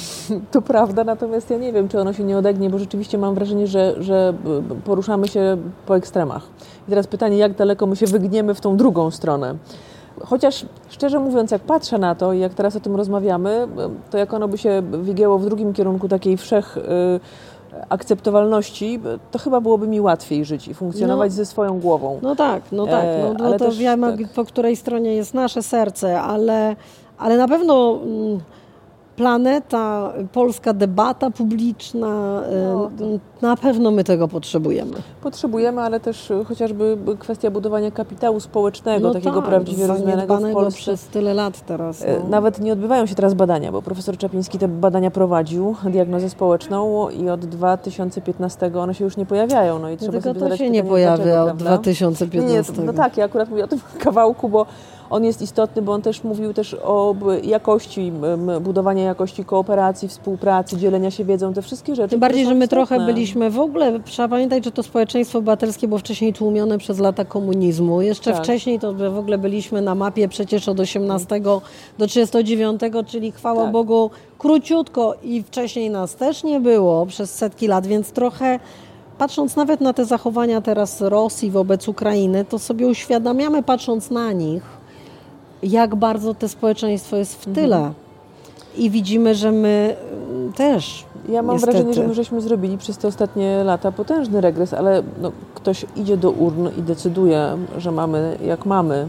To 0.51 0.63
prawda, 0.63 1.05
natomiast 1.05 1.51
ja 1.51 1.59
nie 1.59 1.73
wiem, 1.73 1.89
czy 1.89 2.01
ono 2.01 2.13
się 2.13 2.25
nie 2.25 2.39
odegnie, 2.39 2.71
bo 2.71 2.79
rzeczywiście 2.79 3.19
mam 3.19 3.35
wrażenie, 3.35 3.67
że, 3.67 3.95
że 4.03 4.35
poruszamy 4.85 5.29
się 5.29 5.57
po 5.87 5.97
ekstremach. 5.97 6.49
I 6.89 6.91
teraz 6.91 7.07
pytanie, 7.07 7.37
jak 7.37 7.57
daleko 7.57 7.87
my 7.87 7.97
się 7.97 8.07
wygniemy 8.07 8.55
w 8.55 8.61
tą 8.61 8.77
drugą 8.77 9.11
stronę. 9.11 9.55
Chociaż 10.25 10.67
szczerze 10.89 11.19
mówiąc, 11.19 11.51
jak 11.51 11.63
patrzę 11.63 11.99
na 11.99 12.15
to 12.15 12.33
i 12.33 12.39
jak 12.39 12.55
teraz 12.55 12.77
o 12.77 12.81
tym 12.81 12.97
rozmawiamy, 12.97 13.69
to 14.11 14.19
jak 14.19 14.35
ono 14.35 14.49
by 14.49 14.59
się 14.59 14.83
wygięło 14.83 15.39
w 15.39 15.45
drugim 15.45 15.73
kierunku 15.73 16.09
takiej 16.09 16.37
wszech 16.37 16.77
y, 16.77 16.81
akceptowalności, 17.89 19.01
to 19.31 19.39
chyba 19.39 19.61
byłoby 19.61 19.89
mi 19.89 20.01
łatwiej 20.01 20.45
żyć 20.45 20.69
i 20.69 20.75
funkcjonować 20.75 21.31
no, 21.31 21.37
ze 21.37 21.47
swoją 21.47 21.81
głową. 21.81 22.19
No 22.23 22.37
tak, 22.37 22.63
no 22.73 22.87
tak. 22.87 23.05
No, 23.23 23.35
no 23.39 23.45
ale 23.45 23.59
to 23.59 23.65
też, 23.65 23.79
wiemy, 23.79 24.19
tak. 24.19 24.29
po 24.29 24.45
której 24.45 24.77
stronie 24.77 25.15
jest 25.15 25.35
nasze 25.35 25.63
serce, 25.63 26.21
ale, 26.21 26.77
ale 27.19 27.37
na 27.37 27.49
pewno 27.49 27.99
mm, 28.05 28.41
planeta, 29.21 30.13
polska 30.33 30.73
debata 30.73 31.31
publiczna, 31.31 32.43
no. 32.75 32.91
na 33.43 33.57
pewno 33.57 33.91
my 33.91 34.05
tego 34.05 34.29
potrzebujemy. 34.29 34.93
Potrzebujemy, 35.23 35.81
ale 35.81 36.01
też 36.01 36.33
chociażby 36.49 36.97
kwestia 37.19 37.51
budowania 37.51 37.91
kapitału 37.91 38.41
społecznego, 38.41 39.09
no 39.09 39.15
takiego 39.15 39.41
tak, 39.41 39.49
prawdziwie 39.49 39.87
rozumianego 39.87 40.37
w 40.37 40.53
Polsce. 40.53 40.81
przez 40.81 41.05
tyle 41.05 41.35
lat 41.35 41.67
teraz. 41.67 42.05
No. 42.23 42.29
Nawet 42.29 42.61
nie 42.61 42.73
odbywają 42.73 43.07
się 43.07 43.15
teraz 43.15 43.35
badania, 43.35 43.73
bo 43.73 43.83
profesor 43.83 44.17
Czapiński 44.17 44.59
te 44.59 44.69
badania 44.69 45.11
prowadził, 45.11 45.77
diagnozę 45.85 46.31
społeczną 46.31 47.09
i 47.09 47.29
od 47.29 47.47
2015 47.47 48.73
one 48.79 48.95
się 48.95 49.05
już 49.05 49.17
nie 49.17 49.27
pojawiają. 49.27 49.79
No 49.79 49.91
i 49.91 49.97
trzeba 49.97 50.13
Tylko 50.13 50.29
sobie 50.29 50.51
to 50.51 50.57
się 50.57 50.71
nie 50.71 50.85
pojawia 50.85 51.45
od 51.45 51.57
2015. 51.57 52.73
Nie, 52.73 52.87
no 52.87 52.93
tak, 52.93 53.17
ja 53.17 53.25
akurat 53.25 53.51
mówię 53.51 53.65
o 53.65 53.69
tym 53.69 53.81
kawałku, 54.05 54.49
bo 54.49 54.67
on 55.11 55.25
jest 55.25 55.43
istotny, 55.43 55.83
bo 55.83 55.93
on 55.93 56.03
też 56.03 56.25
mówił 56.25 56.55
też 56.55 56.77
o 56.83 57.15
jakości, 57.43 58.13
budowania 58.61 59.05
jakości 59.05 59.45
kooperacji, 59.45 60.09
współpracy, 60.09 60.77
dzielenia 60.77 61.11
się 61.11 61.25
wiedzą, 61.25 61.53
te 61.53 61.63
wszystkie 61.63 61.95
rzeczy. 61.95 62.09
Tym 62.09 62.21
bardziej, 62.21 62.45
że 62.45 62.55
my 62.55 62.65
istotne. 62.65 62.87
trochę 62.87 63.07
byliśmy 63.07 63.51
w 63.51 63.59
ogóle, 63.59 64.01
trzeba 64.01 64.29
pamiętać, 64.29 64.65
że 64.65 64.71
to 64.71 64.83
społeczeństwo 64.83 65.39
obywatelskie 65.39 65.89
było 65.89 65.99
wcześniej 65.99 66.33
tłumione 66.33 66.79
przez 66.79 66.99
lata 66.99 67.25
komunizmu. 67.25 68.03
Jeszcze 68.03 68.33
tak. 68.33 68.43
wcześniej 68.43 68.79
to 68.79 68.95
w 68.95 69.19
ogóle 69.19 69.39
byliśmy 69.39 69.83
na 69.83 69.95
mapie 69.95 70.29
przecież 70.29 70.69
od 70.69 70.81
18 70.81 71.41
do 71.99 72.07
39, 72.07 72.81
czyli 73.07 73.33
chwała 73.33 73.63
tak. 73.63 73.73
Bogu 73.73 74.11
króciutko 74.39 75.15
i 75.23 75.43
wcześniej 75.43 75.91
nas 75.91 76.15
też 76.15 76.45
nie 76.45 76.61
było 76.61 77.07
przez 77.07 77.35
setki 77.35 77.67
lat, 77.67 77.87
więc 77.87 78.13
trochę 78.13 78.61
patrząc 79.19 79.57
nawet 79.57 79.81
na 79.81 79.93
te 79.93 80.05
zachowania 80.05 80.61
teraz 80.61 81.01
Rosji 81.01 81.51
wobec 81.51 81.89
Ukrainy, 81.89 82.45
to 82.45 82.59
sobie 82.59 82.87
uświadamiamy, 82.87 83.63
patrząc 83.63 84.11
na 84.11 84.33
nich, 84.33 84.80
jak 85.63 85.97
bardzo 85.97 86.35
to 86.35 86.49
społeczeństwo 86.49 87.17
jest 87.17 87.43
w 87.43 87.55
tyle. 87.55 87.77
Mhm. 87.77 87.95
I 88.77 88.91
widzimy, 88.91 89.35
że 89.35 89.53
my 89.53 89.97
mm, 90.31 90.53
też. 90.53 91.05
Ja 91.29 91.43
mam 91.43 91.57
niestety. 91.57 91.73
wrażenie, 91.73 91.95
że 91.95 92.09
my 92.09 92.15
żeśmy 92.15 92.41
zrobili 92.41 92.79
przez 92.79 92.99
te 92.99 93.09
ostatnie 93.09 93.65
lata 93.65 93.93
potężny 93.93 94.41
regres, 94.41 94.75
ale 94.75 95.03
no, 95.23 95.33
ktoś 95.55 95.87
idzie 95.97 96.17
do 96.17 96.31
urn 96.31 96.69
i 96.79 96.83
decyduje, 96.83 97.59
że 97.79 97.93
mamy 97.93 98.39
jak 98.45 98.67
mamy. 98.67 99.09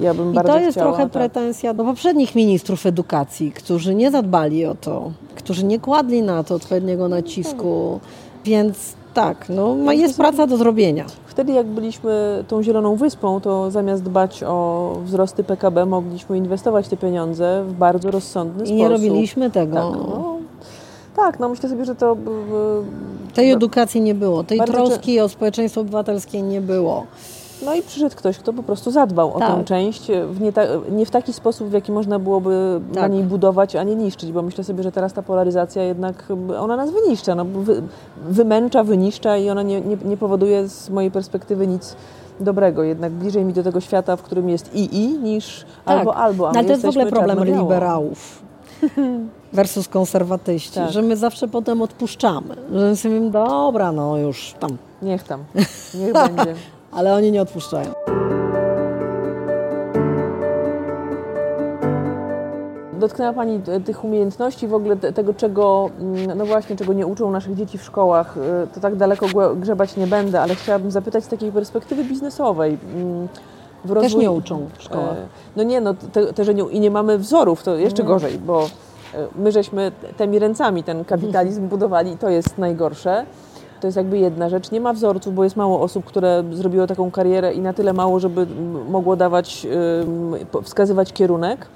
Ja 0.00 0.14
bym 0.14 0.30
I 0.32 0.34
bardzo 0.34 0.52
to 0.52 0.58
jest 0.58 0.72
chciała, 0.72 0.88
trochę 0.88 1.02
tak. 1.02 1.12
pretensja 1.12 1.74
do 1.74 1.84
poprzednich 1.84 2.34
ministrów 2.34 2.86
edukacji, 2.86 3.52
którzy 3.52 3.94
nie 3.94 4.10
zadbali 4.10 4.66
o 4.66 4.74
to, 4.74 5.12
którzy 5.34 5.64
nie 5.64 5.80
kładli 5.80 6.22
na 6.22 6.44
to 6.44 6.54
odpowiedniego 6.54 7.08
nacisku. 7.08 8.00
Więc 8.44 8.94
tak, 9.14 9.48
no, 9.48 9.92
jest 9.92 10.16
praca 10.16 10.46
do 10.46 10.56
zrobienia. 10.56 11.04
Wtedy 11.38 11.52
jak 11.52 11.66
byliśmy 11.66 12.44
tą 12.48 12.62
zieloną 12.62 12.96
wyspą, 12.96 13.40
to 13.40 13.70
zamiast 13.70 14.02
dbać 14.02 14.42
o 14.46 14.96
wzrosty 15.04 15.44
PKB, 15.44 15.86
mogliśmy 15.86 16.36
inwestować 16.36 16.88
te 16.88 16.96
pieniądze 16.96 17.64
w 17.68 17.72
bardzo 17.72 18.10
rozsądny 18.10 18.64
I 18.64 18.66
sposób. 18.66 18.76
I 18.78 18.82
nie 18.82 18.88
robiliśmy 18.88 19.50
tego. 19.50 19.74
Tak, 19.74 19.92
no, 19.92 20.38
tak, 21.16 21.40
no 21.40 21.48
myślę 21.48 21.68
sobie, 21.68 21.84
że 21.84 21.94
to... 21.94 22.16
Tej 23.34 23.50
edukacji 23.50 24.00
nie 24.00 24.14
było, 24.14 24.44
tej 24.44 24.60
troski 24.60 25.20
o 25.20 25.28
społeczeństwo 25.28 25.80
obywatelskie 25.80 26.42
nie 26.42 26.60
było. 26.60 27.06
No 27.64 27.74
i 27.74 27.82
przyszedł 27.82 28.16
ktoś, 28.16 28.38
kto 28.38 28.52
po 28.52 28.62
prostu 28.62 28.90
zadbał 28.90 29.28
tak. 29.32 29.36
o 29.36 29.40
tę 29.40 29.56
tak. 29.56 29.64
część, 29.64 30.06
w 30.30 30.40
nie, 30.40 30.52
ta, 30.52 30.62
nie, 30.90 31.06
w 31.06 31.10
taki 31.10 31.32
sposób, 31.32 31.68
w 31.68 31.72
jaki 31.72 31.92
można 31.92 32.18
byłoby 32.18 32.80
tak. 32.92 33.02
na 33.02 33.08
niej 33.08 33.22
budować, 33.22 33.76
a 33.76 33.82
nie 33.82 33.94
niszczyć, 33.94 34.32
bo 34.32 34.42
myślę 34.42 34.64
sobie, 34.64 34.82
że 34.82 34.92
teraz 34.92 35.12
ta 35.12 35.22
polaryzacja 35.22 35.82
jednak, 35.82 36.24
ona 36.58 36.76
nas 36.76 36.90
wyniszcza, 36.90 37.34
no, 37.34 37.44
wy, 37.44 37.82
wymęcza, 38.28 38.84
wyniszcza 38.84 39.36
i 39.36 39.50
ona 39.50 39.62
nie, 39.62 39.80
nie, 39.80 39.96
nie 40.04 40.16
powoduje 40.16 40.68
z 40.68 40.90
mojej 40.90 41.10
perspektywy 41.10 41.66
nic 41.66 41.96
dobrego. 42.40 42.82
Jednak 42.82 43.12
bliżej 43.12 43.44
mi 43.44 43.52
do 43.52 43.62
tego 43.62 43.80
świata, 43.80 44.16
w 44.16 44.22
którym 44.22 44.48
jest 44.48 44.74
i 44.74 45.04
i 45.04 45.18
niż 45.18 45.64
tak. 45.84 45.98
albo 45.98 46.16
albo. 46.16 46.48
A 46.48 46.52
no, 46.52 46.58
ale 46.58 46.66
to 46.66 46.72
jest 46.72 46.84
w 46.84 46.88
ogóle 46.88 47.06
problem 47.06 47.44
liberałów 47.44 48.42
versus 49.52 49.88
konserwatyści, 49.88 50.74
tak. 50.74 50.90
że 50.90 51.02
my 51.02 51.16
zawsze 51.16 51.48
potem 51.48 51.82
odpuszczamy. 51.82 52.56
Że 52.72 52.96
sobie 52.96 53.14
mówimy, 53.14 53.32
dobra, 53.32 53.92
no 53.92 54.18
już 54.18 54.54
tam. 54.60 54.76
Niech 55.02 55.22
tam, 55.22 55.44
niech 56.00 56.12
będzie 56.12 56.54
ale 56.92 57.14
oni 57.14 57.32
nie 57.32 57.42
odpuszczają. 57.42 57.92
Dotknęła 62.98 63.32
Pani 63.32 63.60
tych 63.84 64.04
umiejętności, 64.04 64.68
w 64.68 64.74
ogóle 64.74 64.96
tego, 64.96 65.34
czego, 65.34 65.90
mm, 66.00 66.38
no 66.38 66.46
właśnie, 66.46 66.76
czego 66.76 66.92
nie 66.92 67.06
uczą 67.06 67.30
naszych 67.30 67.54
dzieci 67.54 67.78
w 67.78 67.82
szkołach. 67.82 68.36
Y, 68.36 68.74
to 68.74 68.80
tak 68.80 68.96
daleko 68.96 69.26
grzebać 69.56 69.96
nie 69.96 70.06
będę, 70.06 70.40
ale 70.40 70.54
chciałabym 70.54 70.90
zapytać 70.90 71.24
z 71.24 71.28
takiej 71.28 71.52
perspektywy 71.52 72.04
biznesowej. 72.04 72.78
Mm, 72.94 73.28
w 73.84 73.90
rozwój... 73.90 74.10
Też 74.10 74.14
nie 74.14 74.30
uczą 74.30 74.66
w 74.78 74.82
szkołach. 74.82 75.16
E, 75.16 75.28
no 75.56 75.62
nie, 75.62 75.80
no 75.80 75.94
te, 76.12 76.32
te, 76.32 76.44
że 76.44 76.54
nie, 76.54 76.62
i 76.62 76.80
nie 76.80 76.90
mamy 76.90 77.18
wzorów, 77.18 77.62
to 77.62 77.76
jeszcze 77.76 78.02
no. 78.02 78.08
gorzej, 78.08 78.38
bo 78.38 78.62
e, 79.14 79.26
my 79.36 79.52
żeśmy 79.52 79.92
tymi 80.16 80.38
ręcami 80.38 80.84
ten 80.84 81.04
kapitalizm 81.04 81.68
budowali 81.68 82.12
i 82.12 82.16
to 82.16 82.28
jest 82.28 82.58
najgorsze. 82.58 83.26
To 83.80 83.86
jest 83.86 83.96
jakby 83.96 84.18
jedna 84.18 84.48
rzecz. 84.48 84.70
Nie 84.70 84.80
ma 84.80 84.92
wzorców, 84.92 85.34
bo 85.34 85.44
jest 85.44 85.56
mało 85.56 85.80
osób, 85.80 86.04
które 86.04 86.44
zrobiło 86.52 86.86
taką 86.86 87.10
karierę 87.10 87.54
i 87.54 87.60
na 87.60 87.72
tyle 87.72 87.92
mało, 87.92 88.20
żeby 88.20 88.46
mogło 88.88 89.16
dawać, 89.16 89.66
wskazywać 90.62 91.12
kierunek 91.12 91.66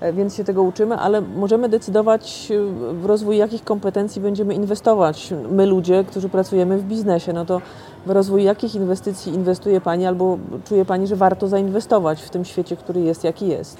e, 0.00 0.12
więc 0.12 0.36
się 0.36 0.44
tego 0.44 0.62
uczymy, 0.62 0.96
ale 0.96 1.20
możemy 1.20 1.68
decydować 1.68 2.48
e, 2.50 2.92
w 2.92 3.04
rozwój 3.04 3.36
jakich 3.36 3.64
kompetencji 3.64 4.22
będziemy 4.22 4.54
inwestować. 4.54 5.34
My 5.50 5.66
ludzie, 5.66 6.04
którzy 6.04 6.28
pracujemy 6.28 6.78
w 6.78 6.84
biznesie, 6.84 7.32
no 7.32 7.44
to 7.44 7.60
w 8.06 8.10
rozwój 8.10 8.44
jakich 8.44 8.74
inwestycji 8.74 9.34
inwestuje 9.34 9.80
Pani 9.80 10.06
albo 10.06 10.38
czuje 10.68 10.84
Pani, 10.84 11.06
że 11.06 11.16
warto 11.16 11.48
zainwestować 11.48 12.22
w 12.22 12.30
tym 12.30 12.44
świecie, 12.44 12.76
który 12.76 13.00
jest, 13.00 13.24
jaki 13.24 13.48
jest? 13.48 13.76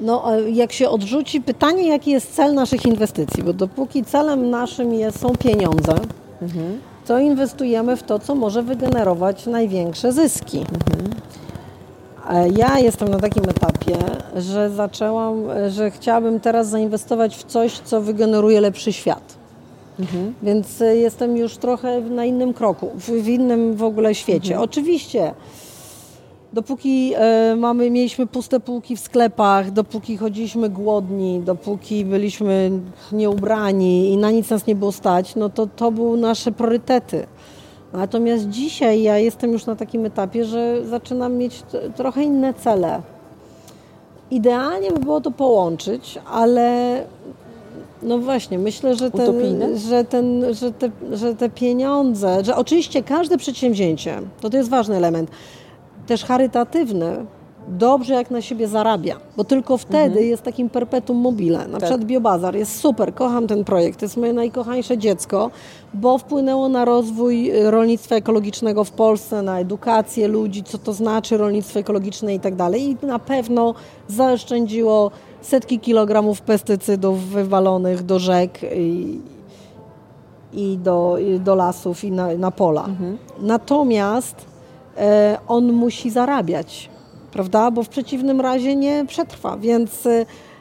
No, 0.00 0.24
jak 0.52 0.72
się 0.72 0.88
odrzuci 0.88 1.40
pytanie, 1.40 1.88
jaki 1.88 2.10
jest 2.10 2.34
cel 2.34 2.54
naszych 2.54 2.86
inwestycji, 2.86 3.42
bo 3.42 3.52
dopóki 3.52 4.04
celem 4.04 4.50
naszym 4.50 4.94
jest, 4.94 5.20
są 5.20 5.28
pieniądze, 5.36 5.94
mhm 6.42 6.78
to 7.06 7.18
inwestujemy 7.18 7.96
w 7.96 8.02
to, 8.02 8.18
co 8.18 8.34
może 8.34 8.62
wygenerować 8.62 9.46
największe 9.46 10.12
zyski. 10.12 10.58
Mhm. 10.58 11.10
Ja 12.56 12.78
jestem 12.78 13.08
na 13.08 13.18
takim 13.18 13.44
etapie, 13.44 13.96
że 14.36 14.70
zaczęłam, 14.70 15.44
że 15.68 15.90
chciałabym 15.90 16.40
teraz 16.40 16.68
zainwestować 16.68 17.36
w 17.36 17.44
coś, 17.44 17.78
co 17.78 18.00
wygeneruje 18.00 18.60
lepszy 18.60 18.92
świat. 18.92 19.36
Mhm. 20.00 20.34
Więc 20.42 20.82
jestem 20.94 21.36
już 21.36 21.56
trochę 21.56 22.00
na 22.00 22.24
innym 22.24 22.54
kroku, 22.54 22.90
w, 22.94 23.28
innym 23.28 23.76
w 23.76 23.82
ogóle 23.82 24.14
świecie. 24.14 24.54
Mhm. 24.54 24.62
Oczywiście 24.62 25.32
Dopóki 26.52 27.12
e, 27.16 27.56
mamy, 27.56 27.90
mieliśmy 27.90 28.26
puste 28.26 28.60
półki 28.60 28.96
w 28.96 29.00
sklepach, 29.00 29.70
dopóki 29.70 30.16
chodziliśmy 30.16 30.68
głodni, 30.68 31.40
dopóki 31.40 32.04
byliśmy 32.04 32.70
nieubrani 33.12 34.12
i 34.12 34.16
na 34.16 34.30
nic 34.30 34.50
nas 34.50 34.66
nie 34.66 34.74
było 34.74 34.92
stać, 34.92 35.36
no 35.36 35.48
to 35.48 35.66
to 35.66 35.92
były 35.92 36.18
nasze 36.18 36.52
priorytety. 36.52 37.26
Natomiast 37.92 38.48
dzisiaj 38.48 39.02
ja 39.02 39.18
jestem 39.18 39.52
już 39.52 39.66
na 39.66 39.76
takim 39.76 40.04
etapie, 40.04 40.44
że 40.44 40.86
zaczynam 40.86 41.34
mieć 41.34 41.62
trochę 41.96 42.22
inne 42.22 42.54
cele. 42.54 43.02
Idealnie 44.30 44.90
by 44.90 45.00
było 45.00 45.20
to 45.20 45.30
połączyć, 45.30 46.18
ale 46.32 47.02
no 48.02 48.18
właśnie, 48.18 48.58
myślę, 48.58 48.94
że, 48.94 49.10
ten, 49.10 49.78
że, 49.78 50.04
ten, 50.04 50.54
że, 50.54 50.72
te, 50.72 50.90
że 51.12 51.34
te 51.34 51.50
pieniądze, 51.50 52.44
że 52.44 52.56
oczywiście 52.56 53.02
każde 53.02 53.38
przedsięwzięcie, 53.38 54.20
to 54.40 54.50
to 54.50 54.56
jest 54.56 54.70
ważny 54.70 54.96
element, 54.96 55.30
też 56.06 56.24
charytatywny 56.24 57.26
dobrze 57.68 58.14
jak 58.14 58.30
na 58.30 58.42
siebie 58.42 58.68
zarabia, 58.68 59.16
bo 59.36 59.44
tylko 59.44 59.78
wtedy 59.78 60.04
mhm. 60.04 60.26
jest 60.26 60.42
takim 60.42 60.70
perpetuum 60.70 61.18
mobile. 61.18 61.58
Na 61.58 61.64
tak. 61.64 61.80
przykład 61.80 62.04
Biobazar 62.04 62.56
jest 62.56 62.80
super, 62.80 63.14
kocham 63.14 63.46
ten 63.46 63.64
projekt, 63.64 63.98
to 63.98 64.04
jest 64.04 64.16
moje 64.16 64.32
najkochańsze 64.32 64.98
dziecko, 64.98 65.50
bo 65.94 66.18
wpłynęło 66.18 66.68
na 66.68 66.84
rozwój 66.84 67.50
y, 67.50 67.70
rolnictwa 67.70 68.16
ekologicznego 68.16 68.84
w 68.84 68.90
Polsce, 68.90 69.42
na 69.42 69.60
edukację 69.60 70.28
ludzi, 70.28 70.62
co 70.62 70.78
to 70.78 70.92
znaczy 70.92 71.36
rolnictwo 71.36 71.78
ekologiczne 71.78 72.34
i 72.34 72.40
tak 72.40 72.54
dalej 72.54 72.96
i 73.02 73.06
na 73.06 73.18
pewno 73.18 73.74
zaoszczędziło 74.08 75.10
setki 75.42 75.80
kilogramów 75.80 76.40
pestycydów 76.40 77.24
wywalonych 77.24 78.02
do 78.02 78.18
rzek 78.18 78.60
i, 78.76 79.20
i, 80.52 80.78
do, 80.78 81.18
i 81.18 81.40
do 81.40 81.54
lasów 81.54 82.04
i 82.04 82.12
na, 82.12 82.34
na 82.34 82.50
pola. 82.50 82.84
Mhm. 82.84 83.18
Natomiast 83.40 84.55
on 85.48 85.72
musi 85.72 86.10
zarabiać, 86.10 86.90
prawda? 87.32 87.70
Bo 87.70 87.82
w 87.82 87.88
przeciwnym 87.88 88.40
razie 88.40 88.76
nie 88.76 89.04
przetrwa. 89.08 89.56
Więc 89.56 90.06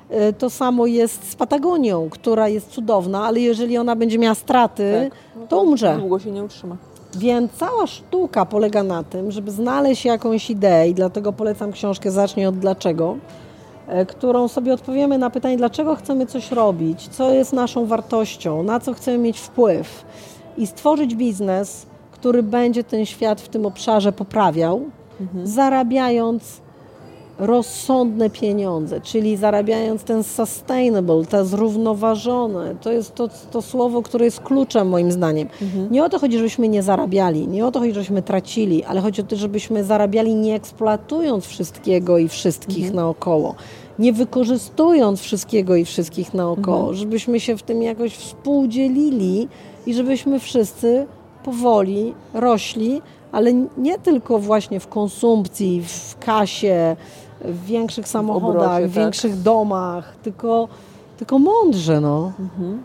e, 0.09 0.33
to 0.33 0.49
samo 0.49 0.85
jest 0.85 1.31
z 1.31 1.35
Patagonią, 1.35 2.09
która 2.09 2.47
jest 2.47 2.69
cudowna, 2.69 3.25
ale 3.25 3.39
jeżeli 3.39 3.77
ona 3.77 3.95
będzie 3.95 4.17
miała 4.17 4.35
straty, 4.35 5.09
tak. 5.09 5.47
to, 5.49 5.61
umrze. 5.61 5.97
Długo 5.99 6.19
się 6.19 6.31
nie 6.31 6.43
utrzyma. 6.43 6.77
Więc 7.17 7.51
cała 7.51 7.87
sztuka 7.87 8.45
polega 8.45 8.83
na 8.83 9.03
tym, 9.03 9.31
żeby 9.31 9.51
znaleźć 9.51 10.05
jakąś 10.05 10.49
ideę 10.49 10.89
i 10.89 10.93
dlatego 10.93 11.33
polecam 11.33 11.71
książkę 11.71 12.11
Zacznij 12.11 12.45
od 12.45 12.59
dlaczego, 12.59 13.17
e, 13.87 14.05
którą 14.05 14.47
sobie 14.47 14.73
odpowiemy 14.73 15.17
na 15.17 15.29
pytanie, 15.29 15.57
dlaczego 15.57 15.95
chcemy 15.95 16.25
coś 16.25 16.51
robić, 16.51 17.07
co 17.07 17.33
jest 17.33 17.53
naszą 17.53 17.85
wartością, 17.85 18.63
na 18.63 18.79
co 18.79 18.93
chcemy 18.93 19.17
mieć 19.17 19.39
wpływ 19.39 20.05
i 20.57 20.67
stworzyć 20.67 21.15
biznes, 21.15 21.85
który 22.25 22.43
będzie 22.43 22.83
ten 22.83 23.05
świat 23.05 23.41
w 23.41 23.49
tym 23.49 23.65
obszarze 23.65 24.11
poprawiał, 24.11 24.81
mhm. 25.21 25.47
zarabiając 25.47 26.61
rozsądne 27.39 28.29
pieniądze, 28.29 29.01
czyli 29.01 29.37
zarabiając 29.37 30.03
ten 30.03 30.23
sustainable, 30.23 31.25
te 31.25 31.45
zrównoważone, 31.45 32.75
to 32.81 32.91
jest 32.91 33.15
to, 33.15 33.29
to 33.51 33.61
słowo, 33.61 34.01
które 34.01 34.25
jest 34.25 34.39
kluczem 34.39 34.89
moim 34.89 35.11
zdaniem. 35.11 35.47
Mhm. 35.61 35.91
Nie 35.91 36.03
o 36.03 36.09
to 36.09 36.19
chodzi, 36.19 36.37
żebyśmy 36.37 36.67
nie 36.67 36.83
zarabiali, 36.83 37.47
nie 37.47 37.65
o 37.65 37.71
to 37.71 37.79
chodzi, 37.79 37.93
żebyśmy 37.93 38.21
tracili, 38.21 38.83
ale 38.83 39.01
chodzi 39.01 39.21
o 39.21 39.25
to, 39.25 39.35
żebyśmy 39.35 39.83
zarabiali 39.83 40.35
nie 40.35 40.55
eksploatując 40.55 41.45
wszystkiego 41.45 42.17
i 42.17 42.27
wszystkich 42.27 42.85
mhm. 42.85 42.95
naokoło, 42.95 43.55
nie 43.99 44.13
wykorzystując 44.13 45.19
wszystkiego 45.19 45.75
i 45.75 45.85
wszystkich 45.85 46.33
naokoło, 46.33 46.79
mhm. 46.79 46.95
żebyśmy 46.95 47.39
się 47.39 47.57
w 47.57 47.63
tym 47.63 47.81
jakoś 47.81 48.15
współdzielili 48.15 49.47
i 49.85 49.93
żebyśmy 49.93 50.39
wszyscy 50.39 51.07
powoli 51.45 52.13
rośli, 52.33 53.01
ale 53.31 53.53
nie 53.77 53.99
tylko 53.99 54.39
właśnie 54.39 54.79
w 54.79 54.87
konsumpcji, 54.87 55.83
w 55.83 56.17
kasie, 56.19 56.95
w 57.41 57.65
większych 57.65 58.07
samochodach, 58.07 58.61
w, 58.61 58.65
obrocie, 58.65 58.87
w 58.87 58.93
tak. 58.93 59.03
większych 59.03 59.31
tak. 59.31 59.41
domach, 59.41 60.15
tylko, 60.23 60.67
tylko 61.17 61.39
mądrze. 61.39 62.01
No. 62.01 62.31
Mhm. 62.39 62.83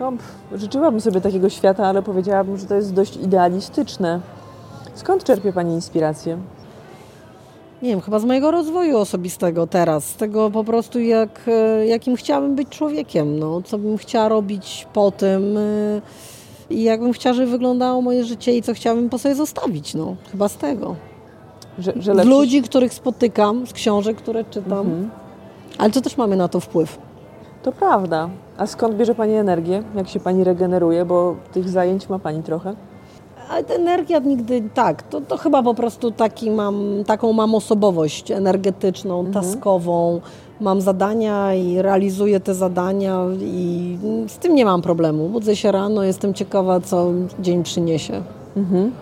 No, 0.00 0.12
życzyłabym 0.58 1.00
sobie 1.00 1.20
takiego 1.20 1.48
świata, 1.48 1.86
ale 1.86 2.02
powiedziałabym, 2.02 2.56
że 2.56 2.66
to 2.66 2.74
jest 2.74 2.94
dość 2.94 3.16
idealistyczne. 3.16 4.20
Skąd 4.94 5.24
czerpie 5.24 5.52
Pani 5.52 5.74
inspirację? 5.74 6.38
Nie 7.82 7.90
wiem, 7.90 8.00
chyba 8.00 8.18
z 8.18 8.24
mojego 8.24 8.50
rozwoju 8.50 8.98
osobistego 8.98 9.66
teraz, 9.66 10.04
z 10.04 10.16
tego 10.16 10.50
po 10.50 10.64
prostu 10.64 11.00
jak, 11.00 11.40
e, 11.48 11.86
jakim 11.86 12.16
chciałabym 12.16 12.54
być 12.54 12.68
człowiekiem, 12.68 13.38
no, 13.38 13.62
co 13.62 13.78
bym 13.78 13.98
chciała 13.98 14.28
robić 14.28 14.86
po 14.92 15.10
tym 15.10 15.56
e, 15.56 16.00
i 16.70 16.82
jakbym 16.82 17.12
chciała, 17.12 17.34
żeby 17.34 17.50
wyglądało 17.50 18.02
moje 18.02 18.24
życie 18.24 18.56
i 18.56 18.62
co 18.62 18.74
chciałabym 18.74 19.10
po 19.10 19.18
sobie 19.18 19.34
zostawić, 19.34 19.94
no, 19.94 20.16
chyba 20.32 20.48
z 20.48 20.56
tego. 20.56 20.96
Że, 21.78 21.92
że. 21.96 22.14
Z 22.14 22.26
ludzi, 22.26 22.62
których 22.62 22.94
spotykam, 22.94 23.66
z 23.66 23.72
książek, 23.72 24.16
które 24.16 24.44
czytam. 24.44 24.78
Mhm. 24.78 25.10
Ale 25.78 25.90
to 25.90 26.00
też 26.00 26.16
mamy 26.16 26.36
na 26.36 26.48
to 26.48 26.60
wpływ. 26.60 26.98
To 27.62 27.72
prawda. 27.72 28.28
A 28.58 28.66
skąd 28.66 28.96
bierze 28.96 29.14
Pani 29.14 29.34
energię? 29.34 29.82
Jak 29.94 30.08
się 30.08 30.20
Pani 30.20 30.44
regeneruje? 30.44 31.04
Bo 31.04 31.36
tych 31.52 31.68
zajęć 31.68 32.08
ma 32.08 32.18
Pani 32.18 32.42
trochę. 32.42 32.74
A 33.50 33.56
energia 33.56 34.18
nigdy, 34.18 34.62
tak, 34.74 35.02
to, 35.02 35.20
to 35.20 35.36
chyba 35.36 35.62
po 35.62 35.74
prostu 35.74 36.10
taki 36.10 36.50
mam, 36.50 37.04
taką 37.06 37.32
mam 37.32 37.54
osobowość 37.54 38.30
energetyczną, 38.30 39.20
mhm. 39.20 39.34
taskową. 39.34 40.20
Mam 40.60 40.80
zadania 40.80 41.54
i 41.54 41.82
realizuję 41.82 42.40
te 42.40 42.54
zadania 42.54 43.20
i 43.40 43.98
z 44.28 44.38
tym 44.38 44.54
nie 44.54 44.64
mam 44.64 44.82
problemu. 44.82 45.28
Budzę 45.28 45.56
się 45.56 45.72
rano, 45.72 46.02
jestem 46.02 46.34
ciekawa, 46.34 46.80
co 46.80 47.06
dzień 47.40 47.62
przyniesie. 47.62 48.22
Mhm. 48.56 48.92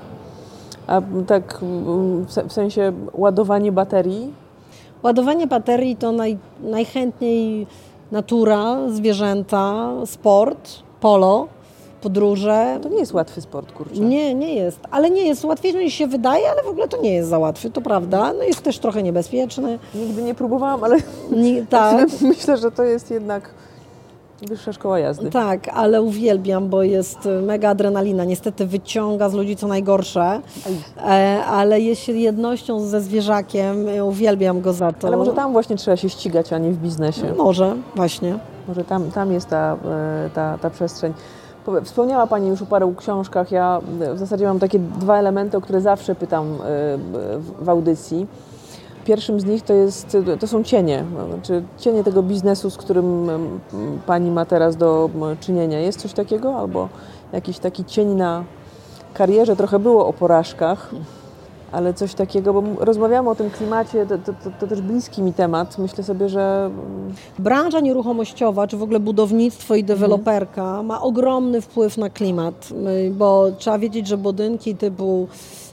A 0.86 1.02
tak 1.26 1.58
w 2.48 2.52
sensie 2.52 2.92
ładowanie 3.12 3.72
baterii? 3.72 4.32
Ładowanie 5.02 5.46
baterii 5.46 5.96
to 5.96 6.12
naj, 6.12 6.38
najchętniej 6.62 7.66
natura, 8.12 8.76
zwierzęta, 8.88 9.92
sport, 10.06 10.70
polo, 11.00 11.48
podróże. 12.02 12.78
To 12.82 12.88
nie 12.88 12.98
jest 12.98 13.14
łatwy 13.14 13.40
sport, 13.40 13.72
kurczę. 13.72 14.00
Nie, 14.00 14.34
nie 14.34 14.54
jest. 14.54 14.80
Ale 14.90 15.10
nie 15.10 15.26
jest 15.26 15.44
łatwiejszy 15.44 15.78
niż 15.78 15.94
się 15.94 16.06
wydaje, 16.06 16.50
ale 16.50 16.62
w 16.62 16.68
ogóle 16.68 16.88
to 16.88 17.02
nie 17.02 17.14
jest 17.14 17.28
za 17.28 17.38
łatwy, 17.38 17.70
to 17.70 17.80
prawda. 17.80 18.32
No 18.32 18.42
jest 18.44 18.62
też 18.62 18.78
trochę 18.78 19.02
niebezpieczny. 19.02 19.78
Nigdy 19.94 20.22
nie 20.22 20.34
próbowałam, 20.34 20.84
ale 20.84 20.96
nie, 21.30 21.66
tak. 21.80 22.06
myślę, 22.22 22.56
że 22.56 22.70
to 22.70 22.84
jest 22.84 23.10
jednak 23.10 23.54
Wyższa 24.48 24.72
szkoła 24.72 24.98
jazdy. 24.98 25.30
Tak, 25.30 25.68
ale 25.68 26.02
uwielbiam, 26.02 26.68
bo 26.68 26.82
jest 26.82 27.28
mega 27.42 27.68
adrenalina. 27.68 28.24
Niestety 28.24 28.66
wyciąga 28.66 29.28
z 29.28 29.34
ludzi 29.34 29.56
co 29.56 29.66
najgorsze, 29.66 30.40
e, 30.96 31.44
ale 31.44 31.80
jest 31.80 32.02
się 32.02 32.12
jednością 32.12 32.80
ze 32.80 33.00
zwierzakiem. 33.00 33.86
Uwielbiam 34.04 34.60
go 34.60 34.72
za 34.72 34.92
to. 34.92 35.08
Ale 35.08 35.16
może 35.16 35.32
tam 35.32 35.52
właśnie 35.52 35.76
trzeba 35.76 35.96
się 35.96 36.08
ścigać, 36.08 36.52
a 36.52 36.58
nie 36.58 36.70
w 36.70 36.76
biznesie. 36.76 37.34
Może, 37.38 37.76
właśnie. 37.94 38.38
Może 38.68 38.84
tam, 38.84 39.10
tam 39.10 39.32
jest 39.32 39.48
ta, 39.48 39.76
e, 40.26 40.30
ta, 40.34 40.58
ta 40.58 40.70
przestrzeń. 40.70 41.12
Wspomniała 41.84 42.26
Pani 42.26 42.48
już 42.48 42.62
o 42.62 42.66
paru 42.66 42.94
książkach. 42.94 43.52
Ja 43.52 43.80
w 44.14 44.18
zasadzie 44.18 44.46
mam 44.46 44.58
takie 44.58 44.78
dwa 44.78 45.18
elementy, 45.18 45.56
o 45.56 45.60
które 45.60 45.80
zawsze 45.80 46.14
pytam 46.14 46.44
e, 46.44 46.56
w 47.60 47.68
audycji. 47.68 48.26
Pierwszym 49.04 49.40
z 49.40 49.44
nich 49.44 49.62
to, 49.62 49.72
jest, 49.72 50.16
to 50.40 50.46
są 50.46 50.64
cienie, 50.64 51.04
znaczy 51.28 51.62
cienie 51.78 52.04
tego 52.04 52.22
biznesu, 52.22 52.70
z 52.70 52.76
którym 52.76 53.28
Pani 54.06 54.30
ma 54.30 54.44
teraz 54.44 54.76
do 54.76 55.10
czynienia. 55.40 55.80
Jest 55.80 56.00
coś 56.00 56.12
takiego? 56.12 56.56
Albo 56.56 56.88
jakiś 57.32 57.58
taki 57.58 57.84
cień 57.84 58.08
na 58.08 58.44
karierze? 59.14 59.56
Trochę 59.56 59.78
było 59.78 60.06
o 60.06 60.12
porażkach, 60.12 60.90
ale 61.72 61.94
coś 61.94 62.14
takiego, 62.14 62.52
bo 62.52 62.84
rozmawiamy 62.84 63.30
o 63.30 63.34
tym 63.34 63.50
klimacie, 63.50 64.06
to, 64.06 64.18
to, 64.18 64.32
to, 64.60 64.66
też 64.66 64.80
bliski 64.80 65.22
mi 65.22 65.32
temat. 65.32 65.78
Myślę 65.78 66.04
sobie, 66.04 66.28
że. 66.28 66.70
Branża 67.38 67.80
nieruchomościowa, 67.80 68.66
czy 68.66 68.76
w 68.76 68.82
ogóle 68.82 69.00
budownictwo 69.00 69.74
i 69.74 69.84
deweloperka 69.84 70.62
mhm. 70.62 70.86
ma 70.86 71.02
ogromny 71.02 71.60
wpływ 71.60 71.98
na 71.98 72.10
klimat, 72.10 72.68
bo 73.10 73.50
trzeba 73.58 73.78
wiedzieć, 73.78 74.06
że 74.06 74.16
budynki 74.16 74.76
typu 74.76 75.28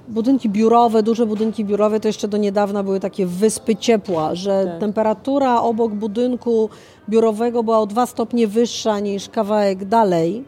budynki 0.10 0.50
biurowe, 0.50 1.04
duże 1.04 1.26
budynki 1.26 1.66
biurowe 1.66 2.00
to 2.00 2.08
jeszcze 2.08 2.28
do 2.28 2.38
niedawna 2.38 2.84
były 2.84 3.00
takie 3.00 3.26
wyspy 3.26 3.76
ciepła, 3.76 4.36
że 4.36 4.66
tak. 4.66 4.80
temperatura 4.80 5.62
obok 5.62 5.92
budynku 5.94 6.70
biurowego 7.10 7.64
była 7.64 7.80
o 7.80 7.86
dwa 7.86 8.06
stopnie 8.06 8.48
wyższa 8.48 9.00
niż 9.00 9.30
kawałek 9.30 9.86
dalej 9.86 10.44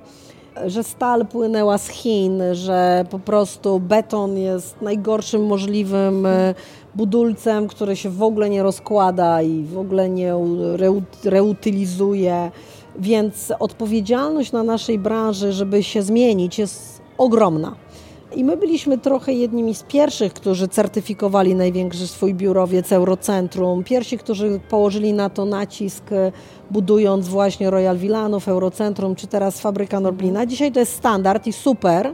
że 0.66 0.84
stal 0.84 1.26
płynęła 1.26 1.78
z 1.78 1.88
Chin, 1.88 2.42
że 2.54 3.06
po 3.10 3.20
prostu 3.20 3.80
beton 3.80 4.38
jest 4.38 4.82
najgorszym 4.82 5.46
możliwym 5.46 6.26
e, 6.26 6.56
budulcem, 6.96 7.68
który 7.68 7.96
się 7.96 8.10
w 8.10 8.24
ogóle 8.24 8.50
nie 8.50 8.64
rozkłada 8.64 9.42
i 9.42 9.64
w 9.64 9.78
ogóle 9.78 10.10
nie 10.10 10.34
reutylizuje. 11.24 12.52
Więc 13.00 13.54
odpowiedzialność 13.60 14.52
na 14.52 14.64
naszej 14.64 15.00
branży, 15.00 15.54
żeby 15.54 15.84
się 15.84 16.02
zmienić, 16.02 16.60
jest 16.60 17.02
ogromna. 17.18 17.76
I 18.36 18.44
my 18.44 18.58
byliśmy 18.58 18.98
trochę 18.98 19.34
jednymi 19.34 19.76
z 19.76 19.84
pierwszych, 19.84 20.34
którzy 20.34 20.68
certyfikowali 20.68 21.56
największy 21.56 22.08
swój 22.08 22.34
biurowiec 22.34 22.92
Eurocentrum. 22.92 23.84
Pierwsi, 23.84 24.18
którzy 24.18 24.60
położyli 24.70 25.14
na 25.14 25.30
to 25.30 25.46
nacisk, 25.46 26.04
budując 26.72 27.28
właśnie 27.28 27.70
Royal 27.70 27.98
Villanów, 27.98 28.48
Eurocentrum, 28.48 29.16
czy 29.16 29.28
teraz 29.28 29.62
fabryka 29.62 30.00
Norblina. 30.00 30.46
Dzisiaj 30.46 30.72
to 30.72 30.80
jest 30.80 30.94
standard 30.94 31.48
i 31.48 31.54
super. 31.54 32.14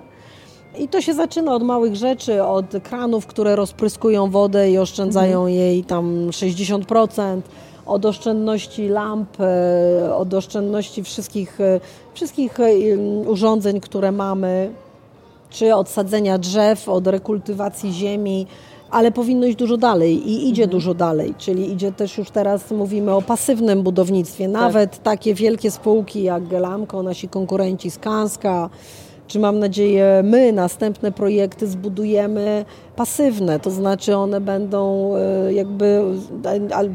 I 0.77 0.88
to 0.88 1.02
się 1.02 1.14
zaczyna 1.14 1.56
od 1.56 1.64
małych 1.64 1.95
rzeczy, 1.95 2.44
od 2.44 2.65
kranów, 2.84 3.27
które 3.27 3.56
rozpryskują 3.56 4.30
wodę 4.30 4.72
i 4.72 4.77
oszczędzają 4.77 5.39
mhm. 5.39 5.56
jej 5.56 5.84
tam 5.84 6.30
60%, 6.30 7.41
od 7.85 8.06
oszczędności 8.06 8.88
lamp, 8.88 9.30
e, 9.39 10.15
od 10.15 10.34
oszczędności 10.34 11.03
wszystkich, 11.03 11.61
e, 11.61 11.80
wszystkich 12.14 12.60
e, 12.60 12.98
urządzeń, 13.26 13.80
które 13.80 14.11
mamy 14.11 14.72
czy 15.49 15.76
od 15.76 15.90
sadzenia 15.90 16.38
drzew, 16.38 16.90
od 16.90 17.07
rekultywacji 17.07 17.94
ziemi, 17.94 18.48
ale 18.91 19.11
powinno 19.11 19.45
iść 19.45 19.57
dużo 19.57 19.78
dalej 19.78 20.30
i 20.30 20.49
idzie 20.49 20.64
mhm. 20.64 20.72
dużo 20.72 20.94
dalej, 20.94 21.36
czyli 21.38 21.72
idzie 21.72 21.91
też 21.91 22.18
już 22.18 22.32
teraz 22.32 22.72
mówimy 22.72 23.14
o 23.14 23.22
pasywnym 23.22 23.84
budownictwie. 23.84 24.44
Tak. 24.44 24.53
Nawet 24.53 24.91
tak. 24.91 25.02
takie 25.02 25.34
wielkie 25.34 25.72
spółki 25.72 26.24
jak 26.24 26.48
Gelamco, 26.48 27.03
nasi 27.03 27.30
konkurenci 27.30 27.91
Skanska, 27.91 28.69
czy 29.28 29.40
mam 29.40 29.60
nadzieję 29.60 30.22
my 30.24 30.52
następne 30.52 31.11
projekty 31.11 31.68
zbudujemy 31.68 32.65
pasywne, 32.95 33.60
to 33.60 33.72
znaczy 33.72 34.15
one 34.15 34.41
będą 34.41 35.11
e, 35.15 35.53
jakby 35.53 36.03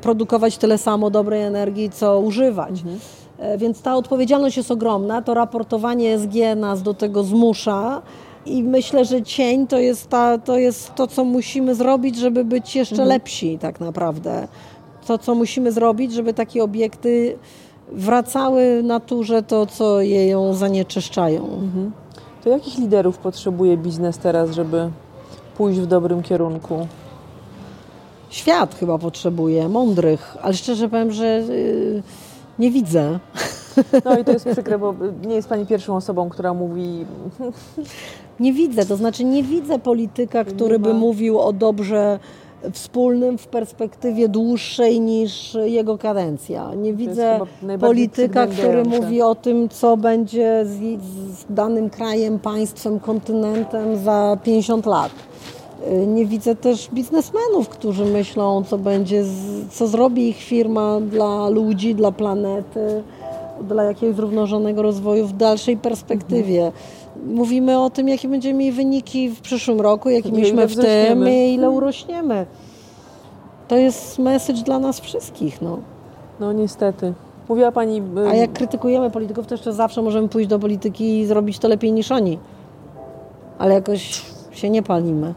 produkować 0.02 0.58
tyle 0.58 0.78
samo 0.78 1.10
dobrej 1.10 1.42
energii, 1.42 1.90
co 1.90 2.20
używać. 2.20 2.70
Mhm. 2.70 2.98
E, 3.38 3.58
więc 3.58 3.82
ta 3.82 3.96
odpowiedzialność 3.96 4.56
jest 4.56 4.70
ogromna, 4.70 5.22
to 5.22 5.34
raportowanie 5.34 6.18
SG 6.18 6.34
nas 6.56 6.82
do 6.82 6.94
tego 6.94 7.24
zmusza, 7.24 8.02
i 8.46 8.62
myślę, 8.62 9.04
że 9.04 9.22
cień 9.22 9.66
to 9.66 9.78
jest, 9.78 10.08
ta, 10.08 10.38
to 10.38 10.58
jest 10.58 10.94
to, 10.94 11.06
co 11.06 11.24
musimy 11.24 11.74
zrobić, 11.74 12.16
żeby 12.16 12.44
być 12.44 12.76
jeszcze 12.76 12.94
mhm. 12.94 13.08
lepsi 13.08 13.58
tak 13.58 13.80
naprawdę. 13.80 14.48
To, 15.06 15.18
co 15.18 15.34
musimy 15.34 15.72
zrobić, 15.72 16.12
żeby 16.12 16.34
takie 16.34 16.64
obiekty 16.64 17.38
wracały 17.92 18.82
naturze 18.82 19.42
to, 19.42 19.66
co 19.66 20.00
je 20.00 20.28
ją 20.28 20.54
zanieczyszczają. 20.54 21.44
Mhm. 21.44 21.92
To 22.44 22.50
jakich 22.50 22.78
liderów 22.78 23.18
potrzebuje 23.18 23.76
biznes 23.76 24.18
teraz, 24.18 24.50
żeby 24.50 24.90
pójść 25.56 25.80
w 25.80 25.86
dobrym 25.86 26.22
kierunku? 26.22 26.86
Świat 28.30 28.74
chyba 28.74 28.98
potrzebuje, 28.98 29.68
mądrych, 29.68 30.36
ale 30.42 30.54
szczerze 30.54 30.88
powiem, 30.88 31.12
że 31.12 31.26
yy, 31.26 32.02
nie 32.58 32.70
widzę. 32.70 33.18
No 34.04 34.18
i 34.18 34.24
to 34.24 34.32
jest 34.32 34.48
przykre, 34.48 34.78
bo 34.78 34.94
nie 35.26 35.34
jest 35.34 35.48
Pani 35.48 35.66
pierwszą 35.66 35.96
osobą, 35.96 36.28
która 36.28 36.54
mówi... 36.54 37.06
Nie 38.42 38.52
widzę, 38.52 38.86
to 38.86 38.96
znaczy 38.96 39.24
nie 39.24 39.42
widzę 39.42 39.78
polityka, 39.78 40.44
który 40.44 40.78
by 40.78 40.94
mówił 40.94 41.40
o 41.40 41.52
dobrze 41.52 42.18
wspólnym 42.72 43.38
w 43.38 43.46
perspektywie 43.46 44.28
dłuższej 44.28 45.00
niż 45.00 45.56
jego 45.64 45.98
kadencja. 45.98 46.74
Nie 46.74 46.92
widzę 46.94 47.40
polityka, 47.80 48.46
który 48.46 48.84
mówi 48.84 49.22
o 49.22 49.34
tym, 49.34 49.68
co 49.68 49.96
będzie 49.96 50.64
z, 50.64 51.02
z 51.38 51.44
danym 51.50 51.90
krajem, 51.90 52.38
państwem, 52.38 53.00
kontynentem 53.00 53.96
za 53.96 54.38
50 54.44 54.86
lat. 54.86 55.12
Y, 55.92 56.06
nie 56.06 56.26
widzę 56.26 56.56
też 56.56 56.88
biznesmenów, 56.92 57.68
którzy 57.68 58.04
myślą, 58.04 58.64
co 58.64 58.78
będzie, 58.78 59.24
co 59.70 59.86
zrobi 59.86 60.28
ich 60.28 60.38
firma 60.38 61.00
dla 61.00 61.48
ludzi, 61.48 61.94
dla 61.94 62.12
planety, 62.12 63.02
dla 63.68 63.84
jakiegoś 63.84 64.16
zrównoważonego 64.16 64.82
rozwoju 64.82 65.26
w 65.26 65.32
dalszej 65.32 65.76
perspektywie. 65.76 66.66
Mhm. 66.66 66.82
Mówimy 67.26 67.80
o 67.80 67.90
tym, 67.90 68.08
jakie 68.08 68.28
będziemy 68.28 68.58
mieli 68.58 68.72
wyniki 68.72 69.28
w 69.28 69.40
przyszłym 69.40 69.80
roku, 69.80 70.10
jakie 70.10 70.32
mieliśmy 70.32 70.66
w 70.66 70.76
tym 70.76 71.28
i 71.28 71.54
ile 71.54 71.70
urośniemy. 71.70 72.46
To 73.68 73.76
jest 73.76 74.18
message 74.18 74.62
dla 74.62 74.78
nas 74.78 75.00
wszystkich. 75.00 75.62
No, 75.62 75.78
no 76.40 76.52
niestety. 76.52 77.12
Mówiła 77.48 77.72
Pani... 77.72 78.02
A 78.30 78.34
jak 78.34 78.52
krytykujemy 78.52 79.10
polityków, 79.10 79.46
to 79.46 79.54
jeszcze 79.54 79.72
zawsze 79.72 80.02
możemy 80.02 80.28
pójść 80.28 80.48
do 80.48 80.58
polityki 80.58 81.18
i 81.18 81.26
zrobić 81.26 81.58
to 81.58 81.68
lepiej 81.68 81.92
niż 81.92 82.12
oni. 82.12 82.38
Ale 83.58 83.74
jakoś 83.74 84.22
się 84.52 84.70
nie 84.70 84.82
palimy. 84.82 85.34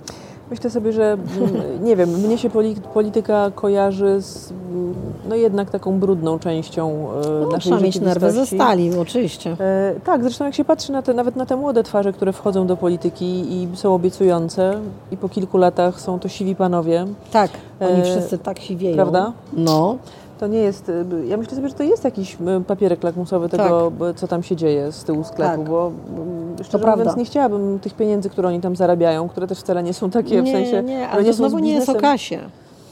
Myślę 0.50 0.70
sobie, 0.70 0.92
że 0.94 1.04
mm, 1.12 1.84
nie 1.86 1.96
wiem, 1.96 2.10
mnie 2.10 2.38
się 2.38 2.50
polityka 2.94 3.52
kojarzy 3.56 4.22
z 4.22 4.52
mm, 4.52 4.96
no 5.30 5.36
jednak 5.36 5.70
taką 5.70 6.00
brudną 6.00 6.40
częścią 6.40 7.08
e, 7.26 7.30
no, 7.30 7.46
naszej 7.46 7.60
trzeba 7.60 7.80
mieć 7.80 8.00
nerwy 8.00 8.32
ze 8.32 8.46
stali, 8.46 8.98
oczywiście. 8.98 9.56
E, 9.60 9.94
tak, 10.04 10.24
zresztą 10.24 10.46
jak 10.46 10.56
się 10.56 10.66
patrzy 10.66 10.92
na 10.92 11.02
te, 11.02 11.14
nawet 11.14 11.36
na 11.36 11.46
te 11.46 11.56
młode 11.56 11.84
twarze, 11.84 12.14
które 12.14 12.34
wchodzą 12.34 12.68
do 12.68 12.78
polityki 12.78 13.26
i 13.26 13.68
są 13.74 13.96
obiecujące 13.96 14.80
i 15.12 15.18
po 15.18 15.30
kilku 15.30 15.58
latach 15.58 16.02
są 16.02 16.20
to 16.20 16.28
siwi 16.28 16.56
panowie. 16.56 17.06
Tak, 17.32 17.52
oni 17.80 18.00
e, 18.00 18.04
wszyscy 18.04 18.38
tak 18.38 18.60
siwieją. 18.60 18.96
Prawda? 18.96 19.34
No. 19.54 19.98
To 20.40 20.48
nie 20.48 20.60
jest, 20.60 20.90
y, 20.90 21.06
ja 21.28 21.38
myślę 21.38 21.56
sobie, 21.56 21.70
że 21.70 21.76
to 21.76 21.84
jest 21.84 22.04
jakiś 22.04 22.38
y, 22.60 22.64
papierek 22.68 23.04
lakmusowy 23.04 23.50
tego, 23.50 23.92
tak. 24.00 24.16
co 24.16 24.28
tam 24.28 24.44
się 24.44 24.56
dzieje 24.56 24.92
z 24.92 25.04
tyłu 25.04 25.24
sklepu, 25.24 25.58
tak. 25.58 25.70
bo 25.70 25.92
mm, 26.10 26.56
szczerze 26.56 26.70
to 26.72 26.78
mówiąc 26.78 26.96
prawda. 26.96 27.20
nie 27.20 27.26
chciałabym 27.26 27.80
tych 27.80 27.94
pieniędzy, 27.94 28.30
które 28.30 28.48
oni 28.48 28.62
tam 28.62 28.76
zarabiają, 28.76 29.30
które 29.30 29.48
też 29.48 29.60
wcale 29.60 29.84
nie 29.84 29.94
są 29.94 30.10
takie 30.10 30.42
nie, 30.42 30.52
w 30.52 30.56
sensie... 30.56 30.84
Nie, 30.84 31.10
ale 31.10 31.24
nie 31.24 31.30
to 31.30 31.36
znowu 31.36 31.60
nie 31.60 31.74
jest 31.74 31.90
o 31.90 31.96
kasie. 31.96 32.40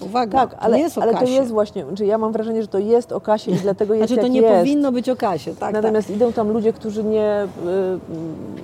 Uwaga, 0.06 0.40
tak, 0.40 0.56
ale, 0.60 0.78
to 0.78 0.84
jest 0.84 0.98
ale 0.98 1.14
to 1.14 1.26
jest 1.26 1.52
właśnie, 1.52 1.86
czy 1.96 2.06
ja 2.06 2.18
mam 2.18 2.32
wrażenie, 2.32 2.62
że 2.62 2.68
to 2.68 2.80
jest 2.80 3.12
o 3.12 3.22
kasie 3.22 3.52
i 3.52 3.56
dlatego 3.56 3.94
jest 3.94 4.08
Znaczy 4.08 4.22
to 4.22 4.28
nie 4.28 4.42
jest. 4.42 4.56
powinno 4.56 4.92
być 4.92 5.10
o 5.10 5.16
kasie, 5.16 5.52
tak. 5.52 5.60
tak. 5.60 5.74
Natomiast 5.74 6.08
tak. 6.08 6.18
idą 6.18 6.34
tam 6.34 6.52
ludzie, 6.52 6.74
którzy 6.74 7.04
nie, 7.04 7.48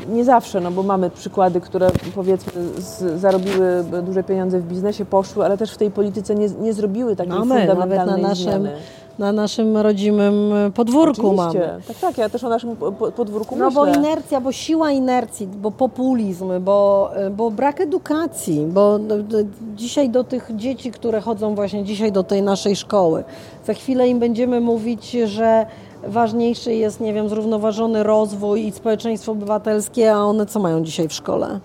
y, 0.09 0.13
nie 0.13 0.23
zawsze, 0.23 0.61
no 0.61 0.71
bo 0.71 0.83
mamy 0.83 1.09
przykłady, 1.09 1.61
które 1.61 1.91
powiedzmy 2.15 2.51
z, 2.77 3.19
zarobiły 3.19 3.85
duże 4.03 4.23
pieniądze 4.23 4.59
w 4.59 4.67
biznesie, 4.67 5.05
poszły, 5.05 5.45
ale 5.45 5.57
też 5.57 5.71
w 5.71 5.77
tej 5.77 5.91
polityce 5.91 6.35
nie, 6.35 6.49
nie 6.49 6.73
zrobiły 6.73 7.15
takiej 7.15 7.33
mamy, 7.33 7.59
fundamentalnej 7.59 7.97
nawet 7.97 8.21
na 8.21 8.29
naszym, 8.29 8.45
zmiany 8.45 8.71
na 9.19 9.31
naszym 9.31 9.77
rodzimym 9.77 10.53
podwórku 10.73 11.27
Oczywiście. 11.27 11.59
mamy. 11.59 11.81
Tak, 11.87 11.97
tak, 11.97 12.17
ja 12.17 12.29
też 12.29 12.43
o 12.43 12.49
naszym 12.49 12.75
podwórku 13.15 13.55
no, 13.55 13.65
myślę. 13.65 13.85
No 13.85 13.91
bo 13.91 13.99
inercja, 13.99 14.41
bo 14.41 14.51
siła 14.51 14.91
inercji, 14.91 15.47
bo 15.47 15.71
populizm, 15.71 16.51
bo, 16.61 17.11
bo 17.31 17.51
brak 17.51 17.81
edukacji, 17.81 18.65
bo 18.67 18.99
dzisiaj 19.75 20.09
do 20.09 20.23
tych 20.23 20.51
dzieci, 20.55 20.91
które 20.91 21.21
chodzą 21.21 21.55
właśnie 21.55 21.83
dzisiaj 21.83 22.11
do 22.11 22.23
tej 22.23 22.41
naszej 22.41 22.75
szkoły, 22.75 23.23
za 23.65 23.73
chwilę 23.73 24.07
im 24.07 24.19
będziemy 24.19 24.61
mówić, 24.61 25.11
że 25.11 25.65
ważniejszy 26.03 26.73
jest, 26.73 27.01
nie 27.01 27.13
wiem, 27.13 27.29
zrównoważony 27.29 28.03
rozwój 28.03 28.65
i 28.65 28.71
społeczeństwo 28.71 29.31
obywatelskie, 29.31 30.13
a 30.13 30.17
one 30.17 30.45
co 30.45 30.59
mają 30.59 30.83
dzisiaj 30.83 31.07
w 31.07 31.13
szkole? 31.13 31.59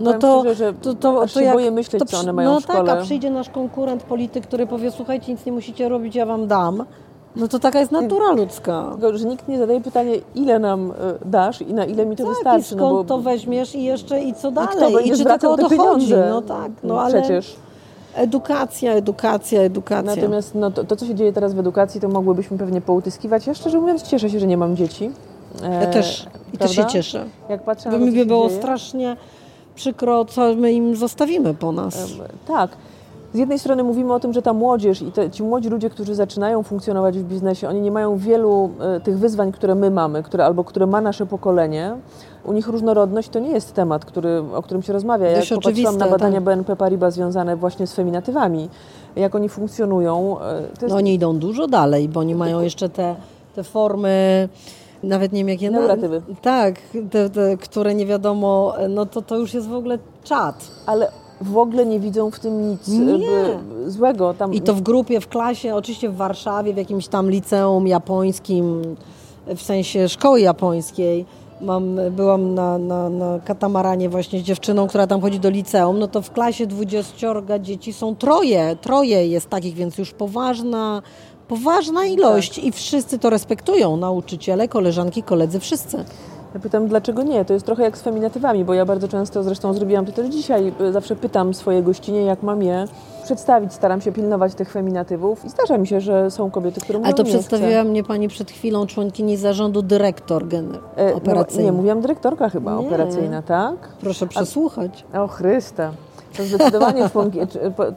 No 0.00 0.14
to, 0.14 0.40
szczerze, 0.40 0.54
że 0.54 0.72
to, 0.72 0.94
to, 0.94 1.26
to 1.34 1.40
jak, 1.40 1.72
myśleć, 1.72 2.02
to, 2.02 2.06
co 2.06 2.18
one 2.18 2.32
mają 2.32 2.50
no 2.52 2.60
w 2.60 2.62
szkole. 2.62 2.78
No 2.78 2.86
tak, 2.86 2.98
a 2.98 3.02
przyjdzie 3.02 3.30
nasz 3.30 3.48
konkurent 3.48 4.02
polityk, 4.02 4.46
który 4.46 4.66
powie, 4.66 4.90
słuchajcie, 4.90 5.32
nic 5.32 5.46
nie 5.46 5.52
musicie 5.52 5.88
robić, 5.88 6.14
ja 6.14 6.26
wam 6.26 6.46
dam. 6.46 6.84
No 7.36 7.48
to 7.48 7.58
taka 7.58 7.80
jest 7.80 7.92
natura 7.92 8.32
ludzka. 8.32 8.88
Tylko, 8.92 9.18
że 9.18 9.24
nikt 9.24 9.48
nie 9.48 9.58
zadaje 9.58 9.80
pytania, 9.80 10.12
ile 10.34 10.58
nam 10.58 10.90
e, 10.90 10.94
dasz 11.28 11.62
i 11.62 11.74
na 11.74 11.84
ile 11.84 12.06
mi 12.06 12.16
to 12.16 12.24
tak, 12.24 12.32
wystarczy. 12.32 12.60
I 12.60 12.64
skąd 12.64 12.80
no 12.80 12.90
bo... 12.90 13.04
to 13.04 13.18
weźmiesz 13.18 13.74
i 13.74 13.84
jeszcze 13.84 14.22
i 14.22 14.34
co 14.34 14.50
dalej? 14.50 14.94
I, 15.04 15.08
I 15.08 15.12
czy 15.16 15.24
tylko 15.24 15.52
o 15.52 15.56
to 15.56 15.76
chodzi? 15.76 16.14
No 16.30 16.42
tak, 16.42 16.72
no, 16.82 16.94
no 16.94 17.00
ale... 17.00 17.20
Przecież. 17.20 17.56
Edukacja, 18.14 18.92
edukacja, 18.92 19.60
edukacja. 19.60 20.14
Natomiast 20.16 20.54
no, 20.54 20.70
to, 20.70 20.84
to, 20.84 20.96
co 20.96 21.06
się 21.06 21.14
dzieje 21.14 21.32
teraz 21.32 21.54
w 21.54 21.58
edukacji, 21.58 22.00
to 22.00 22.08
mogłybyśmy 22.08 22.58
pewnie 22.58 22.80
poutyskiwać. 22.80 23.46
Ja 23.46 23.54
szczerze 23.54 23.80
mówiąc 23.80 24.02
cieszę 24.02 24.30
się, 24.30 24.40
że 24.40 24.46
nie 24.46 24.56
mam 24.56 24.76
dzieci. 24.76 25.10
Ja 25.80 25.86
też. 25.86 26.26
I 26.52 26.58
też 26.58 26.70
się 26.70 26.86
cieszę. 26.86 27.24
Jak 27.48 27.62
patrzę 27.62 27.90
Bo 27.90 27.98
mi 27.98 28.12
by 28.12 28.26
było 28.26 28.48
dzieje. 28.48 28.60
strasznie 28.60 29.16
przykro, 29.74 30.24
co 30.24 30.54
my 30.54 30.72
im 30.72 30.96
zostawimy 30.96 31.54
po 31.54 31.72
nas. 31.72 32.08
Tak. 32.46 32.70
Z 33.34 33.38
jednej 33.38 33.58
strony 33.58 33.84
mówimy 33.84 34.14
o 34.14 34.20
tym, 34.20 34.32
że 34.32 34.42
ta 34.42 34.52
młodzież 34.52 35.02
i 35.02 35.12
te, 35.12 35.30
ci 35.30 35.42
młodzi 35.42 35.68
ludzie, 35.68 35.90
którzy 35.90 36.14
zaczynają 36.14 36.62
funkcjonować 36.62 37.18
w 37.18 37.22
biznesie, 37.22 37.68
oni 37.68 37.80
nie 37.80 37.90
mają 37.90 38.16
wielu 38.16 38.70
e, 38.80 39.00
tych 39.00 39.18
wyzwań, 39.18 39.52
które 39.52 39.74
my 39.74 39.90
mamy, 39.90 40.22
które, 40.22 40.44
albo 40.44 40.64
które 40.64 40.86
ma 40.86 41.00
nasze 41.00 41.26
pokolenie. 41.26 41.96
U 42.44 42.52
nich 42.52 42.68
różnorodność 42.68 43.28
to 43.28 43.38
nie 43.38 43.50
jest 43.50 43.72
temat, 43.72 44.04
który, 44.04 44.42
o 44.54 44.62
którym 44.62 44.82
się 44.82 44.92
rozmawia. 44.92 45.28
Ja 45.28 45.42
popatrzyłam 45.54 45.96
na 45.96 46.08
badania 46.08 46.34
tak. 46.34 46.44
BNP 46.44 46.76
Paribas 46.76 47.14
związane 47.14 47.56
właśnie 47.56 47.86
z 47.86 47.94
feminatywami, 47.94 48.68
jak 49.16 49.34
oni 49.34 49.48
funkcjonują. 49.48 50.36
E, 50.40 50.60
jest... 50.60 50.88
No 50.88 50.96
oni 50.96 51.14
idą 51.14 51.38
dużo 51.38 51.66
dalej, 51.66 52.08
bo 52.08 52.20
oni 52.20 52.34
mają 52.34 52.60
jeszcze 52.60 52.88
te, 52.88 53.16
te 53.54 53.64
formy 53.64 54.48
nawet 55.04 55.32
nie 55.32 55.40
wiem 55.40 55.48
jakie... 55.48 55.70
Neuratywy. 55.70 56.22
Na, 56.28 56.34
tak, 56.34 56.74
te, 57.10 57.30
te, 57.30 57.56
które 57.56 57.94
nie 57.94 58.06
wiadomo, 58.06 58.74
no 58.88 59.06
to 59.06 59.22
to 59.22 59.36
już 59.36 59.54
jest 59.54 59.68
w 59.68 59.74
ogóle 59.74 59.98
czat. 60.24 60.70
Ale 60.86 61.10
w 61.40 61.58
ogóle 61.58 61.86
nie 61.86 62.00
widzą 62.00 62.30
w 62.30 62.40
tym 62.40 62.70
nic 62.70 62.88
nie. 62.88 63.90
złego. 63.90 64.34
Tam... 64.34 64.54
I 64.54 64.60
to 64.60 64.74
w 64.74 64.82
grupie, 64.82 65.20
w 65.20 65.28
klasie, 65.28 65.74
oczywiście 65.74 66.10
w 66.10 66.16
Warszawie, 66.16 66.74
w 66.74 66.76
jakimś 66.76 67.08
tam 67.08 67.30
liceum 67.30 67.86
japońskim, 67.86 68.96
w 69.46 69.62
sensie 69.62 70.08
szkoły 70.08 70.40
japońskiej. 70.40 71.26
Mam, 71.60 71.98
byłam 72.10 72.54
na, 72.54 72.78
na, 72.78 73.08
na 73.08 73.38
katamaranie 73.44 74.08
właśnie 74.08 74.40
z 74.40 74.42
dziewczyną, 74.42 74.86
która 74.86 75.06
tam 75.06 75.20
chodzi 75.20 75.40
do 75.40 75.50
liceum, 75.50 75.98
no 75.98 76.08
to 76.08 76.22
w 76.22 76.30
klasie 76.30 76.66
dwudziestciorga 76.66 77.58
dzieci 77.58 77.92
są 77.92 78.16
troje, 78.16 78.76
troje 78.80 79.28
jest 79.28 79.48
takich, 79.48 79.74
więc 79.74 79.98
już 79.98 80.10
poważna, 80.10 81.02
Poważna 81.48 82.04
ilość 82.04 82.54
tak. 82.54 82.64
i 82.64 82.72
wszyscy 82.72 83.18
to 83.18 83.30
respektują, 83.30 83.96
nauczyciele, 83.96 84.68
koleżanki, 84.68 85.22
koledzy, 85.22 85.60
wszyscy. 85.60 86.04
Ja 86.54 86.60
pytam, 86.60 86.88
dlaczego 86.88 87.22
nie? 87.22 87.44
To 87.44 87.52
jest 87.52 87.66
trochę 87.66 87.82
jak 87.82 87.98
z 87.98 88.02
feminatywami, 88.02 88.64
bo 88.64 88.74
ja 88.74 88.86
bardzo 88.86 89.08
często, 89.08 89.42
zresztą 89.42 89.74
zrobiłam 89.74 90.06
to 90.06 90.12
też 90.12 90.28
dzisiaj, 90.28 90.72
zawsze 90.92 91.16
pytam 91.16 91.54
swoje 91.54 91.82
gościnie, 91.82 92.22
jak 92.22 92.42
mam 92.42 92.62
je 92.62 92.84
przedstawić, 93.24 93.72
staram 93.72 94.00
się 94.00 94.12
pilnować 94.12 94.54
tych 94.54 94.72
feminatywów 94.72 95.44
i 95.44 95.48
zdarza 95.48 95.78
mi 95.78 95.86
się, 95.86 96.00
że 96.00 96.30
są 96.30 96.50
kobiety, 96.50 96.80
które 96.80 96.98
mówią, 96.98 97.06
Ale 97.06 97.14
to 97.14 97.24
przedstawiła 97.24 97.68
chcę. 97.70 97.84
mnie 97.84 98.04
Pani 98.04 98.28
przed 98.28 98.50
chwilą 98.50 98.86
członkini 98.86 99.36
zarządu 99.36 99.82
dyrektor 99.82 100.44
e, 100.98 101.14
operacyjny. 101.14 101.62
No, 101.62 101.70
nie, 101.70 101.76
mówiłam 101.76 102.00
dyrektorka 102.00 102.48
chyba 102.48 102.74
nie. 102.80 102.86
operacyjna, 102.86 103.42
tak? 103.42 103.76
Proszę 104.00 104.26
przesłuchać. 104.26 105.04
A, 105.12 105.22
o. 105.22 105.28
To 106.36 106.44
zdecydowanie, 106.44 107.08
członki, 107.12 107.38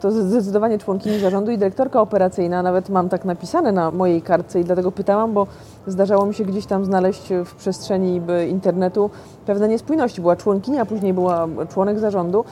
to 0.00 0.10
zdecydowanie 0.10 0.78
członkini 0.78 1.18
zarządu 1.18 1.50
i 1.50 1.58
dyrektorka 1.58 2.00
operacyjna. 2.00 2.62
Nawet 2.62 2.88
mam 2.88 3.08
tak 3.08 3.24
napisane 3.24 3.72
na 3.72 3.90
mojej 3.90 4.22
kartce 4.22 4.60
i 4.60 4.64
dlatego 4.64 4.92
pytałam, 4.92 5.32
bo 5.32 5.46
zdarzało 5.86 6.26
mi 6.26 6.34
się 6.34 6.44
gdzieś 6.44 6.66
tam 6.66 6.84
znaleźć 6.84 7.28
w 7.44 7.54
przestrzeni 7.54 8.20
internetu 8.48 9.10
pewne 9.46 9.68
niespójności. 9.68 10.20
Była 10.20 10.36
członkini, 10.36 10.78
a 10.78 10.86
później 10.86 11.14
była 11.14 11.48
członek 11.72 11.98
zarządu. 11.98 12.44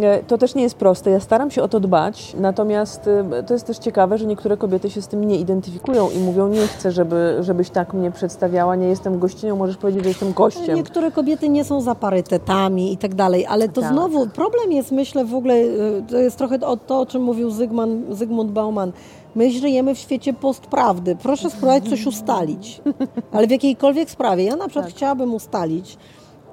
E, 0.00 0.22
to 0.22 0.38
też 0.38 0.54
nie 0.54 0.62
jest 0.62 0.74
proste. 0.74 1.10
Ja 1.10 1.20
staram 1.20 1.50
się 1.50 1.62
o 1.62 1.68
to 1.68 1.80
dbać, 1.80 2.36
natomiast 2.40 3.08
e, 3.08 3.42
to 3.42 3.54
jest 3.54 3.66
też 3.66 3.78
ciekawe, 3.78 4.18
że 4.18 4.26
niektóre 4.26 4.56
kobiety 4.56 4.90
się 4.90 5.02
z 5.02 5.08
tym 5.08 5.24
nie 5.24 5.36
identyfikują 5.36 6.10
i 6.10 6.18
mówią: 6.18 6.48
Nie 6.48 6.66
chcę, 6.66 6.92
żeby, 6.92 7.36
żebyś 7.40 7.70
tak 7.70 7.94
mnie 7.94 8.10
przedstawiała, 8.10 8.76
nie 8.76 8.86
jestem 8.86 9.18
gościnią, 9.18 9.56
możesz 9.56 9.76
powiedzieć, 9.76 10.02
że 10.02 10.08
jestem 10.08 10.32
gościem. 10.32 10.76
Niektóre 10.76 11.10
kobiety 11.10 11.48
nie 11.48 11.64
są 11.64 11.80
za 11.80 11.94
parytetami 11.94 12.92
i 12.92 12.96
tak 12.96 13.14
dalej, 13.14 13.46
ale 13.46 13.68
to 13.68 13.80
tak. 13.80 13.92
znowu 13.92 14.26
problem 14.26 14.72
jest, 14.72 14.92
myślę, 14.92 15.24
w 15.24 15.34
ogóle, 15.34 15.54
e, 15.54 15.66
to 16.10 16.18
jest 16.18 16.38
trochę 16.38 16.60
o 16.60 16.76
to, 16.76 17.00
o 17.00 17.06
czym 17.06 17.22
mówił 17.22 17.50
Zygmunt, 17.50 18.16
Zygmunt 18.16 18.50
Bauman. 18.50 18.92
My 19.34 19.50
żyjemy 19.50 19.94
w 19.94 19.98
świecie 19.98 20.32
postprawdy. 20.32 21.16
Proszę 21.22 21.50
spróbować 21.50 21.88
coś 21.88 22.06
ustalić, 22.06 22.80
ale 23.32 23.46
w 23.46 23.50
jakiejkolwiek 23.50 24.10
sprawie. 24.10 24.44
Ja 24.44 24.56
na 24.56 24.68
przykład 24.68 24.86
tak. 24.86 24.94
chciałabym 24.94 25.34
ustalić, 25.34 25.98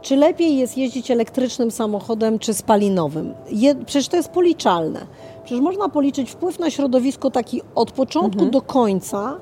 czy 0.02 0.16
lepiej 0.16 0.58
jest 0.58 0.78
jeździć 0.78 1.12
elektrycznym 1.12 1.72
samochodem 1.72 2.40
czy 2.40 2.54
spalinowym? 2.54 3.34
Je, 3.52 3.76
przecież 3.76 4.08
to 4.08 4.18
jest 4.18 4.30
policzalne. 4.30 5.06
Przecież 5.44 5.62
można 5.62 5.90
policzyć 5.90 6.32
wpływ 6.32 6.60
na 6.60 6.70
środowisko 6.70 7.32
taki 7.32 7.62
od 7.76 7.92
początku 7.92 8.34
mhm. 8.34 8.52
do 8.52 8.62
końca 8.62 9.38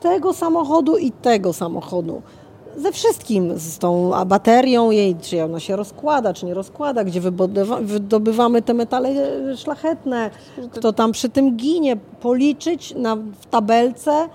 tego 0.00 0.32
samochodu 0.32 0.96
i 0.96 1.10
tego 1.10 1.52
samochodu. 1.52 2.22
Ze 2.76 2.92
wszystkim, 2.92 3.58
z 3.58 3.78
tą 3.78 4.12
baterią 4.26 4.90
jej, 4.90 5.16
czy 5.16 5.44
ona 5.44 5.60
się 5.60 5.76
rozkłada, 5.76 6.34
czy 6.34 6.46
nie 6.46 6.54
rozkłada, 6.54 7.04
gdzie 7.04 7.20
wydobywamy 7.80 8.62
te 8.62 8.74
metale 8.74 9.10
szlachetne, 9.56 10.30
kto 10.70 10.92
tam 10.92 11.12
przy 11.12 11.28
tym 11.28 11.56
ginie, 11.56 11.96
policzyć 12.20 12.94
na, 12.96 13.16
w 13.16 13.46
tabelce, 13.50 14.28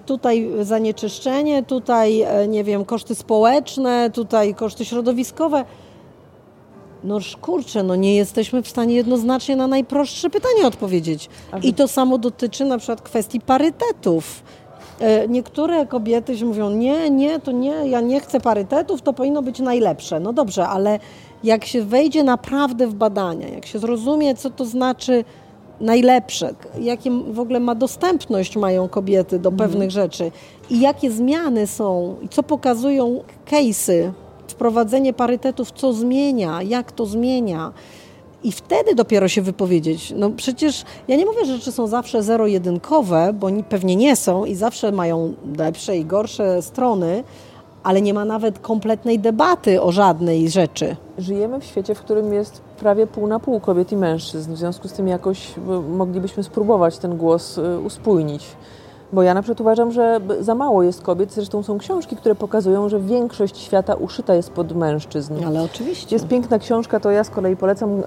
tutaj 0.00 0.50
zanieczyszczenie, 0.60 1.62
tutaj, 1.62 2.20
e, 2.20 2.48
nie 2.48 2.64
wiem, 2.64 2.84
koszty 2.84 3.14
społeczne, 3.14 4.10
tutaj 4.10 4.54
koszty 4.54 4.84
środowiskowe. 4.84 5.64
No 7.04 7.18
kurczę, 7.40 7.82
no 7.82 7.96
nie 7.96 8.16
jesteśmy 8.16 8.62
w 8.62 8.68
stanie 8.68 8.94
jednoznacznie 8.94 9.56
na 9.56 9.66
najprostsze 9.66 10.30
pytanie 10.30 10.66
odpowiedzieć. 10.66 11.28
I 11.62 11.74
to 11.74 11.88
samo 11.88 12.18
dotyczy 12.18 12.64
na 12.64 12.78
przykład 12.78 13.00
kwestii 13.00 13.40
parytetów. 13.40 14.42
E, 15.00 15.28
niektóre 15.28 15.86
kobiety 15.86 16.38
się 16.38 16.44
mówią, 16.44 16.70
nie, 16.70 17.10
nie, 17.10 17.40
to 17.40 17.52
nie, 17.52 17.88
ja 17.88 18.00
nie 18.00 18.20
chcę 18.20 18.40
parytetów, 18.40 19.02
to 19.02 19.12
powinno 19.12 19.42
być 19.42 19.58
najlepsze. 19.58 20.20
No 20.20 20.32
dobrze, 20.32 20.68
ale 20.68 20.98
jak 21.44 21.64
się 21.64 21.82
wejdzie 21.82 22.24
naprawdę 22.24 22.86
w 22.86 22.94
badania, 22.94 23.48
jak 23.48 23.66
się 23.66 23.78
zrozumie, 23.78 24.34
co 24.34 24.50
to 24.50 24.64
znaczy 24.64 25.24
najlepsze, 25.80 26.54
jakie 26.80 27.10
w 27.10 27.40
ogóle 27.40 27.60
ma 27.60 27.74
dostępność 27.74 28.56
mają 28.56 28.88
kobiety 28.88 29.38
do 29.38 29.50
mhm. 29.50 29.70
pewnych 29.70 29.90
rzeczy 29.90 30.30
i 30.70 30.80
jakie 30.80 31.10
zmiany 31.10 31.66
są 31.66 32.16
i 32.22 32.28
co 32.28 32.42
pokazują 32.42 33.22
case'y, 33.50 34.10
wprowadzenie 34.48 35.12
parytetów, 35.12 35.72
co 35.72 35.92
zmienia, 35.92 36.62
jak 36.62 36.92
to 36.92 37.06
zmienia, 37.06 37.72
i 38.44 38.52
wtedy 38.52 38.94
dopiero 38.94 39.28
się 39.28 39.42
wypowiedzieć. 39.42 40.14
No 40.16 40.30
przecież 40.30 40.84
ja 41.08 41.16
nie 41.16 41.26
mówię, 41.26 41.44
że 41.44 41.56
rzeczy 41.56 41.72
są 41.72 41.86
zawsze 41.86 42.22
zero-jedynkowe, 42.22 43.32
bo 43.32 43.48
pewnie 43.68 43.96
nie 43.96 44.16
są 44.16 44.44
i 44.44 44.54
zawsze 44.54 44.92
mają 44.92 45.34
lepsze 45.58 45.96
i 45.96 46.04
gorsze 46.04 46.62
strony, 46.62 47.24
ale 47.82 48.02
nie 48.02 48.14
ma 48.14 48.24
nawet 48.24 48.58
kompletnej 48.58 49.18
debaty 49.18 49.82
o 49.82 49.92
żadnej 49.92 50.50
rzeczy. 50.50 50.96
Żyjemy 51.18 51.60
w 51.60 51.64
świecie, 51.64 51.94
w 51.94 52.00
którym 52.00 52.32
jest 52.32 52.60
prawie 52.60 53.06
pół 53.06 53.26
na 53.26 53.40
pół 53.40 53.60
kobiet 53.60 53.92
i 53.92 53.96
mężczyzn. 53.96 54.54
W 54.54 54.58
związku 54.58 54.88
z 54.88 54.92
tym 54.92 55.08
jakoś 55.08 55.54
moglibyśmy 55.88 56.42
spróbować 56.42 56.98
ten 56.98 57.16
głos 57.16 57.58
y, 57.58 57.78
uspójnić. 57.78 58.46
Bo 59.12 59.22
ja 59.22 59.34
na 59.34 59.42
przykład 59.42 59.60
uważam, 59.60 59.92
że 59.92 60.20
za 60.40 60.54
mało 60.54 60.82
jest 60.82 61.02
kobiet. 61.02 61.32
Zresztą 61.32 61.62
są 61.62 61.78
książki, 61.78 62.16
które 62.16 62.34
pokazują, 62.34 62.88
że 62.88 63.00
większość 63.00 63.58
świata 63.58 63.94
uszyta 63.94 64.34
jest 64.34 64.50
pod 64.50 64.76
mężczyzn. 64.76 65.34
Ale 65.46 65.62
oczywiście. 65.62 66.16
Jest 66.16 66.28
piękna 66.28 66.58
książka, 66.58 67.00
to 67.00 67.10
ja 67.10 67.24
z 67.24 67.30
kolei 67.30 67.56
polecam 67.56 67.90
e, 67.90 68.02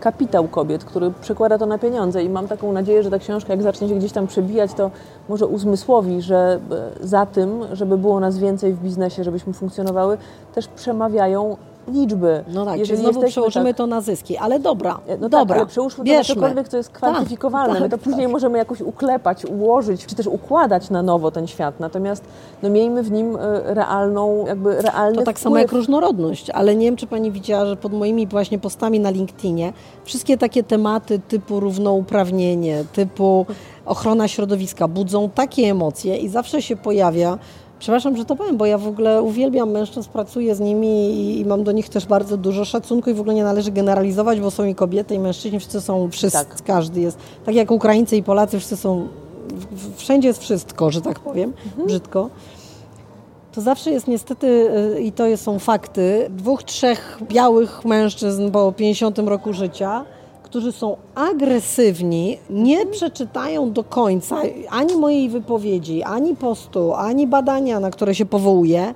Kapitał 0.00 0.48
Kobiet, 0.48 0.84
który 0.84 1.12
przekłada 1.20 1.58
to 1.58 1.66
na 1.66 1.78
pieniądze 1.78 2.22
i 2.22 2.28
mam 2.28 2.48
taką 2.48 2.72
nadzieję, 2.72 3.02
że 3.02 3.10
ta 3.10 3.18
książka 3.18 3.52
jak 3.52 3.62
zacznie 3.62 3.88
się 3.88 3.94
gdzieś 3.94 4.12
tam 4.12 4.26
przebijać, 4.26 4.74
to 4.74 4.90
może 5.28 5.46
uzmysłowi, 5.46 6.22
że 6.22 6.60
e, 7.02 7.06
za 7.06 7.26
tym, 7.26 7.60
żeby 7.72 7.98
było 7.98 8.20
nas 8.20 8.38
więcej 8.38 8.72
w 8.72 8.82
biznesie, 8.82 9.24
żebyśmy 9.24 9.52
funkcjonowały, 9.52 10.18
też 10.54 10.68
przemawiają 10.68 11.56
liczby. 11.92 12.44
No 12.48 12.64
tak, 12.64 12.78
Jeżeli 12.78 13.00
znowu 13.00 13.22
przełożymy 13.22 13.70
tak, 13.70 13.76
to 13.76 13.86
na 13.86 14.00
zyski, 14.00 14.36
ale 14.36 14.58
dobra, 14.60 15.00
no 15.20 15.28
dobra, 15.28 15.46
tak, 15.46 15.56
ale 15.56 15.66
przełóżmy 15.66 16.04
to 16.04 16.12
na 16.12 16.24
cokolwiek, 16.24 16.68
co 16.68 16.76
jest 16.76 16.90
kwantyfikowalne. 16.90 17.72
Tak, 17.74 17.82
My 17.82 17.88
to 17.88 17.96
tak, 17.96 18.04
później 18.04 18.26
tak. 18.26 18.32
możemy 18.32 18.58
jakoś 18.58 18.80
uklepać, 18.80 19.44
ułożyć, 19.44 20.06
czy 20.06 20.14
też 20.14 20.26
układać 20.26 20.90
na 20.90 21.02
nowo 21.02 21.30
ten 21.30 21.46
świat. 21.46 21.80
Natomiast 21.80 22.24
no, 22.62 22.70
miejmy 22.70 23.02
w 23.02 23.10
nim 23.10 23.36
e, 23.36 23.74
realną, 23.74 24.46
jakby 24.46 24.82
realny 24.82 25.18
To 25.18 25.24
tak 25.24 25.36
wpływ. 25.36 25.42
samo 25.42 25.58
jak 25.58 25.72
różnorodność, 25.72 26.50
ale 26.50 26.76
nie 26.76 26.86
wiem, 26.86 26.96
czy 26.96 27.06
Pani 27.06 27.30
widziała, 27.30 27.66
że 27.66 27.76
pod 27.76 27.92
moimi 27.92 28.26
właśnie 28.26 28.58
postami 28.58 29.00
na 29.00 29.10
LinkedInie 29.10 29.72
wszystkie 30.04 30.38
takie 30.38 30.62
tematy 30.62 31.20
typu 31.28 31.60
równouprawnienie, 31.60 32.84
typu 32.92 33.46
ochrona 33.86 34.28
środowiska 34.28 34.88
budzą 34.88 35.30
takie 35.30 35.62
emocje 35.62 36.16
i 36.16 36.28
zawsze 36.28 36.62
się 36.62 36.76
pojawia 36.76 37.38
Przepraszam, 37.80 38.16
że 38.16 38.24
to 38.24 38.36
powiem, 38.36 38.56
bo 38.56 38.66
ja 38.66 38.78
w 38.78 38.86
ogóle 38.86 39.22
uwielbiam 39.22 39.70
mężczyzn, 39.70 40.10
pracuję 40.10 40.54
z 40.54 40.60
nimi 40.60 41.38
i, 41.40 41.44
mam 41.44 41.64
do 41.64 41.72
nich 41.72 41.88
też 41.88 42.06
bardzo 42.06 42.36
dużo 42.36 42.64
szacunku 42.64 43.10
i 43.10 43.14
w 43.14 43.20
ogóle 43.20 43.34
nie 43.34 43.44
należy 43.44 43.72
generalizować, 43.72 44.40
bo 44.40 44.50
są 44.50 44.64
i 44.64 44.74
kobiety, 44.74 45.14
i 45.14 45.18
mężczyźni, 45.18 45.58
wszyscy 45.58 45.80
są, 45.80 46.10
wszyscy, 46.10 46.38
tak. 46.38 46.62
każdy 46.62 47.00
jest. 47.00 47.18
Tak 47.44 47.54
jak 47.54 47.70
Ukraińcy 47.70 48.16
i 48.16 48.22
Polacy, 48.22 48.58
wszyscy 48.58 48.76
są, 48.76 49.08
wszędzie 49.96 50.28
jest 50.28 50.40
wszystko, 50.40 50.90
że 50.90 51.00
tak 51.00 51.20
powiem, 51.20 51.52
mhm. 51.66 51.86
brzydko. 51.86 52.30
To 53.52 53.60
zawsze 53.60 53.90
jest 53.90 54.08
niestety, 54.08 54.46
y, 54.96 55.00
i 55.00 55.12
to 55.12 55.36
są 55.36 55.58
fakty, 55.58 56.26
dwóch, 56.30 56.62
trzech 56.62 57.18
białych 57.22 57.84
mężczyzn 57.84 58.50
po 58.50 58.72
50 58.72 59.18
roku 59.18 59.52
życia, 59.52 60.04
którzy 60.50 60.72
są 60.72 60.96
agresywni, 61.14 62.38
nie 62.50 62.86
przeczytają 62.86 63.72
do 63.72 63.84
końca 63.84 64.36
ani 64.70 64.96
mojej 64.96 65.28
wypowiedzi, 65.28 66.02
ani 66.02 66.36
postu, 66.36 66.94
ani 66.94 67.26
badania, 67.26 67.80
na 67.80 67.90
które 67.90 68.14
się 68.14 68.26
powołuję, 68.26 68.94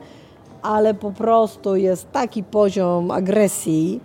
ale 0.62 0.94
po 0.94 1.10
prostu 1.10 1.76
jest 1.76 2.12
taki 2.12 2.43
poziom 2.43 3.10
agresji 3.10 4.01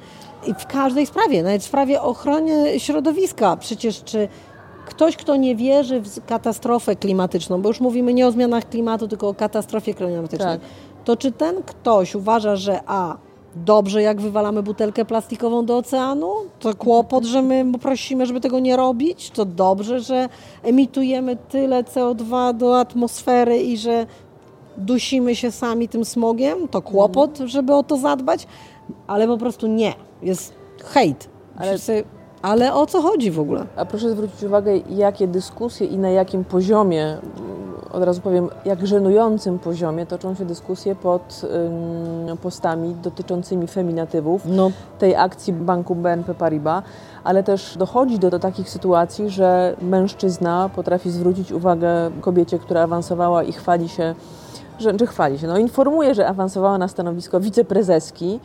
i 0.47 0.53
w 0.53 0.65
każdej 0.67 1.05
sprawie, 1.05 1.43
nawet 1.43 1.61
w 1.61 1.65
sprawie 1.65 2.01
ochrony 2.01 2.79
środowiska. 2.79 3.57
Przecież 3.57 4.03
czy 4.03 4.27
ktoś, 4.85 5.17
kto 5.17 5.35
nie 5.35 5.55
wierzy 5.55 6.01
w 6.01 6.25
katastrofę 6.25 6.95
klimatyczną, 6.95 7.61
bo 7.61 7.69
już 7.69 7.79
mówimy 7.79 8.13
nie 8.13 8.27
o 8.27 8.31
zmianach 8.31 8.69
klimatu, 8.69 9.07
tylko 9.07 9.27
o 9.27 9.33
katastrofie 9.33 9.93
klimatycznej, 9.93 10.59
tak. 10.59 10.67
to 11.05 11.17
czy 11.17 11.31
ten 11.31 11.63
ktoś 11.63 12.15
uważa, 12.15 12.55
że 12.55 12.79
a 12.87 13.17
dobrze, 13.55 14.01
jak 14.01 14.21
wywalamy 14.21 14.63
butelkę 14.63 15.05
plastikową 15.05 15.65
do 15.65 15.77
oceanu, 15.77 16.33
to 16.59 16.75
kłopot, 16.75 17.25
że 17.25 17.41
my 17.41 17.65
prosimy, 17.81 18.25
żeby 18.25 18.41
tego 18.41 18.59
nie 18.59 18.77
robić, 18.77 19.29
to 19.29 19.45
dobrze, 19.45 19.99
że 19.99 20.29
emitujemy 20.63 21.35
tyle 21.35 21.83
CO2 21.83 22.57
do 22.57 22.79
atmosfery 22.79 23.57
i 23.57 23.77
że 23.77 24.05
dusimy 24.77 25.35
się 25.35 25.51
sami 25.51 25.87
tym 25.87 26.05
smogiem, 26.05 26.67
to 26.67 26.81
kłopot, 26.81 27.37
żeby 27.45 27.73
o 27.73 27.83
to 27.83 27.97
zadbać, 27.97 28.47
ale 29.07 29.27
po 29.27 29.37
prostu 29.37 29.67
nie. 29.67 29.93
Jest 30.21 30.53
hejt. 30.83 31.29
Ale 31.57 31.77
ale 32.41 32.73
o 32.73 32.85
co 32.85 33.01
chodzi 33.01 33.31
w 33.31 33.39
ogóle? 33.39 33.65
A 33.75 33.85
proszę 33.85 34.09
zwrócić 34.09 34.43
uwagę, 34.43 34.77
jakie 34.77 35.27
dyskusje 35.27 35.87
i 35.87 35.97
na 35.97 36.09
jakim 36.09 36.45
poziomie, 36.45 37.05
mm, 37.05 37.19
od 37.91 38.03
razu 38.03 38.21
powiem, 38.21 38.49
jak 38.65 38.87
żenującym 38.87 39.59
poziomie 39.59 40.05
toczą 40.05 40.35
się 40.35 40.45
dyskusje 40.45 40.95
pod 40.95 41.41
ym, 42.29 42.37
postami 42.37 42.95
dotyczącymi 43.03 43.67
feminatywów 43.67 44.41
no. 44.45 44.71
tej 44.99 45.15
akcji 45.15 45.53
banku 45.53 45.95
BNP 45.95 46.33
Paribas, 46.33 46.83
ale 47.23 47.43
też 47.43 47.77
dochodzi 47.77 48.19
do, 48.19 48.29
do 48.29 48.39
takich 48.39 48.69
sytuacji, 48.69 49.29
że 49.29 49.75
mężczyzna 49.81 50.69
potrafi 50.75 51.11
zwrócić 51.11 51.51
uwagę 51.51 52.11
kobiecie, 52.21 52.59
która 52.59 52.81
awansowała 52.81 53.43
i 53.43 53.51
chwali 53.51 53.89
się, 53.89 54.15
że, 54.79 54.93
czy 54.93 55.07
chwali 55.07 55.39
się, 55.39 55.47
no 55.47 55.57
informuje, 55.57 56.15
że 56.15 56.27
awansowała 56.27 56.77
na 56.77 56.87
stanowisko 56.87 57.39
wiceprezeski, 57.39 58.39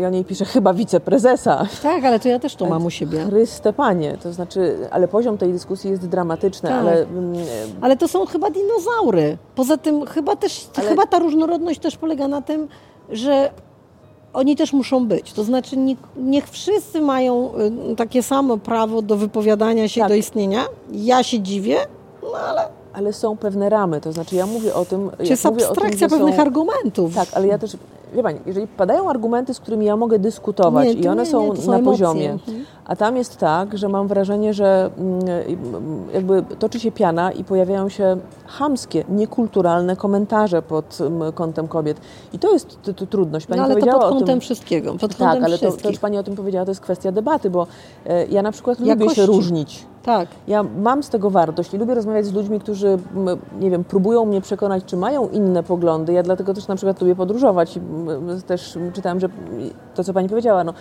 i 0.00 0.04
on 0.04 0.14
jej 0.14 0.24
pisze 0.24 0.44
chyba 0.44 0.74
wiceprezesa. 0.74 1.66
Tak, 1.82 2.04
ale 2.04 2.20
to 2.20 2.28
ja 2.28 2.38
też 2.38 2.56
to 2.56 2.66
mam 2.66 2.86
u 2.86 2.90
siebie. 2.90 3.24
Chryste 3.28 3.72
panie, 3.72 4.18
to 4.22 4.32
znaczy, 4.32 4.76
ale 4.90 5.08
poziom 5.08 5.38
tej 5.38 5.52
dyskusji 5.52 5.90
jest 5.90 6.08
dramatyczny, 6.08 6.68
tak. 6.68 6.78
ale... 6.78 7.02
Mm, 7.02 7.34
ale 7.80 7.96
to 7.96 8.08
są 8.08 8.26
chyba 8.26 8.50
dinozaury. 8.50 9.38
Poza 9.54 9.76
tym 9.76 10.06
chyba 10.06 10.36
też, 10.36 10.68
ale... 10.76 10.88
chyba 10.88 11.06
ta 11.06 11.18
różnorodność 11.18 11.80
też 11.80 11.96
polega 11.96 12.28
na 12.28 12.42
tym, 12.42 12.68
że 13.08 13.50
oni 14.32 14.56
też 14.56 14.72
muszą 14.72 15.06
być. 15.06 15.32
To 15.32 15.44
znaczy 15.44 15.76
niech, 16.16 16.50
wszyscy 16.50 17.00
mają 17.00 17.50
y, 17.92 17.96
takie 17.96 18.22
samo 18.22 18.56
prawo 18.56 19.02
do 19.02 19.16
wypowiadania 19.16 19.88
się 19.88 20.00
tak. 20.00 20.08
do 20.08 20.14
istnienia. 20.14 20.64
Ja 20.92 21.22
się 21.22 21.40
dziwię, 21.40 21.76
no 22.22 22.38
ale 22.38 22.68
ale 22.94 23.12
są 23.12 23.36
pewne 23.36 23.68
ramy, 23.68 24.00
to 24.00 24.12
znaczy 24.12 24.36
ja 24.36 24.46
mówię 24.46 24.74
o 24.74 24.84
tym... 24.84 25.10
Czy 25.18 25.24
jest 25.24 25.46
abstrakcja 25.46 26.08
tym, 26.08 26.18
pewnych 26.18 26.36
są, 26.36 26.42
argumentów. 26.42 27.14
Tak, 27.14 27.28
ale 27.32 27.46
ja 27.46 27.58
też 27.58 27.76
wie 28.14 28.22
Pani, 28.22 28.40
jeżeli 28.46 28.66
padają 28.66 29.10
argumenty, 29.10 29.54
z 29.54 29.60
którymi 29.60 29.86
ja 29.86 29.96
mogę 29.96 30.18
dyskutować 30.18 30.88
nie, 30.88 30.92
i 30.92 31.08
one 31.08 31.22
nie, 31.22 31.30
są, 31.30 31.54
nie, 31.54 31.60
są, 31.60 31.70
na 31.70 31.78
emocje. 31.78 31.92
poziomie, 31.92 32.32
mhm. 32.32 32.64
a 32.84 32.96
tam 32.96 33.16
jest 33.16 33.36
tak, 33.36 33.78
że 33.78 33.88
mam 33.88 34.08
wrażenie, 34.08 34.54
że 34.54 34.90
mm, 34.98 35.20
jakby 36.14 36.42
toczy 36.58 36.80
się 36.80 36.92
piana 36.92 37.32
i 37.32 37.44
pojawiają 37.44 37.88
się 37.88 38.16
chamskie, 38.46 39.04
niekulturalne 39.08 39.96
komentarze 39.96 40.62
pod 40.62 40.98
mm, 41.00 41.32
kątem 41.32 41.68
kobiet. 41.68 42.00
I 42.32 42.38
to 42.38 42.52
jest 42.52 42.82
to, 42.82 42.94
to 42.94 43.06
trudność. 43.06 43.46
Pani 43.46 43.58
no, 43.58 43.64
ale 43.64 43.74
powiedziała 43.74 43.98
to 43.98 44.08
pod 44.08 44.18
kątem 44.18 44.26
tym, 44.26 44.40
wszystkiego. 44.40 44.94
Pod 44.94 45.16
tak, 45.16 45.42
ale 45.42 45.58
to, 45.58 45.72
to 45.72 45.88
już 45.88 45.98
Pani 45.98 46.18
o 46.18 46.22
tym 46.22 46.36
powiedziała, 46.36 46.64
to 46.64 46.70
jest 46.70 46.80
kwestia 46.80 47.12
debaty, 47.12 47.50
bo 47.50 47.66
e, 48.06 48.26
ja 48.26 48.42
na 48.42 48.52
przykład 48.52 48.80
Jakości. 48.80 49.02
lubię 49.02 49.14
się 49.14 49.26
różnić. 49.26 49.86
Tak. 50.04 50.28
Ja 50.48 50.62
mam 50.62 51.02
z 51.02 51.08
tego 51.08 51.30
wartość 51.30 51.74
i 51.74 51.78
lubię 51.78 51.94
rozmawiać 51.94 52.26
z 52.26 52.32
ludźmi, 52.32 52.60
którzy, 52.60 52.98
nie 53.60 53.70
wiem, 53.70 53.84
próbują 53.84 54.24
mnie 54.24 54.40
przekonać, 54.40 54.84
czy 54.84 54.96
mają 54.96 55.28
inne 55.28 55.62
poglądy. 55.62 56.12
Ja 56.12 56.22
dlatego 56.22 56.54
też 56.54 56.68
na 56.68 56.76
przykład 56.76 57.00
lubię 57.00 57.16
podróżować. 57.16 57.78
Też 58.46 58.78
czytałam, 58.92 59.20
że 59.20 59.28
to, 59.94 60.04
co 60.04 60.12
Pani 60.12 60.28
powiedziała, 60.28 60.64
no, 60.64 60.74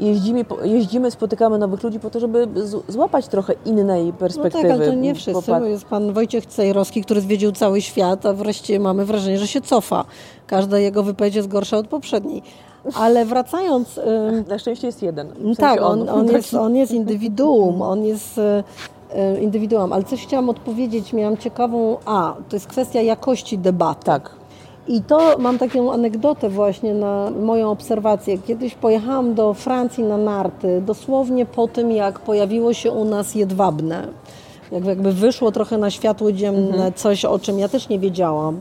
jeździmy, 0.00 0.44
jeździmy, 0.64 1.10
spotykamy 1.10 1.58
nowych 1.58 1.82
ludzi 1.82 2.00
po 2.00 2.10
to, 2.10 2.20
żeby 2.20 2.48
złapać 2.88 3.28
trochę 3.28 3.54
innej 3.64 4.12
perspektywy. 4.12 4.68
No 4.68 4.68
tak, 4.68 4.80
ale 4.80 4.90
to 4.90 4.94
nie 4.94 5.14
wszyscy, 5.14 5.50
bo 5.50 5.64
jest 5.64 5.84
pan 5.84 6.12
Wojciech 6.12 6.46
Cejrowski, 6.46 7.04
który 7.04 7.20
zwiedził 7.20 7.52
cały 7.52 7.80
świat, 7.80 8.26
a 8.26 8.32
wreszcie 8.32 8.80
mamy 8.80 9.04
wrażenie, 9.04 9.38
że 9.38 9.46
się 9.46 9.60
cofa. 9.60 10.04
Każda 10.46 10.78
jego 10.78 11.02
wypowiedź 11.02 11.34
jest 11.34 11.48
gorsza 11.48 11.76
od 11.76 11.88
poprzedniej. 11.88 12.42
Ale 12.94 13.24
wracając... 13.24 14.00
Na 14.48 14.58
szczęście 14.58 14.86
jest 14.86 15.02
jeden. 15.02 15.28
W 15.28 15.34
sensie 15.34 15.56
tak, 15.56 15.82
on, 15.82 16.08
on, 16.08 16.26
jest, 16.32 16.54
on 16.54 16.76
jest 16.76 16.92
indywiduum, 16.92 17.82
on 17.82 18.04
jest 18.04 18.38
e, 18.38 18.64
e, 19.14 19.40
indywiduum. 19.40 19.92
Ale 19.92 20.04
coś 20.04 20.22
chciałam 20.22 20.48
odpowiedzieć, 20.48 21.12
miałam 21.12 21.36
ciekawą... 21.36 21.96
A, 22.04 22.34
to 22.48 22.56
jest 22.56 22.66
kwestia 22.66 23.00
jakości 23.00 23.58
debaty. 23.58 24.04
Tak. 24.04 24.30
I 24.88 25.02
to 25.02 25.38
mam 25.38 25.58
taką 25.58 25.92
anegdotę 25.92 26.48
właśnie 26.48 26.94
na 26.94 27.30
moją 27.30 27.70
obserwację. 27.70 28.38
Kiedyś 28.38 28.74
pojechałam 28.74 29.34
do 29.34 29.54
Francji 29.54 30.04
na 30.04 30.16
narty, 30.16 30.82
dosłownie 30.86 31.46
po 31.46 31.68
tym, 31.68 31.92
jak 31.92 32.18
pojawiło 32.18 32.72
się 32.72 32.92
u 32.92 33.04
nas 33.04 33.34
jedwabne. 33.34 34.08
Jakby 34.72 35.12
wyszło 35.12 35.52
trochę 35.52 35.78
na 35.78 35.90
światło 35.90 36.32
dzienne 36.32 36.74
mhm. 36.74 36.92
coś, 36.92 37.24
o 37.24 37.38
czym 37.38 37.58
ja 37.58 37.68
też 37.68 37.88
nie 37.88 37.98
wiedziałam 37.98 38.60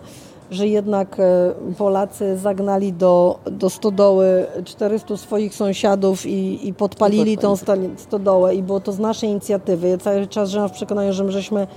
że 0.52 0.68
jednak 0.68 1.20
e, 1.20 1.54
Polacy 1.78 2.38
zagnali 2.38 2.94
do, 2.94 3.40
do 3.52 3.70
stodoły 3.70 4.46
400 4.66 5.18
swoich 5.18 5.56
sąsiadów 5.56 6.26
i, 6.26 6.68
i 6.68 6.74
podpalili 6.74 7.38
tą 7.38 7.56
stodołę 7.98 8.56
i 8.56 8.64
było 8.64 8.80
to 8.80 8.92
z 8.92 9.00
naszej 9.00 9.30
inicjatywy. 9.30 9.88
Ja 9.90 9.98
cały 9.98 10.28
czas 10.28 10.50
żyłam 10.50 10.70
w 10.70 10.72
przekonaniu, 10.72 11.14
że 11.14 11.24
my 11.24 11.32
żeśmy 11.32 11.68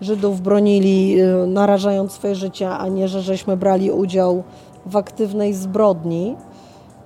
Żydów 0.00 0.40
bronili, 0.40 1.20
y, 1.20 1.46
narażając 1.46 2.12
swoje 2.12 2.34
życie, 2.34 2.70
a 2.70 2.88
nie, 2.88 3.08
że 3.08 3.22
żeśmy 3.22 3.56
brali 3.56 3.90
udział 3.90 4.42
w 4.86 4.96
aktywnej 4.96 5.54
zbrodni. 5.54 6.36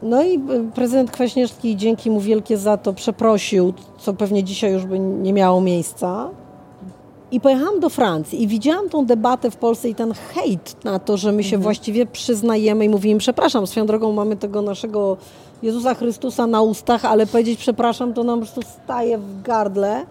No 0.02 0.22
i 0.22 0.34
y, 0.34 0.40
prezydent 0.74 1.10
Kwaśniewski, 1.10 1.76
dzięki 1.76 2.10
mu 2.10 2.20
wielkie 2.20 2.56
za 2.56 2.76
to, 2.76 2.92
przeprosił, 2.92 3.72
co 3.98 4.14
pewnie 4.14 4.44
dzisiaj 4.44 4.72
już 4.72 4.86
by 4.86 4.98
nie 4.98 5.32
miało 5.32 5.60
miejsca. 5.60 6.30
I 7.34 7.40
pojechałam 7.40 7.80
do 7.80 7.88
Francji 7.88 8.42
i 8.42 8.46
widziałam 8.46 8.88
tą 8.88 9.06
debatę 9.06 9.50
w 9.50 9.56
Polsce 9.56 9.88
i 9.88 9.94
ten 9.94 10.14
hejt 10.14 10.84
na 10.84 10.98
to, 10.98 11.16
że 11.16 11.32
my 11.32 11.42
się 11.42 11.56
mhm. 11.56 11.62
właściwie 11.62 12.06
przyznajemy 12.06 12.84
i 12.84 12.88
mówimy, 12.88 13.20
przepraszam, 13.20 13.66
swoją 13.66 13.86
drogą 13.86 14.12
mamy 14.12 14.36
tego 14.36 14.62
naszego 14.62 15.16
Jezusa 15.62 15.94
Chrystusa 15.94 16.46
na 16.46 16.62
ustach, 16.62 17.04
ale 17.04 17.26
powiedzieć 17.26 17.60
przepraszam 17.60 18.14
to 18.14 18.24
nam 18.24 18.40
po 18.40 18.46
prostu 18.46 18.60
staje 18.84 19.18
w 19.18 19.42
gardle. 19.42 20.06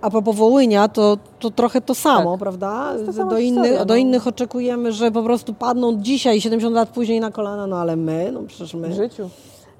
A 0.00 0.10
po 0.10 0.32
Wołynia 0.32 0.88
to, 0.88 1.18
to 1.38 1.50
trochę 1.50 1.80
to 1.80 1.94
samo, 1.94 2.30
tak. 2.30 2.40
prawda? 2.40 2.92
To 3.16 3.24
do, 3.24 3.38
innych, 3.38 3.78
no. 3.78 3.84
do 3.84 3.96
innych 3.96 4.26
oczekujemy, 4.26 4.92
że 4.92 5.10
po 5.10 5.22
prostu 5.22 5.54
padną 5.54 6.02
dzisiaj, 6.02 6.40
70 6.40 6.74
lat 6.74 6.88
później 6.88 7.20
na 7.20 7.30
kolana, 7.30 7.66
no 7.66 7.76
ale 7.76 7.96
my, 7.96 8.30
no 8.32 8.42
przecież 8.42 8.74
my. 8.74 8.88
W 8.88 8.94
życiu. 8.94 9.30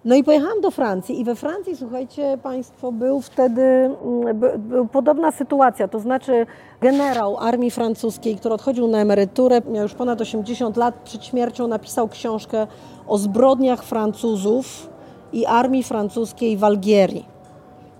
No 0.07 0.15
i 0.15 0.25
pojechałam 0.25 0.61
do 0.61 0.71
Francji 0.71 1.21
i 1.21 1.25
we 1.25 1.35
Francji, 1.35 1.77
słuchajcie 1.77 2.39
Państwo, 2.43 2.93
był 2.93 3.21
wtedy 3.21 3.63
mm, 3.63 4.41
był 4.59 4.87
podobna 4.87 5.33
sytuacja, 5.33 5.89
to 5.89 6.01
znaczy 6.01 6.47
generał 6.81 7.37
armii 7.37 7.71
francuskiej, 7.71 8.37
który 8.37 8.55
odchodził 8.55 8.89
na 8.89 8.99
emeryturę, 8.99 9.63
miał 9.73 9.83
już 9.83 9.95
ponad 9.95 10.21
80 10.21 10.77
lat, 10.77 10.95
przed 11.05 11.25
śmiercią 11.25 11.69
napisał 11.69 12.09
książkę 12.09 12.67
o 13.07 13.19
zbrodniach 13.19 13.83
Francuzów 13.83 14.89
i 15.33 15.47
armii 15.47 15.83
francuskiej 15.83 16.57
w 16.57 16.65
Algierii. 16.65 17.25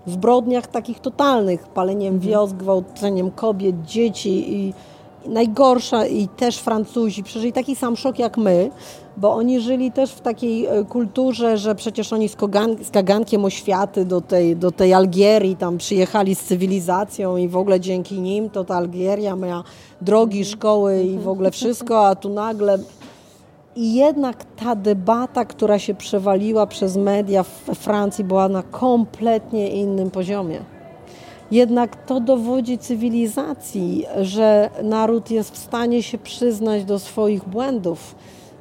Zbrodniach 0.07 0.67
takich 0.67 1.01
totalnych, 1.01 1.69
paleniem 1.69 2.15
mhm. 2.15 2.33
wiosk, 2.33 2.57
gwałceniem 2.57 3.31
kobiet, 3.31 3.83
dzieci 3.83 4.55
i 4.55 4.75
najgorsza 5.29 6.07
i 6.07 6.29
też 6.29 6.59
Francuzi 6.59 7.23
przeżyli 7.23 7.53
taki 7.53 7.77
sam 7.77 7.97
szok 7.97 8.19
jak 8.19 8.39
my, 8.39 8.71
bo 9.17 9.35
oni 9.35 9.61
żyli 9.61 9.93
też 9.93 10.11
w 10.11 10.21
takiej 10.21 10.67
e, 10.67 10.85
kulturze, 10.85 11.59
że 11.59 11.75
przecież 11.75 12.13
oni 12.13 12.29
z, 12.29 12.37
Kogan, 12.37 12.77
z 12.85 12.91
kagankiem 12.91 13.45
oświaty 13.45 14.05
do 14.05 14.21
tej, 14.21 14.57
do 14.57 14.73
tej 14.73 14.95
Algierii 14.95 15.57
tam 15.57 15.79
przyjechali 15.79 16.35
z 16.35 16.41
cywilizacją 16.41 17.37
i 17.37 17.49
w 17.49 17.57
ogóle 17.57 17.81
dzięki 17.81 18.21
nim 18.21 18.51
to 18.51 18.65
ta 18.65 18.77
Algieria 18.77 19.37
miała 19.37 19.65
drogi, 20.01 20.39
mhm. 20.39 20.53
szkoły 20.53 21.03
i 21.03 21.19
w 21.19 21.29
ogóle 21.29 21.51
wszystko, 21.51 22.07
a 22.07 22.15
tu 22.15 22.29
nagle... 22.29 22.79
I 23.77 23.95
jednak 23.95 24.45
ta 24.45 24.77
debata, 24.77 25.45
która 25.45 25.79
się 25.79 25.95
przewaliła 25.95 26.67
przez 26.67 26.97
media 26.97 27.45
we 27.67 27.75
Francji, 27.75 28.25
była 28.25 28.49
na 28.49 28.63
kompletnie 28.63 29.69
innym 29.69 30.11
poziomie. 30.11 30.76
Jednak 31.51 32.07
to 32.07 32.21
dowodzi 32.21 32.79
cywilizacji, 32.79 34.05
że 34.21 34.71
naród 34.83 35.31
jest 35.31 35.55
w 35.55 35.59
stanie 35.59 36.03
się 36.03 36.19
przyznać 36.19 36.85
do 36.85 36.99
swoich 36.99 37.49
błędów. 37.49 38.15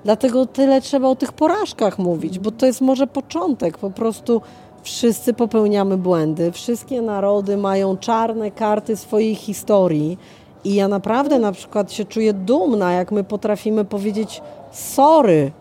Dlatego 0.04 0.46
tyle 0.46 0.82
trzeba 0.82 1.08
o 1.08 1.16
tych 1.16 1.34
porażkach 1.34 2.00
mówić, 2.00 2.40
bo 2.40 2.52
to 2.52 2.66
jest 2.66 2.82
może 2.82 3.08
początek. 3.08 3.78
Po 3.78 3.90
prostu 3.90 4.42
wszyscy 4.84 5.34
popełniamy 5.34 5.98
błędy, 5.98 6.52
wszystkie 6.52 7.02
narody 7.02 7.58
mają 7.58 7.98
czarne 7.98 8.52
karty 8.52 8.98
swojej 8.98 9.36
historii. 9.36 10.18
I 10.64 10.76
ja 10.76 10.88
naprawdę 10.88 11.40
na 11.40 11.52
przykład 11.52 11.92
się 11.92 12.06
czuję 12.06 12.34
dumna, 12.34 12.92
jak 12.92 13.12
my 13.12 13.24
potrafimy 13.24 13.86
powiedzieć 13.86 14.42
sorry, 14.72 15.52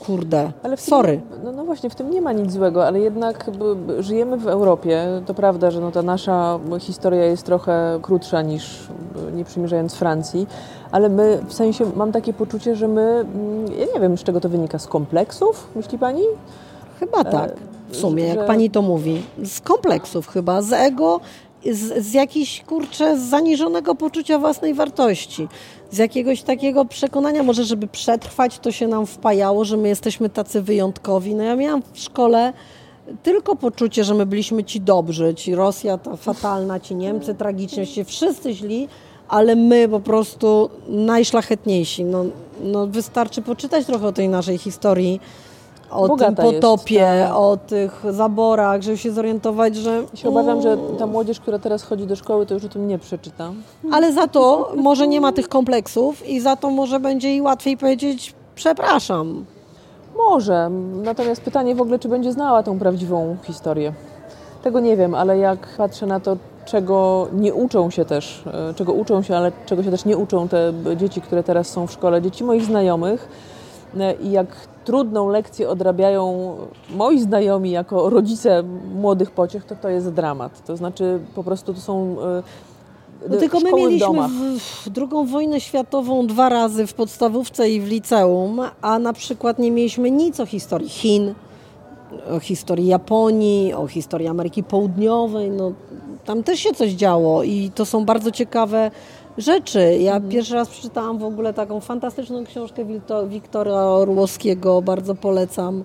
kurde, 0.00 0.52
ale 0.62 0.76
w 0.76 0.80
sorry. 0.80 1.20
no, 1.44 1.52
no, 1.52 1.64
właśnie, 1.64 1.90
w 1.90 1.94
tym 1.94 2.10
nie 2.10 2.20
ma 2.20 2.32
nic 2.32 2.52
złego, 2.52 2.86
ale 2.86 3.00
jednak 3.00 3.50
żyjemy 3.98 4.36
w 4.36 4.46
Europie. 4.46 5.06
To 5.26 5.34
prawda, 5.34 5.70
że 5.70 5.80
no, 5.80 5.92
ta 5.92 6.02
nasza 6.02 6.58
historia 6.80 7.24
jest 7.24 7.42
trochę 7.42 7.98
krótsza 8.02 8.42
niż 8.42 8.88
nie 9.34 9.44
przymierzając 9.44 9.94
Francji, 9.94 10.46
ale 10.92 11.08
my, 11.08 11.42
w 11.46 11.54
sensie, 11.54 11.86
mam 11.96 12.12
takie 12.12 12.32
poczucie, 12.32 12.76
że 12.76 12.88
my, 12.88 13.02
mm, 13.02 13.72
ja 13.78 13.86
nie 13.94 14.00
wiem, 14.00 14.18
z 14.18 14.22
czego 14.22 14.40
to 14.40 14.48
wynika, 14.48 14.78
z 14.78 14.86
kompleksów, 14.86 15.68
myśli 15.76 15.98
Pani? 15.98 16.22
Chyba 17.00 17.24
tak, 17.24 17.52
w 17.88 17.96
sumie, 17.96 18.22
że... 18.22 18.36
jak 18.36 18.46
Pani 18.46 18.70
to 18.70 18.82
mówi. 18.82 19.22
Z 19.44 19.60
kompleksów 19.60 20.28
chyba, 20.28 20.62
z 20.62 20.72
ego, 20.72 21.20
z, 21.64 22.06
z 22.06 22.12
jakiejś, 22.12 22.62
kurczę, 22.62 23.18
zaniżonego 23.18 23.94
poczucia 23.94 24.38
własnej 24.38 24.74
wartości 24.74 25.48
z 25.90 25.98
jakiegoś 25.98 26.42
takiego 26.42 26.84
przekonania, 26.84 27.42
może 27.42 27.64
żeby 27.64 27.86
przetrwać, 27.86 28.58
to 28.58 28.72
się 28.72 28.88
nam 28.88 29.06
wpajało, 29.06 29.64
że 29.64 29.76
my 29.76 29.88
jesteśmy 29.88 30.28
tacy 30.28 30.62
wyjątkowi. 30.62 31.34
No 31.34 31.42
ja 31.42 31.56
miałam 31.56 31.82
w 31.92 31.98
szkole 31.98 32.52
tylko 33.22 33.56
poczucie, 33.56 34.04
że 34.04 34.14
my 34.14 34.26
byliśmy 34.26 34.64
ci 34.64 34.80
dobrzy, 34.80 35.34
ci 35.34 35.54
Rosja 35.54 35.98
ta 35.98 36.16
fatalna, 36.16 36.80
ci 36.80 36.94
Niemcy 36.94 37.34
tragiczni, 37.34 38.04
wszyscy 38.04 38.54
źli, 38.54 38.88
ale 39.28 39.56
my 39.56 39.88
po 39.88 40.00
prostu 40.00 40.70
najszlachetniejsi. 40.88 42.04
No, 42.04 42.24
no 42.62 42.86
wystarczy 42.86 43.42
poczytać 43.42 43.86
trochę 43.86 44.06
o 44.06 44.12
tej 44.12 44.28
naszej 44.28 44.58
historii 44.58 45.20
o 45.90 46.08
Bogata 46.08 46.42
tym 46.42 46.52
potopie, 46.52 46.94
jest, 46.94 47.28
tak. 47.28 47.36
o 47.36 47.56
tych 47.56 48.04
zaborach, 48.10 48.82
żeby 48.82 48.98
się 48.98 49.12
zorientować, 49.12 49.76
że... 49.76 50.02
Ja 50.10 50.16
się 50.16 50.28
obawiam, 50.28 50.62
że 50.62 50.78
ta 50.98 51.06
młodzież, 51.06 51.40
która 51.40 51.58
teraz 51.58 51.82
chodzi 51.82 52.06
do 52.06 52.16
szkoły, 52.16 52.46
to 52.46 52.54
już 52.54 52.64
o 52.64 52.68
tym 52.68 52.88
nie 52.88 52.98
przeczyta. 52.98 53.50
Ale 53.92 54.12
za 54.12 54.28
to 54.28 54.72
może 54.76 55.08
nie 55.08 55.20
ma 55.20 55.32
tych 55.32 55.48
kompleksów 55.48 56.28
i 56.28 56.40
za 56.40 56.56
to 56.56 56.70
może 56.70 57.00
będzie 57.00 57.28
jej 57.28 57.42
łatwiej 57.42 57.76
powiedzieć 57.76 58.34
przepraszam. 58.54 59.44
Może. 60.16 60.70
Natomiast 61.02 61.42
pytanie 61.42 61.74
w 61.74 61.80
ogóle, 61.80 61.98
czy 61.98 62.08
będzie 62.08 62.32
znała 62.32 62.62
tą 62.62 62.78
prawdziwą 62.78 63.36
historię. 63.42 63.92
Tego 64.62 64.80
nie 64.80 64.96
wiem, 64.96 65.14
ale 65.14 65.38
jak 65.38 65.68
patrzę 65.76 66.06
na 66.06 66.20
to, 66.20 66.36
czego 66.64 67.28
nie 67.32 67.54
uczą 67.54 67.90
się 67.90 68.04
też, 68.04 68.44
e, 68.70 68.74
czego 68.74 68.92
uczą 68.92 69.22
się, 69.22 69.36
ale 69.36 69.52
czego 69.66 69.82
się 69.82 69.90
też 69.90 70.04
nie 70.04 70.16
uczą 70.16 70.48
te 70.48 70.72
dzieci, 70.96 71.20
które 71.20 71.42
teraz 71.42 71.68
są 71.68 71.86
w 71.86 71.92
szkole, 71.92 72.22
dzieci 72.22 72.44
moich 72.44 72.64
znajomych, 72.64 73.28
e, 73.98 74.14
i 74.14 74.30
jak 74.30 74.46
trudną 74.84 75.28
lekcję 75.28 75.68
odrabiają 75.68 76.56
moi 76.90 77.20
znajomi 77.20 77.70
jako 77.70 78.10
rodzice 78.10 78.62
młodych 78.94 79.30
pociech, 79.30 79.64
to 79.64 79.76
to 79.76 79.88
jest 79.88 80.10
dramat. 80.10 80.64
To 80.64 80.76
znaczy 80.76 81.20
po 81.34 81.44
prostu 81.44 81.74
to 81.74 81.80
są 81.80 82.16
e, 82.22 82.42
no 83.28 83.36
tylko 83.36 83.60
my 83.60 83.72
mieliśmy 83.72 84.28
drugą 84.86 85.26
wojnę 85.26 85.60
światową 85.60 86.26
dwa 86.26 86.48
razy 86.48 86.86
w 86.86 86.94
podstawówce 86.94 87.70
i 87.70 87.80
w 87.80 87.88
liceum, 87.88 88.60
a 88.82 88.98
na 88.98 89.12
przykład 89.12 89.58
nie 89.58 89.70
mieliśmy 89.70 90.10
nic 90.10 90.40
o 90.40 90.46
historii 90.46 90.88
Chin, 90.88 91.34
o 92.36 92.40
historii 92.40 92.86
Japonii, 92.86 93.74
o 93.74 93.86
historii 93.86 94.28
Ameryki 94.28 94.62
Południowej. 94.62 95.50
No, 95.50 95.72
tam 96.24 96.42
też 96.42 96.60
się 96.60 96.74
coś 96.74 96.90
działo 96.90 97.42
i 97.42 97.70
to 97.74 97.86
są 97.86 98.04
bardzo 98.04 98.30
ciekawe 98.30 98.90
rzeczy. 99.40 99.98
Ja 100.00 100.14
mhm. 100.14 100.32
pierwszy 100.32 100.54
raz 100.54 100.68
przeczytałam 100.68 101.18
w 101.18 101.24
ogóle 101.24 101.54
taką 101.54 101.80
fantastyczną 101.80 102.44
książkę 102.44 102.84
Wiktora 103.28 103.74
Orłowskiego, 103.74 104.82
bardzo 104.82 105.14
polecam. 105.14 105.84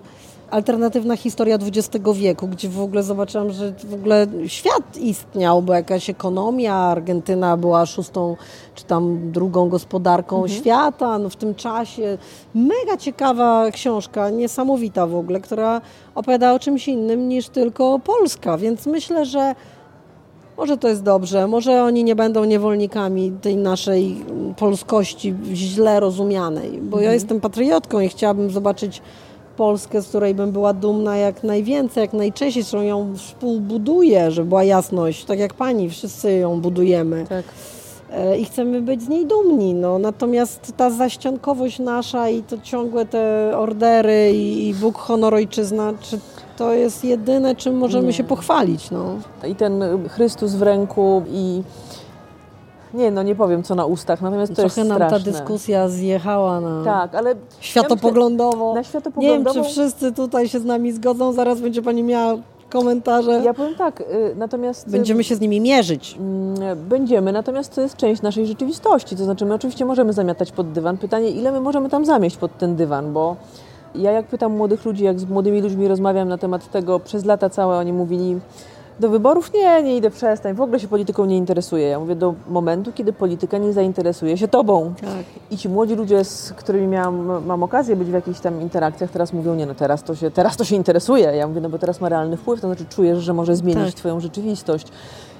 Alternatywna 0.50 1.16
historia 1.16 1.56
XX 1.56 2.04
wieku, 2.14 2.48
gdzie 2.48 2.68
w 2.68 2.80
ogóle 2.80 3.02
zobaczyłam, 3.02 3.52
że 3.52 3.72
w 3.72 3.94
ogóle 3.94 4.26
świat 4.46 4.96
istniał, 4.96 5.62
bo 5.62 5.74
jakaś 5.74 6.10
ekonomia, 6.10 6.74
Argentyna 6.74 7.56
była 7.56 7.86
szóstą 7.86 8.36
czy 8.74 8.84
tam 8.84 9.32
drugą 9.32 9.68
gospodarką 9.68 10.36
mhm. 10.36 10.60
świata 10.60 11.18
no 11.18 11.28
w 11.28 11.36
tym 11.36 11.54
czasie. 11.54 12.18
Mega 12.54 12.96
ciekawa 12.98 13.70
książka, 13.70 14.30
niesamowita 14.30 15.06
w 15.06 15.16
ogóle, 15.16 15.40
która 15.40 15.80
opowiada 16.14 16.52
o 16.52 16.58
czymś 16.58 16.88
innym 16.88 17.28
niż 17.28 17.48
tylko 17.48 17.98
Polska, 17.98 18.58
więc 18.58 18.86
myślę, 18.86 19.26
że 19.26 19.54
może 20.56 20.76
to 20.76 20.88
jest 20.88 21.02
dobrze, 21.02 21.46
może 21.46 21.82
oni 21.82 22.04
nie 22.04 22.16
będą 22.16 22.44
niewolnikami 22.44 23.32
tej 23.42 23.56
naszej 23.56 24.24
polskości 24.56 25.34
źle 25.52 26.00
rozumianej, 26.00 26.70
bo 26.70 26.96
ja 26.96 27.02
mhm. 27.02 27.14
jestem 27.14 27.40
patriotką 27.40 28.00
i 28.00 28.08
chciałabym 28.08 28.50
zobaczyć 28.50 29.02
Polskę, 29.56 30.02
z 30.02 30.08
której 30.08 30.34
bym 30.34 30.52
była 30.52 30.72
dumna 30.72 31.16
jak 31.16 31.44
najwięcej, 31.44 32.00
jak 32.00 32.12
najczęściej, 32.12 32.62
z 32.62 32.66
którą 32.66 32.82
ją 32.82 33.16
współbuduję, 33.16 34.30
żeby 34.30 34.48
była 34.48 34.64
jasność, 34.64 35.24
tak 35.24 35.38
jak 35.38 35.54
pani, 35.54 35.90
wszyscy 35.90 36.32
ją 36.32 36.60
budujemy. 36.60 37.26
Tak. 37.28 37.44
E, 38.10 38.38
I 38.38 38.44
chcemy 38.44 38.82
być 38.82 39.02
z 39.02 39.08
niej 39.08 39.26
dumni. 39.26 39.74
No. 39.74 39.98
Natomiast 39.98 40.72
ta 40.76 40.90
zaściankowość 40.90 41.78
nasza 41.78 42.28
i 42.28 42.42
to 42.42 42.58
ciągłe 42.62 43.06
te 43.06 43.52
ordery 43.58 44.32
i, 44.32 44.68
i 44.68 44.74
Bóg, 44.74 44.98
honor, 44.98 45.34
ojczyzna, 45.34 45.92
czy 46.00 46.18
to 46.56 46.72
jest 46.72 47.04
jedyne, 47.04 47.56
czym 47.56 47.76
możemy 47.76 48.12
się 48.12 48.24
pochwalić. 48.24 48.90
No. 48.90 49.04
I 49.48 49.54
ten 49.54 49.84
Chrystus 50.08 50.52
w 50.52 50.62
ręku 50.62 51.22
i 51.30 51.62
nie, 52.94 53.10
no 53.10 53.22
nie 53.22 53.34
powiem 53.34 53.62
co 53.62 53.74
na 53.74 53.86
ustach, 53.86 54.20
natomiast 54.20 54.52
to 54.52 54.62
Trochę 54.62 54.80
jest 54.80 54.98
nam 54.98 55.10
ta 55.10 55.18
dyskusja 55.18 55.88
zjechała 55.88 56.60
na 56.60 56.84
tak, 56.84 57.14
ale 57.14 57.34
światopoglądowo. 57.60 58.74
Na 58.74 58.84
światopoglądowo. 58.84 59.50
Nie 59.50 59.54
wiem, 59.54 59.64
czy 59.64 59.70
wszyscy 59.70 60.12
tutaj 60.12 60.48
się 60.48 60.60
z 60.60 60.64
nami 60.64 60.92
zgodzą, 60.92 61.32
zaraz 61.32 61.60
będzie 61.60 61.82
Pani 61.82 62.02
miała 62.02 62.36
komentarze. 62.70 63.42
Ja 63.44 63.54
powiem 63.54 63.74
tak, 63.74 64.00
y, 64.00 64.04
natomiast... 64.36 64.90
Będziemy 64.90 65.24
się 65.24 65.36
z 65.36 65.40
nimi 65.40 65.60
mierzyć. 65.60 66.16
Mm, 66.18 66.88
będziemy, 66.88 67.32
natomiast 67.32 67.74
to 67.74 67.80
jest 67.80 67.96
część 67.96 68.22
naszej 68.22 68.46
rzeczywistości, 68.46 69.16
to 69.16 69.24
znaczy 69.24 69.46
my 69.46 69.54
oczywiście 69.54 69.84
możemy 69.84 70.12
zamiatać 70.12 70.52
pod 70.52 70.72
dywan. 70.72 70.98
Pytanie, 70.98 71.30
ile 71.30 71.52
my 71.52 71.60
możemy 71.60 71.88
tam 71.88 72.04
zamieść 72.04 72.36
pod 72.36 72.58
ten 72.58 72.76
dywan, 72.76 73.12
bo 73.12 73.36
ja 73.94 74.10
jak 74.12 74.26
pytam 74.26 74.52
młodych 74.52 74.84
ludzi, 74.84 75.04
jak 75.04 75.20
z 75.20 75.24
młodymi 75.24 75.60
ludźmi 75.60 75.88
rozmawiam 75.88 76.28
na 76.28 76.38
temat 76.38 76.70
tego, 76.70 77.00
przez 77.00 77.24
lata 77.24 77.50
całe 77.50 77.76
oni 77.76 77.92
mówili, 77.92 78.40
Do 79.00 79.08
wyborów 79.08 79.52
nie, 79.54 79.82
nie 79.82 79.96
idę, 79.96 80.10
przestań. 80.10 80.54
W 80.54 80.60
ogóle 80.60 80.80
się 80.80 80.88
polityką 80.88 81.24
nie 81.24 81.36
interesuję. 81.36 81.88
Ja 81.88 81.98
mówię 82.00 82.14
do 82.16 82.34
momentu, 82.48 82.92
kiedy 82.92 83.12
polityka 83.12 83.58
nie 83.58 83.72
zainteresuje 83.72 84.36
się 84.38 84.48
tobą. 84.48 84.94
Tak. 85.00 85.24
I 85.50 85.56
ci 85.56 85.68
młodzi 85.68 85.94
ludzie, 85.94 86.24
z 86.24 86.52
którymi 86.52 86.86
miałam, 86.86 87.44
mam 87.46 87.62
okazję 87.62 87.96
być 87.96 88.08
w 88.08 88.12
jakichś 88.12 88.40
tam 88.40 88.60
interakcjach, 88.62 89.10
teraz 89.10 89.32
mówią, 89.32 89.54
nie 89.54 89.66
no 89.66 89.74
teraz 89.74 90.02
to 90.02 90.14
się, 90.14 90.30
teraz 90.30 90.56
to 90.56 90.64
się 90.64 90.76
interesuje. 90.76 91.24
Ja 91.36 91.46
mówię, 91.48 91.60
no 91.60 91.68
bo 91.68 91.78
teraz 91.78 92.00
ma 92.00 92.08
realny 92.08 92.36
wpływ, 92.36 92.60
to 92.60 92.66
znaczy 92.66 92.84
czujesz, 92.84 93.18
że 93.18 93.32
może 93.34 93.56
zmienić 93.56 93.84
Tak. 93.86 93.94
twoją 93.94 94.20
rzeczywistość. 94.20 94.86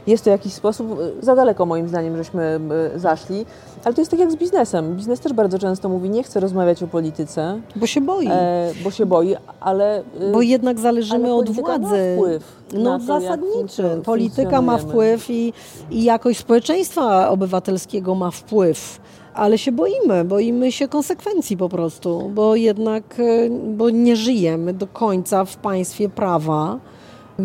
Jest 0.06 0.24
to 0.24 0.30
jakiś 0.30 0.52
sposób, 0.52 0.98
za 1.22 1.34
daleko 1.36 1.66
moim 1.66 1.88
zdaniem, 1.88 2.16
żeśmy 2.16 2.60
y, 2.96 2.98
zaszli, 2.98 3.46
ale 3.84 3.94
to 3.94 4.00
jest 4.00 4.10
tak 4.10 4.20
jak 4.20 4.30
z 4.32 4.36
biznesem. 4.36 4.96
Biznes 4.96 5.20
też 5.20 5.32
bardzo 5.32 5.58
często 5.58 5.88
mówi, 5.88 6.10
nie 6.10 6.22
chcę 6.22 6.40
rozmawiać 6.40 6.82
o 6.82 6.86
polityce, 6.86 7.60
Bo 7.76 7.86
się 7.86 8.00
boi. 8.00 8.28
e, 8.30 8.72
bo 8.84 8.90
się 8.90 9.06
boi, 9.06 9.36
ale... 9.60 10.00
y, 10.00 10.32
Bo 10.32 10.42
jednak 10.42 10.78
zależymy 10.78 11.24
ale 11.24 11.34
od 11.34 11.50
władzy. 11.50 11.80
Ma 11.82 12.14
wpływ 12.16 12.62
No 12.72 12.98
to, 12.98 13.04
zasadniczy. 13.04 14.00
Polityka 14.04 14.62
ma 14.62 14.78
funkcjonujemy. 14.78 15.18
wpływ 15.18 15.30
i, 15.30 15.52
i 15.90 16.04
jakość 16.04 16.38
społeczeństwa 16.38 17.28
obywatelskiego 17.28 18.14
ma 18.14 18.30
wpływ. 18.30 19.00
Ale 19.34 19.58
się 19.58 19.72
boimy, 19.72 20.24
boimy 20.24 20.72
się 20.72 20.88
konsekwencji 20.88 21.56
po 21.56 21.68
prostu, 21.68 22.30
bo 22.34 22.56
jednak 22.56 23.04
e, 23.20 23.50
bo 23.50 23.90
nie 23.90 24.16
żyjemy 24.16 24.72
do 24.72 24.86
końca 24.86 25.44
w 25.44 25.56
państwie 25.56 26.08
prawa, 26.08 26.78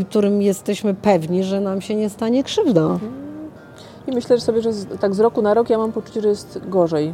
którym 0.09 0.41
jesteśmy 0.41 0.93
pewni, 0.93 1.43
że 1.43 1.61
nam 1.61 1.81
się 1.81 1.95
nie 1.95 2.09
stanie 2.09 2.43
krzywda. 2.43 2.99
I 4.07 4.11
myślę 4.11 4.37
że 4.37 4.43
sobie, 4.43 4.61
że 4.61 4.73
z, 4.73 4.99
tak 4.99 5.15
z 5.15 5.19
roku 5.19 5.41
na 5.41 5.53
rok 5.53 5.69
ja 5.69 5.77
mam 5.77 5.91
poczucie, 5.91 6.21
że 6.21 6.27
jest 6.27 6.59
gorzej. 6.69 7.13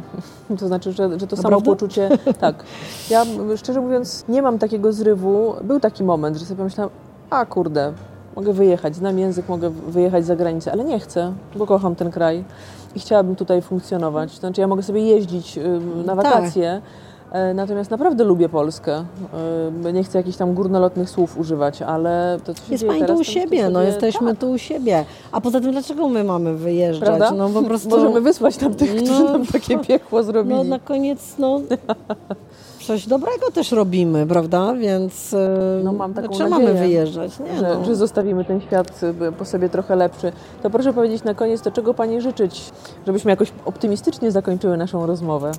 To 0.58 0.66
znaczy, 0.66 0.92
że, 0.92 1.18
że 1.20 1.26
to 1.26 1.36
samo 1.36 1.60
poczucie. 1.60 2.08
Tak. 2.40 2.64
Ja 3.10 3.24
szczerze 3.56 3.80
mówiąc 3.80 4.24
nie 4.28 4.42
mam 4.42 4.58
takiego 4.58 4.92
zrywu. 4.92 5.54
Był 5.62 5.80
taki 5.80 6.04
moment, 6.04 6.36
że 6.36 6.44
sobie 6.44 6.58
pomyślałam, 6.58 6.90
a 7.30 7.46
kurde, 7.46 7.92
mogę 8.36 8.52
wyjechać, 8.52 8.96
znam 8.96 9.18
język, 9.18 9.48
mogę 9.48 9.70
wyjechać 9.70 10.26
za 10.26 10.36
granicę, 10.36 10.72
ale 10.72 10.84
nie 10.84 11.00
chcę, 11.00 11.32
bo 11.56 11.66
kocham 11.66 11.94
ten 11.94 12.10
kraj 12.10 12.44
i 12.94 13.00
chciałabym 13.00 13.36
tutaj 13.36 13.62
funkcjonować. 13.62 14.34
To 14.34 14.40
znaczy, 14.40 14.60
ja 14.60 14.66
mogę 14.66 14.82
sobie 14.82 15.00
jeździć 15.00 15.58
na 16.04 16.16
Tak. 16.16 16.24
wakacje. 16.24 16.70
e, 16.70 16.80
Natomiast 17.54 17.90
naprawdę 17.90 18.24
lubię 18.24 18.48
Polskę. 18.48 19.04
E, 19.84 19.92
Nie 19.92 20.04
chcę 20.04 20.18
jakichś 20.18 20.36
tam 20.38 20.54
górnolotnych 20.54 21.10
słów 21.10 21.38
używać, 21.38 21.82
ale 21.82 22.38
to, 22.44 22.54
co 22.54 22.60
się 22.64 22.72
Jest 22.72 22.80
dzieje 22.84 22.92
pani 23.00 23.06
tu 23.12 23.20
u 23.20 23.24
siebie, 23.24 23.58
sobie- 23.60 23.70
no 23.72 23.82
jesteśmy 23.82 24.30
tak, 24.30 24.38
tu 24.38 24.50
u 24.50 24.58
siebie. 24.58 25.04
A 25.32 25.40
poza 25.40 25.60
tym, 25.60 25.72
dlaczego 25.72 26.08
my 26.08 26.24
mamy 26.24 26.54
wyjeżdżać? 26.54 27.06
Prawda? 27.06 27.30
No 27.30 27.48
po 27.48 27.62
prostu... 27.62 27.88
Możemy 27.88 28.20
wysłać 28.20 28.56
tam 28.56 28.74
tych, 28.74 28.96
którzy 28.96 29.24
No, 29.24 29.32
nam 29.32 29.46
takie 29.46 29.78
piekło 29.78 30.22
zrobili. 30.22 30.54
No 30.56 30.64
na 30.64 30.78
koniec, 30.78 31.34
no 31.38 31.60
coś 32.86 33.06
dobrego 33.06 33.50
też 33.54 33.72
robimy, 33.72 34.26
prawda? 34.26 34.74
Więc 34.74 35.34
e, 35.34 35.80
No, 35.84 35.92
mam 35.92 36.14
taką 36.14 36.28
dlaczego 36.28 36.50
nadzieję, 36.50 36.68
mamy 36.68 36.80
wyjeżdżać? 36.86 37.38
Nie, 37.38 37.58
że, 37.60 37.74
no. 37.78 37.84
że 37.84 37.96
zostawimy 37.96 38.44
ten 38.44 38.60
świat 38.60 39.00
po 39.38 39.44
sobie 39.44 39.68
trochę 39.68 39.96
lepszy. 39.96 40.32
To 40.62 40.70
proszę 40.70 40.92
powiedzieć 40.92 41.24
na 41.24 41.34
koniec, 41.34 41.60
to 41.62 41.70
czego 41.70 41.94
Pani 41.94 42.20
życzyć, 42.20 42.70
żebyśmy 43.06 43.30
jakoś 43.30 43.52
optymistycznie 43.64 44.30
zakończyły 44.30 44.76
naszą 44.76 45.06
rozmowę. 45.06 45.52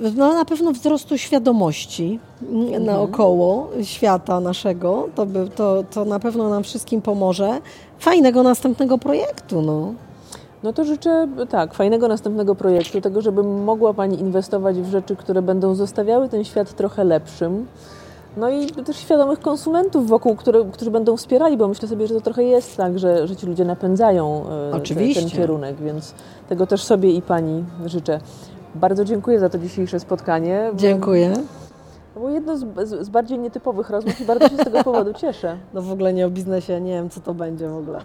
No 0.00 0.34
na 0.34 0.44
pewno 0.44 0.72
wzrostu 0.72 1.18
świadomości 1.18 2.20
Mhm. 2.42 2.84
naokoło 2.84 3.68
świata 3.82 4.40
naszego. 4.40 5.08
To, 5.14 5.26
by, 5.26 5.48
to, 5.48 5.84
to 5.90 6.04
na 6.04 6.18
pewno 6.18 6.48
nam 6.48 6.62
wszystkim 6.62 7.02
pomoże. 7.02 7.60
Fajnego 7.98 8.42
następnego 8.42 8.98
projektu, 8.98 9.62
no. 9.62 9.92
No 10.62 10.72
to 10.72 10.84
życzę, 10.84 11.28
tak, 11.50 11.74
fajnego 11.74 12.08
następnego 12.08 12.54
projektu, 12.54 13.00
tego, 13.00 13.20
żeby 13.20 13.42
mogła 13.42 13.94
Pani 13.94 14.20
inwestować 14.20 14.76
w 14.76 14.90
rzeczy, 14.90 15.16
które 15.16 15.42
będą 15.42 15.74
zostawiały 15.74 16.28
ten 16.28 16.44
świat 16.44 16.72
trochę 16.76 17.04
lepszym. 17.04 17.66
No 18.36 18.50
i 18.50 18.66
też 18.66 18.96
świadomych 18.96 19.40
konsumentów 19.40 20.08
wokół, 20.08 20.36
które, 20.36 20.64
którzy 20.72 20.90
będą 20.90 21.16
wspierali, 21.16 21.56
bo 21.56 21.68
myślę 21.68 21.88
sobie, 21.88 22.06
że 22.06 22.14
to 22.14 22.20
trochę 22.20 22.42
jest 22.42 22.76
tak, 22.76 22.98
że, 22.98 23.28
że 23.28 23.36
ci 23.36 23.46
ludzie 23.46 23.64
napędzają 23.64 24.44
e, 24.72 24.74
Oczywiście. 24.76 25.20
ten 25.20 25.30
kierunek, 25.30 25.76
więc 25.76 26.14
tego 26.48 26.66
też 26.66 26.82
sobie 26.82 27.10
i 27.10 27.22
Pani 27.22 27.64
życzę. 27.86 28.20
Bardzo 28.80 29.04
dziękuję 29.04 29.38
za 29.38 29.48
to 29.48 29.58
dzisiejsze 29.58 30.00
spotkanie. 30.00 30.70
Dziękuję. 30.74 31.32
To 32.14 32.20
było 32.20 32.32
jedno 32.32 32.56
z, 32.56 32.64
z, 32.88 33.06
z 33.06 33.08
bardziej 33.08 33.38
nietypowych 33.38 33.90
rozmów 33.90 34.20
i 34.20 34.24
bardzo 34.24 34.48
się 34.48 34.56
z 34.56 34.64
tego 34.64 34.84
powodu 34.84 35.12
cieszę. 35.14 35.56
No 35.74 35.82
w 35.82 35.92
ogóle 35.92 36.12
nie 36.12 36.26
o 36.26 36.30
biznesie, 36.30 36.80
nie 36.80 36.92
wiem 36.92 37.10
co 37.10 37.20
to 37.20 37.34
będzie 37.34 37.68
w 37.68 37.76
ogóle. 37.76 37.98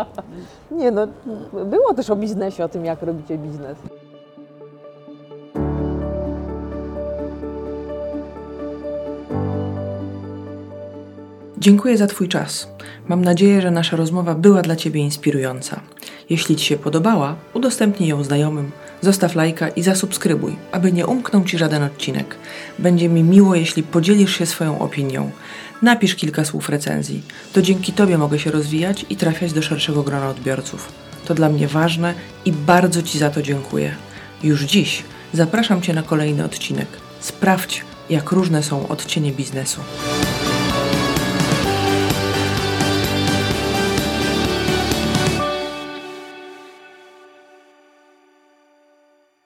Nie 0.70 0.90
no, 0.90 1.06
było 1.64 1.94
też 1.94 2.10
o 2.10 2.16
biznesie, 2.16 2.64
o 2.64 2.68
tym 2.68 2.84
jak 2.84 3.02
robicie 3.02 3.38
biznes. 3.38 3.78
Dziękuję 11.58 11.98
za 11.98 12.06
Twój 12.06 12.28
czas. 12.28 12.68
Mam 13.08 13.24
nadzieję, 13.24 13.60
że 13.60 13.70
nasza 13.70 13.96
rozmowa 13.96 14.34
była 14.34 14.62
dla 14.62 14.76
Ciebie 14.76 15.00
inspirująca. 15.00 15.80
Jeśli 16.30 16.56
Ci 16.56 16.66
się 16.66 16.76
podobała, 16.76 17.36
udostępnij 17.54 18.08
ją 18.08 18.24
znajomym, 18.24 18.70
zostaw 19.00 19.34
lajka 19.34 19.68
i 19.68 19.82
zasubskrybuj, 19.82 20.56
aby 20.72 20.92
nie 20.92 21.06
umknął 21.06 21.44
Ci 21.44 21.58
żaden 21.58 21.82
odcinek. 21.82 22.36
Będzie 22.78 23.08
mi 23.08 23.22
miło, 23.22 23.54
jeśli 23.54 23.82
podzielisz 23.82 24.38
się 24.38 24.46
swoją 24.46 24.78
opinią. 24.78 25.30
Napisz 25.82 26.14
kilka 26.14 26.44
słów 26.44 26.68
recenzji. 26.68 27.22
To 27.52 27.62
dzięki 27.62 27.92
Tobie 27.92 28.18
mogę 28.18 28.38
się 28.38 28.50
rozwijać 28.50 29.06
i 29.10 29.16
trafiać 29.16 29.52
do 29.52 29.62
szerszego 29.62 30.02
grona 30.02 30.28
odbiorców. 30.28 30.92
To 31.26 31.34
dla 31.34 31.48
mnie 31.48 31.68
ważne 31.68 32.14
i 32.44 32.52
bardzo 32.52 33.02
Ci 33.02 33.18
za 33.18 33.30
to 33.30 33.42
dziękuję. 33.42 33.94
Już 34.42 34.62
dziś 34.62 35.02
zapraszam 35.32 35.82
Cię 35.82 35.94
na 35.94 36.02
kolejny 36.02 36.44
odcinek. 36.44 36.88
Sprawdź, 37.20 37.84
jak 38.10 38.32
różne 38.32 38.62
są 38.62 38.88
odcienie 38.88 39.32
biznesu. 39.32 39.80